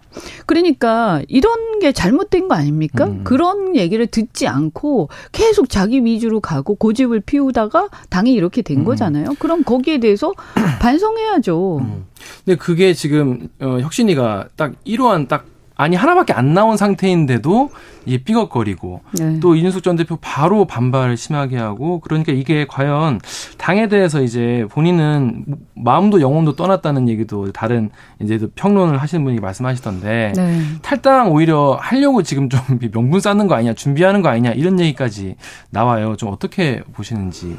그러니까 0.46 1.22
이런 1.28 1.78
게 1.78 1.92
잘못된 1.92 2.48
거 2.48 2.54
아닙니까? 2.56 3.04
음. 3.06 3.20
그런 3.22 3.76
얘기를 3.76 4.06
듣지 4.08 4.48
않고 4.48 5.10
계속 5.30 5.68
자기 5.68 6.04
위주로 6.04 6.40
가고 6.40 6.74
고집을 6.74 7.20
피우다가 7.20 7.88
당이 8.10 8.32
이렇게 8.32 8.62
된 8.62 8.82
거잖아요. 8.82 9.26
그럼 9.38 9.62
거기에 9.62 9.98
대해 10.00 10.13
대해서 10.14 10.32
반성해야죠. 10.80 11.78
음. 11.78 12.06
근데 12.44 12.56
그게 12.56 12.94
지금 12.94 13.48
어, 13.60 13.78
혁신이가 13.80 14.48
딱 14.56 14.72
이러한 14.84 15.28
딱 15.28 15.46
아니 15.76 15.96
하나밖에 15.96 16.32
안 16.32 16.54
나온 16.54 16.76
상태인데도 16.76 17.70
이게 18.06 18.22
삐걱거리고 18.22 19.00
네. 19.18 19.40
또 19.40 19.56
이준석 19.56 19.82
전 19.82 19.96
대표 19.96 20.16
바로 20.20 20.66
반발을 20.66 21.16
심하게 21.16 21.56
하고 21.56 21.98
그러니까 21.98 22.30
이게 22.30 22.64
과연 22.64 23.18
당에 23.58 23.88
대해서 23.88 24.22
이제 24.22 24.66
본인은 24.70 25.44
마음도 25.74 26.20
영혼도 26.20 26.54
떠났다는 26.54 27.08
얘기도 27.08 27.50
다른 27.50 27.90
이제 28.22 28.38
평론을 28.54 28.98
하시는 28.98 29.24
분이 29.24 29.40
말씀하시던데 29.40 30.34
네. 30.36 30.60
탈당 30.82 31.32
오히려 31.32 31.76
하려고 31.80 32.22
지금 32.22 32.48
좀 32.48 32.60
명분 32.92 33.18
쌓는 33.18 33.48
거 33.48 33.56
아니냐 33.56 33.74
준비하는 33.74 34.22
거 34.22 34.28
아니냐 34.28 34.52
이런 34.52 34.78
얘기까지 34.78 35.34
나와요. 35.70 36.14
좀 36.14 36.28
어떻게 36.32 36.82
보시는지. 36.92 37.56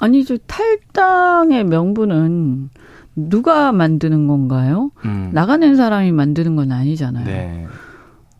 아니죠. 0.00 0.38
탈당의 0.46 1.64
명분은 1.64 2.70
누가 3.16 3.72
만드는 3.72 4.26
건가요? 4.26 4.90
음. 5.04 5.30
나가는 5.32 5.76
사람이 5.76 6.12
만드는 6.12 6.56
건 6.56 6.72
아니잖아요. 6.72 7.24
네. 7.26 7.66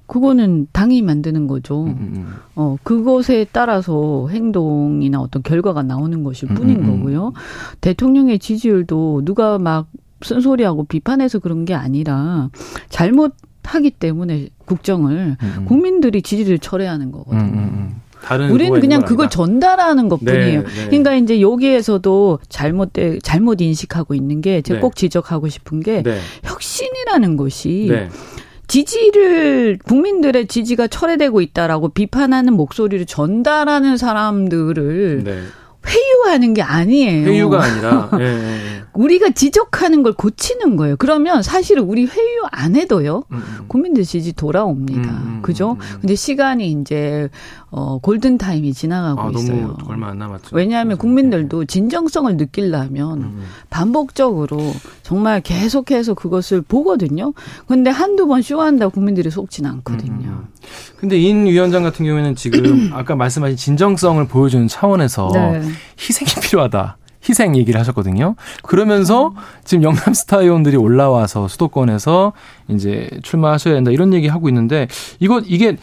그거는 0.06 0.66
당이 0.72 1.02
만드는 1.02 1.46
거죠. 1.46 1.84
음, 1.84 1.88
음, 1.88 2.12
음. 2.16 2.26
어, 2.56 2.76
그것에 2.82 3.46
따라서 3.52 4.26
행동이나 4.28 5.20
어떤 5.20 5.42
결과가 5.44 5.84
나오는 5.84 6.24
것일 6.24 6.50
음, 6.50 6.54
뿐인 6.56 6.82
음, 6.82 6.86
거고요. 6.86 7.32
대통령의 7.80 8.40
지지율도 8.40 9.22
누가 9.24 9.58
막 9.58 9.86
쓴소리하고 10.22 10.84
비판해서 10.84 11.38
그런 11.38 11.64
게 11.64 11.74
아니라 11.74 12.50
잘못 12.88 13.34
하기 13.62 13.92
때문에 13.92 14.48
국정을 14.64 15.36
국민들이 15.66 16.22
지지를 16.22 16.58
철회하는 16.58 17.12
거거든요. 17.12 17.90
우리는 18.50 18.80
그냥 18.80 19.02
그걸 19.02 19.30
전달하는 19.30 20.08
것뿐이에요. 20.08 20.62
네, 20.62 20.66
네. 20.66 20.86
그러니까 20.86 21.14
이제 21.14 21.40
여기에서도 21.40 22.38
잘못돼 22.48 23.18
잘못 23.22 23.60
인식하고 23.60 24.14
있는 24.14 24.40
게 24.40 24.62
제가 24.62 24.78
네. 24.78 24.80
꼭 24.80 24.96
지적하고 24.96 25.48
싶은 25.48 25.80
게 25.80 26.02
네. 26.02 26.18
혁신이라는 26.44 27.36
것이 27.36 27.86
네. 27.88 28.08
지지를 28.68 29.78
국민들의 29.84 30.46
지지가 30.46 30.86
철회되고 30.86 31.40
있다라고 31.40 31.88
비판하는 31.88 32.54
목소리를 32.54 33.04
전달하는 33.06 33.96
사람들을 33.96 35.24
네. 35.24 35.42
회유하는 35.86 36.54
게 36.54 36.62
아니에요. 36.62 37.26
회유가 37.26 37.62
아니라 37.62 38.10
예, 38.20 38.24
예, 38.24 38.76
예. 38.76 38.82
우리가 38.92 39.30
지적하는 39.30 40.02
걸 40.02 40.12
고치는 40.12 40.76
거예요. 40.76 40.96
그러면 40.98 41.42
사실은 41.42 41.84
우리 41.84 42.04
회유 42.04 42.42
안 42.50 42.76
해도요. 42.76 43.24
음, 43.32 43.36
음. 43.36 43.64
국민들 43.66 44.04
지지 44.04 44.34
돌아옵니다. 44.34 45.10
음, 45.10 45.16
음 45.36 45.42
그죠? 45.42 45.72
음, 45.72 45.80
음. 45.80 45.98
근데 46.02 46.14
시간이 46.14 46.70
이제 46.70 47.30
어 47.72 47.98
골든 47.98 48.38
타임이 48.38 48.72
지나가고 48.72 49.20
아, 49.20 49.30
있어요. 49.30 49.76
얼마 49.86 50.08
안 50.08 50.18
남았죠. 50.18 50.48
왜냐하면 50.52 50.98
국민들도 50.98 51.66
진정성을 51.66 52.36
느끼려면 52.36 53.42
반복적으로 53.70 54.58
정말 55.02 55.40
계속해서 55.40 56.14
그것을 56.14 56.62
보거든요. 56.62 57.32
근데 57.66 57.90
한두 57.90 58.26
번 58.26 58.42
쇼한다고 58.42 58.90
국민들이 58.92 59.30
속진 59.30 59.66
않거든요. 59.66 60.44
근데 60.96 61.18
인 61.18 61.46
위원장 61.46 61.82
같은 61.82 62.04
경우에는 62.04 62.34
지금 62.34 62.90
아까 62.94 63.14
말씀하신 63.14 63.56
진정성을 63.56 64.26
보여주는 64.26 64.66
차원에서 64.66 65.30
네. 65.32 65.62
희생이 65.98 66.30
필요하다. 66.42 66.96
희생 67.28 67.54
얘기를 67.54 67.78
하셨거든요. 67.80 68.34
그러면서 68.62 69.34
지금 69.64 69.84
영남 69.84 70.14
스타 70.14 70.38
의원들이 70.38 70.76
올라와서 70.76 71.48
수도권에서 71.48 72.32
이제 72.68 73.10
출마하셔야 73.22 73.74
된다 73.74 73.90
이런 73.90 74.14
얘기 74.14 74.26
하고 74.26 74.48
있는데 74.48 74.88
이거 75.18 75.40
이게 75.40 75.76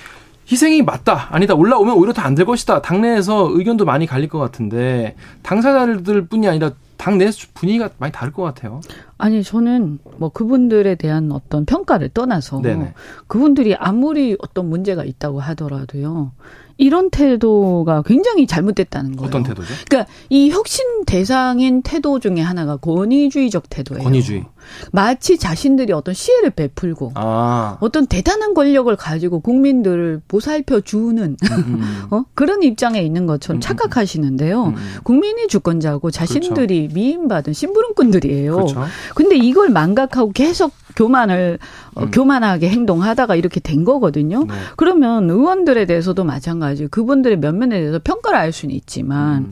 희생이 0.49 0.81
맞다 0.81 1.27
아니다 1.33 1.53
올라오면 1.55 1.95
오히려 1.95 2.13
더 2.13 2.21
안 2.23 2.35
될 2.35 2.45
것이다 2.45 2.81
당내에서 2.81 3.49
의견도 3.51 3.85
많이 3.85 4.05
갈릴 4.05 4.29
것 4.29 4.39
같은데 4.39 5.15
당사자들 5.43 6.27
뿐이 6.27 6.47
아니라 6.47 6.71
당내 6.97 7.29
분위기가 7.53 7.89
많이 7.99 8.11
다를 8.11 8.33
것 8.33 8.41
같아요. 8.43 8.81
아니 9.19 9.43
저는 9.43 9.99
뭐 10.17 10.29
그분들에 10.29 10.95
대한 10.95 11.31
어떤 11.31 11.63
평가를 11.65 12.09
떠나서 12.09 12.61
네네. 12.61 12.93
그분들이 13.27 13.75
아무리 13.75 14.35
어떤 14.39 14.67
문제가 14.69 15.03
있다고 15.03 15.39
하더라도요. 15.39 16.31
이런 16.77 17.09
태도가 17.09 18.03
굉장히 18.03 18.47
잘못됐다는 18.47 19.15
거예요. 19.15 19.27
어떤 19.27 19.43
태도죠? 19.43 19.73
그러니까 19.89 20.11
이 20.29 20.49
혁신 20.49 21.05
대상인 21.05 21.81
태도 21.81 22.19
중에 22.19 22.39
하나가 22.41 22.77
권위주의적 22.77 23.69
태도예요. 23.69 24.03
권위주의. 24.03 24.45
마치 24.91 25.37
자신들이 25.37 25.93
어떤 25.93 26.13
시혜를 26.13 26.51
베풀고 26.51 27.13
아. 27.15 27.77
어떤 27.79 28.05
대단한 28.05 28.53
권력을 28.53 28.93
가지고 28.95 29.39
국민들을 29.39 30.21
보살펴 30.27 30.81
주는 30.81 31.37
음. 31.51 32.07
어? 32.11 32.25
그런 32.33 32.63
입장에 32.63 33.01
있는 33.01 33.25
것처럼 33.25 33.57
음. 33.57 33.61
착각하시는데요. 33.61 34.65
음. 34.65 34.75
국민이 35.03 35.47
주권자고 35.47 36.11
자신들이 36.11 36.87
그렇죠. 36.87 36.95
미인받은 36.95 37.53
심부름꾼들이에요. 37.53 38.53
그렇죠. 38.53 38.85
근데 39.15 39.37
이걸 39.37 39.69
망각하고 39.69 40.31
계속 40.31 40.71
교만을 40.97 41.59
어, 41.95 42.03
음. 42.03 42.11
교만하게 42.11 42.69
행동하다가 42.69 43.35
이렇게 43.35 43.59
된 43.59 43.83
거거든요. 43.83 44.45
네. 44.45 44.53
그러면 44.75 45.29
의원들에 45.29 45.85
대해서도 45.85 46.23
마찬가지. 46.23 46.87
그분들의 46.87 47.37
면면에 47.37 47.79
대해서 47.79 47.99
평가를 48.03 48.37
할 48.39 48.51
수는 48.51 48.73
있지만 48.73 49.43
음. 49.43 49.51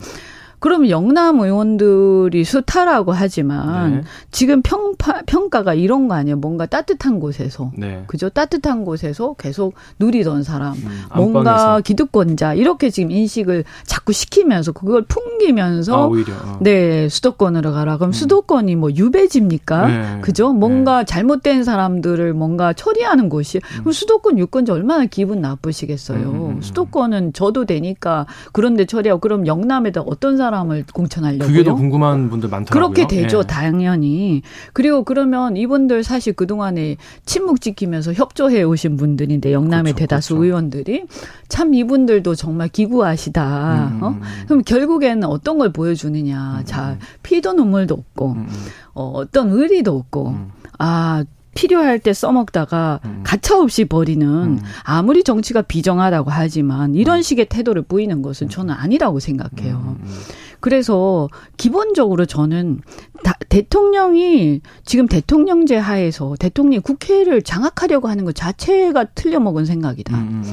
그럼 0.59 0.89
영남 0.89 1.39
의원들이 1.39 2.43
수타라고 2.43 3.11
하지만 3.11 3.91
네. 3.91 4.01
지금 4.31 4.61
평파, 4.61 5.21
평가가 5.25 5.73
이런 5.73 6.07
거 6.07 6.15
아니에요. 6.15 6.37
뭔가 6.37 6.65
따뜻한 6.65 7.19
곳에서. 7.19 7.71
네. 7.77 8.03
그죠? 8.07 8.29
따뜻한 8.29 8.85
곳에서 8.85 9.33
계속 9.33 9.75
누리던 9.99 10.43
사람. 10.43 10.73
음, 10.73 11.03
뭔가 11.15 11.81
기득권자. 11.81 12.55
이렇게 12.55 12.89
지금 12.89 13.11
인식을 13.11 13.63
자꾸 13.85 14.13
시키면서 14.13 14.71
그걸 14.71 15.03
풍기면서. 15.03 15.95
아, 15.95 16.05
오히려. 16.07 16.33
어. 16.33 16.57
네, 16.61 17.07
수도권으로 17.09 17.71
가라. 17.71 17.97
그럼 17.97 18.09
음. 18.09 18.11
수도권이 18.13 18.75
뭐 18.75 18.89
유배지입니까? 18.91 19.87
네. 19.87 20.21
그죠? 20.21 20.53
뭔가 20.53 20.99
네. 20.99 21.05
잘못된 21.05 21.63
사람들을 21.63 22.33
뭔가 22.33 22.73
처리하는 22.73 23.29
곳이. 23.29 23.59
음. 23.59 23.79
그럼 23.81 23.91
수도권 23.93 24.39
유권자 24.39 24.73
얼마나 24.73 25.05
기분 25.05 25.41
나쁘시겠어요. 25.41 26.19
음, 26.19 26.35
음, 26.35 26.49
음. 26.55 26.61
수도권은 26.61 27.33
저도 27.33 27.65
되니까 27.65 28.25
그런데 28.51 28.85
처리하고 28.85 29.19
그럼 29.19 29.45
영남에다 29.47 30.01
어떤 30.01 30.37
사람 30.37 30.54
사람을 30.55 30.85
공천하려고요. 30.93 31.47
그게 31.47 31.63
더 31.63 31.75
궁금한 31.75 32.29
분들 32.29 32.49
많더라고요. 32.49 32.93
그렇게 32.93 33.07
되죠, 33.07 33.39
예. 33.39 33.43
당연히. 33.43 34.41
그리고 34.73 35.03
그러면 35.03 35.57
이분들 35.57 36.03
사실 36.03 36.33
그 36.33 36.47
동안에 36.47 36.97
침묵 37.25 37.61
지키면서 37.61 38.13
협조해 38.13 38.63
오신 38.63 38.97
분들인데 38.97 39.51
영남의 39.51 39.93
그렇죠, 39.93 39.99
대다수 39.99 40.35
그렇죠. 40.35 40.45
의원들이 40.45 41.05
참 41.49 41.73
이분들도 41.73 42.35
정말 42.35 42.69
기구하시다. 42.69 43.91
음, 43.91 44.03
어? 44.03 44.07
음, 44.09 44.13
음. 44.15 44.43
그럼 44.47 44.61
결국에는 44.63 45.27
어떤 45.27 45.57
걸 45.57 45.71
보여주느냐. 45.71 46.59
음, 46.59 46.65
자, 46.65 46.97
피도 47.23 47.53
눈물도 47.53 47.93
없고, 47.93 48.31
음, 48.33 48.47
어, 48.93 49.11
어떤 49.15 49.49
의리도 49.51 49.95
없고, 49.95 50.35
아 50.79 51.23
필요할 51.55 51.99
때 51.99 52.13
써먹다가 52.13 52.99
음. 53.05 53.21
가차없이 53.23 53.85
버리는 53.85 54.27
음. 54.27 54.59
아무리 54.83 55.23
정치가 55.23 55.63
비정하다고 55.63 56.29
하지만 56.29 56.93
이런 56.93 57.17
음. 57.17 57.21
식의 57.23 57.47
태도를 57.47 57.81
보이는 57.81 58.21
것은 58.21 58.49
저는 58.49 58.73
아니라고 58.73 59.19
생각해요. 59.19 59.75
음, 59.77 59.97
음, 60.03 60.15
그래서 60.59 61.29
기본적으로 61.57 62.25
저는 62.25 62.81
다, 63.23 63.33
대통령이 63.49 64.61
지금 64.83 65.07
대통령제 65.07 65.77
하에서 65.77 66.35
대통령이 66.37 66.79
국회를 66.79 67.41
장악하려고 67.41 68.09
하는 68.09 68.25
것 68.25 68.35
자체가 68.35 69.05
틀려먹은 69.15 69.65
생각이다. 69.65 70.15
음, 70.15 70.43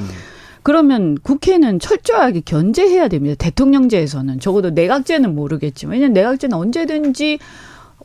그러면 0.63 1.19
국회는 1.23 1.81
철저하게 1.81 2.43
견제해야 2.45 3.09
됩니다. 3.09 3.35
대통령제에서는 3.39 4.39
적어도 4.39 4.71
내각제는 4.71 5.35
모르겠지만 5.35 5.95
왜냐면 5.95 6.13
내각제는 6.13 6.57
언제든지 6.57 7.41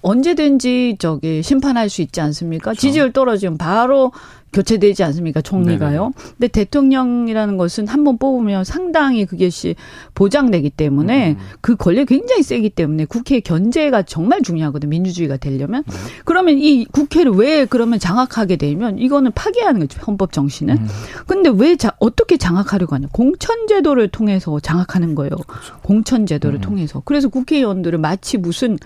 언제든지 0.01 0.97
저기 0.99 1.41
심판할 1.43 1.89
수 1.89 2.01
있지 2.01 2.21
않습니까? 2.21 2.71
그렇죠. 2.71 2.81
지지율 2.81 3.11
떨어지면 3.13 3.57
바로 3.57 4.11
교체되지 4.53 5.03
않습니까? 5.03 5.41
총리가요. 5.41 6.01
네네. 6.03 6.11
근데 6.37 6.47
대통령이라는 6.47 7.57
것은 7.57 7.85
한 7.87 8.03
번 8.07 8.17
뽑으면 8.17 8.63
상당히 8.63 9.25
그것이 9.25 9.75
보장되기 10.15 10.69
때문에 10.69 11.31
음. 11.31 11.37
그 11.59 11.75
권력이 11.75 12.05
굉장히 12.17 12.41
세기 12.43 12.69
때문에 12.69 13.03
국회 13.05 13.41
견제가 13.41 14.03
정말 14.03 14.41
중요하거든요. 14.43 14.89
민주주의가 14.89 15.35
되려면. 15.35 15.83
네. 15.85 15.93
그러면 16.23 16.57
이 16.59 16.85
국회를 16.85 17.33
왜 17.33 17.65
그러면 17.65 17.99
장악하게 17.99 18.55
되면 18.55 18.97
이거는 18.97 19.33
파괴하는 19.33 19.81
거죠. 19.81 19.99
헌법 20.07 20.31
정신은. 20.31 20.77
음. 20.77 20.87
근데 21.27 21.49
왜 21.53 21.75
자, 21.75 21.91
어떻게 21.99 22.37
장악하려고 22.37 22.95
하냐? 22.95 23.07
공천 23.11 23.67
제도를 23.67 24.07
통해서 24.07 24.57
장악하는 24.61 25.13
거예요. 25.15 25.31
그렇죠. 25.45 25.75
공천 25.83 26.25
제도를 26.25 26.59
음. 26.59 26.61
통해서. 26.61 27.01
그래서 27.03 27.27
국회의원들을 27.27 27.97
마치 27.99 28.37
무슨 28.37 28.77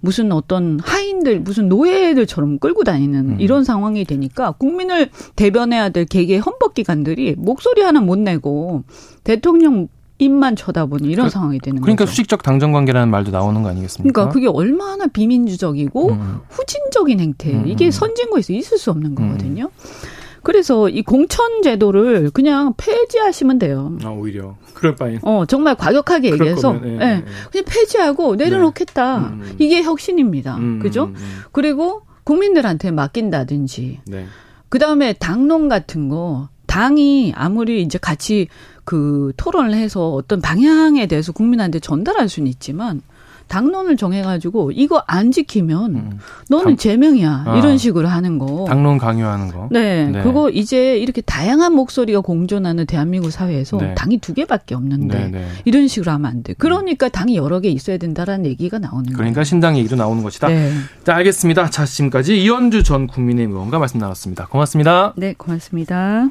무슨 0.00 0.32
어떤 0.32 0.78
하인들, 0.80 1.40
무슨 1.40 1.68
노예들처럼 1.68 2.58
끌고 2.58 2.84
다니는 2.84 3.30
음. 3.30 3.36
이런 3.40 3.64
상황이 3.64 4.04
되니까 4.04 4.52
국민을 4.52 5.10
대변해야 5.36 5.88
될 5.90 6.04
개개 6.04 6.38
헌법기관들이 6.38 7.34
목소리 7.38 7.82
하나 7.82 8.00
못 8.00 8.18
내고 8.18 8.84
대통령 9.24 9.88
입만 10.18 10.56
쳐다보는 10.56 11.10
이런 11.10 11.26
그, 11.26 11.30
상황이 11.30 11.58
되는 11.58 11.80
그러니까 11.82 12.04
거죠. 12.04 12.10
수직적 12.10 12.42
당정 12.42 12.72
관계라는 12.72 13.10
말도 13.10 13.32
나오는 13.32 13.62
거 13.62 13.68
아니겠습니까? 13.68 14.12
그러니까 14.12 14.32
그게 14.32 14.48
얼마나 14.48 15.06
비민주적이고 15.06 16.08
음. 16.10 16.38
후진적인 16.48 17.20
행태. 17.20 17.52
음. 17.52 17.66
이게 17.66 17.90
선진국에서 17.90 18.54
있을 18.54 18.78
수 18.78 18.90
없는 18.90 19.14
거거든요. 19.14 19.64
음. 19.64 20.15
그래서 20.46 20.88
이 20.88 21.02
공천 21.02 21.60
제도를 21.60 22.30
그냥 22.30 22.72
폐지하시면 22.76 23.58
돼요. 23.58 23.98
아, 24.04 24.10
오히려. 24.10 24.54
그럴 24.74 24.94
바에. 24.94 25.18
어, 25.22 25.44
정말 25.44 25.74
과격하게 25.74 26.30
얘기해서 26.30 26.72
거면, 26.72 26.88
예, 26.88 27.04
예, 27.04 27.10
예. 27.16 27.24
그냥 27.50 27.64
폐지하고 27.66 28.36
내려놓겠다. 28.36 29.18
네. 29.18 29.26
음, 29.26 29.40
음. 29.42 29.56
이게 29.58 29.82
혁신입니다. 29.82 30.56
음, 30.58 30.78
그죠? 30.78 31.06
음, 31.06 31.14
음. 31.16 31.40
그리고 31.50 32.02
국민들한테 32.22 32.92
맡긴다든지. 32.92 34.02
네. 34.06 34.26
그다음에 34.68 35.14
당론 35.14 35.68
같은 35.68 36.08
거 36.08 36.48
당이 36.66 37.32
아무리 37.34 37.82
이제 37.82 37.98
같이 37.98 38.46
그 38.84 39.32
토론을 39.36 39.74
해서 39.74 40.12
어떤 40.12 40.40
방향에 40.40 41.08
대해서 41.08 41.32
국민한테 41.32 41.80
전달할 41.80 42.28
수는 42.28 42.46
있지만 42.46 43.02
당론을 43.48 43.96
정해가지고 43.96 44.72
이거 44.72 45.02
안 45.06 45.30
지키면 45.30 45.94
음. 45.94 46.18
너는 46.48 46.64
당, 46.64 46.76
제명이야 46.76 47.44
아, 47.46 47.58
이런 47.58 47.78
식으로 47.78 48.08
하는 48.08 48.38
거. 48.38 48.64
당론 48.68 48.98
강요하는 48.98 49.48
거. 49.48 49.68
네, 49.70 50.06
네, 50.06 50.22
그거 50.22 50.50
이제 50.50 50.98
이렇게 50.98 51.20
다양한 51.20 51.72
목소리가 51.74 52.20
공존하는 52.20 52.86
대한민국 52.86 53.30
사회에서 53.30 53.78
네. 53.78 53.94
당이 53.94 54.18
두 54.18 54.34
개밖에 54.34 54.74
없는데 54.74 55.18
네, 55.18 55.28
네. 55.28 55.46
이런 55.64 55.88
식으로 55.88 56.12
하면 56.12 56.30
안 56.30 56.42
돼. 56.42 56.54
그러니까 56.54 57.08
당이 57.08 57.36
여러 57.36 57.60
개 57.60 57.68
있어야 57.68 57.98
된다라는 57.98 58.46
얘기가 58.46 58.78
나오는 58.78 59.04
거예요. 59.04 59.16
그러니까 59.16 59.44
신당 59.44 59.76
얘기도 59.78 59.96
나오는 59.96 60.22
것이다. 60.22 60.48
네. 60.48 60.72
자, 61.04 61.14
알겠습니다. 61.16 61.70
자, 61.70 61.84
지금까지 61.84 62.42
이현주 62.42 62.82
전 62.82 63.06
국민의힘 63.06 63.54
의원과 63.54 63.78
말씀 63.78 64.00
나눴습니다. 64.00 64.46
고맙습니다. 64.46 65.14
네, 65.16 65.34
고맙습니다. 65.36 66.30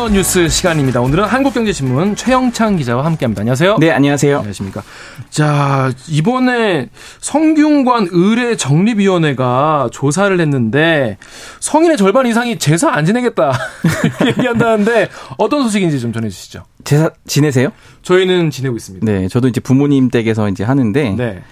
더 0.00 0.08
뉴스 0.08 0.48
시간입니다. 0.48 1.02
오늘은 1.02 1.24
한국경제신문 1.24 2.16
최영창 2.16 2.76
기자와 2.76 3.04
함께합니다. 3.04 3.40
안녕하세요. 3.42 3.76
네, 3.80 3.90
안녕하세요. 3.90 4.36
안녕하십니까. 4.38 4.82
자, 5.28 5.92
이번에 6.08 6.88
성균관 7.20 8.08
의뢰 8.10 8.56
정립위원회가 8.56 9.90
조사를 9.92 10.40
했는데 10.40 11.18
성인의 11.60 11.98
절반 11.98 12.26
이상이 12.26 12.58
제사 12.58 12.88
안 12.88 13.04
지내겠다 13.04 13.52
얘기한다는데 14.26 15.10
어떤 15.36 15.64
소식인지 15.64 16.00
좀 16.00 16.14
전해주시죠. 16.14 16.64
제사 16.84 17.10
지내세요? 17.26 17.68
저희는 18.00 18.48
지내고 18.48 18.76
있습니다. 18.76 19.04
네, 19.04 19.28
저도 19.28 19.48
이제 19.48 19.60
부모님 19.60 20.08
댁에서 20.08 20.48
이제 20.48 20.64
하는데 20.64 21.10
네. 21.10 21.42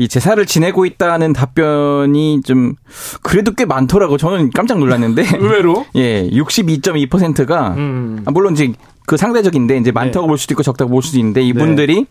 이 0.00 0.06
제사를 0.06 0.44
지내고 0.46 0.86
있다는 0.86 1.32
답변이 1.32 2.40
좀 2.42 2.74
그래도 3.22 3.52
꽤 3.52 3.64
많더라고. 3.64 4.16
저는 4.16 4.50
깜짝 4.50 4.78
놀랐는데. 4.78 5.24
의외로? 5.38 5.84
예, 5.96 6.28
62.2%가 6.30 7.70
음. 7.76 8.22
아, 8.24 8.30
물론 8.30 8.52
이제 8.52 8.72
그 9.06 9.16
상대적인데 9.16 9.76
이제 9.78 9.90
많다고 9.90 10.26
네. 10.26 10.28
볼 10.28 10.38
수도 10.38 10.54
있고 10.54 10.62
적다고 10.62 10.90
볼 10.90 11.02
수도 11.02 11.18
있는데 11.18 11.42
이분들이 11.42 11.96
네. 12.02 12.06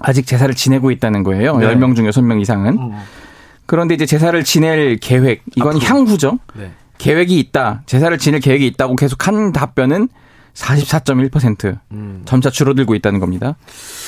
아직 0.00 0.26
제사를 0.26 0.52
지내고 0.54 0.90
있다는 0.90 1.22
거예요. 1.22 1.56
네. 1.58 1.66
10명 1.68 1.94
중 1.94 2.04
6명 2.06 2.40
이상은. 2.40 2.76
음. 2.78 2.92
그런데 3.66 3.94
이제 3.94 4.06
제사를 4.06 4.42
지낼 4.42 4.96
계획, 4.96 5.42
이건 5.56 5.76
앞으로. 5.76 5.88
향후죠. 5.88 6.38
네. 6.54 6.72
계획이 6.98 7.38
있다. 7.38 7.82
제사를 7.86 8.16
지낼 8.18 8.40
계획이 8.40 8.66
있다고 8.66 8.96
계속 8.96 9.26
한 9.26 9.52
답변은 9.52 10.08
44.1% 10.54 11.78
음. 11.92 12.22
점차 12.24 12.50
줄어들고 12.50 12.94
있다는 12.94 13.20
겁니다. 13.20 13.56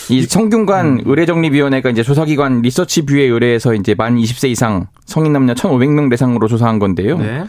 이 0.08 0.22
성균관 0.22 0.86
음. 0.86 1.02
의뢰정립위원회가 1.04 1.90
이제 1.90 2.02
조사기관 2.02 2.62
리서치뷰에 2.62 3.24
의뢰해서 3.24 3.74
이제 3.74 3.94
만 3.94 4.16
20세 4.16 4.48
이상 4.48 4.86
성인 5.04 5.32
남녀 5.32 5.54
1,500명 5.54 6.08
대상으로 6.10 6.48
조사한 6.48 6.78
건데요. 6.78 7.18
네. 7.18 7.44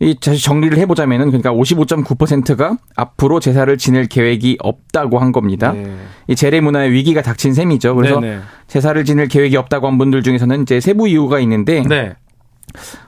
이 0.00 0.16
다시 0.20 0.42
정리를 0.42 0.76
해보자면은 0.76 1.26
그러니까 1.28 1.52
55.9%가 1.52 2.76
앞으로 2.96 3.38
제사를 3.38 3.76
지낼 3.78 4.06
계획이 4.06 4.58
없다고 4.60 5.18
한 5.18 5.30
겁니다. 5.30 5.72
네. 5.72 5.96
이 6.26 6.34
재래 6.34 6.60
문화의 6.60 6.90
위기가 6.90 7.22
닥친 7.22 7.54
셈이죠. 7.54 7.94
그래서 7.94 8.18
네네. 8.20 8.40
제사를 8.66 9.04
지낼 9.04 9.28
계획이 9.28 9.56
없다고 9.56 9.86
한 9.86 9.98
분들 9.98 10.22
중에서는 10.24 10.62
이제 10.62 10.80
세부 10.80 11.08
이유가 11.08 11.38
있는데 11.40 11.84
네. 11.88 12.16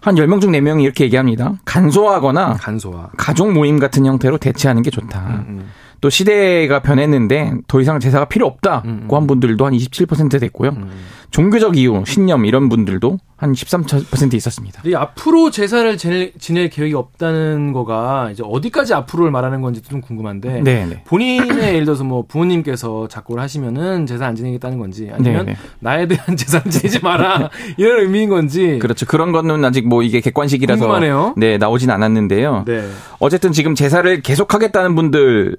한 0.00 0.14
10명 0.14 0.40
중 0.40 0.52
4명이 0.52 0.82
이렇게 0.82 1.04
얘기합니다. 1.04 1.54
간소화하거나 1.64 2.54
간소화. 2.54 3.10
가족 3.16 3.52
모임 3.52 3.78
같은 3.78 4.06
형태로 4.06 4.38
대체하는 4.38 4.82
게 4.82 4.90
좋다. 4.90 5.20
음, 5.20 5.44
음. 5.48 5.70
또 6.00 6.10
시대가 6.10 6.80
변했는데 6.80 7.52
더 7.68 7.80
이상 7.80 8.00
제사가 8.00 8.26
필요 8.26 8.46
없다고 8.46 8.88
음, 8.88 9.06
음. 9.10 9.14
한 9.16 9.26
분들도 9.26 9.64
한 9.64 9.72
27% 9.72 10.40
됐고요. 10.40 10.70
음. 10.70 10.90
종교적 11.30 11.76
이유, 11.76 12.02
신념 12.06 12.44
이런 12.44 12.68
분들도 12.68 13.18
한 13.36 13.52
13% 13.52 14.32
있었습니다. 14.34 14.80
이 14.86 14.94
앞으로 14.94 15.50
제사를 15.50 15.96
지낼, 15.98 16.32
지낼, 16.38 16.70
계획이 16.70 16.94
없다는 16.94 17.72
거가 17.72 18.30
이제 18.30 18.42
어디까지 18.46 18.94
앞으로를 18.94 19.30
말하는 19.30 19.60
건지 19.60 19.82
좀 19.82 20.00
궁금한데 20.00 20.62
네네. 20.62 20.86
네. 20.86 21.02
본인의 21.04 21.74
예를 21.74 21.84
들어서 21.84 22.04
뭐 22.04 22.24
부모님께서 22.26 23.08
작고를 23.08 23.42
하시면은 23.42 24.06
제사 24.06 24.26
안 24.26 24.34
지내겠다는 24.36 24.78
건지 24.78 25.10
아니면 25.12 25.44
네네. 25.44 25.52
네. 25.52 25.56
나에 25.80 26.06
대한 26.06 26.36
제사 26.38 26.62
지내지 26.62 27.00
마라 27.00 27.50
이런 27.76 28.00
의미인 28.00 28.30
건지 28.30 28.78
그렇죠. 28.80 29.04
그런 29.04 29.32
거는 29.32 29.62
아직 29.64 29.86
뭐 29.86 30.02
이게 30.02 30.20
객관식이라서 30.20 30.80
궁금하네요. 30.80 31.34
네 31.36 31.58
나오진 31.58 31.90
않았는데요. 31.90 32.64
네. 32.66 32.88
어쨌든 33.18 33.52
지금 33.52 33.74
제사를 33.74 34.22
계속하겠다는 34.22 34.94
분들 34.94 35.58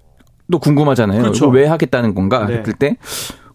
또 0.52 0.60
궁금하잖아요. 0.60 1.22
그렇죠. 1.22 1.48
왜 1.48 1.66
하겠다는 1.66 2.16
건가 2.16 2.46
네. 2.46 2.58
했을 2.58 2.74
때 2.74 2.98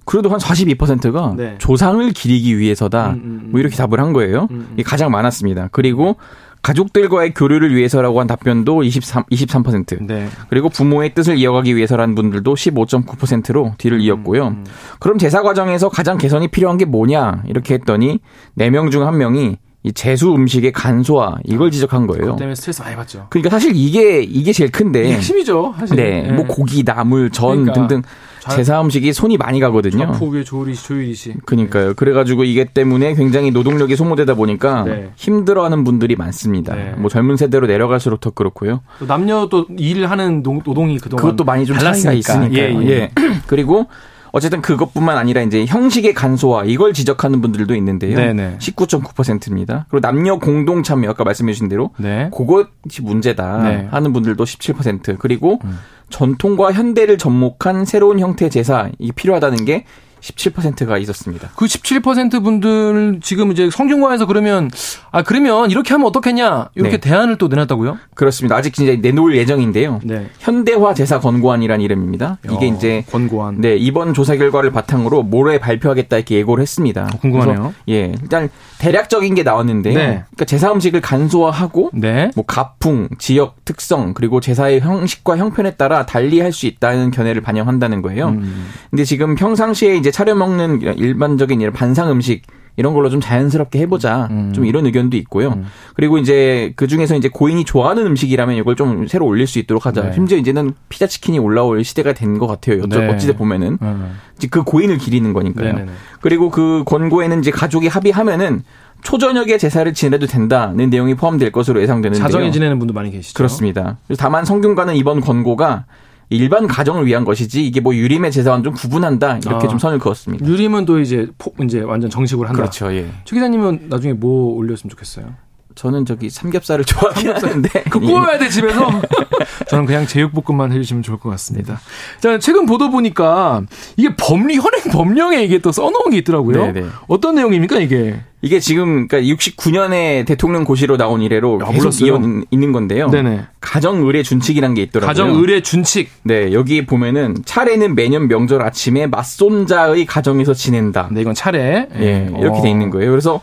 그래도 0.04 0.30
한 0.30 0.38
42%가 0.38 1.34
네. 1.36 1.54
조상을 1.58 2.10
기리기 2.10 2.58
위해서다. 2.58 3.10
음, 3.10 3.14
음, 3.14 3.40
음. 3.44 3.48
뭐 3.52 3.60
이렇게 3.60 3.76
답을 3.76 4.00
한 4.00 4.12
거예요. 4.12 4.48
음, 4.50 4.56
음. 4.56 4.68
이게 4.74 4.82
가장 4.82 5.10
많았습니다. 5.10 5.68
그리고 5.72 6.16
가족들과의 6.62 7.34
교류를 7.34 7.74
위해서라고 7.74 8.20
한 8.20 8.28
답변도 8.28 8.84
23, 8.84 9.24
23%. 9.24 10.06
네. 10.06 10.28
그리고 10.48 10.68
부모의 10.68 11.14
뜻을 11.14 11.36
이어가기 11.36 11.74
위해서라는 11.76 12.14
분들도 12.14 12.54
15.9%로 12.54 13.74
뒤를 13.78 13.98
음, 13.98 14.02
이었고요. 14.02 14.48
음. 14.48 14.64
그럼 15.00 15.18
제사 15.18 15.42
과정에서 15.42 15.88
가장 15.88 16.18
개선이 16.18 16.48
필요한 16.48 16.78
게 16.78 16.84
뭐냐? 16.84 17.42
이렇게 17.46 17.74
했더니 17.74 18.20
4명 18.58 18.92
중 18.92 19.02
1명이 19.02 19.56
이 19.84 19.92
재수 19.92 20.32
음식의 20.32 20.72
간소화 20.72 21.38
이걸 21.44 21.70
지적한 21.70 22.06
거예요. 22.06 22.36
때문에 22.36 22.54
스트레스 22.54 22.82
많이 22.82 22.94
받죠. 22.94 23.26
그러니까 23.30 23.50
사실 23.50 23.72
이게 23.74 24.22
이게 24.22 24.52
제일 24.52 24.70
큰데 24.70 25.12
핵심이죠. 25.14 25.74
사실. 25.78 25.96
네, 25.96 26.22
네. 26.22 26.32
뭐 26.32 26.46
고기, 26.46 26.84
나물, 26.84 27.30
전 27.30 27.64
그러니까. 27.64 27.72
등등 27.72 28.02
제사 28.50 28.80
음식이 28.80 29.12
손이 29.12 29.36
많이 29.36 29.60
가거든요. 29.60 30.12
포기 30.12 30.44
조리시 30.44 30.84
조리시. 30.84 31.34
그러니까요. 31.46 31.94
그래가지고 31.94 32.44
이게 32.44 32.64
때문에 32.64 33.14
굉장히 33.14 33.50
노동력이 33.50 33.96
소모되다 33.96 34.34
보니까 34.34 34.84
네. 34.84 35.10
힘들어하는 35.16 35.82
분들이 35.84 36.14
많습니다. 36.16 36.74
네. 36.74 36.94
뭐 36.96 37.08
젊은 37.08 37.36
세대로 37.36 37.66
내려갈수록 37.66 38.20
더 38.20 38.30
그렇고요. 38.30 38.82
남녀 39.06 39.48
또 39.48 39.66
일을 39.76 40.10
하는 40.10 40.42
노동이 40.42 40.98
그동안 40.98 41.22
그것도 41.24 41.44
많이 41.44 41.66
좀 41.66 41.76
달랐으니까. 41.76 42.20
차이가 42.20 42.46
있으니까. 42.46 42.58
예, 42.58 42.86
예. 42.86 42.90
예. 42.90 43.10
그리고 43.46 43.86
어쨌든 44.32 44.62
그것뿐만 44.62 45.18
아니라 45.18 45.42
이제 45.42 45.64
형식의 45.66 46.14
간소화 46.14 46.64
이걸 46.64 46.94
지적하는 46.94 47.40
분들도 47.42 47.74
있는데요. 47.76 48.16
네네. 48.16 48.56
19.9%입니다. 48.58 49.86
그리고 49.90 50.00
남녀 50.00 50.38
공동 50.38 50.82
참여 50.82 51.10
아까 51.10 51.22
말씀해 51.24 51.52
주신 51.52 51.68
대로 51.68 51.90
네. 51.98 52.30
그것이 52.34 53.02
문제다 53.02 53.62
네. 53.62 53.88
하는 53.90 54.12
분들도 54.12 54.42
17% 54.42 55.18
그리고 55.18 55.60
음. 55.64 55.78
전통과 56.08 56.72
현대를 56.72 57.18
접목한 57.18 57.84
새로운 57.84 58.18
형태 58.18 58.48
제사 58.48 58.90
이 58.98 59.12
필요하다는 59.12 59.64
게 59.64 59.84
17%가 60.22 60.98
있었습니다. 60.98 61.50
그 61.56 61.64
17% 61.66 62.42
분들 62.44 63.18
지금 63.22 63.50
이제 63.50 63.68
성균관에서 63.70 64.26
그러면 64.26 64.70
아 65.10 65.22
그러면 65.22 65.70
이렇게 65.70 65.92
하면 65.94 66.06
어떻겠냐 66.06 66.70
이렇게 66.76 66.92
네. 66.92 67.00
대안을 67.00 67.38
또 67.38 67.48
내놨다고요? 67.48 67.98
그렇습니다. 68.14 68.56
아직 68.56 68.78
이제 68.78 68.96
내놓을 68.96 69.36
예정인데요. 69.36 70.00
네. 70.04 70.28
현대화 70.38 70.94
제사 70.94 71.18
권고안이라는 71.20 71.84
이름입니다. 71.84 72.38
이게 72.44 72.70
어, 72.70 72.74
이제 72.74 73.04
권고안. 73.10 73.60
네 73.60 73.76
이번 73.76 74.14
조사 74.14 74.36
결과를 74.36 74.70
바탕으로 74.70 75.24
모레 75.24 75.58
발표하겠다 75.58 76.16
이렇게 76.16 76.36
예고를 76.36 76.62
했습니다. 76.62 77.08
어, 77.12 77.18
궁금하네요. 77.18 77.74
예 77.88 78.12
일단 78.22 78.48
대략적인 78.78 79.34
게 79.34 79.42
나왔는데요. 79.42 79.94
네. 79.94 80.04
그러니까 80.04 80.44
제사 80.44 80.70
음식을 80.72 81.00
간소화하고 81.00 81.90
네. 81.94 82.30
뭐 82.36 82.44
가풍, 82.46 83.08
지역 83.18 83.64
특성 83.64 84.14
그리고 84.14 84.40
제사의 84.40 84.80
형식과 84.80 85.36
형편에 85.36 85.72
따라 85.74 86.06
달리 86.06 86.40
할 86.40 86.52
수 86.52 86.66
있다는 86.66 87.10
견해를 87.10 87.40
반영한다는 87.40 88.02
거예요. 88.02 88.28
음. 88.28 88.68
근데 88.90 89.04
지금 89.04 89.34
평상시에 89.36 89.96
이제 89.96 90.10
차려 90.12 90.34
먹는 90.36 90.80
일반적인 90.82 91.60
이런 91.60 91.72
반상 91.72 92.10
음식 92.10 92.42
이런 92.76 92.94
걸로 92.94 93.10
좀 93.10 93.20
자연스럽게 93.20 93.80
해보자. 93.80 94.28
음. 94.30 94.52
좀 94.54 94.64
이런 94.64 94.86
의견도 94.86 95.16
있고요. 95.18 95.48
음. 95.50 95.66
그리고 95.94 96.16
이제 96.16 96.72
그 96.74 96.86
중에서 96.86 97.16
이제 97.16 97.28
고인이 97.28 97.64
좋아하는 97.64 98.06
음식이라면 98.06 98.56
이걸 98.56 98.76
좀 98.76 99.06
새로 99.08 99.26
올릴 99.26 99.46
수 99.46 99.58
있도록 99.58 99.84
하자. 99.84 100.02
네. 100.04 100.12
심지어 100.14 100.38
이제는 100.38 100.72
피자 100.88 101.06
치킨이 101.06 101.38
올라올 101.38 101.84
시대가 101.84 102.14
된 102.14 102.38
것 102.38 102.46
같아요. 102.46 102.86
네. 102.86 103.08
어찌돼 103.08 103.34
보면은 103.36 103.76
음. 103.82 104.18
그 104.50 104.62
고인을 104.62 104.96
기리는 104.96 105.30
거니까요. 105.34 105.66
네네네. 105.74 105.92
그리고 106.22 106.48
그 106.50 106.82
권고에는 106.86 107.40
이제 107.40 107.50
가족이 107.50 107.88
합의하면은 107.88 108.62
초저녁에 109.02 109.58
제사를 109.58 109.92
지내도 109.92 110.26
된다는 110.26 110.88
내용이 110.88 111.14
포함될 111.14 111.52
것으로 111.52 111.82
예상되는데요. 111.82 112.22
자정에 112.22 112.50
지내는 112.52 112.78
분도 112.78 112.94
많이 112.94 113.10
계시죠. 113.10 113.36
그렇습니다. 113.36 113.98
다만 114.16 114.44
성균관은 114.46 114.94
이번 114.96 115.20
권고가 115.20 115.84
일반 116.32 116.66
가정을 116.66 117.06
위한 117.06 117.24
것이지 117.24 117.64
이게 117.64 117.80
뭐 117.80 117.94
유림의 117.94 118.32
제사와는 118.32 118.64
좀 118.64 118.72
구분한다 118.74 119.38
이렇게 119.38 119.66
아, 119.66 119.68
좀 119.68 119.78
선을 119.78 119.98
그었습니다. 119.98 120.46
유림은 120.46 120.86
또 120.86 120.98
이제 120.98 121.28
포, 121.38 121.52
이제 121.64 121.80
완전 121.80 122.10
정식으로 122.10 122.48
한다. 122.48 122.62
그렇죠. 122.62 122.92
예. 122.92 123.06
최 123.24 123.36
기자님은 123.36 123.86
나중에 123.88 124.14
뭐 124.14 124.54
올렸으면 124.56 124.90
좋겠어요? 124.90 125.26
저는 125.74 126.04
저기 126.04 126.30
삼겹살을 126.30 126.84
좋아하긴 126.86 127.30
하는데 127.30 127.68
그 127.90 128.00
구워야 128.00 128.38
돼 128.38 128.48
집에서 128.48 128.88
저는 129.68 129.86
그냥 129.86 130.06
제육볶음만 130.06 130.72
해주시면 130.72 131.02
좋을 131.02 131.18
것 131.18 131.30
같습니다. 131.30 131.80
자 132.20 132.38
최근 132.38 132.66
보도 132.66 132.90
보니까 132.90 133.62
이게 133.96 134.14
법리 134.16 134.56
현행 134.56 134.82
법령에 134.90 135.42
이게 135.42 135.58
또 135.58 135.72
써놓은 135.72 136.10
게 136.10 136.18
있더라고요. 136.18 136.72
네네. 136.72 136.86
어떤 137.08 137.34
내용입니까 137.36 137.78
이게? 137.78 138.20
이게 138.44 138.58
지금 138.58 139.06
그러니까 139.06 139.34
69년에 139.34 140.26
대통령 140.26 140.64
고시로 140.64 140.96
나온 140.96 141.22
이래로 141.22 141.60
야, 141.62 141.70
계속 141.70 142.00
이어 142.02 142.20
있는 142.50 142.72
건데요. 142.72 143.08
네네. 143.08 143.42
가정 143.60 144.04
의례 144.04 144.24
준칙이란 144.24 144.74
게 144.74 144.82
있더라고요. 144.82 145.06
가정 145.06 145.30
의례 145.36 145.62
준칙. 145.62 146.10
네, 146.24 146.52
여기 146.52 146.84
보면은 146.84 147.36
차례는 147.44 147.94
매년 147.94 148.26
명절 148.26 148.60
아침에 148.60 149.06
맞손자의 149.06 150.06
가정에서 150.06 150.54
지낸다. 150.54 151.10
네, 151.12 151.20
이건 151.20 151.34
차례. 151.34 151.88
예, 151.94 151.98
네, 151.98 152.32
이렇게 152.40 152.62
돼 152.62 152.68
있는 152.68 152.90
거예요. 152.90 153.10
그래서 153.10 153.40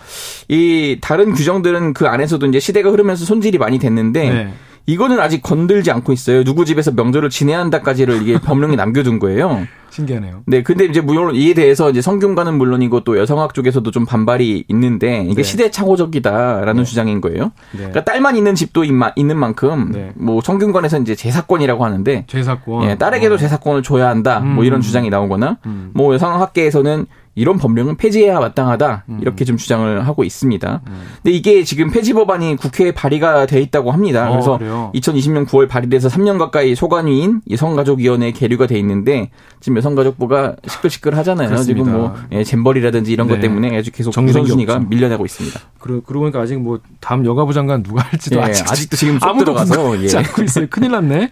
이 0.50 0.98
다른 1.00 1.34
규정들은 1.34 1.94
그 1.94 2.08
안에서도 2.08 2.46
이제 2.48 2.60
시대가 2.60 2.92
흐르면서 2.92 3.24
손질이 3.24 3.58
많이 3.58 3.80
됐는데 3.80 4.30
네. 4.30 4.54
이거는 4.90 5.20
아직 5.20 5.44
건들지 5.44 5.92
않고 5.92 6.14
있어요. 6.14 6.44
누구 6.44 6.66
집에서 6.66 6.92
명절을 6.92 7.30
지내야 7.30 7.60
한다까지를 7.60 8.24
이게 8.24 8.40
법령에 8.42 8.76
남겨둔 8.76 9.20
거예요. 9.20 9.68
신기하네요. 9.92 10.42
네, 10.46 10.64
근데 10.64 10.86
이제 10.86 11.02
물론 11.02 11.36
이에 11.36 11.54
대해서 11.54 11.90
이제 11.90 12.02
성균관은 12.02 12.58
물론이고 12.58 13.04
또 13.04 13.18
여성학 13.18 13.54
쪽에서도 13.54 13.90
좀 13.92 14.06
반발이 14.06 14.66
있는데 14.68 15.24
이게 15.26 15.36
네. 15.36 15.44
시대착오적이다라는 15.44 16.84
네. 16.84 16.84
주장인 16.84 17.22
거예요. 17.22 17.52
네. 17.72 17.78
그러니까 17.80 18.04
딸만 18.04 18.36
있는 18.36 18.56
집도 18.56 18.84
있는 18.84 19.38
만큼 19.38 19.92
네. 19.92 20.12
뭐 20.16 20.42
성균관에서 20.42 21.00
이제 21.00 21.16
재사권이라고 21.16 21.86
하는데 21.86 22.26
재사권. 22.28 22.90
예, 22.90 22.96
딸에게도 22.96 23.36
어. 23.36 23.38
재사권을 23.38 23.84
줘야 23.84 24.10
한다. 24.10 24.40
뭐 24.40 24.64
이런 24.64 24.80
음. 24.80 24.82
주장이 24.82 25.10
나오거나 25.10 25.58
음. 25.66 25.92
뭐 25.94 26.14
여성학계에서는 26.14 27.06
이런 27.40 27.58
법령은 27.58 27.96
폐지해야 27.96 28.40
마땅하다 28.40 29.06
음. 29.08 29.20
이렇게 29.22 29.46
좀 29.46 29.56
주장을 29.56 30.06
하고 30.06 30.26
있습니다. 30.26 30.82
음. 30.86 31.02
근데 31.24 31.32
이게 31.32 31.64
지금 31.64 31.90
폐지 31.90 32.12
법안이 32.14 32.58
국회에 32.58 32.92
발의가 32.92 33.46
돼 33.46 33.62
있다고 33.62 33.92
합니다. 33.92 34.28
어, 34.28 34.32
그래서 34.32 34.58
그래요? 34.58 34.92
2020년 34.94 35.48
9월 35.48 35.70
발의돼서 35.70 36.10
3년 36.10 36.38
가까이 36.38 36.76
소관위인 36.76 37.42
여성가족위원회에 37.50 38.34
계류가 38.34 38.68
돼 38.68 38.78
있는데 38.80 39.32
지금 39.62 39.78
여성가족부가 39.78 40.58
시끌시끌 40.68 41.16
하잖아요. 41.16 41.48
그렇습니다. 41.48 41.86
지금 41.86 41.98
뭐 41.98 42.16
예, 42.34 42.44
잼버리라든지 42.44 43.14
이런 43.14 43.28
네. 43.28 43.36
것 43.36 43.42
때문에 43.42 43.78
아주 43.78 43.92
계속 43.92 44.12
정선순위가 44.12 44.80
밀려나고 44.80 45.26
있습니다. 45.26 45.60
그러, 45.80 46.02
그러고 46.02 46.26
보니까 46.26 46.42
아직 46.42 46.60
뭐 46.60 46.80
다음 47.00 47.26
여가부 47.26 47.54
장관 47.54 47.84
누가 47.84 48.02
할지도 48.04 48.36
예, 48.38 48.42
아직, 48.42 48.70
아직도 48.70 48.98
지금 48.98 49.18
쏙 49.18 49.38
들어가서 49.38 50.04
예. 50.04 50.18
않고 50.18 50.44
있어요. 50.44 50.68
큰일 50.70 50.92
났네. 50.92 51.32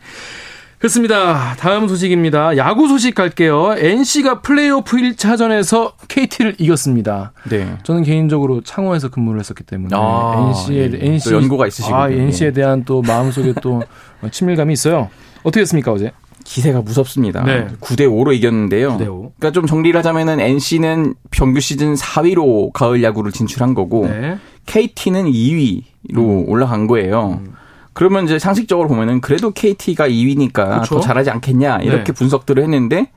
그렇습니다. 0.80 1.56
다음 1.58 1.88
소식입니다. 1.88 2.56
야구 2.58 2.88
소식 2.88 3.16
갈게요. 3.16 3.76
NC가 3.78 4.42
플레이오프 4.42 4.98
1차전에서 4.98 5.94
KT를 6.08 6.56
이겼습니다. 6.60 7.32
네. 7.50 7.78
저는 7.82 8.04
개인적으로 8.04 8.62
창원에서 8.62 9.10
근무를 9.10 9.40
했었기 9.40 9.64
때문에 9.64 9.96
아, 9.98 10.50
NC에 10.50 10.92
예. 10.94 11.06
NC 11.14 11.34
연고가 11.34 11.66
있으시고 11.66 11.96
아, 11.96 12.10
NC에 12.10 12.52
대한 12.52 12.84
또 12.86 13.02
마음속에 13.02 13.54
또 13.62 13.82
친밀감이 14.30 14.72
있어요. 14.72 15.10
어떻게 15.42 15.62
했습니까, 15.62 15.92
어제? 15.92 16.12
기세가 16.44 16.82
무섭습니다. 16.82 17.44
네. 17.44 17.68
9대 17.82 18.02
5로 18.08 18.34
이겼는데요. 18.34 18.98
9대 18.98 19.08
5. 19.08 19.32
그러니까 19.38 19.52
좀 19.52 19.66
정리를 19.66 19.98
하자면은 19.98 20.40
NC는 20.40 21.16
정규 21.32 21.60
시즌 21.60 21.96
4위로 21.96 22.72
가을 22.72 23.04
야구를 23.04 23.32
진출한 23.32 23.74
거고 23.74 24.08
네. 24.08 24.38
KT는 24.68 25.26
2위로 25.26 26.18
음. 26.18 26.50
올라간 26.50 26.88
거예요. 26.88 27.40
음. 27.42 27.57
그러면 27.98 28.26
이제 28.26 28.38
상식적으로 28.38 28.88
보면은 28.88 29.22
그래도 29.22 29.50
KT가 29.50 30.08
2위니까 30.08 30.82
그쵸? 30.82 30.96
더 30.96 31.00
잘하지 31.02 31.32
않겠냐 31.32 31.80
이렇게 31.80 32.04
네. 32.04 32.14
분석들을 32.14 32.62
했는데 32.62 33.10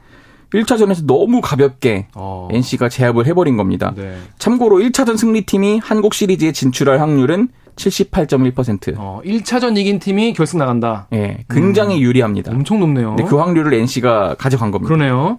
1차전에서 0.54 1.04
너무 1.04 1.42
가볍게 1.42 2.06
어. 2.14 2.48
NC가 2.50 2.88
제압을 2.88 3.26
해버린 3.26 3.58
겁니다. 3.58 3.92
네. 3.94 4.16
참고로 4.38 4.78
1차전 4.78 5.18
승리팀이 5.18 5.80
한국 5.84 6.14
시리즈에 6.14 6.52
진출할 6.52 6.98
확률은 6.98 7.50
78.1%. 7.88 8.94
어, 8.98 9.20
1차전 9.24 9.78
이긴 9.78 9.98
팀이 9.98 10.34
결승 10.34 10.58
나간다. 10.58 11.06
예, 11.12 11.16
네, 11.16 11.44
굉장히 11.48 11.96
음. 11.96 12.00
유리합니다. 12.00 12.52
엄청 12.52 12.80
높네요. 12.80 13.16
그 13.28 13.36
확률을 13.36 13.72
NC가 13.74 14.34
가져간 14.38 14.70
겁니다. 14.70 14.92
그러네요. 14.94 15.38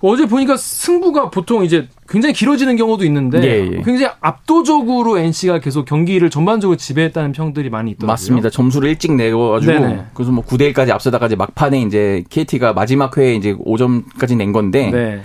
어제 0.00 0.26
보니까 0.26 0.56
승부가 0.56 1.30
보통 1.30 1.64
이제 1.64 1.88
굉장히 2.08 2.34
길어지는 2.34 2.76
경우도 2.76 3.04
있는데 3.06 3.42
예, 3.42 3.66
예. 3.66 3.82
굉장히 3.82 4.08
압도적으로 4.20 5.18
NC가 5.18 5.58
계속 5.60 5.86
경기를 5.86 6.28
전반적으로 6.28 6.76
지배했다는 6.76 7.32
평들이 7.32 7.70
많이 7.70 7.92
있더라고요. 7.92 8.12
맞습니다. 8.12 8.50
점수를 8.50 8.90
일찍 8.90 9.14
내가지고 9.14 9.72
네 9.72 10.04
그래서 10.12 10.32
뭐 10.32 10.44
9대 10.44 10.72
1까지 10.72 10.90
앞서다가 10.90 11.26
이제 11.26 11.36
막판에 11.36 11.80
이제 11.80 12.24
KT가 12.28 12.74
마지막 12.74 13.16
회에 13.16 13.34
이제 13.34 13.54
5점까지 13.54 14.36
낸 14.36 14.52
건데 14.52 14.90
네. 14.90 15.22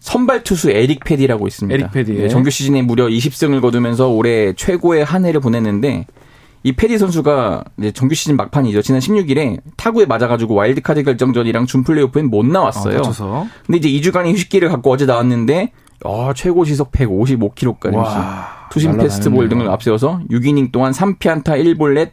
선발 0.00 0.42
투수 0.42 0.70
에릭 0.70 1.04
패디라고 1.04 1.46
있습니다. 1.46 1.74
에릭 1.74 1.92
패디. 1.92 2.12
네, 2.14 2.28
정규 2.28 2.50
시즌에 2.50 2.82
무려 2.82 3.06
20승을 3.06 3.60
거두면서 3.60 4.08
올해 4.08 4.52
최고의 4.54 5.04
한 5.04 5.24
해를 5.24 5.40
보냈는데 5.40 6.06
이 6.62 6.72
페디 6.72 6.98
선수가 6.98 7.64
이제 7.78 7.90
정규 7.92 8.14
시즌 8.14 8.36
막판이죠. 8.36 8.82
지난 8.82 9.00
16일에 9.00 9.58
타구에 9.76 10.06
맞아가지고 10.06 10.54
와일드카드 10.54 11.02
결정전이랑 11.04 11.66
준 11.66 11.84
플레이오프엔 11.84 12.28
못 12.28 12.44
나왔어요. 12.44 12.98
아, 12.98 13.02
근데 13.66 13.78
이제 13.78 14.10
2주간의 14.10 14.32
휴식기를 14.32 14.68
갖고 14.68 14.90
어제 14.90 15.06
나왔는데 15.06 15.72
어, 16.04 16.32
최고 16.34 16.64
시속 16.64 16.92
155km까지 16.92 17.92
투심 18.70 18.90
패스트볼 19.04 19.48
등을 19.48 19.68
앞세워서 19.70 20.20
6이닝 20.30 20.72
동안 20.72 20.92
3피안타 20.92 21.44
1볼넷 21.44 22.10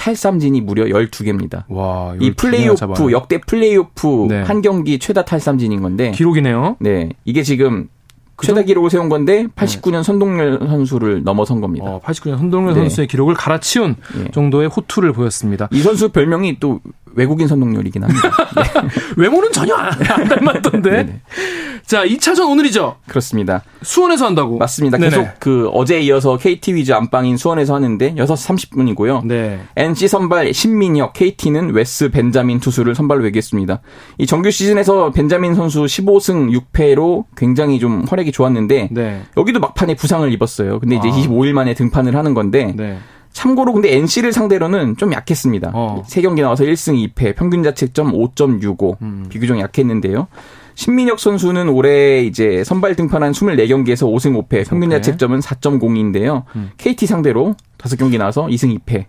탈삼진이 0.00 0.62
무려 0.62 0.84
12개입니다. 0.84 1.64
와, 1.68 2.14
이 2.18 2.30
플레이오프 2.32 3.12
역대 3.12 3.38
플레이오프 3.38 4.28
네. 4.30 4.42
한 4.42 4.62
경기 4.62 4.98
최다 4.98 5.26
탈삼진인 5.26 5.82
건데 5.82 6.12
기록이네요. 6.12 6.76
네. 6.80 7.10
이게 7.26 7.42
지금 7.42 7.88
그 8.34 8.46
최다 8.46 8.62
기록을 8.62 8.88
세운 8.88 9.10
건데 9.10 9.46
89년 9.54 9.98
네. 9.98 10.02
선동열 10.02 10.58
선수를 10.66 11.22
넘어선 11.22 11.60
겁니다. 11.60 11.84
어, 11.84 12.00
89년 12.00 12.38
선동열 12.38 12.72
네. 12.72 12.80
선수의 12.80 13.08
기록을 13.08 13.34
갈아치운 13.34 13.96
네. 14.16 14.30
정도의 14.32 14.68
호투를 14.68 15.12
보였습니다. 15.12 15.68
이 15.70 15.80
선수 15.82 16.08
별명이 16.08 16.58
또 16.60 16.80
외국인 17.14 17.48
선동열이긴 17.48 18.02
합니다. 18.02 18.30
네. 18.56 18.88
외모는 19.16 19.52
전혀 19.52 19.74
안, 19.74 19.92
안 20.10 20.28
닮았던데. 20.28 21.20
자, 21.86 22.04
2차전 22.04 22.48
오늘이죠? 22.48 22.96
그렇습니다. 23.08 23.62
수원에서 23.82 24.26
한다고? 24.26 24.58
맞습니다. 24.58 24.96
네네. 24.96 25.10
계속 25.10 25.28
그 25.40 25.68
어제에 25.72 26.00
이어서 26.02 26.36
KT 26.36 26.74
위즈 26.74 26.92
안방인 26.92 27.36
수원에서 27.36 27.74
하는데 27.74 28.14
6시 28.14 28.70
30분이고요. 28.70 29.26
네. 29.26 29.60
NC 29.76 30.06
선발 30.08 30.54
신민혁, 30.54 31.14
KT는 31.14 31.74
웨스 31.74 32.10
벤자민 32.10 32.60
투수를 32.60 32.94
선발로 32.94 33.24
외겠습니다. 33.24 33.80
이 34.18 34.26
정규 34.26 34.50
시즌에서 34.50 35.10
벤자민 35.10 35.54
선수 35.54 35.84
15승 35.84 36.56
6패로 36.72 37.24
굉장히 37.36 37.80
좀 37.80 38.04
활약이 38.08 38.30
좋았는데 38.30 38.90
네. 38.92 39.22
여기도 39.36 39.58
막판에 39.58 39.94
부상을 39.94 40.30
입었어요. 40.32 40.78
근데 40.78 40.96
이제 40.96 41.08
아. 41.08 41.12
25일 41.12 41.52
만에 41.52 41.74
등판을 41.74 42.14
하는 42.14 42.34
건데 42.34 42.72
네. 42.76 42.98
참고로 43.32 43.72
근데 43.72 43.96
NC를 43.96 44.32
상대로는 44.32 44.96
좀 44.96 45.12
약했습니다. 45.12 45.70
어. 45.74 46.02
3경기 46.06 46.42
나와서 46.42 46.64
1승 46.64 47.14
2패, 47.14 47.36
평균 47.36 47.62
자책점 47.62 48.12
5.65. 48.12 48.96
음. 49.02 49.26
비교적 49.28 49.58
약했는데요. 49.58 50.26
신민혁 50.74 51.20
선수는 51.20 51.68
올해 51.68 52.22
이제 52.22 52.64
선발 52.64 52.96
등판한 52.96 53.32
24경기에서 53.32 54.10
5승 54.10 54.48
5패, 54.48 54.68
평균 54.68 54.90
자책점은 54.90 55.40
4.02인데요. 55.40 56.44
음. 56.56 56.70
KT 56.76 57.06
상대로 57.06 57.54
5경기 57.78 58.18
나와서 58.18 58.46
2승 58.46 58.78
2패. 58.80 59.04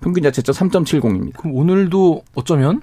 평균 0.00 0.22
자책점 0.22 0.54
3.70입니다. 0.54 1.36
그럼 1.36 1.56
오늘도 1.56 2.22
어쩌면 2.34 2.80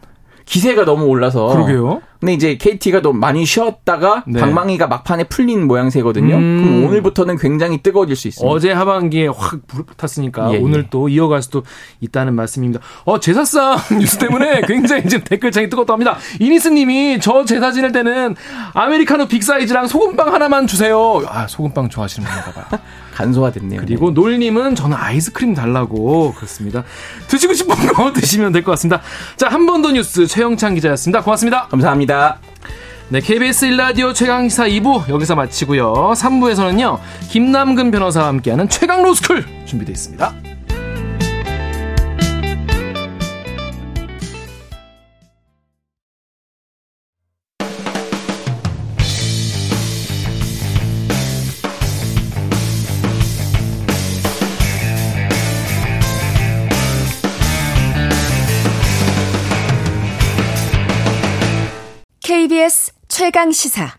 기세가 0.47 0.85
너무 0.85 1.05
올라서 1.05 1.47
그러게요. 1.47 2.01
근데 2.19 2.33
이제 2.33 2.57
KT가 2.57 3.01
또 3.01 3.13
많이 3.13 3.45
쉬었다가 3.45 4.23
네. 4.25 4.39
방망이가 4.39 4.87
막판에 4.87 5.25
풀린 5.25 5.67
모양새거든요. 5.67 6.35
음. 6.35 6.63
그럼 6.63 6.85
오늘부터는 6.85 7.37
굉장히 7.37 7.83
뜨거워질 7.83 8.15
수 8.15 8.27
있습니다. 8.29 8.51
어제 8.51 8.71
하반기에 8.71 9.27
확 9.27 9.59
불탔으니까 9.67 10.53
예, 10.53 10.57
오늘 10.57 10.79
예. 10.79 10.87
또 10.89 11.09
이어갈 11.09 11.43
수도 11.43 11.63
있다는 11.99 12.33
말씀입니다. 12.33 12.81
어 13.03 13.19
제사상 13.19 13.77
뉴스 13.99 14.17
때문에 14.17 14.61
굉장히 14.61 15.07
지금 15.07 15.23
댓글창이 15.25 15.69
뜨겁답니다. 15.69 16.17
이니스님이 16.39 17.19
저 17.19 17.45
제사 17.45 17.71
지낼 17.71 17.91
때는 17.91 18.35
아메리카노 18.73 19.27
빅 19.27 19.43
사이즈랑 19.43 19.87
소금빵 19.87 20.33
하나만 20.33 20.65
주세요. 20.65 21.21
아 21.27 21.45
소금빵 21.47 21.89
좋아하시는 21.89 22.27
분인가 22.27 22.51
봐요. 22.53 22.79
간소화됐네요. 23.17 23.79
그리고 23.81 24.09
네. 24.09 24.13
놀님은 24.13 24.75
저는 24.75 24.95
아이스크림 24.95 25.53
달라고 25.55 26.33
그렇습니다. 26.35 26.83
드시고 27.27 27.53
싶은 27.53 27.75
거 27.93 28.13
드시면 28.13 28.51
될 28.51 28.63
것 28.63 28.71
같습니다. 28.71 29.01
자 29.37 29.47
한 29.49 29.65
번 29.65 29.81
더 29.81 29.91
뉴스 29.91 30.27
최영찬 30.27 30.75
기자였습니다. 30.75 31.21
고맙습니다. 31.23 31.67
감사합니다. 31.67 31.87
감사합니다. 31.87 32.39
네, 33.09 33.21
KBS 33.21 33.67
1라디오 33.67 34.13
최강시사 34.13 34.67
2부 34.67 35.07
여기서 35.09 35.35
마치고요. 35.35 36.13
3부에서는요. 36.15 36.99
김남근 37.29 37.89
변호사와 37.91 38.27
함께하는 38.27 38.67
최강 38.69 39.01
로스쿨 39.03 39.45
준비되어 39.65 39.93
있습니다. 39.93 40.56
KBS 62.67 62.91
최강 63.07 63.51
시사. 63.51 63.93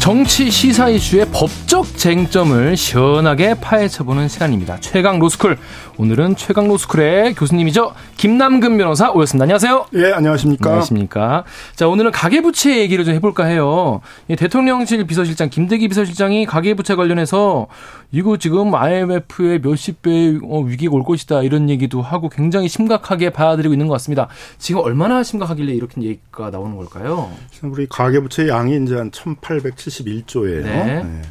정치 0.00 0.50
시사 0.50 0.90
이슈의 0.90 1.26
법적 1.32 1.96
쟁점을 1.96 2.76
시원하게 2.76 3.54
파헤쳐보는 3.54 4.28
시간입니다. 4.28 4.78
최강 4.80 5.18
로스쿨. 5.18 5.56
오늘은 5.96 6.34
최강 6.34 6.66
로 6.66 6.76
스쿨의 6.76 7.34
교수님이죠. 7.34 7.92
김남근 8.16 8.76
변호사 8.78 9.12
오셨습니다. 9.12 9.44
안녕하세요. 9.44 9.86
예, 9.94 10.12
안녕하십니까. 10.12 10.68
안녕하십니까. 10.68 11.44
자, 11.76 11.86
오늘은 11.86 12.10
가계부채 12.10 12.80
얘기를 12.80 13.04
좀 13.04 13.14
해볼까 13.14 13.44
해요. 13.44 14.00
대통령실 14.36 15.06
비서실장, 15.06 15.50
김대기 15.50 15.86
비서실장이 15.86 16.46
가계부채 16.46 16.96
관련해서 16.96 17.68
이거 18.10 18.38
지금 18.38 18.74
IMF의 18.74 19.60
몇십 19.60 20.02
배의 20.02 20.40
어, 20.42 20.60
위기가 20.60 20.92
올 20.94 21.04
것이다 21.04 21.42
이런 21.42 21.70
얘기도 21.70 22.02
하고 22.02 22.28
굉장히 22.28 22.68
심각하게 22.68 23.30
받아들이고 23.30 23.72
있는 23.72 23.86
것 23.86 23.92
같습니다. 23.94 24.28
지금 24.58 24.80
얼마나 24.80 25.22
심각하길래 25.22 25.72
이렇게 25.74 26.02
얘기가 26.02 26.50
나오는 26.50 26.76
걸까요? 26.76 27.30
우리 27.62 27.86
가계부채 27.86 28.48
양이 28.48 28.82
이제 28.82 28.96
한 28.96 29.12
1,870 29.12 30.06
71조예요. 30.06 30.62
네. 30.64 30.84
네. 30.84 31.22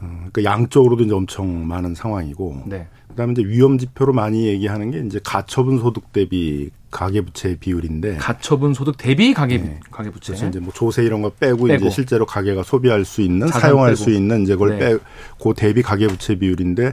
어, 0.00 0.24
그러니까 0.32 0.44
양쪽으로도 0.44 1.04
이제 1.04 1.14
엄청 1.14 1.66
많은 1.68 1.94
상황이고. 1.94 2.62
네. 2.66 2.88
그다음에 3.16 3.32
이제 3.32 3.42
위험 3.42 3.78
지표로 3.78 4.12
많이 4.12 4.46
얘기하는 4.46 4.90
게 4.90 5.00
이제 5.00 5.18
가처분 5.24 5.78
소득 5.78 6.12
대비 6.12 6.70
가계부채 6.90 7.56
비율인데 7.58 8.16
가처분 8.16 8.74
소득 8.74 8.98
대비 8.98 9.32
가계 9.32 9.58
네. 9.58 9.80
가계부채. 9.90 10.34
그래서 10.34 10.48
이제 10.48 10.60
뭐 10.60 10.72
조세 10.72 11.02
이런 11.02 11.22
거 11.22 11.30
빼고, 11.30 11.64
빼고. 11.64 11.86
이제 11.86 11.90
실제로 11.90 12.26
가계가 12.26 12.62
소비할 12.62 13.06
수 13.06 13.22
있는 13.22 13.48
사용할 13.48 13.92
빼고. 13.92 13.96
수 13.96 14.10
있는 14.10 14.42
이제 14.42 14.52
그걸 14.52 14.78
네. 14.78 14.98
빼고 15.38 15.54
대비 15.54 15.82
가계부채 15.82 16.36
비율인데 16.36 16.92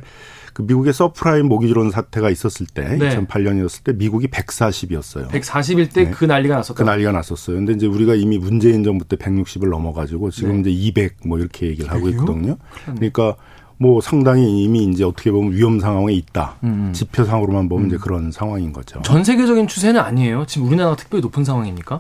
그 0.53 0.61
미국의 0.61 0.93
서프라임 0.93 1.47
모기지론 1.47 1.91
사태가 1.91 2.29
있었을 2.29 2.67
때 2.67 2.97
네. 2.97 3.17
2008년이었을 3.17 3.83
때 3.83 3.91
미국이 3.91 4.27
140이었어요. 4.27 5.27
140일 5.29 5.93
때그 5.93 6.25
네. 6.25 6.27
난리가 6.27 6.55
났었다. 6.55 6.77
그 6.77 6.89
난리가 6.89 7.11
났었어요. 7.11 7.57
근데 7.57 7.73
이제 7.73 7.85
우리가 7.85 8.15
이미 8.15 8.37
문재인 8.37 8.83
정부 8.83 9.03
때 9.03 9.17
160을 9.17 9.69
넘어가지고 9.69 10.31
지금 10.31 10.61
네. 10.61 10.69
이제 10.71 10.87
200 10.87 11.27
뭐 11.27 11.37
이렇게 11.37 11.67
얘기를 11.67 11.91
하고 11.91 12.07
있거든요. 12.09 12.57
그러니까 12.85 13.35
뭐 13.83 13.99
상당히 13.99 14.63
이미 14.63 14.85
이제 14.85 15.03
어떻게 15.03 15.29
보면 15.29 15.51
위험 15.51 15.77
상황에 15.77 16.13
있다. 16.13 16.55
음. 16.63 16.87
음. 16.87 16.93
지표상으로만 16.93 17.67
보면 17.67 17.85
음. 17.85 17.87
이제 17.89 17.97
그런 17.97 18.31
상황인 18.31 18.71
거죠. 18.71 19.01
전 19.01 19.25
세계적인 19.25 19.67
추세는 19.67 19.99
아니에요. 19.99 20.45
지금 20.47 20.67
우리나라가 20.67 20.95
특별히 20.95 21.21
높은 21.21 21.43
상황입니까? 21.43 21.99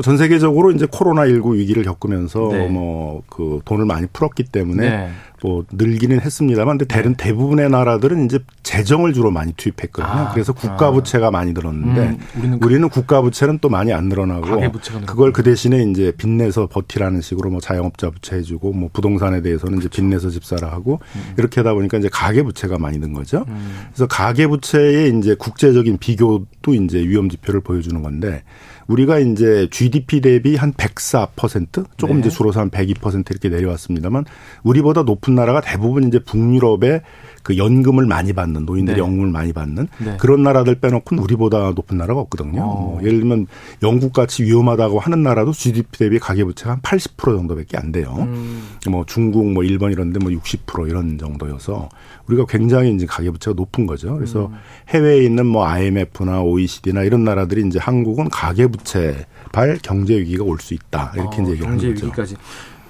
뭐전 0.00 0.16
세계적으로 0.16 0.70
이제 0.72 0.86
코로나 0.90 1.26
19 1.26 1.56
위기를 1.56 1.82
겪으면서 1.84 2.48
네. 2.52 2.68
뭐그 2.68 3.60
돈을 3.64 3.84
많이 3.84 4.06
풀었기 4.12 4.44
때문에 4.44 4.88
네. 4.88 5.10
뭐 5.42 5.64
늘기는 5.72 6.20
했습니다만 6.20 6.78
근데 6.78 6.92
대른 6.92 7.14
네. 7.14 7.24
대부분의 7.24 7.70
나라들은 7.70 8.26
이제 8.26 8.38
재정을 8.62 9.12
주로 9.12 9.30
많이 9.30 9.52
투입했거든요. 9.52 10.06
아, 10.06 10.32
그래서 10.32 10.52
국가 10.52 10.90
부채가 10.90 11.28
아. 11.28 11.30
많이 11.30 11.52
늘었는데 11.52 12.00
음, 12.00 12.18
우리는, 12.38 12.60
그 12.60 12.66
우리는 12.66 12.88
국가 12.88 13.22
부채는 13.22 13.58
또 13.60 13.68
많이 13.68 13.92
안 13.92 14.08
늘어나고 14.08 14.60
그걸 15.06 15.32
그 15.32 15.42
대신에 15.42 15.82
이제 15.84 16.12
빚내서 16.16 16.66
버티라는 16.66 17.20
식으로 17.20 17.50
뭐 17.50 17.60
자영업자 17.60 18.10
부채 18.10 18.36
해 18.36 18.42
주고 18.42 18.72
뭐 18.72 18.90
부동산에 18.92 19.40
대해서는 19.42 19.78
이제 19.78 19.88
빚내서 19.88 20.30
집사라 20.30 20.70
하고 20.70 21.00
음. 21.16 21.34
이렇게 21.38 21.60
하다 21.60 21.74
보니까 21.74 21.98
이제 21.98 22.08
가계 22.10 22.42
부채가 22.42 22.78
많이 22.78 22.98
는 23.00 23.12
거죠. 23.12 23.44
음. 23.48 23.86
그래서 23.88 24.06
가계 24.06 24.46
부채의 24.46 25.16
이제 25.18 25.34
국제적인 25.34 25.96
비교도 25.98 26.74
이제 26.74 26.98
위험 26.98 27.30
지표를 27.30 27.60
보여주는 27.60 28.02
건데 28.02 28.42
우리가 28.90 29.20
이제 29.20 29.68
GDP 29.70 30.20
대비 30.20 30.56
한 30.56 30.72
104% 30.72 31.86
조금 31.96 32.16
네. 32.16 32.20
이제 32.20 32.30
줄어서 32.30 32.60
한 32.60 32.70
102% 32.70 33.30
이렇게 33.30 33.48
내려왔습니다만 33.48 34.24
우리보다 34.64 35.02
높은 35.04 35.36
나라가 35.36 35.60
대부분 35.60 36.08
이제 36.08 36.18
북유럽의 36.18 37.02
그 37.42 37.56
연금을 37.56 38.06
많이 38.06 38.32
받는 38.32 38.66
노인들이 38.66 38.96
네. 38.96 39.02
연금을 39.02 39.30
많이 39.30 39.52
받는 39.52 39.88
네. 39.98 40.16
그런 40.18 40.42
나라들 40.42 40.74
빼놓고는 40.76 41.22
우리보다 41.22 41.70
높은 41.70 41.96
나라가 41.96 42.20
없거든요. 42.20 42.62
어. 42.62 42.80
뭐 42.80 43.00
예를 43.02 43.20
들면 43.20 43.46
영국 43.82 44.12
같이 44.12 44.44
위험하다고 44.44 45.00
하는 45.00 45.22
나라도 45.22 45.52
GDP 45.52 45.98
대비 45.98 46.18
가계부채가 46.18 46.72
한 46.72 46.80
80% 46.80 47.36
정도밖에 47.36 47.76
안 47.76 47.92
돼요. 47.92 48.14
음. 48.18 48.62
뭐 48.88 49.04
중국, 49.06 49.50
뭐 49.52 49.64
일본 49.64 49.92
이런데 49.92 50.18
뭐 50.18 50.30
60% 50.30 50.88
이런 50.88 51.18
정도여서 51.18 51.88
우리가 52.26 52.44
굉장히 52.48 52.94
이제 52.94 53.06
가계부채가 53.06 53.54
높은 53.54 53.86
거죠. 53.86 54.14
그래서 54.14 54.46
음. 54.46 54.54
해외에 54.88 55.24
있는 55.24 55.46
뭐 55.46 55.64
IMF나 55.66 56.42
OECD나 56.42 57.02
이런 57.02 57.24
나라들이 57.24 57.66
이제 57.66 57.78
한국은 57.78 58.28
가계부채 58.28 59.26
발 59.52 59.78
경제 59.82 60.16
위기가 60.18 60.44
올 60.44 60.60
수 60.60 60.74
있다 60.74 61.12
이렇게 61.16 61.40
어, 61.40 61.42
이제 61.42 61.52
얘기를 61.52 61.66
하는 61.66 61.78
거죠. 61.78 62.06
위기까지. 62.06 62.36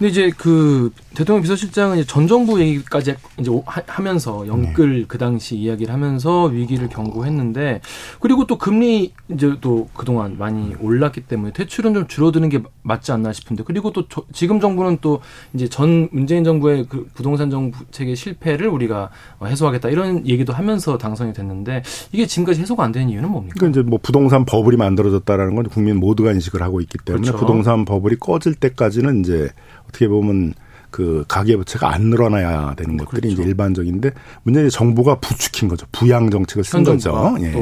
근데 0.00 0.08
이제 0.08 0.30
그 0.34 0.90
대통령 1.14 1.42
비서실장은 1.42 1.98
이제 1.98 2.06
전 2.06 2.26
정부 2.26 2.58
얘기까지 2.58 3.16
이제 3.38 3.50
하 3.66 4.02
면서 4.02 4.46
영끌 4.46 5.00
네. 5.00 5.04
그 5.06 5.18
당시 5.18 5.56
이야기를 5.56 5.92
하면서 5.92 6.46
위기를 6.46 6.88
경고했는데 6.88 7.82
그리고 8.18 8.46
또 8.46 8.56
금리 8.56 9.12
이제 9.28 9.54
또 9.60 9.88
그동안 9.92 10.38
많이 10.38 10.74
올랐기 10.80 11.22
때문에 11.22 11.52
대출은 11.52 11.92
좀 11.92 12.06
줄어드는 12.06 12.48
게 12.48 12.62
맞지 12.82 13.12
않나 13.12 13.34
싶은데 13.34 13.62
그리고 13.66 13.92
또 13.92 14.08
저, 14.08 14.22
지금 14.32 14.58
정부는 14.58 14.98
또 15.02 15.20
이제 15.52 15.68
전 15.68 16.08
문재인 16.12 16.44
정부의 16.44 16.86
그 16.88 17.06
부동산 17.12 17.50
정책의 17.50 18.16
실패를 18.16 18.68
우리가 18.68 19.10
해소하겠다 19.44 19.90
이런 19.90 20.26
얘기도 20.26 20.54
하면서 20.54 20.96
당선이 20.96 21.34
됐는데 21.34 21.82
이게 22.12 22.24
지금까지 22.24 22.62
해소가 22.62 22.84
안 22.84 22.92
되는 22.92 23.10
이유는 23.10 23.30
뭡니까? 23.30 23.56
그러니까 23.58 23.80
이제 23.80 23.86
뭐 23.86 23.98
부동산 24.02 24.46
버블이 24.46 24.78
만들어졌다라는 24.78 25.56
건 25.56 25.68
국민 25.68 26.00
모두가 26.00 26.32
인식을 26.32 26.62
하고 26.62 26.80
있기 26.80 26.96
때문에 27.04 27.20
그렇죠. 27.20 27.38
부동산 27.38 27.84
버블이 27.84 28.16
꺼질 28.16 28.54
때까지는 28.54 29.20
이제 29.20 29.50
어떻게 29.90 30.08
보면 30.08 30.54
그 30.90 31.24
가계부채가 31.28 31.92
안 31.92 32.02
늘어나야 32.04 32.74
되는 32.76 32.96
것들이 32.96 33.20
그렇죠. 33.20 33.34
이제 33.34 33.42
일반적인데 33.42 34.10
문제는 34.42 34.70
정부가 34.70 35.20
부추킨 35.20 35.68
거죠. 35.68 35.86
부양 35.92 36.30
정책을 36.30 36.64
쓴 36.64 36.82
거죠. 36.82 37.36
예. 37.40 37.52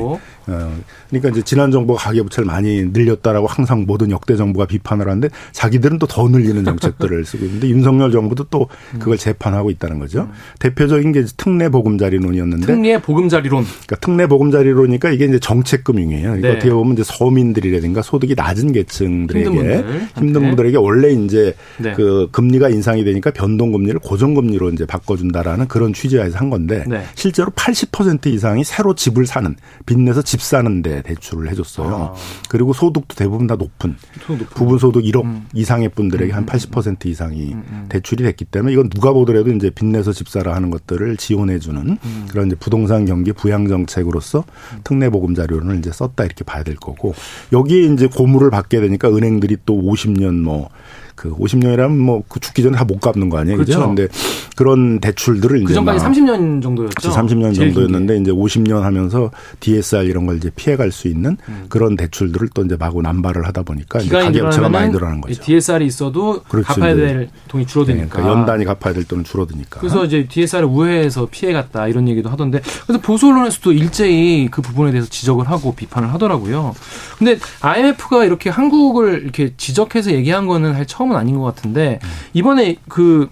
어, 0.49 0.76
그러니까 1.09 1.30
이제 1.30 1.42
지난 1.42 1.70
정부가 1.70 2.03
가계부채를 2.05 2.46
많이 2.46 2.84
늘렸다라고 2.92 3.46
항상 3.46 3.84
모든 3.86 4.11
역대 4.11 4.36
정부가 4.36 4.66
비판을 4.66 5.07
하는데 5.07 5.28
자기들은 5.53 5.99
또 5.99 6.09
더 6.09 6.26
늘리는 6.26 6.64
정책들을 6.64 7.26
쓰고 7.26 7.44
있는데 7.44 7.68
윤석열 7.68 8.11
정부도 8.11 8.44
또 8.44 8.66
음. 8.94 8.99
그걸 8.99 9.18
재판하고 9.18 9.70
있다는 9.70 9.99
거죠. 9.99 10.22
음. 10.22 10.32
대표적인 10.59 11.12
게 11.12 11.22
특례 11.36 11.68
보금자리론이었는데 11.68 12.66
특례 12.66 12.99
보금자리론. 12.99 13.64
그러니까 13.64 13.96
특례 13.96 14.26
보금자리론이니까 14.26 15.11
이게 15.11 15.26
이제 15.26 15.38
정책 15.38 15.84
금융이에요. 15.84 16.22
그러니까 16.22 16.49
네. 16.49 16.55
어떻게 16.55 16.70
보면 16.70 16.94
이제 16.94 17.03
서민들이라든가 17.05 18.01
소득이 18.01 18.34
낮은 18.34 18.72
계층들에게 18.72 19.46
힘든, 19.46 19.66
분들. 19.66 20.09
힘든 20.16 20.42
분들에게 20.42 20.76
원래 20.78 21.11
이제 21.11 21.55
네. 21.76 21.92
그 21.92 22.28
금리가 22.32 22.70
인상이 22.70 23.05
되니까 23.05 23.18
되니까 23.18 23.30
변동 23.30 23.72
금리를 23.72 23.99
고정 24.01 24.34
금리로 24.34 24.70
이제 24.70 24.86
바꿔준다라는 24.86 25.68
그런 25.68 25.92
취지하에서 25.92 26.38
한 26.38 26.51
건데 26.51 26.84
네. 26.86 27.05
실제로 27.14 27.51
80% 27.51 28.26
이상이 28.26 28.64
새로 28.64 28.94
집을 28.94 29.26
사는 29.26 29.55
빚내서 29.86 30.22
집 30.22 30.38
사는데 30.41 31.03
대출을 31.03 31.51
해줬어요. 31.51 31.95
아. 31.95 32.14
그리고 32.49 32.72
소득도 32.72 33.14
대부분 33.14 33.47
다 33.47 33.57
높은 33.57 33.97
소득 34.26 34.51
부분 34.51 34.78
소득 34.78 35.03
1억 35.03 35.24
음. 35.24 35.47
이상의 35.55 35.91
분들에게 35.91 36.32
한 36.32 36.47
80% 36.47 36.76
음, 36.76 36.91
음, 36.91 36.97
음. 37.05 37.11
이상이 37.11 37.57
대출이 37.89 38.24
됐기 38.24 38.45
때문에 38.47 38.72
이건 38.72 38.91
누가 38.91 39.12
보더라도 39.12 39.51
이제 39.53 39.70
빚내서 39.70 40.12
집 40.12 40.28
사라 40.28 40.55
하는 40.55 40.70
것들을 40.70 41.16
지원해주는 41.16 41.99
그런 42.30 42.47
이제 42.47 42.57
부동산 42.57 43.05
경기 43.05 43.32
부양 43.32 43.68
정책으로서 43.68 44.45
특례 44.84 45.09
보금자료를 45.09 45.78
이제 45.78 45.91
썼다 45.93 46.24
이렇게 46.24 46.45
봐야 46.45 46.62
될 46.62 46.76
거고 46.76 47.14
여기에 47.53 47.93
이제 47.93 48.07
고물을 48.07 48.51
받게 48.51 48.80
되니까 48.80 49.09
은행들이 49.09 49.59
또 49.64 49.74
50년 49.74 50.41
뭐 50.41 50.70
그 51.18 51.34
50년이라면 51.36 51.96
뭐 51.96 52.22
그 52.28 52.40
죽기 52.40 52.62
전에 52.62 52.76
다 52.76 52.84
못 52.88 53.00
갚는 53.00 53.28
거 53.28 53.38
아니에요. 53.38 53.56
그렇죠. 53.58 53.78
그런데 53.80 54.08
그런 54.56 54.98
대출들을 55.00 55.64
그 55.64 55.74
전까지 55.74 56.04
30년 56.04 56.62
정도였죠. 56.62 57.10
30년 57.10 57.54
정도였는데 57.54 58.16
이제 58.18 58.30
50년 58.30 58.80
하면서 58.80 59.30
DSR 59.60 60.04
이런 60.04 60.24
걸 60.26 60.36
이제 60.38 60.50
피해갈 60.56 60.90
수 60.90 61.06
있는 61.08 61.36
음. 61.48 61.66
그런 61.68 61.96
대출들을 61.96 62.48
또 62.54 62.64
이제 62.64 62.76
마구 62.78 63.02
남발을 63.02 63.46
하다 63.46 63.62
보니까 63.64 64.00
이제 64.00 64.08
가계부채가 64.18 64.68
많이 64.70 64.90
늘어나는 64.90 65.20
거죠. 65.20 65.42
DSR이 65.42 65.84
있어도 65.86 66.40
그렇죠. 66.48 66.66
갚아야 66.74 66.94
될 66.94 67.28
돈이 67.48 67.66
줄어드니까. 67.66 68.04
네, 68.04 68.08
그러니까 68.10 68.32
연단이 68.38 68.64
갚아야 68.64 68.94
될 68.94 69.04
돈은 69.04 69.24
줄어드니까. 69.24 69.80
그래서 69.80 70.04
이제 70.06 70.26
DSR을 70.28 70.64
우회해서 70.64 71.28
피해갔다 71.30 71.88
이런 71.88 72.08
얘기도 72.08 72.30
하던데 72.30 72.60
그래서 72.86 73.00
보수 73.02 73.28
언론에서도 73.28 73.72
일제히 73.72 74.48
그 74.50 74.62
부분에 74.62 74.90
대해서 74.92 75.08
지적을 75.10 75.50
하고 75.50 75.74
비판을 75.74 76.12
하더라고요. 76.14 76.74
근데 77.18 77.38
IMF가 77.60 78.24
이렇게 78.24 78.48
한국을 78.50 79.22
이렇게 79.24 79.52
지적해서 79.56 80.12
얘기한 80.12 80.46
거는 80.46 80.74
할 80.74 80.86
처음 80.86 81.07
처음은 81.09 81.16
아닌 81.16 81.38
것 81.38 81.42
같은데 81.42 81.98
이번에 82.34 82.76
그 82.88 83.28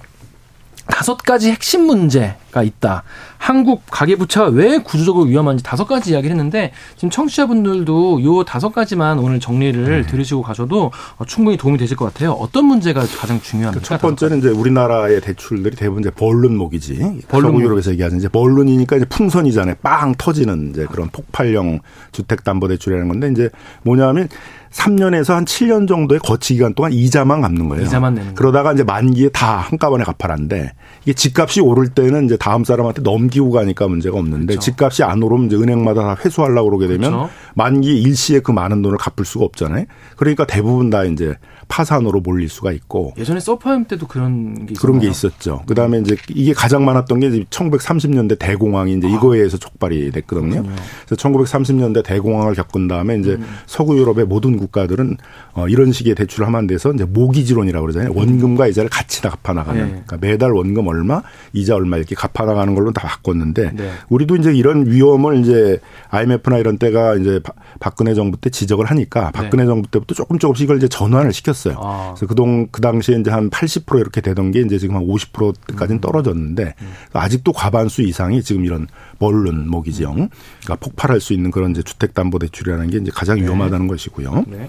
다섯 0.87 1.17
가지 1.17 1.51
핵심 1.51 1.83
문제가 1.83 2.63
있다. 2.63 3.03
한국 3.39 3.83
가계부채가 3.91 4.47
왜 4.47 4.79
구조적으로 4.79 5.27
위험한지 5.27 5.63
다섯 5.65 5.85
가지 5.85 6.13
이야기를 6.13 6.31
했는데 6.37 6.73
지금 6.95 7.11
청취자분들도 7.11 8.23
요 8.23 8.45
다섯 8.45 8.71
가지만 8.71 9.19
오늘 9.19 9.41
정리를 9.41 9.85
네. 9.85 10.07
들으시고 10.07 10.43
가셔도 10.43 10.93
충분히 11.27 11.57
도움이 11.57 11.77
되실 11.77 11.97
것 11.97 12.07
같아요. 12.07 12.33
어떤 12.33 12.67
문제가 12.67 13.01
가장 13.01 13.41
중요합니까? 13.41 13.85
첫 13.85 14.01
번째는 14.01 14.39
이제 14.39 14.49
우리나라의 14.49 15.21
대출들이 15.21 15.75
대부분 15.75 16.03
이제 16.03 16.11
벌룬목이지. 16.11 17.23
벌룬 17.29 17.61
유럽에서 17.61 17.91
얘기하는 17.91 18.19
이제 18.19 18.29
벌룬이니까 18.29 18.97
이제 18.97 19.05
풍선이잖아요. 19.07 19.77
빵 19.83 20.15
터지는 20.17 20.71
이제 20.71 20.87
그런 20.91 21.09
폭발형 21.11 21.81
주택담보대출이라는 22.13 23.09
건데 23.09 23.29
이제 23.33 23.51
뭐냐면 23.83 24.29
3년에서 24.77 25.35
한 25.35 25.45
7년 25.45 25.89
정도의 25.89 26.21
거치 26.21 26.55
기간 26.55 26.75
동안 26.75 26.93
이자만 26.93 27.41
갚는 27.41 27.69
거예요. 27.69 27.85
이자만 27.85 28.15
내는 28.15 28.35
그러다가 28.35 28.73
이제 28.73 28.85
만기에 28.85 29.31
다 29.31 29.57
한꺼번에 29.57 30.05
갚아라는데 30.05 30.73
이게 31.03 31.13
집값이 31.15 31.61
오를 31.61 31.89
때는 31.89 32.27
이제 32.27 32.37
다음 32.37 32.65
사람한테 32.65 33.03
넘기고 33.03 33.51
가니까 33.51 33.89
문제가 33.89 34.19
없는데 34.19 34.55
그렇죠. 34.55 34.61
집값이 34.61 35.03
안 35.03 35.23
오르면 35.23 35.47
이제 35.47 35.57
은행마다 35.57 36.03
다 36.03 36.17
회수하려고 36.25 36.71
그러게 36.71 36.89
되면 36.89 37.11
그렇죠. 37.11 37.31
만기 37.55 38.01
일시에 38.03 38.41
그 38.41 38.53
많은 38.53 38.83
돈을 38.83 38.99
갚을 38.99 39.25
수가 39.25 39.45
없잖아요. 39.47 39.87
그러니까 40.17 40.47
대부분 40.47 40.91
다 40.91 41.05
이제 41.05 41.35
파산으로 41.69 42.21
몰릴 42.21 42.49
수가 42.49 42.73
있고 42.73 43.13
예전에 43.19 43.41
서프라임 43.41 43.85
때도 43.87 44.07
그런 44.07 44.67
게 44.67 44.73
있었나요? 44.73 44.81
그런 44.81 45.01
게 45.01 45.09
있었죠. 45.09 45.63
그다음에 45.67 45.99
이제 45.99 46.17
이게 46.29 46.53
가장 46.53 46.85
많았던 46.85 47.21
게 47.21 47.31
1930년대 47.31 48.39
대공황이 48.39 48.95
이제 48.95 49.09
이거에 49.09 49.39
의해서 49.39 49.57
촉발이 49.57 50.11
됐거든요. 50.13 50.63
그렇군요. 50.63 50.77
그래서 51.07 51.29
1930년대 51.29 52.05
대공황을 52.05 52.55
겪은 52.55 52.89
다음에 52.89 53.19
이제 53.19 53.33
음. 53.33 53.47
서구 53.67 53.99
유럽의 53.99 54.27
모든 54.27 54.57
국가들은 54.57 55.17
어 55.55 55.69
이런 55.69 55.93
식의 55.93 56.15
대출을 56.15 56.47
하면 56.47 56.59
안 56.59 56.67
돼서 56.67 56.93
이제 56.93 57.05
모기지론이라고 57.05 57.85
그러잖아요. 57.87 58.13
원금과 58.15 58.69
이자를 58.69 58.89
같이 58.89 59.23
다 59.23 59.31
갚아 59.31 59.53
나가는. 59.53 59.81
네. 59.81 59.89
그러니까 60.07 60.19
매달 60.21 60.53
원금 60.53 60.87
얼마, 60.87 61.23
이자 61.53 61.75
얼마 61.75 61.97
이렇게 61.97 62.15
갚아 62.15 62.45
나가는 62.45 62.75
걸로 62.75 62.93
다 62.93 63.07
바꿨는데 63.07 63.73
네. 63.75 63.91
우리도 64.09 64.37
이제 64.37 64.55
이런 64.55 64.87
위험을 64.87 65.41
이제 65.41 65.81
IMF나 66.11 66.59
이런 66.59 66.79
때가 66.79 67.17
이제 67.17 67.41
박근혜 67.81 68.15
정부 68.15 68.37
때 68.37 68.51
지적을 68.51 68.87
하니까 68.87 69.31
박근혜 69.33 69.65
네. 69.65 69.67
정부 69.67 69.91
때부터 69.91 70.15
조금 70.15 70.39
조금씩 70.39 70.65
이걸 70.65 70.77
이제 70.77 70.89
전환을 70.89 71.33
시켰 71.33 71.56
어요. 71.65 71.77
아. 71.81 72.15
그래서 72.15 72.27
그동 72.27 72.67
그 72.71 72.81
당시에 72.81 73.17
이제 73.19 73.31
한 73.31 73.51
80% 73.51 74.01
이렇게 74.01 74.21
되던 74.21 74.51
게 74.51 74.61
이제 74.61 74.79
지금 74.79 74.97
한 74.97 75.07
50%까지는 75.07 75.99
음. 75.99 76.01
떨어졌는데 76.01 76.75
음. 76.81 76.93
아직도 77.13 77.53
과반수 77.53 78.03
이상이 78.03 78.43
지금 78.43 78.65
이런 78.65 78.87
멀른 79.19 79.69
모기지형 79.69 80.15
그러니까 80.15 80.77
폭발할 80.77 81.21
수 81.21 81.33
있는 81.33 81.51
그런 81.51 81.71
이제 81.71 81.83
주택담보대출이라는 81.83 82.91
게 82.91 82.99
이제 82.99 83.11
가장 83.15 83.39
네. 83.39 83.45
위험하다는 83.45 83.87
것이고요. 83.89 84.45
네. 84.49 84.69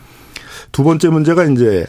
두 0.71 0.83
번째 0.83 1.09
문제가 1.09 1.45
이제 1.45 1.85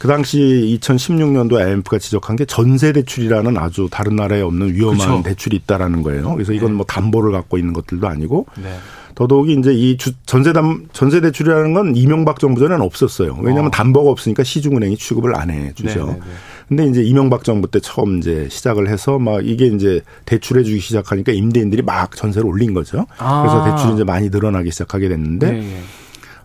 그 0.00 0.08
당시 0.08 0.78
2016년도 0.80 1.56
IMF가 1.56 1.98
지적한 1.98 2.36
게 2.36 2.46
전세 2.46 2.90
대출이라는 2.92 3.58
아주 3.58 3.86
다른 3.90 4.16
나라에 4.16 4.40
없는 4.40 4.74
위험한 4.74 4.98
그렇죠. 4.98 5.22
대출이 5.22 5.56
있다라는 5.56 6.02
거예요. 6.02 6.32
그래서 6.32 6.54
이건 6.54 6.70
네. 6.70 6.76
뭐 6.76 6.86
담보를 6.86 7.32
갖고 7.32 7.58
있는 7.58 7.74
것들도 7.74 8.08
아니고 8.08 8.46
네. 8.62 8.78
더더욱이 9.14 9.54
이제 9.58 9.72
이 9.72 9.96
전세담 10.26 10.88
전세 10.92 11.20
대출이라는 11.20 11.72
건 11.74 11.96
이명박 11.96 12.38
정부 12.38 12.60
전에는 12.60 12.82
없었어요. 12.84 13.36
왜냐하면 13.40 13.66
어. 13.66 13.70
담보가 13.70 14.10
없으니까 14.10 14.42
시중은행이 14.44 14.96
취급을 14.96 15.36
안 15.36 15.50
해 15.50 15.72
주죠. 15.74 16.06
네, 16.06 16.12
네, 16.12 16.18
네. 16.18 16.26
근데 16.68 16.86
이제 16.86 17.02
이명박 17.02 17.42
정부 17.42 17.68
때 17.68 17.80
처음 17.80 18.18
이제 18.18 18.46
시작을 18.50 18.88
해서 18.88 19.18
막 19.18 19.44
이게 19.44 19.66
이제 19.66 20.02
대출해 20.24 20.62
주기 20.62 20.78
시작하니까 20.78 21.32
임대인들이 21.32 21.82
막 21.82 22.14
전세를 22.14 22.46
올린 22.48 22.72
거죠. 22.74 23.06
아. 23.18 23.42
그래서 23.42 23.64
대출이 23.64 23.94
이제 23.94 24.04
많이 24.04 24.28
늘어나기 24.30 24.70
시작하게 24.70 25.08
됐는데 25.08 25.50
네. 25.50 25.80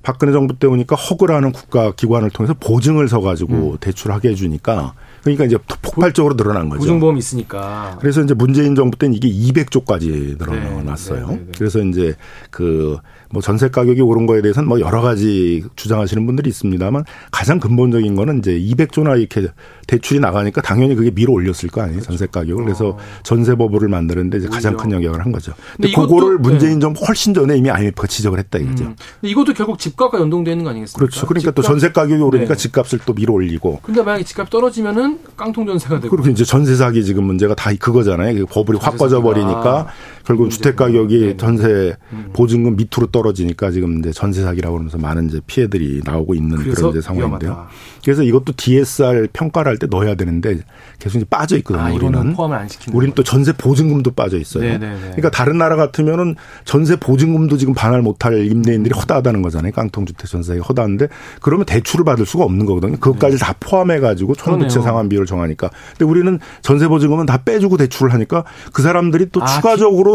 박근혜 0.05 0.31
정부 0.31 0.53
때 0.57 0.67
오니까 0.67 0.95
허그라는 0.95 1.51
국가 1.51 1.91
기관을 1.91 2.29
통해서 2.29 2.53
보증을 2.53 3.07
서 3.07 3.21
가지고 3.21 3.71
음. 3.71 3.77
대출하게 3.79 4.29
해 4.29 4.35
주니까 4.35 4.93
그러니까 5.23 5.45
이제 5.45 5.57
폭발적으로 5.81 6.37
늘어난 6.37 6.69
거죠. 6.69 6.81
보증보험 6.81 7.17
있으니까. 7.17 7.97
그래서 7.99 8.21
이제 8.21 8.35
문재인 8.35 8.75
정부 8.75 8.97
때는 8.99 9.15
이게 9.15 9.27
200조까지 9.27 10.37
늘어났어요. 10.37 11.27
네, 11.27 11.35
네, 11.35 11.41
네, 11.45 11.51
그래서 11.57 11.79
이제 11.79 12.15
그 12.51 12.99
뭐 13.35 13.41
전세 13.41 13.69
가격이 13.69 14.01
오른 14.01 14.25
거에 14.27 14.41
대해서는 14.41 14.69
뭐 14.69 14.79
여러 14.79 15.01
가지 15.01 15.63
주장하시는 15.75 16.25
분들이 16.25 16.49
있습니다만 16.49 17.03
가장 17.31 17.59
근본적인 17.59 18.15
거는 18.15 18.39
이제 18.39 18.57
200조나 18.57 19.19
이렇게 19.19 19.47
대출이 19.87 20.19
나가니까 20.21 20.61
당연히 20.61 20.95
그게 20.95 21.11
밀어 21.11 21.33
올렸을 21.33 21.69
거 21.71 21.81
아니에요. 21.81 22.01
전세 22.01 22.27
가격을. 22.27 22.63
그래서 22.63 22.89
어. 22.89 22.97
전세법을 23.23 23.89
만드는데 23.89 24.37
이제 24.37 24.47
가장 24.47 24.77
큰 24.77 24.91
영향을 24.91 25.23
한 25.23 25.31
거죠. 25.31 25.53
근데, 25.75 25.91
근데 25.91 26.01
그거를 26.01 26.37
문재인 26.37 26.75
네. 26.75 26.79
정부 26.79 27.03
훨씬 27.05 27.33
전에 27.33 27.57
이미 27.57 27.69
IMF가 27.69 28.07
지적을 28.07 28.39
했다 28.39 28.57
이거죠. 28.57 28.85
음. 28.85 28.95
이것도 29.21 29.53
결국 29.53 29.79
집 29.79 29.94
값과 29.95 30.19
연동되는 30.19 30.63
거 30.63 30.69
아니겠습니까? 30.71 30.99
그렇죠. 30.99 31.25
그러니까 31.25 31.51
집값. 31.51 31.55
또 31.55 31.61
전세 31.61 31.91
가격이 31.91 32.21
오르니까 32.21 32.53
네. 32.53 32.57
집값을 32.57 32.99
또 33.05 33.13
밀어 33.13 33.33
올리고. 33.33 33.79
근데 33.83 34.01
만약에 34.01 34.23
집값 34.23 34.49
떨어지면은 34.49 35.19
깡통 35.37 35.65
전세가 35.65 35.99
되고. 35.99 36.15
그리고 36.15 36.29
이제 36.29 36.43
전세 36.43 36.75
사기 36.75 37.03
지금 37.05 37.23
문제가 37.23 37.55
다 37.55 37.71
그거잖아요. 37.79 38.35
그 38.35 38.45
버블이 38.45 38.79
확 38.81 38.97
빠져 38.97 39.21
버리니까 39.21 39.87
결국 40.25 40.49
주택 40.49 40.75
가격이 40.75 41.19
네. 41.19 41.37
전세 41.37 41.95
음. 42.11 42.29
보증금 42.33 42.75
밑으로 42.75 43.07
떨어지니까 43.11 43.69
지금 43.71 43.99
이제 43.99 44.11
전세 44.11 44.41
사기라고 44.41 44.73
그러면서 44.73 44.97
많은 44.97 45.29
이제 45.29 45.39
피해들이 45.45 46.01
나오고 46.03 46.33
있는 46.33 46.57
그런 46.57 46.89
이제 46.91 47.01
상황인데요. 47.01 47.51
위험하다. 47.51 47.67
그래서 48.03 48.23
이것도 48.23 48.53
DSR 48.57 49.27
평가를 49.33 49.69
할 49.71 49.77
때 49.77 49.87
넣어야 49.87 50.15
되는데 50.15 50.57
계속 50.99 51.17
이제 51.17 51.25
빠져 51.29 51.57
있거든요. 51.57 51.83
아, 51.83 51.91
우리는 51.91 52.33
포함을 52.33 52.57
안 52.57 52.67
시키는. 52.69 52.95
우리는 52.97 53.13
또 53.13 53.23
전세 53.23 53.51
보증금도 53.51 54.11
빠져 54.11 54.37
있어요. 54.37 54.63
네네네. 54.63 54.87
네, 54.87 54.93
네. 54.93 55.01
그러니까 55.01 55.29
다른 55.31 55.57
나라 55.57 55.75
같으면은 55.75 56.35
전세 56.63 56.95
보증금도 56.95 57.57
지금 57.57 57.73
반할 57.73 58.01
못할 58.01 58.45
임대인들이 58.47 58.97
허다하다는 58.97 59.41
거잖아요. 59.41 59.73
깡통 59.73 60.05
주택 60.05 60.27
전세가 60.29 60.63
허다한데 60.63 61.07
그러면 61.41 61.65
대출을 61.65 62.05
받을 62.05 62.25
수가 62.25 62.45
없는 62.45 62.65
거거든요. 62.65 62.97
그것까지 62.97 63.37
네. 63.37 63.43
다 63.43 63.53
포함해 63.59 63.99
가지고 63.99 64.33
총부채 64.35 64.81
상환 64.81 65.09
비율을 65.09 65.25
정하니까. 65.27 65.69
근데 65.91 66.05
우리는 66.05 66.39
전세 66.61 66.87
보증금은 66.87 67.25
다 67.25 67.37
빼주고 67.43 67.77
대출을 67.77 68.13
하니까 68.13 68.45
그 68.71 68.81
사람들이 68.81 69.27
또 69.31 69.43
아, 69.43 69.45
추가적으로 69.45 70.14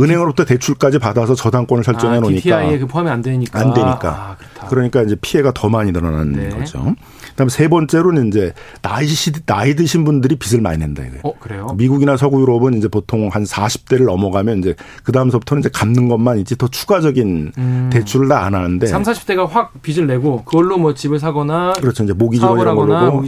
은행으로부터 0.00 0.44
대출까지 0.44 0.98
받아서 0.98 1.34
저당권을 1.34 1.84
설정해 1.84 2.18
아, 2.18 2.20
놓으니까 2.20 2.40
DTI에 2.40 2.78
그 2.78 2.86
포함이 2.86 3.08
안 3.10 3.22
되니까 3.22 3.58
안 3.58 3.72
되니까 3.72 4.36
아, 4.60 4.66
그러니까 4.68 5.02
이제 5.02 5.16
피해가 5.20 5.52
더 5.54 5.68
많이 5.68 5.92
늘어나는 5.92 6.32
네. 6.32 6.48
거죠. 6.50 6.94
그다음에 7.30 7.48
세 7.48 7.68
번째로는 7.68 8.28
이제 8.28 8.52
나이 8.82 9.06
시 9.06 9.32
나이 9.46 9.74
드신 9.74 10.04
분들이 10.04 10.36
빚을 10.36 10.60
많이 10.60 10.78
낸다 10.78 11.02
이거예요. 11.04 11.20
어, 11.24 11.32
그래요? 11.38 11.66
미국이나 11.78 12.16
서구 12.18 12.42
유럽은 12.42 12.74
이제 12.74 12.88
보통 12.88 13.28
한 13.32 13.44
40대를 13.44 14.04
넘어가면 14.04 14.58
이제 14.58 14.74
그 15.02 15.12
다음서부터는 15.12 15.60
이제 15.60 15.70
갚는 15.72 16.08
것만 16.08 16.38
있지 16.40 16.56
더 16.56 16.68
추가적인 16.68 17.52
음. 17.56 17.90
대출을 17.92 18.28
다 18.28 18.42
안 18.42 18.54
하는데 18.54 18.84
3, 18.86 19.02
40대가 19.02 19.48
확 19.48 19.72
빚을 19.82 20.06
내고 20.06 20.42
그걸로 20.44 20.76
뭐 20.76 20.94
집을 20.94 21.18
사거나 21.20 21.74
그렇죠. 21.80 22.02
이제 22.02 22.12
모기 22.12 22.38
지원 22.38 22.58
이런 22.58 22.74
걸로 22.74 22.96
하고 22.96 23.22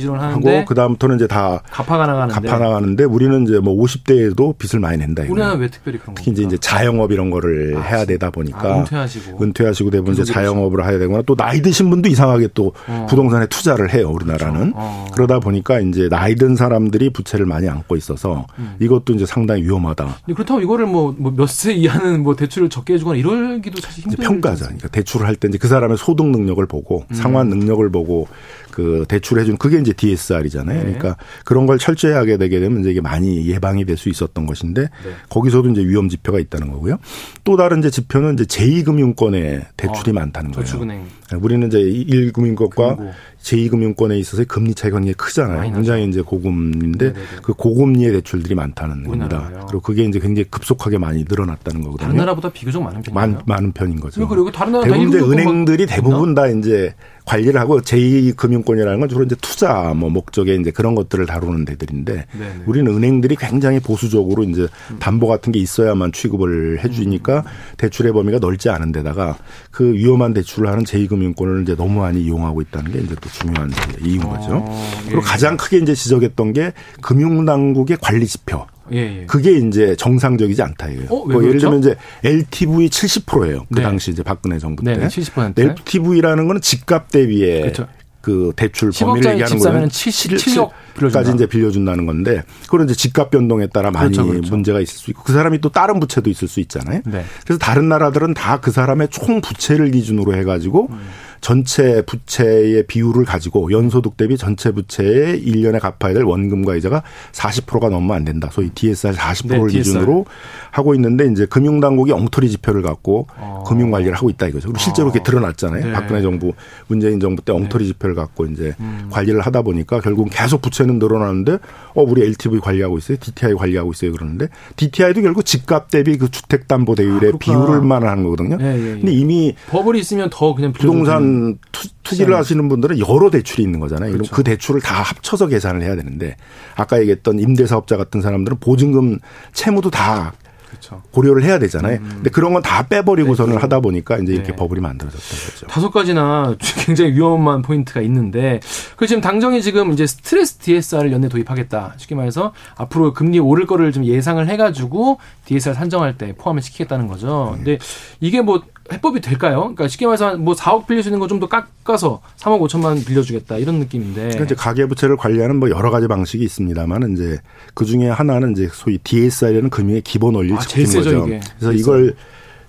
그 0.67 0.75
다음부터는 0.75 1.17
이제 1.17 1.27
다 1.29 1.63
갚아 1.71 1.97
나가는데 1.99 2.49
갚아 2.49 2.59
나가는데 2.59 3.05
우리는 3.05 3.45
이제 3.45 3.59
뭐 3.61 3.75
50대에도 3.77 4.59
빚을 4.59 4.81
많이 4.81 4.99
낸다 4.99 5.23
이거예요. 5.23 5.33
우리나라 5.33 5.55
왜 5.55 5.69
특별히 5.69 5.99
그런 5.99 6.15
특히 6.15 6.33
이제, 6.33 6.43
이제 6.43 6.57
자영업 6.65 7.13
이런 7.13 7.29
거를 7.31 7.77
아, 7.77 7.81
해야 7.83 8.07
되다 8.07 8.31
보니까 8.31 8.75
아, 8.75 8.79
은퇴하시고 8.81 9.43
은퇴하시고 9.43 9.91
대부분 9.91 10.15
이제 10.15 10.25
자영업을 10.25 10.83
해야 10.83 10.99
되거나 10.99 11.23
또 11.27 11.37
나이 11.37 11.61
드신 11.61 11.91
분도 11.91 12.09
이상하게 12.09 12.49
또 12.55 12.73
어. 12.89 13.07
부동산에 13.09 13.47
투자를 13.49 13.93
해요. 13.93 14.09
우리나라는. 14.11 14.73
그렇죠. 14.73 14.73
어. 14.77 15.07
그러다 15.13 15.41
보니까 15.41 15.81
이제 15.81 16.09
나이 16.09 16.35
든 16.37 16.57
사람들이 16.57 17.11
부채를 17.11 17.45
많이 17.45 17.69
안고 17.69 17.97
있어서 17.97 18.47
음. 18.59 18.77
이것도 18.81 19.13
이제 19.13 19.27
상당히 19.27 19.63
위험하다. 19.63 20.21
그렇다고 20.35 20.61
이거를 20.63 20.87
뭐 20.87 21.15
몇 21.19 21.47
세 21.49 21.73
이하는 21.75 22.23
뭐 22.23 22.35
대출을 22.35 22.71
적게 22.71 22.95
해주거나 22.95 23.19
이러기도 23.19 23.81
사실 23.83 24.05
힘들 24.05 24.25
평가죠. 24.25 24.65
그러니까 24.65 24.89
대출을 24.89 25.27
할 25.27 25.37
때 25.37 25.49
이제 25.49 25.59
그 25.59 25.69
사람의 25.69 25.99
소득 25.99 26.27
능력을 26.31 26.65
보고 26.67 27.05
음. 27.11 27.15
상환 27.15 27.49
능력을 27.49 27.91
보고 27.91 28.27
그 28.71 29.05
대출해준 29.09 29.57
그게 29.59 29.79
이제 29.79 29.93
DSR이잖아요. 29.93 30.79
네. 30.79 30.85
그러니까 30.85 31.17
그런 31.45 31.67
걸 31.67 31.79
철저히 31.79 32.13
하게 32.15 32.37
되게 32.39 32.59
되면 32.59 32.81
이제 32.81 32.91
이게 32.91 33.01
많이 33.01 33.47
예방이 33.47 33.85
될 33.85 33.95
수 33.95 34.09
있었던 34.09 34.47
것인데 34.47 34.83
네. 34.83 34.89
거기서도 35.29 35.71
이제 35.71 35.81
위험 35.85 36.09
지표가 36.09 36.41
있다는 36.45 36.71
거고요. 36.73 36.99
또 37.45 37.57
다른 37.57 37.81
이제 37.81 37.91
지표는 37.91 38.35
이제 38.35 38.45
제2금융권에 38.45 39.67
대출이 39.77 40.11
어, 40.11 40.15
많다는 40.15 40.53
거예요. 40.53 40.65
저축은행. 40.67 41.05
우리는 41.41 41.67
이제 41.67 41.79
1금융권과 41.79 43.13
제2금융권에 43.43 44.19
있어서 44.21 44.45
금리 44.47 44.75
차이가 44.75 44.99
굉장히 44.99 45.15
크잖아요. 45.15 45.73
굉장히 45.73 46.09
이제 46.09 46.21
고금리인데 46.23 47.07
네네네. 47.07 47.27
그 47.43 47.53
고금리의 47.55 48.13
대출들이 48.13 48.55
많다는 48.55 49.05
겁니다. 49.05 49.51
그리고 49.67 49.81
그게 49.81 50.05
이제 50.05 50.19
굉장히 50.19 50.45
급속하게 50.51 50.99
많이 50.99 51.25
늘어났다는 51.29 51.83
거거든요. 51.83 52.07
다른 52.07 52.17
나라보다 52.17 52.51
비교적 52.51 52.83
많은 52.83 53.03
편이에요. 53.03 53.43
많은 53.45 53.73
편인 53.73 54.01
거죠. 54.01 54.27
그리고 54.29 54.51
다른 54.51 54.73
나라 54.73 54.85
대부분 54.85 55.33
은행들이 55.33 55.87
대부분 55.87 56.35
다 56.35 56.47
이제 56.47 56.95
관리를 57.25 57.59
하고 57.59 57.81
제2금융권이라는 57.81 59.01
건 59.01 59.09
주로 59.09 59.25
이제 59.25 59.35
투자 59.41 59.95
뭐 59.95 60.11
목적의 60.11 60.61
이제 60.61 60.71
그런 60.71 60.95
것들을 60.95 61.25
다루는 61.27 61.65
데들인데 61.65 62.27
네네. 62.33 62.63
우리는 62.67 62.93
은행들이 62.93 63.37
굉장히 63.37 63.81
보수적으로 63.81 64.45
이제 64.45 64.69
담보 65.01 65.27
같은 65.27 65.53
게 65.53 65.59
있어야만 65.59 66.13
취급을 66.13 66.85
해주니까 66.85 67.39
음. 67.39 67.43
대출의 67.79 68.13
범위가 68.13 68.39
넓지 68.39 68.69
않은 68.71 68.93
데다가 68.93 69.39
그 69.71 69.93
위험한 69.95 70.35
대출을 70.35 70.69
하는 70.69 70.85
제2금융권을 70.85 71.63
이제 71.63 71.75
너무 71.75 72.01
많이 72.01 72.23
이용하고 72.23 72.61
있다는 72.61 72.93
게 72.93 72.99
이제 73.01 73.15
또 73.21 73.29
중요한 73.31 73.71
이유인 74.03 74.21
거죠. 74.21 74.57
어, 74.57 74.93
예. 75.05 75.09
그리고 75.09 75.23
가장 75.23 75.57
크게 75.57 75.79
이제 75.79 75.95
지적했던 75.95 76.53
게 76.53 76.73
금융당국의 77.01 77.99
관리 78.01 78.27
지표. 78.27 78.67
예, 78.93 79.21
예. 79.23 79.27
그게 79.27 79.53
이제 79.59 79.95
정상적이지 79.97 80.63
않다 80.63 80.89
이거예요. 80.89 81.09
어, 81.11 81.25
뭐 81.27 81.43
예를 81.45 81.59
들면 81.61 81.79
이제 81.81 81.97
LTV 82.23 82.89
70%예요. 82.89 83.67
그 83.73 83.79
네. 83.79 83.83
당시 83.83 84.11
이제 84.11 84.23
박근혜 84.23 84.59
정부 84.59 84.85
때. 84.85 84.97
네, 84.97 85.07
70%. 85.09 85.59
LTV라는 85.59 86.47
거는 86.47 86.61
집값 86.61 87.11
대비에 87.11 87.61
그렇죠. 87.63 87.87
그 88.21 88.53
대출 88.57 88.91
범위를 88.91 89.33
얘기하는 89.33 89.59
거는 89.59 89.89
7억 89.89 90.71
까지 91.13 91.33
이제 91.35 91.47
빌려준다는 91.47 92.07
건데 92.07 92.43
그런 92.71 92.87
이제 92.89 92.95
집값 92.95 93.31
변동에 93.31 93.67
따라 93.67 93.91
많이 93.91 94.13
그렇죠, 94.13 94.27
그렇죠. 94.27 94.51
문제가 94.51 94.81
있을 94.81 94.97
수 94.97 95.11
있고 95.11 95.23
그 95.25 95.33
사람이 95.35 95.61
또 95.61 95.69
다른 95.69 96.01
부채도 96.01 96.31
있을 96.31 96.49
수 96.49 96.61
있잖아요. 96.61 97.03
네. 97.05 97.23
그래서 97.45 97.59
다른 97.59 97.89
나라들은 97.91 98.33
다 98.33 98.59
그 98.65 98.71
사람의 98.71 99.09
총 99.11 99.43
부채를 99.43 99.91
기준으로 99.91 100.35
해가지고 100.37 100.89
음. 100.91 101.01
전체 101.45 102.01
부채의 102.07 102.87
비율을 102.87 103.27
가지고 103.27 103.71
연소득 103.71 104.17
대비 104.17 104.39
전체 104.39 104.71
부채의 104.71 105.45
1년에 105.45 105.79
갚아야 105.79 106.15
될 106.15 106.23
원금과 106.23 106.75
이자가 106.77 107.03
40%가 107.33 107.91
넘으면 107.91 108.17
안 108.17 108.25
된다. 108.25 108.49
소위 108.51 108.71
DSR 108.71 109.13
40%를 109.13 109.67
네, 109.67 109.75
기준으로 109.75 110.25
하고 110.71 110.95
있는데 110.95 111.27
이제 111.27 111.45
금융당국이 111.45 112.13
엉터리 112.13 112.49
지표를 112.49 112.81
갖고 112.81 113.27
어. 113.37 113.63
금융 113.67 113.91
관리를 113.91 114.15
하고 114.15 114.31
있다 114.31 114.47
이거죠. 114.47 114.69
그리고 114.69 114.79
실제로 114.79 115.11
어. 115.11 115.13
드러났잖아요. 115.13 115.85
네. 115.85 115.93
박근혜 115.93 116.23
정부, 116.23 116.55
문재인 116.87 117.21
정부 117.21 117.43
때 117.43 117.53
엉터리 117.53 117.85
네. 117.85 117.89
지표를 117.93 118.15
갖고 118.15 118.47
이제 118.47 118.75
음. 118.81 119.09
관리를 119.11 119.43
하다 119.43 119.61
보니까 119.61 120.01
결국 120.01 120.31
계속 120.33 120.63
부채는 120.63 120.99
늘어나는데 120.99 121.59
어 121.93 122.03
우리 122.03 122.23
LTV 122.23 122.61
관리하고 122.61 122.97
있어요. 122.97 123.19
DTI 123.21 123.53
관리하고 123.53 123.93
있어요. 123.93 124.13
그러는데 124.13 124.49
DTI도 124.77 125.21
결국 125.21 125.45
집값 125.45 125.91
대비 125.91 126.17
그 126.17 126.31
주택담보대출의 126.31 127.33
아, 127.35 127.39
비율을만 127.39 128.03
하는 128.03 128.25
거거든요. 128.25 128.57
네, 128.57 128.65
예, 128.65 128.77
예. 128.77 128.91
근데 128.95 129.13
이미 129.13 129.55
버블이 129.69 130.01
있으면 130.01 130.31
더 130.31 130.55
그냥 130.55 130.73
부동산 130.73 131.34
투, 131.73 131.89
기를 132.17 132.37
하시는 132.37 132.69
분들은 132.69 132.99
여러 132.99 133.31
대출이 133.31 133.63
있는 133.63 133.81
거잖아요. 133.81 134.13
그렇죠. 134.13 134.35
그 134.35 134.43
대출을 134.45 134.81
다 134.81 135.03
합쳐서 135.03 135.47
계산을 135.49 135.83
해야 135.83 135.97
되는데 135.97 136.37
아까 136.77 136.99
얘기했던 137.01 137.39
임대사업자 137.41 137.97
같은 137.97 138.21
사람들은 138.21 138.59
보증금 138.61 139.19
채무도 139.53 139.91
다 139.91 140.33
그렇죠. 140.69 141.03
고려를 141.13 141.45
해야 141.45 141.59
되잖아요. 141.61 141.99
음. 141.99 142.11
근데 142.15 142.31
그런 142.31 142.53
건 142.53 142.61
다 142.65 142.87
빼버리고서는 142.89 143.55
네. 143.55 143.61
하다 143.61 143.79
보니까 143.81 144.19
이제 144.19 144.33
이렇게 144.33 144.49
네. 144.51 144.57
버블이 144.57 144.81
만들어졌던 144.81 145.51
거죠. 145.51 145.67
다섯 145.69 145.91
가지나 145.91 146.57
굉장히 146.85 147.13
위험한 147.13 147.63
포인트가 147.63 148.01
있는데 148.01 148.59
그 148.97 149.07
지금 149.07 149.21
당정이 149.21 149.63
지금 149.63 149.93
이제 149.93 150.05
스트레스 150.07 150.57
DSR을 150.59 151.13
연내 151.13 151.29
도입하겠다. 151.29 151.95
쉽게 151.99 152.15
말해서 152.17 152.53
앞으로 152.77 153.13
금리 153.13 153.39
오를 153.39 153.67
거를 153.67 153.93
좀 153.93 154.05
예상을 154.05 154.45
해가지고 154.49 155.21
DSR 155.45 155.75
산정할 155.77 156.19
때 156.19 156.35
포함을 156.37 156.61
시키겠다는 156.63 157.07
거죠. 157.07 157.51
네. 157.53 157.57
근데 157.65 157.79
이게 158.21 158.41
뭐 158.41 158.63
해법이 158.93 159.21
될까요? 159.21 159.61
그러니까 159.61 159.89
쉽게 159.89 160.07
말해서 160.07 160.37
뭐 160.37 160.55
4억 160.55 160.87
빌릴 160.87 161.03
수 161.03 161.09
있는 161.09 161.19
거 161.19 161.27
좀 161.27 161.41
더 161.41 161.49
깎아서 161.49 162.21
3억 162.39 162.61
5천만 162.69 163.05
빌려주겠다 163.07 163.57
이런 163.59 163.77
느낌인데. 163.79 164.21
그러니까 164.21 164.45
이제 164.45 164.55
가계부채를 164.55 165.17
관리하는 165.17 165.57
뭐 165.57 165.71
여러 165.71 165.91
가지 165.91 166.07
방식이 166.07 166.45
있습니다만 166.45 167.13
이제 167.13 167.39
그 167.75 167.85
중에 167.87 168.09
하나는 168.09 168.53
이제 168.53 168.69
소위 168.73 168.99
DSR이라는 168.99 169.71
금융의 169.71 170.03
기본 170.03 170.35
원리를 170.35 170.57
아, 170.59 170.61
지키는 170.61 170.91
거죠. 170.93 171.27
이게. 171.27 171.41
그래서 171.59 171.73
이걸 171.73 172.15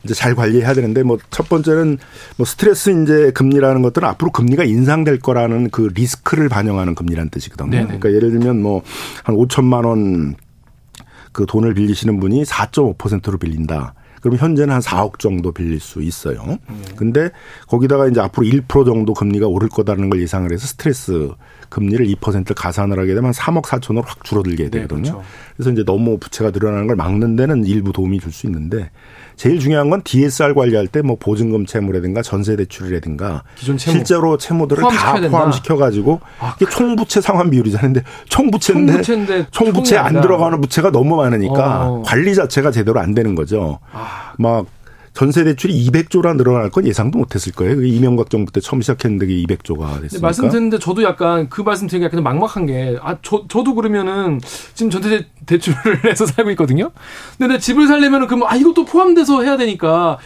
이제 0.05 0.13
잘 0.13 0.35
관리해야 0.35 0.73
되는데 0.73 1.03
뭐 1.03 1.17
첫 1.31 1.49
번째는 1.49 1.97
뭐 2.37 2.45
스트레스 2.45 2.91
이제 3.03 3.31
금리라는 3.31 3.81
것들은 3.81 4.07
앞으로 4.07 4.31
금리가 4.31 4.63
인상될 4.63 5.19
거라는 5.19 5.69
그 5.71 5.89
리스크를 5.93 6.47
반영하는 6.47 6.95
금리라는 6.95 7.29
뜻이거든요. 7.29 7.69
네네. 7.71 7.83
그러니까 7.85 8.13
예를 8.13 8.31
들면 8.31 8.61
뭐 8.61 8.81
한 9.23 9.35
5천만 9.35 9.85
원 9.85 10.35
그 11.31 11.45
돈을 11.45 11.73
빌리시는 11.73 12.21
분이 12.21 12.43
4.5%로 12.45 13.37
빌린다. 13.37 13.93
그럼 14.25 14.39
현재는 14.39 14.73
한 14.73 14.81
4억 14.81 15.19
정도 15.19 15.51
빌릴 15.51 15.79
수 15.79 16.01
있어요. 16.01 16.57
음. 16.67 16.83
근데 16.95 17.29
거기다가 17.67 18.07
이제 18.07 18.19
앞으로 18.19 18.47
1% 18.47 18.83
정도 18.83 19.13
금리가 19.13 19.45
오를 19.45 19.69
거다라는 19.69 20.09
걸 20.09 20.19
예상을 20.19 20.51
해서 20.51 20.65
스트레스 20.65 21.29
금리를 21.69 22.03
2% 22.07 22.53
가산을 22.55 22.97
하게 22.97 23.13
되면 23.13 23.29
3억 23.31 23.65
4천으로 23.65 24.03
확 24.03 24.23
줄어들게 24.23 24.63
네, 24.63 24.69
되거든요. 24.71 25.01
네, 25.03 25.09
그렇죠. 25.11 25.23
그래서 25.55 25.71
이제 25.73 25.83
너무 25.85 26.17
부채가 26.17 26.49
늘어나는 26.49 26.87
걸 26.87 26.95
막는 26.95 27.35
데는 27.35 27.65
일부 27.65 27.93
도움이 27.93 28.19
줄 28.19 28.31
수 28.31 28.47
있는데 28.47 28.89
제일 29.35 29.59
중요한 29.59 29.89
건 29.89 30.01
DSR 30.03 30.53
관리할 30.53 30.87
때 30.87 31.01
뭐 31.01 31.17
보증금 31.19 31.65
채무라든가 31.65 32.21
전세 32.21 32.55
대출이라든가 32.55 33.43
채무. 33.55 33.77
실제로 33.77 34.37
채무들을 34.37 34.81
다 34.83 35.13
포함시켜 35.29 35.75
가지고 35.77 36.19
아, 36.39 36.55
이게 36.59 36.69
총부채 36.69 37.21
상환 37.21 37.49
비율이잖아요. 37.51 37.93
근데 37.93 38.01
총부채인데, 38.29 38.91
총부채인데 39.01 39.47
총부채 39.51 39.97
안 39.97 40.21
들어가는 40.21 40.59
부채가 40.61 40.91
너무 40.91 41.15
많으니까 41.17 41.87
어. 41.87 42.03
관리 42.05 42.33
자체가 42.33 42.71
제대로 42.71 42.99
안 42.99 43.13
되는 43.13 43.35
거죠. 43.35 43.79
아. 43.91 44.33
막 44.37 44.65
전세 45.15 45.45
대출이 45.45 45.73
200조라 45.89 46.35
늘어날 46.35 46.69
건 46.69 46.85
예상도 46.85 47.17
못했을 47.17 47.53
거예요. 47.53 47.81
이명박 47.83 48.29
정부 48.29 48.51
때 48.51 48.59
처음 48.59 48.81
시작했는데 48.81 49.25
그게 49.25 49.41
200조가 49.43 50.01
됐으니까. 50.01 50.27
말씀 50.27 50.49
듣는데 50.49 50.77
저도 50.77 51.03
약간 51.03 51.47
그 51.49 51.61
말씀 51.61 51.87
드리기 51.87 52.03
약간 52.05 52.21
막막한 52.21 52.65
게, 52.65 52.97
아, 53.01 53.15
저, 53.21 53.45
저도 53.47 53.75
그러면은 53.75 54.41
지금 54.73 54.89
전세 54.89 55.25
대출을 55.45 56.03
해서 56.11 56.25
살고 56.25 56.51
있거든요. 56.51 56.91
근데 57.37 57.53
내 57.53 57.59
집을 57.59 57.87
살려면은 57.87 58.27
그럼 58.27 58.43
아, 58.43 58.55
이것도 58.57 58.83
포함돼서 58.85 59.41
해야 59.43 59.55
되니까 59.55 60.17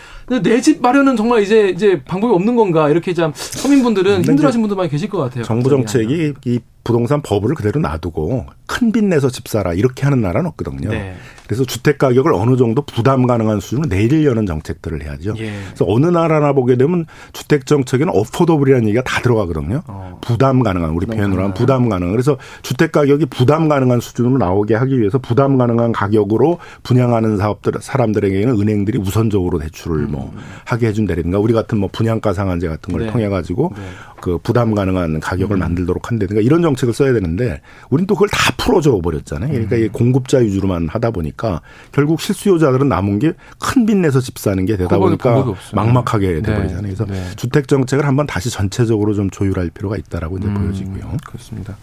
내 0.44 0.60
집 0.62 0.82
마련은 0.82 1.16
정말 1.16 1.44
이제 1.44 1.70
이제 1.70 2.04
방법이 2.04 2.34
없는 2.34 2.56
건가 2.56 2.90
이렇게 2.90 3.14
참 3.14 3.32
서민분들은 3.36 4.24
힘들어하신 4.26 4.60
분들 4.62 4.76
많이 4.76 4.90
계실 4.90 5.08
것 5.08 5.20
같아요. 5.20 5.44
정부 5.44 5.70
정책이 5.70 6.34
이 6.46 6.60
부동산 6.84 7.22
버블을 7.22 7.56
그대로 7.56 7.80
놔두고 7.80 8.46
큰 8.66 8.92
빚 8.92 9.04
내서 9.06 9.30
집 9.30 9.48
사라 9.48 9.74
이렇게 9.74 10.04
하는 10.04 10.22
나라는 10.22 10.48
없거든요. 10.50 10.90
네. 10.90 11.16
그래서 11.50 11.66
주택 11.66 11.98
가격을 11.98 12.32
어느 12.32 12.58
정도 12.58 12.84
부담 12.84 13.26
가능한 13.26 13.60
수준으로 13.60 13.88
내리려는 13.90 14.46
정책들을 14.46 15.04
해야죠. 15.04 15.34
예. 15.40 15.52
그래서 15.66 15.84
어느 15.88 16.06
나라나 16.06 16.54
보게 16.54 16.76
되면 16.76 17.08
주택 17.34 17.66
정책에는 17.66 18.14
어포더블이라는 18.16 18.88
얘기가 18.88 19.02
다 19.04 19.20
들어가거든요. 19.24 19.82
어. 19.88 20.20
부담 20.22 20.62
가능한 20.62 20.92
우리 20.92 21.08
표현으로 21.08 21.42
하면 21.42 21.56
부담 21.56 21.90
가능. 21.90 22.12
그래서 22.12 22.38
주택 22.62 22.92
가격이 22.92 23.26
부담 23.32 23.68
가능한 23.68 24.00
수준으로 24.00 24.38
나오게 24.38 24.76
하기 24.76 25.00
위해서 25.00 25.18
부담 25.18 25.58
가능한 25.58 25.92
가격으로 25.92 26.60
분양하는 26.84 27.38
사업들 27.38 27.74
사람들에게는 27.80 28.62
은행들이 28.62 29.00
우선적으로 29.00 29.58
대출을 29.58 30.06
뭐 30.06 30.32
음. 30.32 30.40
하게 30.66 30.86
해준다든가 30.90 31.40
우리 31.40 31.54
같은 31.56 31.80
뭐 31.80 31.90
분양가 31.92 32.32
상한제 32.32 32.68
같은 32.68 32.94
걸 32.94 33.08
네. 33.08 33.12
통해 33.12 33.28
가지고 33.28 33.74
네. 33.76 33.82
그 34.22 34.38
부담 34.44 34.74
가능한 34.74 35.20
가격을 35.20 35.58
음. 35.58 35.60
만들도록 35.60 36.10
한다든가 36.12 36.42
이런 36.42 36.62
정책을 36.62 36.94
써야 36.94 37.14
되는데 37.14 37.62
우리는 37.90 38.08
또 38.08 38.16
그걸 38.16 38.30
다 38.30 38.54
풀어줘 38.58 39.00
버렸잖아요. 39.02 39.52
그러니까 39.52 39.76
음. 39.78 39.90
공급자 39.92 40.40
위주로만 40.40 40.88
하다 40.90 41.12
보니까 41.12 41.62
결국 41.92 42.22
실수요자들은 42.22 42.90
남은 42.90 43.20
게 43.20 43.34
큰 43.60 43.86
빚 43.86 43.98
내서 43.98 44.20
집 44.20 44.38
사는 44.38 44.64
게 44.66 44.78
되다 44.78 44.98
보니까 44.98 45.46
막막하게 45.74 46.28
네. 46.28 46.42
돼버리잖아요. 46.42 46.82
그래서 46.84 47.06
네. 47.06 47.24
주택 47.36 47.68
정책을 47.68 48.06
한번 48.06 48.26
다시 48.28 48.50
전체적으로 48.50 49.14
좀 49.14 49.30
조율할 49.30 49.70
필요가 49.72 49.96
있다라고 49.98 50.38
이제 50.38 50.48
음. 50.48 50.54
보여지고요. 50.54 51.18
그렇습니다. 51.26 51.78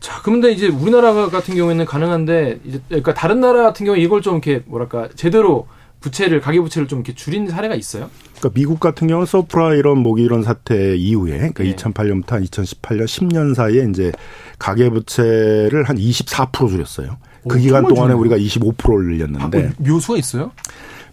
자, 0.00 0.20
그런데 0.22 0.52
이제 0.52 0.68
우리나라 0.68 1.28
같은 1.28 1.54
경우에는 1.54 1.84
가능한데 1.84 2.60
이제 2.64 2.80
그러니까 2.88 3.14
다른 3.14 3.40
나라 3.40 3.62
같은 3.62 3.86
경우 3.86 3.98
이걸 3.98 4.22
좀 4.22 4.34
이렇게 4.34 4.62
뭐랄까 4.66 5.08
제대로 5.16 5.66
부채를 6.00 6.40
가계 6.40 6.60
부채를 6.60 6.88
좀 6.88 7.00
이렇게 7.00 7.14
줄인 7.14 7.48
사례가 7.48 7.74
있어요? 7.74 8.10
그러니까 8.36 8.50
미국 8.54 8.80
같은 8.80 9.06
경우는 9.06 9.26
서프라 9.26 9.74
이런 9.74 9.98
모기 9.98 10.22
이런 10.22 10.42
사태 10.42 10.94
이후에 10.96 11.50
그러니까 11.52 11.64
네. 11.64 11.74
2008년부터 11.74 12.44
2018년 12.44 13.04
10년 13.04 13.54
사이에 13.54 13.86
이제 13.90 14.12
가계 14.58 14.90
부채를 14.90 15.84
한 15.84 15.96
24% 15.96 16.68
줄였어요. 16.68 17.16
그 17.48 17.56
오, 17.56 17.60
기간 17.60 17.86
동안에 17.86 18.12
줄여요. 18.12 18.20
우리가 18.20 18.36
25%를 18.36 19.16
늘렸는데 19.16 19.68
아, 19.68 19.72
묘수가 19.78 20.18
있어요? 20.18 20.52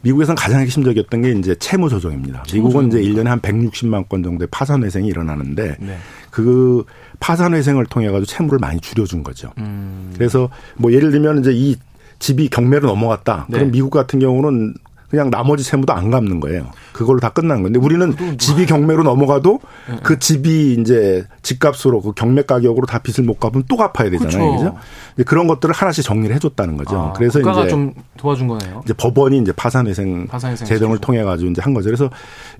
미국에서는 0.04 0.36
가장 0.36 0.60
핵심적이었던 0.60 1.22
게 1.22 1.32
이제 1.32 1.56
채무 1.56 1.90
조정입니다. 1.90 2.44
미국은 2.54 2.88
이제 2.88 3.00
1년에 3.00 3.26
한 3.26 3.40
160만 3.40 4.10
건 4.10 4.22
정도의 4.22 4.50
파산 4.52 4.84
회생이 4.84 5.08
일어나는데 5.08 5.78
네. 5.80 5.98
그 6.30 6.84
파산 7.22 7.54
회생을 7.54 7.86
통해 7.86 8.08
가지고 8.08 8.26
채무를 8.26 8.60
많이 8.60 8.82
줄여 8.82 9.06
준 9.06 9.24
거죠. 9.24 9.54
음. 9.60 10.12
그래서 10.14 10.50
뭐 10.76 10.92
예를 10.92 11.12
들면 11.12 11.40
이제 11.40 11.52
이 11.54 11.78
집이 12.24 12.48
경매로 12.48 12.88
넘어갔다. 12.88 13.48
네. 13.50 13.58
그럼 13.58 13.72
미국 13.72 13.90
같은 13.90 14.20
경우는 14.20 14.76
그냥 15.10 15.30
나머지 15.30 15.62
채무도 15.62 15.92
안 15.92 16.10
갚는 16.10 16.40
거예요. 16.40 16.72
그걸로 16.94 17.20
다 17.20 17.30
끝난 17.30 17.62
건데 17.64 17.80
우리는 17.80 18.16
뭐. 18.18 18.38
집이 18.38 18.66
경매로 18.66 19.04
넘어가도 19.04 19.60
네. 19.90 19.98
그 20.04 20.20
집이 20.20 20.78
이제 20.80 21.26
집값으로 21.42 22.02
그 22.02 22.14
경매 22.14 22.44
가격으로 22.44 22.86
다 22.86 23.00
빚을 23.00 23.26
못 23.26 23.40
갚으면 23.40 23.66
또 23.68 23.76
갚아야 23.76 24.10
되잖아요. 24.12 24.58
그렇죠. 24.58 24.76
그죠? 25.16 25.26
그런 25.26 25.48
것들을 25.48 25.74
하나씩 25.74 26.04
정리를 26.04 26.34
해줬다는 26.36 26.78
거죠. 26.78 26.98
아, 26.98 27.14
그래서 27.14 27.40
이제 27.40 27.68
좀 27.68 27.94
도와준 28.18 28.48
거네요. 28.48 28.82
이제 28.86 28.94
법원이 28.94 29.40
이제 29.40 29.52
파산회생, 29.52 30.28
파산회생 30.28 30.68
제정을 30.68 31.00
통해 31.00 31.24
가지고 31.24 31.52
이제 31.52 31.62
한 31.62 31.74
거죠. 31.74 31.88
그래서 31.88 32.10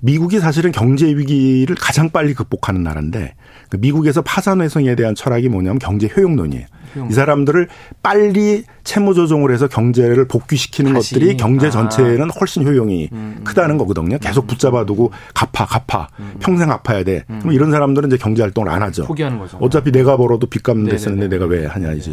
미국이 0.00 0.40
사실은 0.40 0.72
경제 0.72 1.06
위기를 1.06 1.74
가장 1.76 2.10
빨리 2.10 2.34
극복하는 2.34 2.82
나라인데 2.82 3.34
그 3.70 3.76
미국에서 3.78 4.22
파산회생에 4.22 4.94
대한 4.96 5.14
철학이 5.14 5.48
뭐냐면 5.48 5.78
경제 5.78 6.08
효용론이에요. 6.14 6.66
이 7.10 7.12
사람들을 7.12 7.68
빨리 8.02 8.62
채무 8.84 9.14
조정을 9.14 9.52
해서 9.52 9.66
경제를 9.66 10.28
복귀시키는 10.28 10.92
다시. 10.94 11.14
것들이 11.14 11.36
경제 11.36 11.66
아. 11.66 11.70
전체에는 11.70 12.30
훨씬 12.30 12.64
효용이 12.64 13.08
음, 13.12 13.36
음. 13.38 13.44
크다는 13.44 13.78
거거든요. 13.78 14.16
계속 14.24 14.46
붙잡아두고 14.46 15.12
갚아 15.34 15.66
갚아 15.66 16.08
음. 16.18 16.32
음. 16.34 16.38
평생 16.40 16.68
갚아야 16.68 17.04
돼. 17.04 17.24
음. 17.28 17.38
그럼 17.40 17.52
이런 17.52 17.70
사람들은 17.70 18.08
이제 18.08 18.16
경제 18.16 18.42
활동을 18.42 18.70
안 18.70 18.82
하죠. 18.82 19.04
포기하는 19.04 19.38
거죠. 19.38 19.58
어차피 19.60 19.92
내가 19.92 20.16
벌어도 20.16 20.46
빚 20.46 20.62
갚는 20.62 20.84
데 20.84 20.96
쓰는데 20.96 21.28
내가 21.28 21.46
왜 21.46 21.66
하냐 21.66 21.92
이죠. 21.92 22.12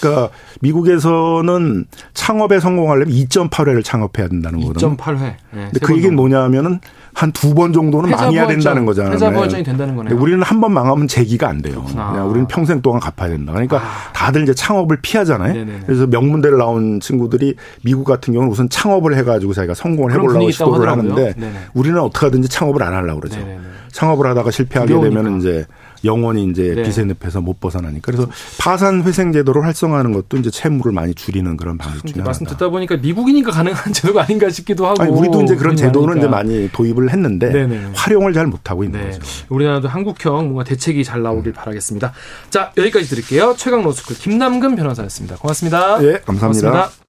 그러니까 0.00 0.30
미국에서는 0.60 1.84
창업에 2.14 2.60
성공하려면 2.60 3.14
2.8회를 3.14 3.84
창업해야 3.84 4.28
된다는 4.28 4.60
거거든요. 4.60 4.96
2.8회. 4.96 5.18
네, 5.20 5.36
근데 5.50 5.78
그 5.80 5.96
얘기는 5.96 6.14
뭐냐면은 6.14 6.80
한 7.14 7.30
두 7.32 7.54
번 7.54 7.72
정도는 7.72 8.10
망해야 8.10 8.46
된다는 8.46 8.86
거잖아요. 8.86 9.12
회자 9.14 9.30
부활전이 9.30 9.62
된다는 9.62 9.94
거네요. 9.96 10.18
우리는 10.18 10.42
한 10.42 10.60
번 10.62 10.72
망하면 10.72 11.08
재기가 11.08 11.48
안 11.48 11.60
돼요. 11.60 11.84
그냥 11.86 12.28
우리는 12.30 12.46
평생 12.46 12.80
동안 12.80 13.00
갚아야 13.00 13.28
된다. 13.30 13.52
그러니까 13.52 13.78
아. 13.78 14.12
다들 14.12 14.42
이제 14.44 14.54
창업을 14.54 14.98
피하잖아요. 15.02 15.52
네네네. 15.52 15.80
그래서 15.86 16.06
명문대를 16.06 16.56
나온 16.58 17.00
친구들이 17.00 17.56
미국 17.84 18.04
같은 18.04 18.32
경우는 18.32 18.50
우선 18.50 18.68
창업을 18.68 19.16
해가지고 19.16 19.52
자기가 19.52 19.74
성공을 19.74 20.12
해보려고 20.12 20.50
시도를 20.50 20.88
하는데 20.88 21.34
네네. 21.34 21.52
우리는 21.74 22.00
어떻게 22.00 22.26
하든지 22.26 22.48
창업을 22.48 22.82
안 22.82 22.94
하려고 22.94 23.20
그러죠. 23.20 23.38
네네네. 23.40 23.60
창업을 23.92 24.26
하다가 24.26 24.50
실패하게 24.50 24.98
되면 25.00 25.38
이제 25.38 25.66
영원히 26.04 26.44
이제 26.44 26.74
네. 26.74 26.82
빚의 26.82 27.14
늪에서 27.20 27.40
못 27.40 27.60
벗어나니까 27.60 28.12
그래서 28.12 28.28
파산 28.58 29.02
회생 29.02 29.32
제도를 29.32 29.64
활성화하는 29.64 30.12
것도 30.12 30.36
이제 30.38 30.50
채무를 30.50 30.92
많이 30.92 31.14
줄이는 31.14 31.56
그런 31.56 31.78
방식 31.78 32.06
중에 32.06 32.22
말씀 32.22 32.46
듣다 32.46 32.68
보니까 32.68 32.96
미국이니까 32.96 33.50
가능한 33.50 33.92
제도가 33.94 34.22
아닌가 34.22 34.50
싶기도 34.50 34.86
하고 34.86 35.02
아니, 35.02 35.12
우리도 35.12 35.42
이제 35.42 35.56
그런 35.56 35.76
제도는 35.76 36.18
이제 36.18 36.28
많이 36.28 36.70
도입을 36.72 37.10
했는데 37.10 37.50
네네. 37.50 37.90
활용을 37.94 38.32
잘 38.32 38.46
못하고 38.46 38.84
있는 38.84 39.00
네. 39.00 39.10
거죠. 39.10 39.22
우리나라도 39.48 39.88
한국형 39.88 40.44
뭔가 40.44 40.64
대책이 40.64 41.04
잘 41.04 41.22
나오길 41.22 41.52
음. 41.52 41.54
바라겠습니다. 41.54 42.12
자 42.50 42.72
여기까지 42.76 43.08
드릴게요. 43.08 43.54
최강 43.56 43.82
로스쿨 43.82 44.16
김남근 44.16 44.76
변호사였습니다. 44.76 45.36
고맙습니다. 45.36 46.02
예, 46.02 46.20
감사합니다. 46.24 46.70
고맙습니다. 46.70 47.01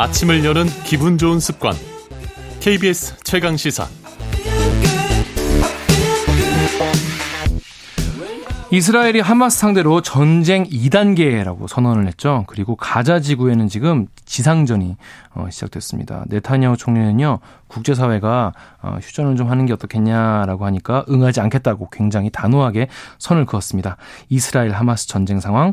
아침을 0.00 0.46
여는 0.46 0.64
기분 0.84 1.18
좋은 1.18 1.40
습관. 1.40 1.74
KBS 2.60 3.16
최강 3.22 3.58
시사. 3.58 3.86
이스라엘이 8.72 9.18
하마스 9.18 9.58
상대로 9.58 10.00
전쟁 10.00 10.62
2단계라고 10.62 11.66
선언을 11.66 12.06
했죠. 12.06 12.44
그리고 12.46 12.76
가자 12.76 13.18
지구에는 13.18 13.66
지금 13.66 14.06
지상전이 14.26 14.96
어, 15.34 15.48
시작됐습니다. 15.50 16.24
네타냐후 16.28 16.76
총리는요, 16.76 17.40
국제사회가 17.66 18.52
어, 18.80 18.98
휴전을 19.02 19.34
좀 19.34 19.50
하는 19.50 19.66
게 19.66 19.72
어떻겠냐라고 19.72 20.66
하니까 20.66 21.04
응하지 21.10 21.40
않겠다고 21.40 21.90
굉장히 21.90 22.30
단호하게 22.30 22.86
선을 23.18 23.44
그었습니다. 23.44 23.96
이스라엘 24.28 24.70
하마스 24.70 25.08
전쟁 25.08 25.40
상황 25.40 25.72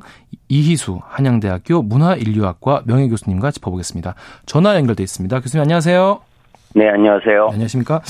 이희수 0.49 0.99
한양대학교 1.05 1.83
문화인류학과 1.83 2.81
명예교수님과 2.85 3.51
짚어보겠습니다. 3.51 4.15
전화 4.47 4.75
연결돼 4.75 5.03
있습니다. 5.03 5.39
교수님 5.39 5.61
안녕하세요. 5.61 6.21
네, 6.75 6.89
안녕하세요. 6.89 7.49
안녕하십니까. 7.51 8.01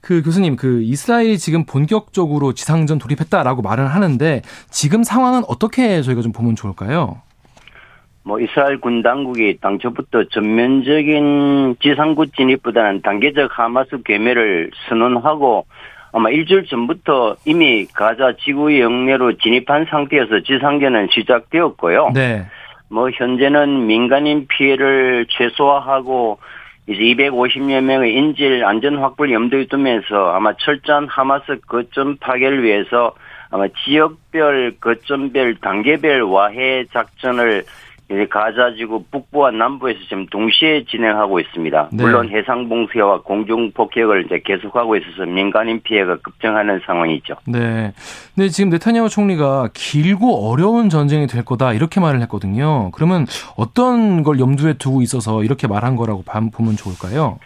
그 0.00 0.22
교수님, 0.22 0.56
그 0.56 0.82
이스라엘이 0.82 1.38
지금 1.38 1.64
본격적으로 1.64 2.52
지상전 2.52 2.98
돌입했다라고 2.98 3.62
말을 3.62 3.86
하는데 3.86 4.42
지금 4.70 5.02
상황은 5.02 5.42
어떻게 5.48 6.02
저희가 6.02 6.20
좀 6.22 6.32
보면 6.32 6.56
좋을까요? 6.56 7.22
뭐 8.22 8.40
이스라엘 8.40 8.80
군 8.80 9.02
당국이 9.02 9.58
당초부터 9.60 10.24
전면적인 10.30 11.76
지상군 11.80 12.30
진입보다는 12.36 13.02
단계적 13.02 13.50
하마스 13.58 14.02
괴멸을 14.02 14.70
선언하고 14.88 15.66
아마 16.12 16.30
일주일 16.30 16.64
전부터 16.66 17.36
이미 17.44 17.86
가자 17.86 18.34
지구의 18.44 18.80
영내로 18.80 19.36
진입한 19.38 19.86
상태에서 19.90 20.40
지상전은 20.40 21.08
시작되었고요. 21.10 22.12
네. 22.14 22.46
뭐 22.88 23.10
현재는 23.10 23.86
민간인 23.86 24.46
피해를 24.46 25.26
최소화하고 25.28 26.38
이제 26.86 27.00
250여 27.00 27.80
명의 27.80 28.14
인질 28.14 28.64
안전 28.64 28.98
확보를 28.98 29.32
염두에 29.32 29.66
두면서 29.66 30.32
아마 30.34 30.52
철저한 30.54 31.08
하마스 31.08 31.58
거점 31.66 32.16
파괴를 32.18 32.62
위해서 32.62 33.14
아마 33.50 33.66
지역별 33.84 34.76
거점별 34.80 35.56
단계별 35.60 36.22
와해 36.22 36.84
작전을 36.92 37.64
이제 38.14 38.26
가자지구 38.26 39.04
북부와 39.10 39.50
남부에서 39.50 39.98
지금 40.08 40.26
동시에 40.26 40.84
진행하고 40.84 41.40
있습니다. 41.40 41.88
네. 41.92 42.02
물론 42.02 42.30
해상 42.30 42.68
봉쇄와 42.68 43.22
공중 43.22 43.72
폭격을 43.72 44.26
이제 44.26 44.40
계속하고 44.44 44.96
있어서 44.96 45.26
민간인 45.26 45.82
피해가 45.82 46.18
급증하는 46.22 46.80
상황이죠. 46.86 47.34
네. 47.46 47.92
근데 48.34 48.48
지금 48.48 48.70
네타냐후 48.70 49.08
총리가 49.08 49.70
길고 49.74 50.50
어려운 50.50 50.88
전쟁이 50.88 51.26
될 51.26 51.44
거다 51.44 51.72
이렇게 51.72 52.00
말을 52.00 52.20
했거든요. 52.22 52.90
그러면 52.92 53.26
어떤 53.56 54.22
걸 54.22 54.38
염두에 54.38 54.74
두고 54.74 55.02
있어서 55.02 55.42
이렇게 55.42 55.66
말한 55.66 55.96
거라고 55.96 56.22
보면 56.24 56.76
좋을까요? 56.76 57.38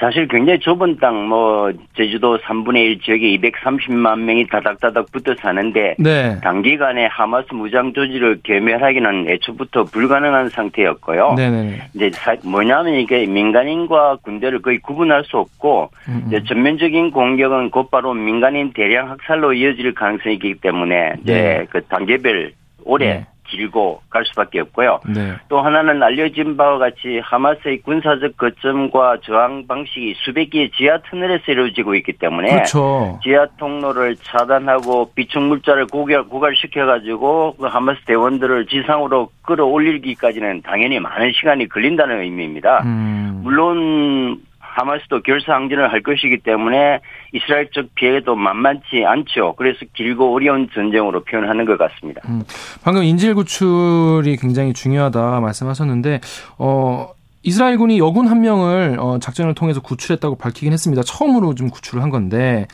사실 0.00 0.26
굉장히 0.28 0.58
좁은 0.60 0.98
땅, 0.98 1.28
뭐, 1.28 1.70
제주도 1.94 2.38
3분의 2.38 2.76
1 2.76 3.00
지역에 3.00 3.36
230만 3.36 4.20
명이 4.20 4.46
다닥다닥 4.48 5.12
붙어 5.12 5.34
사는데, 5.34 5.94
네. 5.98 6.40
단기간에 6.40 7.06
하마스 7.06 7.52
무장 7.52 7.92
조직을 7.92 8.40
괴멸하기는 8.42 9.28
애초부터 9.28 9.84
불가능한 9.84 10.48
상태였고요. 10.48 11.34
네네. 11.36 11.82
이제 11.94 12.10
뭐냐면 12.44 12.94
이게 12.94 13.26
민간인과 13.26 14.16
군대를 14.22 14.62
거의 14.62 14.78
구분할 14.78 15.24
수 15.24 15.36
없고, 15.36 15.90
음, 16.08 16.30
음. 16.32 16.44
전면적인 16.44 17.10
공격은 17.10 17.70
곧바로 17.70 18.14
민간인 18.14 18.72
대량 18.72 19.10
학살로 19.10 19.52
이어질 19.52 19.94
가능성이 19.94 20.36
있기 20.36 20.54
때문에, 20.54 21.12
이제 21.22 21.34
네. 21.34 21.66
그 21.70 21.82
단계별 21.84 22.52
올해 22.84 23.06
네. 23.06 23.26
길고 23.56 24.00
갈 24.10 24.24
수밖에 24.26 24.60
없고요. 24.60 25.00
네. 25.06 25.34
또 25.48 25.60
하나는 25.60 26.02
알려진 26.02 26.56
바와 26.56 26.78
같이 26.78 27.20
하마스의 27.22 27.82
군사적 27.82 28.36
거점과 28.36 29.18
저항 29.22 29.66
방식이 29.66 30.14
수백 30.24 30.50
개의 30.50 30.70
지하 30.70 30.98
터널에서 31.08 31.52
이루어지고 31.52 31.94
있기 31.96 32.12
때문에 32.14 32.50
그렇죠. 32.50 33.18
지하 33.22 33.46
통로를 33.58 34.16
차단하고 34.16 35.12
비축 35.14 35.42
물자를 35.42 35.86
고갈, 35.86 36.24
고갈시켜 36.24 36.86
가지고 36.86 37.54
그 37.58 37.66
하마스 37.66 38.00
대원들을 38.04 38.66
지상으로 38.66 39.30
끌어올리기까지는 39.42 40.62
당연히 40.62 40.98
많은 41.00 41.32
시간이 41.32 41.68
걸린다는 41.68 42.20
의미입니다. 42.22 42.82
음. 42.84 43.40
물론 43.42 44.40
하마스도 44.74 45.22
결사항전을 45.22 45.92
할 45.92 46.02
것이기 46.02 46.38
때문에 46.38 47.00
이스라엘 47.32 47.70
쪽 47.70 47.94
피해도 47.94 48.34
만만치 48.34 49.04
않죠. 49.06 49.54
그래서 49.56 49.80
길고 49.94 50.34
어려운 50.34 50.68
전쟁으로 50.74 51.22
표현하는 51.24 51.64
것 51.64 51.78
같습니다. 51.78 52.20
음, 52.28 52.42
방금 52.82 53.04
인질 53.04 53.34
구출이 53.34 54.36
굉장히 54.36 54.72
중요하다 54.72 55.40
말씀하셨는데 55.40 56.20
어 56.58 57.08
이스라엘군이 57.44 57.98
여군 57.98 58.26
한 58.26 58.40
명을 58.40 58.96
어, 58.98 59.18
작전을 59.20 59.54
통해서 59.54 59.80
구출했다고 59.80 60.36
밝히긴 60.36 60.72
했습니다. 60.72 61.02
처음으로 61.02 61.54
좀 61.54 61.68
구출을 61.68 62.02
한 62.02 62.08
건데 62.10 62.66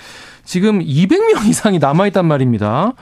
지금 0.45 0.79
200명 0.79 1.47
이상이 1.49 1.79
남아 1.79 2.07
있단 2.09 2.25
말입니다. 2.25 2.93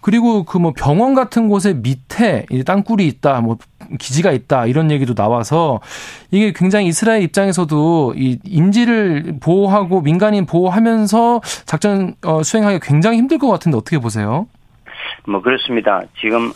그리고 0.00 0.42
그 0.42 0.58
뭐 0.58 0.72
병원 0.76 1.14
같은 1.14 1.48
곳에 1.48 1.74
밑에 1.74 2.46
땅굴이 2.66 3.06
있다, 3.06 3.40
뭐 3.40 3.56
기지가 3.98 4.32
있다 4.32 4.66
이런 4.66 4.90
얘기도 4.90 5.14
나와서 5.14 5.80
이게 6.30 6.52
굉장히 6.54 6.86
이스라엘 6.86 7.22
입장에서도 7.22 8.14
이 8.16 8.38
인지를 8.44 9.36
보호하고 9.40 10.00
민간인 10.02 10.46
보호하면서 10.46 11.40
작전 11.64 12.14
어, 12.24 12.42
수행하기 12.42 12.80
굉장히 12.82 13.18
힘들 13.18 13.38
것 13.38 13.48
같은데 13.48 13.76
어떻게 13.76 13.98
보세요? 13.98 14.46
뭐 15.26 15.40
그렇습니다. 15.40 16.02
지금 16.20 16.52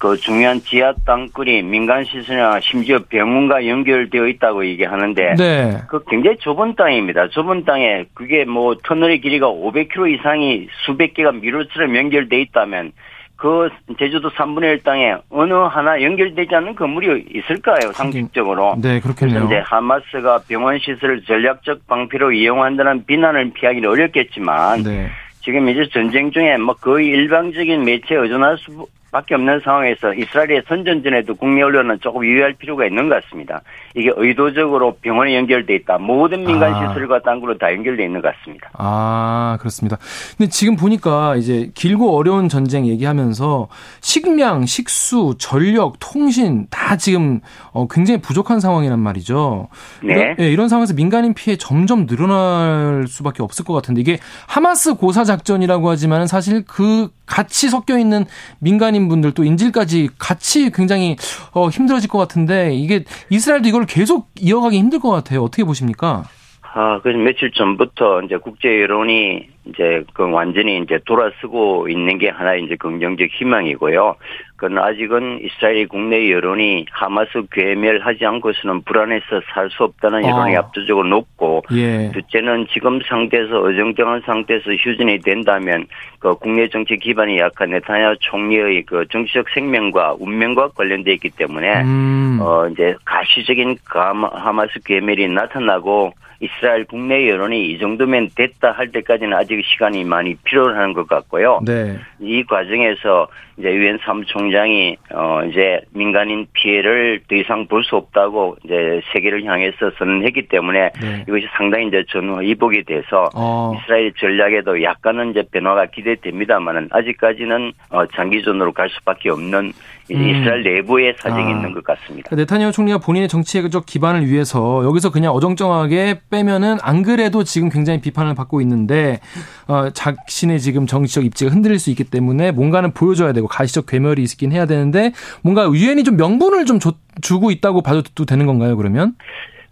그 0.00 0.16
중요한 0.16 0.60
지하 0.62 0.94
땅굴이 1.04 1.62
민간 1.62 2.04
시설이나 2.04 2.58
심지어 2.60 3.00
병원과 3.06 3.66
연결되어 3.66 4.28
있다고 4.28 4.64
얘기하는데 4.64 5.34
네. 5.36 5.78
그 5.88 6.02
굉장히 6.08 6.38
좁은 6.38 6.74
땅입니다. 6.74 7.28
좁은 7.28 7.66
땅에 7.66 8.06
그게 8.14 8.46
뭐 8.46 8.74
터널의 8.82 9.20
길이가 9.20 9.48
500km 9.48 10.18
이상이 10.18 10.68
수백 10.86 11.12
개가 11.12 11.32
미로처럼 11.32 11.94
연결돼 11.96 12.40
있다면 12.40 12.92
그 13.40 13.70
제주도 13.98 14.28
3분의 14.30 14.64
1 14.64 14.82
땅에 14.82 15.16
어느 15.30 15.54
하나 15.54 16.00
연결되지 16.00 16.54
않는 16.54 16.74
건물이 16.74 17.24
있을까요? 17.34 17.90
상식적으로. 17.94 18.76
네, 18.80 19.00
그렇겠네요. 19.00 19.46
이제 19.46 19.62
하마스가 19.64 20.40
병원 20.46 20.78
시설을 20.78 21.22
전략적 21.22 21.86
방패로 21.86 22.32
이용한다는 22.32 23.06
비난을 23.06 23.52
피하기는 23.54 23.88
어렵겠지만 23.88 24.82
네. 24.82 25.08
지금 25.42 25.70
이제 25.70 25.88
전쟁 25.90 26.30
중에 26.30 26.58
뭐 26.58 26.74
거의 26.74 27.06
일방적인 27.06 27.82
매체에 27.82 28.18
의존할 28.18 28.58
수 28.58 28.86
밖에 29.10 29.34
없는 29.34 29.60
상황에서 29.60 30.14
이스라엘의 30.14 30.62
선전전에도 30.68 31.34
국내 31.34 31.62
언론은 31.62 31.98
조금 32.00 32.24
유의할 32.24 32.52
필요가 32.52 32.86
있는 32.86 33.08
것 33.08 33.22
같습니다. 33.22 33.60
이게 33.96 34.10
의도적으로 34.14 34.96
병원에 35.02 35.34
연결돼 35.36 35.74
있다. 35.74 35.98
모든 35.98 36.44
민간 36.44 36.72
아. 36.74 36.88
시설과 36.88 37.22
땅굴로 37.22 37.58
다 37.58 37.72
연결돼 37.72 38.04
있는 38.04 38.20
것 38.20 38.32
같습니다. 38.36 38.70
아 38.74 39.56
그렇습니다. 39.58 39.98
근데 40.36 40.48
지금 40.48 40.76
보니까 40.76 41.34
이제 41.36 41.70
길고 41.74 42.16
어려운 42.16 42.48
전쟁 42.48 42.86
얘기하면서 42.86 43.68
식량, 44.00 44.64
식수, 44.66 45.34
전력, 45.38 45.94
통신 45.98 46.66
다 46.70 46.96
지금 46.96 47.40
어, 47.72 47.88
굉장히 47.88 48.20
부족한 48.20 48.60
상황이란 48.60 49.00
말이죠. 49.00 49.68
네. 50.04 50.12
이런, 50.12 50.36
네, 50.36 50.50
이런 50.52 50.68
상황에서 50.68 50.94
민간인 50.94 51.34
피해 51.34 51.56
점점 51.56 52.06
늘어날 52.06 53.06
수밖에 53.08 53.42
없을 53.42 53.64
것 53.64 53.74
같은데 53.74 54.00
이게 54.00 54.18
하마스 54.46 54.94
고사 54.94 55.24
작전이라고 55.24 55.88
하지만 55.90 56.26
사실 56.26 56.64
그 56.64 57.08
같이 57.26 57.68
섞여 57.70 57.96
있는 57.96 58.26
민간인 58.58 59.08
분들 59.08 59.32
또 59.32 59.44
인질까지 59.44 60.10
같이 60.18 60.70
굉장히 60.70 61.16
어, 61.52 61.68
힘들어질 61.68 62.10
것 62.10 62.18
같은데 62.18 62.74
이게 62.74 63.04
이스라엘도 63.30 63.68
이걸 63.68 63.79
계속 63.86 64.28
이어가기 64.38 64.76
힘들 64.78 64.98
것 65.00 65.10
같아요. 65.10 65.42
어떻게 65.42 65.64
보십니까? 65.64 66.24
아, 66.72 67.00
그래서 67.02 67.18
며칠 67.18 67.50
전부터 67.50 68.22
이제 68.22 68.36
국제 68.36 68.80
여론이 68.80 69.48
이제 69.66 70.04
그 70.14 70.30
완전히 70.30 70.78
이제 70.78 71.00
돌아서고 71.04 71.88
있는 71.88 72.16
게 72.18 72.28
하나 72.28 72.54
이제 72.54 72.76
긍정적 72.76 73.26
희망이고요. 73.32 74.14
그건 74.54 74.78
아직은 74.78 75.40
이스라엘 75.42 75.88
국내 75.88 76.30
여론이 76.30 76.86
하마스 76.92 77.42
괴멸하지 77.50 78.24
않고서는 78.24 78.82
불안해서 78.82 79.40
살 79.52 79.68
수 79.70 79.82
없다는 79.82 80.24
여론이 80.24 80.56
아. 80.56 80.60
압도적으로 80.60 81.08
높고, 81.08 81.62
예. 81.72 82.10
둘째는 82.12 82.66
지금 82.72 83.00
상태에서 83.02 83.62
어정쩡한 83.62 84.22
상태에서 84.24 84.70
휴전이 84.72 85.20
된다면 85.20 85.86
그 86.20 86.34
국내 86.36 86.68
정치 86.68 86.96
기반이 86.96 87.38
약한 87.38 87.70
네타냐 87.70 88.14
총리의 88.20 88.84
그 88.84 89.06
정치적 89.10 89.46
생명과 89.54 90.16
운명과 90.20 90.68
관련돼 90.68 91.14
있기 91.14 91.30
때문에 91.30 91.82
음. 91.82 92.38
어 92.42 92.68
이제 92.68 92.94
가시적인 93.04 93.78
하마스 93.86 94.78
괴멸이 94.84 95.28
나타나고 95.28 96.12
이스라엘 96.42 96.84
국내 96.84 97.28
여론이 97.28 97.70
이 97.70 97.78
정도면 97.78 98.30
됐다 98.34 98.72
할 98.72 98.90
때까지는 98.92 99.34
아직 99.36 99.62
시간이 99.62 100.04
많이 100.04 100.34
필요하는 100.36 100.94
것 100.94 101.06
같고요. 101.06 101.60
네. 101.66 101.98
이 102.18 102.42
과정에서 102.44 103.28
이제 103.58 103.68
유엔 103.68 103.98
사무총장이 104.02 104.96
어 105.12 105.42
이제 105.44 105.82
민간인 105.92 106.46
피해를 106.54 107.20
더 107.28 107.36
이상 107.36 107.66
볼 107.66 107.84
수 107.84 107.96
없다고 107.96 108.56
이제 108.64 109.02
세계를 109.12 109.44
향해서 109.44 109.90
선언했기 109.98 110.48
때문에 110.48 110.90
네. 111.00 111.24
이것이 111.28 111.46
상당히 111.56 111.88
이제 111.88 112.04
전후 112.08 112.42
이복이 112.42 112.84
돼서 112.84 113.28
어. 113.34 113.72
이스라엘 113.76 114.12
전략에도 114.14 114.82
약간은 114.82 115.32
이제 115.32 115.42
변화가 115.50 115.86
기대 115.86 116.09
됩니다만은 116.16 116.88
아직까지는 116.90 117.72
어 117.90 118.06
장기전으로 118.06 118.72
갈 118.72 118.88
수밖에 118.90 119.30
없는 119.30 119.72
음. 120.12 120.28
이스라엘 120.28 120.62
내부의 120.62 121.14
사정이 121.18 121.44
아. 121.44 121.50
있는 121.50 121.72
것 121.72 121.84
같습니다. 121.84 122.28
그러니까 122.30 122.36
네타냐후 122.36 122.72
총리가 122.72 122.98
본인의 122.98 123.28
정치적 123.28 123.86
기반을 123.86 124.26
위해서 124.28 124.84
여기서 124.84 125.10
그냥 125.10 125.32
어정쩡하게 125.32 126.20
빼면은 126.30 126.78
안 126.82 127.02
그래도 127.02 127.44
지금 127.44 127.68
굉장히 127.68 128.00
비판을 128.00 128.34
받고 128.34 128.60
있는데 128.62 129.20
어, 129.68 129.90
자신의 129.90 130.60
지금 130.60 130.86
정치적 130.86 131.24
입지가 131.24 131.50
흔들릴 131.50 131.78
수 131.78 131.90
있기 131.90 132.04
때문에 132.04 132.52
뭔가는 132.52 132.92
보여줘야 132.92 133.32
되고 133.32 133.46
가시적 133.46 133.86
괴멸이 133.86 134.22
있긴 134.22 134.52
해야 134.52 134.66
되는데 134.66 135.12
뭔가 135.42 135.70
유엔이 135.70 136.04
좀 136.04 136.16
명분을 136.16 136.64
좀 136.66 136.78
줘, 136.78 136.92
주고 137.22 137.50
있다고 137.50 137.82
봐도 137.82 138.02
되는 138.26 138.46
건가요? 138.46 138.76
그러면? 138.76 139.14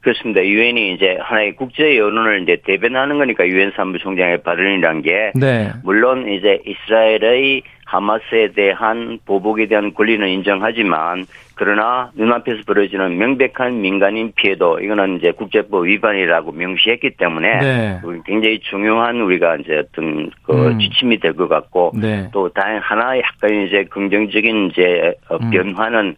그렇습니다. 0.01 0.45
유엔이 0.45 0.95
이제 0.95 1.19
하나의 1.21 1.57
국제 1.57 1.97
여론을 1.99 2.43
이제 2.43 2.59
대변하는 2.65 3.19
거니까 3.19 3.47
유엔 3.47 3.73
사무총장의 3.75 4.43
발언이란 4.43 5.03
게 5.03 5.33
네. 5.35 5.73
물론 5.83 6.29
이제 6.29 6.61
이스라엘의 6.65 7.63
하마스에 7.85 8.53
대한 8.53 9.19
보복에 9.27 9.67
대한 9.67 9.95
권리는 9.95 10.29
인정하지만 10.29 11.25
그러나 11.55 12.11
눈앞에서 12.15 12.61
벌어지는 12.67 13.17
명백한 13.19 13.81
민간인 13.81 14.33
피해도 14.37 14.81
이거는 14.81 15.17
이제 15.19 15.33
국제법 15.33 15.87
위반이라고 15.87 16.53
명시했기 16.53 17.17
때문에 17.17 17.59
네. 17.59 18.01
굉장히 18.27 18.61
중요한 18.61 19.21
우리가 19.23 19.57
이제 19.57 19.79
어떤 19.79 20.31
그 20.45 20.69
음. 20.69 20.79
지침이 20.79 21.19
될 21.19 21.33
것 21.33 21.49
같고 21.49 21.93
네. 21.95 22.29
또 22.33 22.49
다른 22.51 22.79
하나 22.81 23.19
약간 23.19 23.67
이제 23.67 23.85
긍정적인 23.85 24.71
이제 24.71 25.15
음. 25.33 25.51
변화는 25.51 26.01
음. 26.09 26.15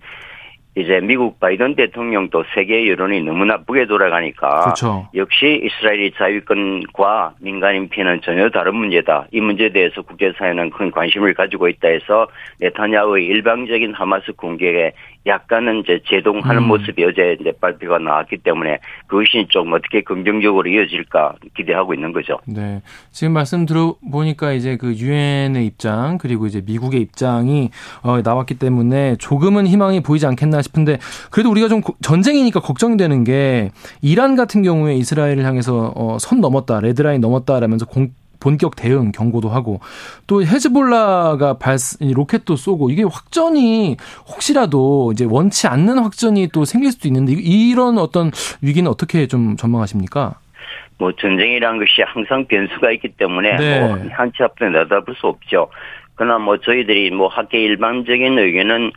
이제 0.80 1.00
미국 1.00 1.38
바이든 1.40 1.76
대통령도 1.76 2.44
세계 2.54 2.88
여론이 2.88 3.22
너무 3.22 3.44
나쁘게 3.44 3.86
돌아가니까 3.86 4.62
그렇죠. 4.62 5.08
역시 5.14 5.60
이스라엘의 5.64 6.12
자유권과 6.16 7.34
민간인 7.40 7.88
피해는 7.88 8.20
전혀 8.22 8.48
다른 8.50 8.76
문제다. 8.76 9.26
이 9.32 9.40
문제에 9.40 9.70
대해서 9.70 10.02
국제사회는 10.02 10.70
큰 10.70 10.90
관심을 10.90 11.34
가지고 11.34 11.68
있다 11.68 11.88
해서 11.88 12.26
네타냐후의 12.60 13.26
일방적인 13.26 13.94
하마스 13.94 14.32
공격에 14.32 14.92
약간은 15.26 15.80
이제 15.80 16.00
제동하는 16.06 16.62
음. 16.62 16.68
모습이 16.68 17.04
어제 17.04 17.36
이제 17.38 17.52
발표가 17.60 17.98
나왔기 17.98 18.38
때문에 18.38 18.78
그것이 19.06 19.46
좀 19.50 19.72
어떻게 19.72 20.00
긍정적으로 20.00 20.68
이어질까 20.68 21.34
기대하고 21.56 21.92
있는 21.92 22.12
거죠. 22.12 22.38
네. 22.46 22.80
지금 23.10 23.34
말씀 23.34 23.66
들어보니까 23.66 24.52
이제 24.52 24.76
그 24.76 24.94
유엔의 24.94 25.66
입장 25.66 26.16
그리고 26.18 26.46
이제 26.46 26.62
미국의 26.64 27.02
입장이 27.02 27.70
어, 28.02 28.20
나왔기 28.22 28.58
때문에 28.58 29.16
조금은 29.16 29.66
희망이 29.66 30.02
보이지 30.02 30.26
않겠나 30.26 30.62
싶 30.62 30.69
은데 30.76 30.98
그래도 31.30 31.50
우리가 31.50 31.68
좀 31.68 31.82
전쟁이니까 32.02 32.60
걱정되는 32.60 33.24
게 33.24 33.70
이란 34.02 34.36
같은 34.36 34.62
경우에 34.62 34.94
이스라엘을 34.94 35.44
향해서 35.44 35.92
어, 35.94 36.18
선 36.20 36.40
넘었다 36.40 36.80
레드라인 36.80 37.20
넘었다라면서 37.20 37.86
공, 37.86 38.10
본격 38.40 38.74
대응 38.74 39.12
경고도 39.12 39.50
하고 39.50 39.80
또 40.26 40.42
헤즈볼라가 40.42 41.58
발 41.58 41.76
로켓도 42.00 42.56
쏘고 42.56 42.90
이게 42.90 43.02
확전이 43.02 43.96
혹시라도 44.26 45.12
이제 45.12 45.26
원치 45.28 45.68
않는 45.68 45.98
확전이 45.98 46.48
또 46.52 46.64
생길 46.64 46.90
수도 46.90 47.06
있는데 47.08 47.34
이런 47.34 47.98
어떤 47.98 48.30
위기는 48.62 48.90
어떻게 48.90 49.26
좀 49.26 49.56
전망하십니까? 49.56 50.34
뭐 50.98 51.12
전쟁이란 51.12 51.78
것이 51.78 52.02
항상 52.02 52.46
변수가 52.46 52.90
있기 52.92 53.08
때문에 53.16 53.56
네. 53.56 53.80
뭐 53.80 53.98
한치 54.12 54.42
앞에 54.42 54.68
내다볼 54.68 55.14
수 55.16 55.26
없죠. 55.26 55.68
그러나 56.20 56.36
뭐 56.36 56.58
저희들이 56.58 57.12
뭐 57.12 57.28
학계 57.28 57.62
일반적인 57.62 58.38
의견은 58.38 58.92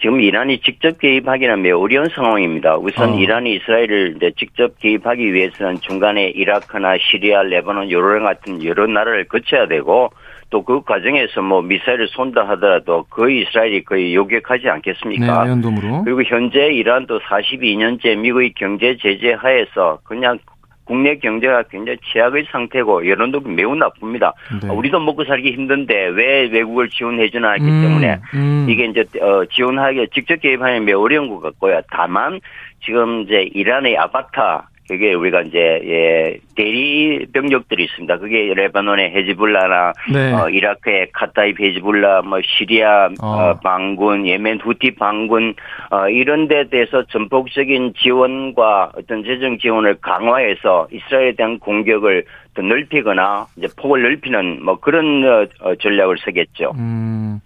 지금 0.00 0.20
이란이 0.20 0.60
직접 0.60 0.96
개입하기는 1.00 1.60
매우 1.60 1.82
어려운 1.82 2.06
상황입니다. 2.08 2.76
우선 2.76 3.14
어. 3.14 3.18
이란이 3.18 3.56
이스라엘을 3.56 4.14
이제 4.14 4.30
직접 4.38 4.78
개입하기 4.78 5.34
위해서는 5.34 5.80
중간에 5.80 6.28
이라크나 6.28 6.94
시리아, 7.00 7.42
레바논, 7.42 7.90
요런 7.90 8.22
같은 8.22 8.62
여러 8.62 8.86
나라를 8.86 9.24
거쳐야 9.24 9.66
되고 9.66 10.10
또 10.50 10.62
그 10.62 10.82
과정에서 10.82 11.42
뭐 11.42 11.62
미사일을 11.62 12.06
쏜다 12.08 12.48
하더라도 12.50 13.04
거의 13.10 13.42
이스라엘이 13.42 13.82
거의 13.82 14.14
요격하지 14.14 14.68
않겠습니까? 14.68 15.44
네, 15.44 15.50
연동으로. 15.50 16.04
그리고 16.04 16.22
현재 16.22 16.68
이란도 16.68 17.18
42년째 17.18 18.16
미국의 18.18 18.52
경제 18.54 18.96
제재 19.02 19.32
하에서 19.32 19.98
그냥 20.04 20.38
국내 20.88 21.16
경제가 21.18 21.64
굉장히 21.64 21.98
취약의 22.10 22.46
상태고 22.50 23.06
여론도 23.06 23.40
매우 23.40 23.74
나쁩니다. 23.76 24.32
네. 24.62 24.68
우리도 24.70 24.98
먹고 25.00 25.24
살기 25.24 25.52
힘든데 25.52 25.94
왜 26.08 26.48
외국을 26.50 26.88
지원해 26.88 27.28
주나 27.28 27.52
했기 27.52 27.66
음, 27.66 27.82
때문에 27.82 28.18
음. 28.34 28.66
이게 28.68 28.86
이제 28.86 29.04
어, 29.20 29.44
지원하기 29.44 30.08
직접 30.14 30.40
개입하면 30.40 30.86
매우 30.86 31.02
어려운 31.02 31.28
것 31.28 31.40
같고요. 31.40 31.82
다만 31.92 32.40
지금 32.82 33.22
이제 33.22 33.50
이란의 33.52 33.98
아바타 33.98 34.70
그게 34.88 35.12
우리가 35.12 35.42
이제 35.42 35.58
예 35.58 36.38
대리 36.56 37.26
병력들이 37.32 37.84
있습니다. 37.84 38.18
그게 38.18 38.52
레바논의 38.54 39.10
헤즈불라나 39.10 39.92
네. 40.12 40.32
어, 40.32 40.48
이라크의 40.48 41.10
카타이 41.12 41.54
헤즈불라, 41.60 42.22
뭐 42.22 42.40
시리아 42.42 43.10
어. 43.20 43.26
어, 43.26 43.54
반군, 43.62 44.26
예멘 44.26 44.60
후티 44.60 44.94
반군 44.94 45.54
어, 45.90 46.08
이런 46.08 46.48
데 46.48 46.68
대해서 46.68 47.04
전폭적인 47.04 47.94
지원과 47.98 48.92
어떤 48.96 49.22
재정 49.24 49.58
지원을 49.58 49.98
강화해서 50.00 50.88
이스라엘에 50.90 51.32
대한 51.32 51.58
공격을 51.58 52.24
더 52.54 52.62
넓히거나 52.62 53.46
이제 53.56 53.68
폭을 53.76 54.02
넓히는 54.02 54.64
뭐 54.64 54.80
그런 54.80 55.22
어, 55.24 55.46
어 55.60 55.74
전략을 55.76 56.16
쓰겠죠. 56.24 56.72
음. 56.76 57.40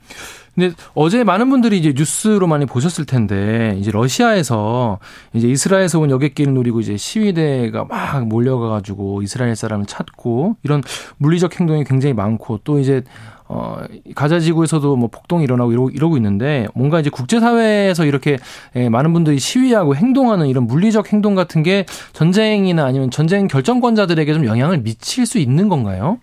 근데 0.55 0.75
어제 0.95 1.25
많은 1.25 1.49
분들이 1.49 1.79
이제 1.79 1.95
뉴스로 1.97 2.47
많이 2.47 2.67
보셨을 2.67 3.07
텐데 3.07 3.75
이제 3.79 3.91
러시아에서 3.91 4.99
이제 5.33 5.49
이스라엘에서 5.49 5.99
온 5.99 6.11
여객기를 6.11 6.53
노리고 6.53 6.81
이제 6.81 6.97
시위대가 6.97 7.85
막 7.85 8.27
몰려가 8.27 8.69
가지고 8.69 9.23
이스라엘 9.23 9.57
사람을 9.57 9.87
찾고 9.87 10.57
이런 10.63 10.83
물리적 11.17 11.59
행동이 11.59 11.85
굉장히 11.85 12.13
많고 12.13 12.61
또 12.65 12.79
이제 12.79 13.03
어, 13.49 13.83
가자 14.15 14.41
지구에서도 14.41 14.97
뭐 14.97 15.09
폭동이 15.09 15.45
일어나고 15.45 15.73
이러고, 15.73 15.91
이러고 15.91 16.17
있는데 16.17 16.67
뭔가 16.75 17.01
이제 17.01 17.11
국제 17.11 17.39
사회에서 17.39 18.07
이렇게 18.07 18.39
예, 18.77 18.89
많은 18.89 19.13
분들이 19.13 19.39
시위하고 19.39 19.95
행동하는 19.95 20.47
이런 20.47 20.67
물리적 20.67 21.13
행동 21.13 21.35
같은 21.35 21.63
게 21.63 21.85
전쟁이나 22.15 22.85
아니면 22.87 23.11
전쟁 23.11 23.49
결정권자들에게 23.49 24.33
좀 24.33 24.47
영향을 24.47 24.79
미칠 24.79 25.27
수 25.27 25.39
있는 25.39 25.69
건가요? 25.69 26.19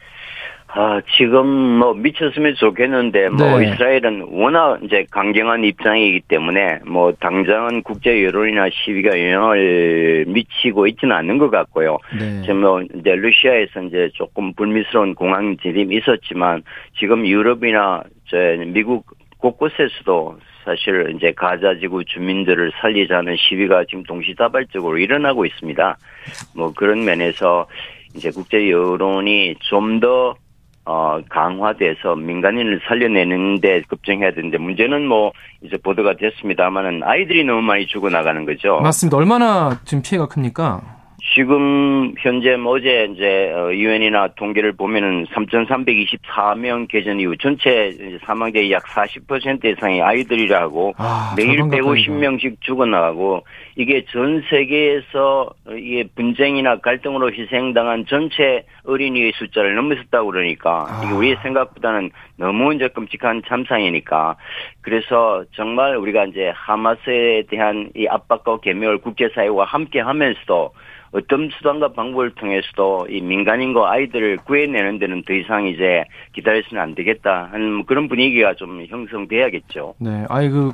아, 0.71 1.01
지금 1.17 1.47
뭐 1.47 1.95
미쳤으면 1.95 2.53
좋겠는데 2.55 3.29
뭐 3.29 3.57
네. 3.57 3.69
이스라엘은 3.69 4.27
워낙 4.29 4.79
이제 4.83 5.03
강경한 5.09 5.63
입장이기 5.63 6.21
때문에 6.27 6.79
뭐 6.85 7.11
당장은 7.13 7.81
국제 7.81 8.23
여론이나 8.23 8.69
시위가 8.71 9.19
영향을 9.19 10.25
미치고 10.27 10.85
있지는 10.85 11.15
않는 11.15 11.39
것 11.39 11.49
같고요. 11.49 11.97
네. 12.19 12.41
지금 12.41 12.61
뭐 12.61 12.81
이제 12.81 13.15
러시아에서 13.15 13.81
이제 13.81 14.11
조금 14.13 14.53
불미스러운 14.53 15.15
공항 15.15 15.57
진입이 15.57 15.97
있었지만 15.97 16.61
지금 16.99 17.25
유럽이나 17.25 18.03
저 18.27 18.37
미국 18.67 19.07
곳곳에서도 19.39 20.37
사실 20.65 21.13
이제 21.15 21.31
가자지구 21.31 22.05
주민들을 22.05 22.73
살리자는 22.79 23.37
시위가 23.37 23.85
지금 23.85 24.03
동시다발적으로 24.03 24.99
일어나고 24.99 25.47
있습니다. 25.47 25.97
뭐 26.55 26.71
그런 26.75 27.05
면에서 27.05 27.65
이제 28.15 28.29
국제 28.29 28.69
여론이 28.69 29.55
좀더 29.61 30.35
어, 30.91 31.21
강화돼서 31.29 32.15
민간인을 32.15 32.81
살려내는데 32.87 33.83
급정해야 33.87 34.31
되는데 34.31 34.57
문제는 34.57 35.07
뭐 35.07 35.31
이제 35.61 35.77
보도가 35.77 36.15
됐습니다만은 36.15 37.03
아이들이 37.03 37.43
너무 37.43 37.61
많이 37.61 37.85
죽어나가는 37.85 38.43
거죠. 38.43 38.79
맞습니다. 38.81 39.15
얼마나 39.15 39.79
지금 39.85 40.01
피해가 40.01 40.27
큽니까? 40.27 40.98
지금 41.35 42.13
현재 42.19 42.55
뭐 42.55 42.77
어제 42.77 43.07
이제 43.13 43.51
어, 43.53 43.71
유엔이나 43.71 44.29
통계를 44.35 44.73
보면은 44.73 45.25
3,324명 45.25 46.87
개전 46.87 47.19
이후 47.19 47.35
전체 47.37 47.91
사망자의 48.25 48.71
약 48.71 48.83
40% 48.85 49.65
이상이 49.65 50.01
아이들이라고 50.01 50.95
아, 50.97 51.33
매일 51.37 51.59
150명씩 51.59 52.61
죽어나가고 52.61 53.43
이게 53.75 54.05
전 54.11 54.41
세계에서 54.49 55.51
이게 55.77 56.05
분쟁이나 56.15 56.77
갈등으로 56.77 57.31
희생당한 57.31 58.05
전체 58.07 58.65
어린이의 58.85 59.33
숫자를 59.35 59.75
넘어섰다고 59.75 60.31
그러니까 60.31 60.85
아. 60.87 61.01
이게 61.03 61.13
우리의 61.13 61.37
생각보다는 61.43 62.09
너무 62.37 62.73
이제 62.73 62.87
끔찍한 62.87 63.43
참상이니까 63.47 64.35
그래서 64.81 65.43
정말 65.55 65.95
우리가 65.97 66.25
이제 66.25 66.51
하마스에 66.55 67.43
대한 67.49 67.91
이 67.95 68.07
압박과 68.07 68.59
개멸 68.61 68.97
국제사회와 68.99 69.65
함께 69.65 69.99
하면서도 69.99 70.71
어떤 71.11 71.49
수단과 71.49 71.93
방법을 71.93 72.31
통해서도 72.35 73.07
이 73.09 73.21
민간인과 73.21 73.91
아이들을 73.91 74.37
구해내는 74.45 74.99
데는 74.99 75.23
더 75.23 75.33
이상 75.33 75.67
이제 75.67 76.03
기다려서는 76.33 76.81
안 76.81 76.95
되겠다 76.95 77.49
하는 77.51 77.85
그런 77.85 78.07
분위기가 78.07 78.53
좀 78.53 78.85
형성돼야겠죠. 78.87 79.95
네, 79.99 80.25
아이 80.29 80.49
그 80.49 80.71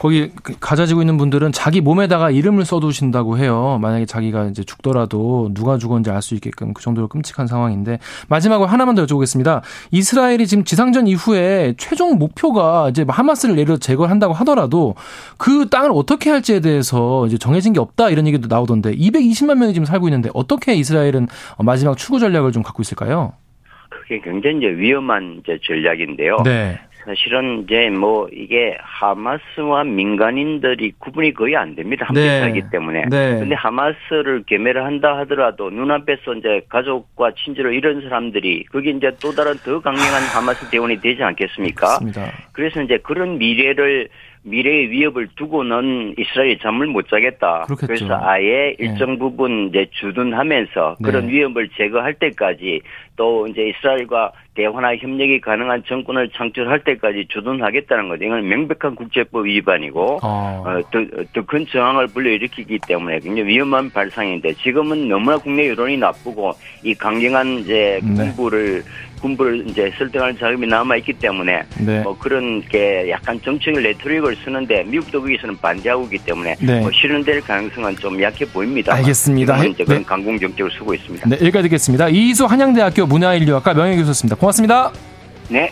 거기 0.00 0.30
가져지고 0.60 1.02
있는 1.02 1.18
분들은 1.18 1.52
자기 1.52 1.82
몸에다가 1.82 2.30
이름을 2.30 2.64
써두신다고 2.64 3.36
해요. 3.36 3.78
만약에 3.82 4.06
자기가 4.06 4.46
이제 4.46 4.64
죽더라도 4.64 5.50
누가 5.52 5.76
죽었는지 5.76 6.10
알 6.10 6.22
수 6.22 6.34
있게끔 6.34 6.72
그 6.72 6.82
정도로 6.82 7.08
끔찍한 7.08 7.46
상황인데 7.46 7.98
마지막으로 8.30 8.66
하나만 8.66 8.94
더 8.94 9.04
여쭤보겠습니다. 9.04 9.60
이스라엘이 9.90 10.46
지금 10.46 10.64
지상전 10.64 11.06
이후에 11.06 11.74
최종 11.76 12.18
목표가 12.18 12.88
이제 12.88 13.04
하마스를 13.06 13.56
예를 13.56 13.66
들어 13.66 13.76
제거를 13.76 14.10
한다고 14.10 14.32
하더라도 14.32 14.94
그 15.36 15.68
땅을 15.68 15.90
어떻게 15.92 16.30
할지에 16.30 16.60
대해서 16.60 17.26
이제 17.26 17.36
정해진 17.36 17.74
게 17.74 17.80
없다 17.80 18.08
이런 18.08 18.26
얘기도 18.26 18.48
나오던데 18.48 18.94
220만 18.94 19.58
명이 19.58 19.74
지금 19.74 19.84
살고 19.84 20.08
있는데 20.08 20.30
어떻게 20.32 20.74
이스라엘은 20.74 21.28
마지막 21.58 21.98
추구 21.98 22.18
전략을 22.18 22.52
좀 22.52 22.62
갖고 22.62 22.80
있을까요? 22.80 23.34
그게 23.90 24.18
굉장히 24.22 24.58
이제 24.58 24.66
위험한 24.68 25.40
이제 25.42 25.58
전략인데요. 25.62 26.38
네. 26.44 26.78
사실은 27.04 27.64
이제 27.64 27.90
뭐 27.90 28.28
이게 28.32 28.76
하마스와 28.80 29.84
민간인들이 29.84 30.92
구분이 30.98 31.34
거의 31.34 31.56
안 31.56 31.74
됩니다. 31.74 32.06
함께 32.06 32.20
네. 32.20 32.40
살기 32.40 32.62
때문에. 32.70 33.04
네. 33.10 33.38
근데 33.38 33.54
하마스를 33.54 34.42
개매를 34.46 34.84
한다 34.84 35.16
하더라도 35.18 35.70
눈앞에서 35.70 36.34
이제 36.34 36.60
가족과 36.68 37.32
친지를 37.32 37.74
잃은 37.74 38.02
사람들이 38.02 38.64
그게 38.70 38.90
이제 38.90 39.10
또 39.20 39.32
다른 39.32 39.54
더 39.64 39.80
강력한 39.80 40.22
하마스 40.34 40.68
대원이 40.70 41.00
되지 41.00 41.22
않겠습니까? 41.22 41.86
맞습니다. 41.86 42.32
그래서 42.52 42.82
이제 42.82 42.98
그런 42.98 43.38
미래를 43.38 44.08
미래의 44.42 44.90
위협을 44.90 45.28
두고는 45.36 46.14
이스라엘이 46.18 46.58
잠을 46.60 46.86
못 46.86 47.08
자겠다. 47.08 47.64
그렇겠죠. 47.66 47.86
그래서 47.86 48.18
아예 48.22 48.74
네. 48.74 48.76
일정 48.78 49.12
네. 49.12 49.18
부분 49.18 49.68
이제 49.68 49.86
주둔하면서 49.92 50.96
그런 51.02 51.26
네. 51.26 51.32
위협을 51.32 51.68
제거할 51.76 52.14
때까지 52.14 52.80
또 53.16 53.46
이제 53.46 53.68
이스라엘과 53.68 54.32
대화나 54.54 54.96
협력이 54.96 55.40
가능한 55.40 55.84
정권을 55.86 56.30
창출할 56.30 56.84
때까지 56.84 57.26
주둔하겠다는 57.28 58.08
거죠. 58.08 58.24
이건 58.24 58.48
명백한 58.48 58.94
국제법 58.94 59.46
위반이고 59.46 60.18
어. 60.22 60.64
어, 60.66 60.80
더큰 61.32 61.66
정황을 61.66 62.08
불러일으키기 62.08 62.80
때문에 62.86 63.20
굉장히 63.20 63.48
위험한 63.48 63.90
발상인데 63.90 64.54
지금은 64.54 65.08
너무나 65.08 65.36
국내 65.36 65.68
여론이 65.68 65.98
나쁘고 65.98 66.52
이 66.82 66.94
강경한 66.94 67.60
이제 67.60 68.00
네. 68.02 68.14
군부를 68.16 68.82
군부를 69.20 69.68
이제 69.68 69.92
설득할 69.98 70.36
자금이 70.36 70.66
남아 70.66 70.96
있기 70.96 71.12
때문에 71.14 71.62
네. 71.78 72.00
뭐 72.00 72.16
그런 72.18 72.62
게 72.62 73.08
약간 73.10 73.40
정치적 73.42 73.74
레토릭을 73.74 74.36
쓰는데 74.44 74.84
미국도 74.84 75.20
거기서는 75.20 75.56
반대하고 75.58 76.04
있기 76.04 76.18
때문에 76.18 76.56
네. 76.60 76.80
뭐 76.80 76.90
실현될 76.92 77.42
가능성은 77.42 77.96
좀 77.96 78.20
약해 78.22 78.44
보입니다. 78.44 78.94
알겠습니다. 78.94 79.64
이제 79.64 79.84
그런 79.84 79.98
네. 80.00 80.04
강공 80.04 80.38
정책을 80.38 80.70
쓰고 80.72 80.94
있습니다. 80.94 81.28
네, 81.28 81.36
여기까지 81.36 81.64
듣겠습니다. 81.64 82.08
이희수 82.08 82.46
한양대학교 82.46 83.06
문화인류학과 83.06 83.74
명예교수였습니다. 83.74 84.36
고맙습니다. 84.36 84.92
네. 85.48 85.68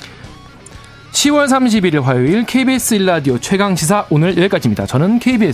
10월 1.13 1.47
31일 1.47 2.03
화요일 2.03 2.45
KBS 2.45 2.95
일라디오 2.95 3.39
최강 3.39 3.75
시사 3.75 4.07
오늘 4.11 4.37
여기까지입니다. 4.37 4.87
저는 4.87 5.19
KBS 5.19 5.53